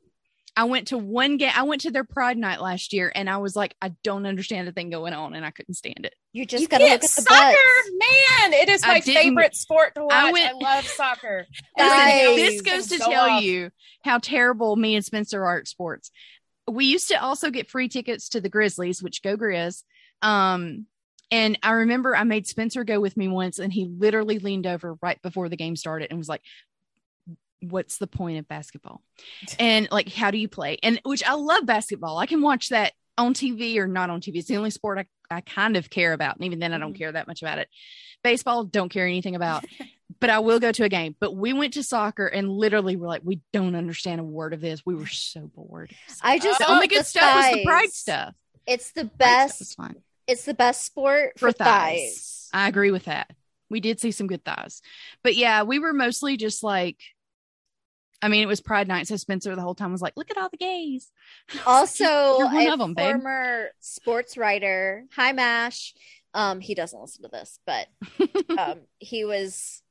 I 0.57 0.65
went 0.65 0.89
to 0.89 0.99
one 0.99 1.37
game. 1.37 1.51
I 1.55 1.65
went 1.65 1.83
to 1.83 1.91
their 1.91 2.05
Pride 2.05 2.39
night 2.39 2.61
last 2.61 2.93
year, 2.93 3.11
and 3.13 3.29
I 3.29 3.39
was 3.39 3.57
like, 3.57 3.75
I 3.83 3.93
don't 4.05 4.25
understand 4.25 4.69
the 4.69 4.73
thing 4.73 4.89
going 4.89 5.13
on, 5.13 5.35
and 5.35 5.45
I 5.45 5.51
couldn't 5.51 5.75
stand 5.75 6.05
it. 6.07 6.15
You 6.33 6.47
just 6.47 6.63
you 6.63 6.69
gotta 6.69 6.85
look 6.85 6.93
at 6.93 7.01
the 7.03 7.09
soccer, 7.09 7.29
butts. 7.29 7.91
man. 7.93 8.53
It 8.53 8.69
is 8.69 8.83
my 8.83 9.01
favorite 9.01 9.57
sport 9.57 9.97
to 9.97 10.03
watch. 10.03 10.13
I 10.13 10.49
I, 10.49 10.53
love 10.53 10.87
soccer. 10.87 11.47
Guys, 11.79 12.37
this 12.37 12.61
goes 12.61 12.87
to 12.89 12.99
go 12.99 13.11
tell 13.11 13.31
off. 13.31 13.43
you 13.43 13.71
how 14.05 14.19
terrible 14.19 14.77
me 14.77 14.95
and 14.95 15.05
Spencer 15.05 15.45
are 15.45 15.59
at 15.59 15.69
sports. 15.69 16.11
We 16.71 16.87
used 16.87 17.09
to 17.09 17.23
also 17.23 17.51
get 17.51 17.69
free 17.69 17.89
tickets 17.89 18.29
to 18.31 18.41
the 18.41 18.49
Grizzlies, 18.49 19.03
which 19.03 19.23
go 19.23 19.37
Grizz. 19.37 19.83
Um, 20.23 20.87
and 21.31 21.59
I 21.63 21.73
remember 21.73 22.15
I 22.15 22.23
made 22.23 22.47
Spencer 22.47 22.85
go 22.85 23.01
with 23.01 23.17
me 23.17 23.27
once, 23.27 23.59
and 23.59 23.73
he 23.73 23.87
literally 23.87 24.39
leaned 24.39 24.67
over 24.67 24.97
right 25.03 25.21
before 25.21 25.49
the 25.49 25.57
game 25.57 25.75
started 25.75 26.09
and 26.11 26.19
was 26.19 26.29
like, 26.29 26.43
"What's 27.65 27.99
the 27.99 28.07
point 28.07 28.39
of 28.39 28.49
basketball?" 28.49 29.03
And 29.59 29.89
like, 29.91 30.09
how 30.13 30.31
do 30.31 30.39
you 30.39 30.49
play? 30.49 30.79
And 30.83 31.01
which 31.05 31.25
I 31.25 31.35
love 31.35 31.67
basketball. 31.67 32.19
I 32.19 32.27
can 32.27 32.43
watch 32.43 32.71
that 32.71 32.93
on 33.17 33.35
TV 33.35 33.79
or 33.79 33.87
not 33.87 34.11
on 34.11 34.21
TV. 34.21 34.39
It's 34.41 34.49
the 34.49 34.57
only 34.57 34.71
sport 34.71 34.99
I, 34.99 35.37
I 35.37 35.41
kind 35.41 35.77
of 35.77 35.91
care 35.91 36.13
about. 36.13 36.37
And 36.37 36.45
even 36.45 36.59
then, 36.59 36.73
I 36.73 36.79
don't 36.79 36.95
Mhm. 36.95 36.99
care 36.99 37.13
that 37.13 37.29
much 37.29 37.43
about 37.43 37.59
it. 37.59 37.69
Baseball, 38.23 38.65
don't 38.65 38.89
care 38.89 39.07
anything 39.07 39.35
about 39.37 39.65
but 40.21 40.31
I 40.31 40.39
will 40.39 40.61
go 40.61 40.73
to 40.73 40.85
a 40.85 40.89
game. 40.89 41.17
But 41.19 41.35
we 41.35 41.53
went 41.53 41.75
to 41.75 41.83
soccer 41.83 42.27
and 42.27 42.49
literally 42.49 42.97
were 42.97 43.09
like, 43.09 43.23
we 43.25 43.41
don't 43.53 43.75
understand 43.75 44.21
a 44.21 44.25
word 44.25 44.53
of 44.53 44.61
this. 44.61 44.83
We 44.85 44.95
were 44.95 45.07
so 45.07 45.51
bored. 45.55 45.95
I 46.23 46.39
just 46.39 46.59
the 46.59 46.67
Oh, 46.67 46.75
only 46.75 46.87
the 46.87 46.95
good 46.97 47.07
stuff 47.07 47.35
was 47.35 47.49
the 47.51 47.59
pride 47.59 47.91
stuff. 47.91 48.35
It's 48.67 48.93
the 48.93 49.05
best. 49.05 49.77
It's 50.27 50.45
the 50.45 50.55
best 50.55 50.85
sport 50.85 51.39
For 51.39 51.49
for, 51.49 51.53
thighs. 51.53 52.01
thighs. 52.01 52.51
I 52.53 52.69
agree 52.69 52.91
with 52.91 53.05
that. 53.05 53.31
We 53.71 53.81
did 53.81 53.99
see 54.01 54.13
some 54.13 54.27
good 54.27 54.45
thighs, 54.45 54.83
but 55.25 55.35
yeah, 55.37 55.63
we 55.65 55.79
were 55.79 55.93
mostly 55.93 56.37
just 56.37 56.63
like, 56.63 56.99
I 58.25 58.29
mean, 58.29 58.43
it 58.43 58.47
was 58.47 58.63
Pride 58.63 58.89
Night, 58.89 59.07
so 59.07 59.17
Spencer 59.17 59.55
the 59.55 59.61
whole 59.61 59.75
time 59.75 59.93
was 59.93 60.01
like, 60.01 60.17
"Look 60.17 60.31
at 60.31 60.39
all 60.39 60.49
the 60.49 60.57
gays." 60.57 61.13
Also, 61.67 62.39
one 62.39 62.57
a 62.67 62.73
of 62.73 62.81
'em, 62.81 62.95
babe. 62.95 63.17
former 63.17 63.69
sports 63.81 64.39
writer. 64.39 65.05
Hi, 65.15 65.33
Mash. 65.33 65.93
Um, 66.33 66.61
he 66.61 66.75
doesn't 66.75 66.99
listen 66.99 67.23
to 67.25 67.29
this, 67.29 67.59
but 67.67 67.87
um, 68.59 68.81
he 68.99 69.27
was 69.27 69.83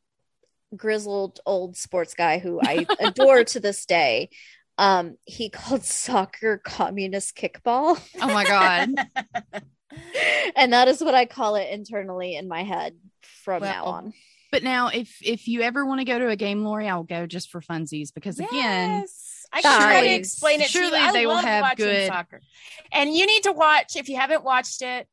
grizzled 0.75 1.39
old 1.45 1.77
sports 1.77 2.15
guy 2.15 2.39
who 2.39 2.59
I 2.59 2.87
adore 2.99 3.43
to 3.43 3.59
this 3.59 3.85
day. 3.85 4.29
Um, 4.79 5.17
he 5.25 5.49
called 5.49 5.83
soccer 5.83 6.57
communist 6.57 7.37
kickball, 7.37 8.01
oh 8.19 8.27
my 8.33 8.43
god, 8.45 8.89
and 10.55 10.73
that 10.73 10.87
is 10.87 11.01
what 11.01 11.13
I 11.13 11.25
call 11.25 11.55
it 11.55 11.69
internally 11.69 12.35
in 12.35 12.47
my 12.47 12.63
head 12.63 12.95
from 13.43 13.61
now 13.61 13.85
Well, 13.85 13.93
on. 13.93 14.13
But 14.53 14.61
now 14.61 14.89
if 14.89 15.17
if 15.23 15.47
you 15.47 15.61
ever 15.61 15.83
want 15.83 15.99
to 15.99 16.05
go 16.05 16.19
to 16.19 16.29
a 16.29 16.35
game, 16.35 16.63
Lori, 16.63 16.87
I'll 16.87 17.01
go 17.01 17.25
just 17.25 17.49
for 17.49 17.59
funsies 17.59 18.13
because 18.13 18.37
again, 18.39 19.03
I 19.51 19.61
can 19.63 19.81
try 19.81 20.01
to 20.01 20.13
explain 20.13 20.61
it 20.61 20.69
Surely 20.69 20.91
to 20.99 21.05
you. 21.05 21.11
They 21.11 21.25
will 21.25 21.37
have 21.37 21.75
good- 21.75 22.07
soccer. 22.07 22.39
And 22.91 23.15
you 23.15 23.25
need 23.25 23.43
to 23.43 23.51
watch 23.51 23.95
if 23.95 24.09
you 24.09 24.15
haven't 24.15 24.43
watched 24.43 24.83
it. 24.83 25.07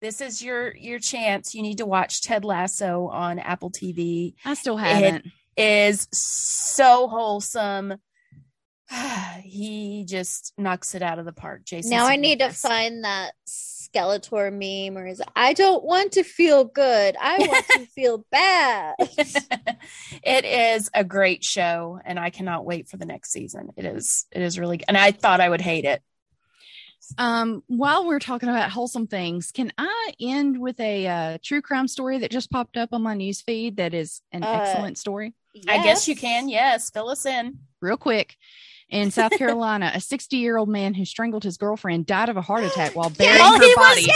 This 0.00 0.20
is 0.20 0.40
your 0.40 0.76
your 0.76 1.00
chance. 1.00 1.56
You 1.56 1.62
need 1.62 1.78
to 1.78 1.86
watch 1.86 2.22
Ted 2.22 2.44
Lasso 2.44 3.08
on 3.08 3.40
Apple 3.40 3.72
TV. 3.72 4.34
I 4.44 4.54
still 4.54 4.76
haven't. 4.76 5.26
Is 5.56 6.06
so 6.12 7.08
wholesome. 7.08 7.94
he 9.42 10.04
just 10.08 10.52
knocks 10.56 10.94
it 10.94 11.02
out 11.02 11.18
of 11.18 11.24
the 11.24 11.32
park. 11.32 11.64
Jason. 11.64 11.90
Now 11.90 12.06
I 12.06 12.14
need 12.14 12.38
to 12.38 12.50
find 12.50 13.02
that 13.02 13.32
Skeletor 13.94 14.52
meme, 14.52 14.98
or 15.00 15.06
is 15.06 15.22
I 15.36 15.52
don't 15.52 15.84
want 15.84 16.12
to 16.12 16.22
feel 16.24 16.64
good. 16.64 17.16
I 17.20 17.38
want 17.38 17.66
to 17.68 17.86
feel 17.94 18.24
bad. 18.30 18.94
it 20.22 20.44
is 20.44 20.90
a 20.94 21.04
great 21.04 21.44
show, 21.44 22.00
and 22.04 22.18
I 22.18 22.30
cannot 22.30 22.64
wait 22.64 22.88
for 22.88 22.96
the 22.96 23.06
next 23.06 23.30
season. 23.30 23.70
It 23.76 23.84
is. 23.84 24.26
It 24.32 24.42
is 24.42 24.58
really. 24.58 24.80
And 24.88 24.96
I 24.96 25.12
thought 25.12 25.40
I 25.40 25.48
would 25.48 25.60
hate 25.60 25.84
it. 25.84 26.02
Um, 27.18 27.62
while 27.66 28.06
we're 28.06 28.18
talking 28.18 28.48
about 28.48 28.70
wholesome 28.70 29.06
things, 29.06 29.52
can 29.52 29.72
I 29.76 30.12
end 30.20 30.58
with 30.58 30.80
a 30.80 31.06
uh, 31.06 31.38
true 31.42 31.60
crime 31.60 31.86
story 31.86 32.18
that 32.18 32.30
just 32.30 32.50
popped 32.50 32.76
up 32.78 32.90
on 32.92 33.02
my 33.02 33.14
news 33.14 33.42
feed 33.42 33.76
that 33.76 33.92
is 33.92 34.22
an 34.32 34.42
Uh, 34.42 34.48
excellent 34.48 34.96
story? 34.98 35.34
I 35.68 35.84
guess 35.84 36.08
you 36.08 36.16
can. 36.16 36.48
Yes, 36.48 36.90
fill 36.90 37.10
us 37.10 37.26
in. 37.26 37.58
Real 37.80 37.96
quick. 37.98 38.36
In 38.94 39.10
South 39.10 39.32
Carolina, 39.38 39.90
a 39.92 40.00
60 40.00 40.36
year 40.36 40.56
old 40.56 40.68
man 40.68 40.94
who 40.94 41.04
strangled 41.04 41.42
his 41.42 41.56
girlfriend 41.56 42.06
died 42.06 42.28
of 42.28 42.36
a 42.36 42.40
heart 42.40 42.62
attack 42.62 42.94
while 42.94 43.10
burying 43.18 43.40
Oh, 43.42 43.58
her 43.58 43.64
he 43.64 43.74
body 43.74 44.06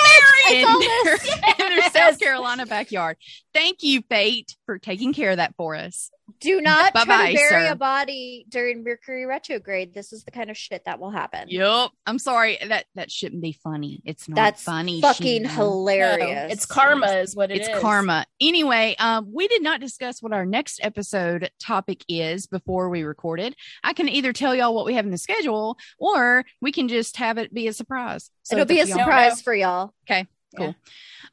in 0.53 0.63
their, 0.63 1.17
this. 1.19 1.35
in 1.59 1.77
their 1.77 1.91
South 1.91 2.21
Carolina 2.21 2.65
backyard. 2.65 3.17
Thank 3.53 3.83
you, 3.83 4.03
Fate, 4.09 4.55
for 4.67 4.79
taking 4.79 5.13
care 5.13 5.33
of 5.33 5.39
that 5.39 5.53
for 5.57 5.75
us. 5.75 6.13
Do 6.41 6.61
not 6.61 6.93
try 6.93 7.05
Bye-bye, 7.05 7.31
to 7.33 7.35
bury 7.37 7.67
sir. 7.67 7.73
a 7.73 7.75
body 7.77 8.47
during 8.49 8.85
Mercury 8.85 9.27
retrograde. 9.27 9.95
This 9.95 10.13
is 10.13 10.25
the 10.25 10.31
kind 10.31 10.51
of 10.51 10.57
shit 10.57 10.85
that 10.85 11.01
will 11.01 11.11
happen. 11.11 11.49
Yep. 11.49 11.91
I'm 12.07 12.19
sorry. 12.19 12.59
That 12.67 12.87
that 12.95 13.11
shouldn't 13.11 13.43
be 13.43 13.53
funny. 13.53 14.03
It's 14.05 14.29
not 14.29 14.37
That's 14.37 14.63
funny. 14.63 15.01
fucking 15.01 15.45
Sheena. 15.45 15.55
hilarious. 15.55 16.49
No, 16.49 16.53
it's 16.53 16.67
karma, 16.67 17.07
is 17.17 17.35
what 17.35 17.51
it 17.51 17.59
it's 17.59 17.69
is. 17.69 17.79
karma. 17.81 18.27
Anyway, 18.41 18.95
um, 18.99 19.31
we 19.33 19.49
did 19.49 19.63
not 19.63 19.81
discuss 19.81 20.23
what 20.23 20.33
our 20.33 20.47
next 20.47 20.81
episode 20.83 21.51
topic 21.61 22.05
is 22.09 22.47
before 22.47 22.89
we 22.89 23.03
recorded. 23.03 23.55
I 23.83 23.93
can 23.93 24.09
either 24.09 24.33
tell 24.33 24.55
y'all 24.55 24.75
what 24.75 24.87
we 24.87 24.95
have 24.95 25.05
in 25.05 25.11
the 25.11 25.19
schedule, 25.19 25.79
or 25.99 26.45
we 26.61 26.73
can 26.73 26.89
just 26.89 27.17
have 27.17 27.39
it 27.39 27.53
be 27.53 27.69
a 27.69 27.73
surprise. 27.73 28.31
So 28.43 28.57
It'll 28.57 28.67
be 28.67 28.81
a 28.81 28.83
up 28.83 28.89
y'all. 28.89 28.99
surprise 28.99 29.43
for 29.43 29.55
y'all. 29.55 29.95
Okay. 30.09 30.27
Cool. 30.57 30.67
Yeah. 30.67 30.73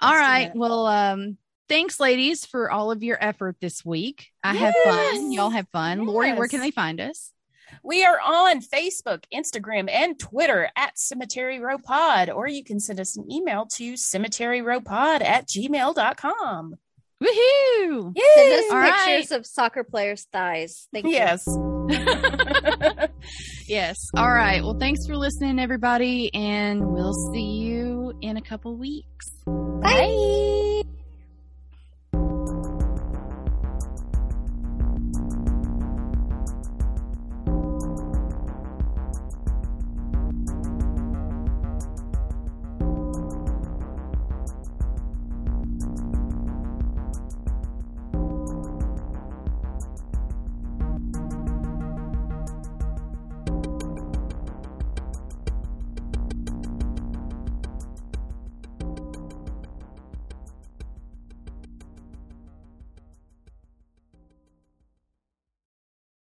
All 0.02 0.12
Let's 0.12 0.22
right. 0.22 0.52
Well, 0.56 0.88
um, 0.88 1.38
thanks, 1.68 2.00
ladies, 2.00 2.46
for 2.46 2.72
all 2.72 2.92
of 2.92 3.04
your 3.04 3.18
effort 3.20 3.58
this 3.62 3.84
week. 3.84 4.28
I 4.44 4.54
have 4.56 4.74
fun. 4.84 5.32
Y'all 5.32 5.50
have 5.50 5.68
fun. 5.70 6.06
Lori, 6.06 6.34
where 6.34 6.48
can 6.48 6.60
they 6.60 6.72
find 6.72 7.00
us? 7.02 7.32
We 7.84 8.06
are 8.06 8.20
on 8.20 8.62
Facebook, 8.62 9.24
Instagram, 9.34 9.90
and 9.90 10.20
Twitter 10.20 10.70
at 10.76 10.98
Cemetery 10.98 11.60
Row 11.60 11.78
Pod, 11.78 12.30
or 12.30 12.48
you 12.48 12.64
can 12.64 12.80
send 12.80 13.00
us 13.00 13.18
an 13.18 13.30
email 13.32 13.68
to 13.76 13.94
cemeteryrowpod 13.94 15.24
at 15.24 15.48
gmail.com. 15.48 16.76
Woohoo! 17.24 18.14
Send 18.36 18.54
us 18.54 18.72
All 18.72 18.82
pictures 18.84 19.32
of 19.32 19.46
soccer 19.46 19.84
players' 19.84 20.28
thighs. 20.32 20.88
Thank 20.94 21.06
you. 21.06 21.12
Yes. 21.12 21.48
Yes. 23.68 23.98
All 24.16 24.32
right. 24.32 24.64
Well, 24.64 24.78
thanks 24.80 25.08
for 25.08 25.18
listening, 25.18 25.60
everybody, 25.60 26.32
and 26.34 26.86
we'll 26.86 27.14
see 27.34 27.58
you 27.64 28.14
in 28.22 28.38
a 28.38 28.42
couple 28.42 28.76
weeks. 28.78 29.32
Bye. 29.48 30.84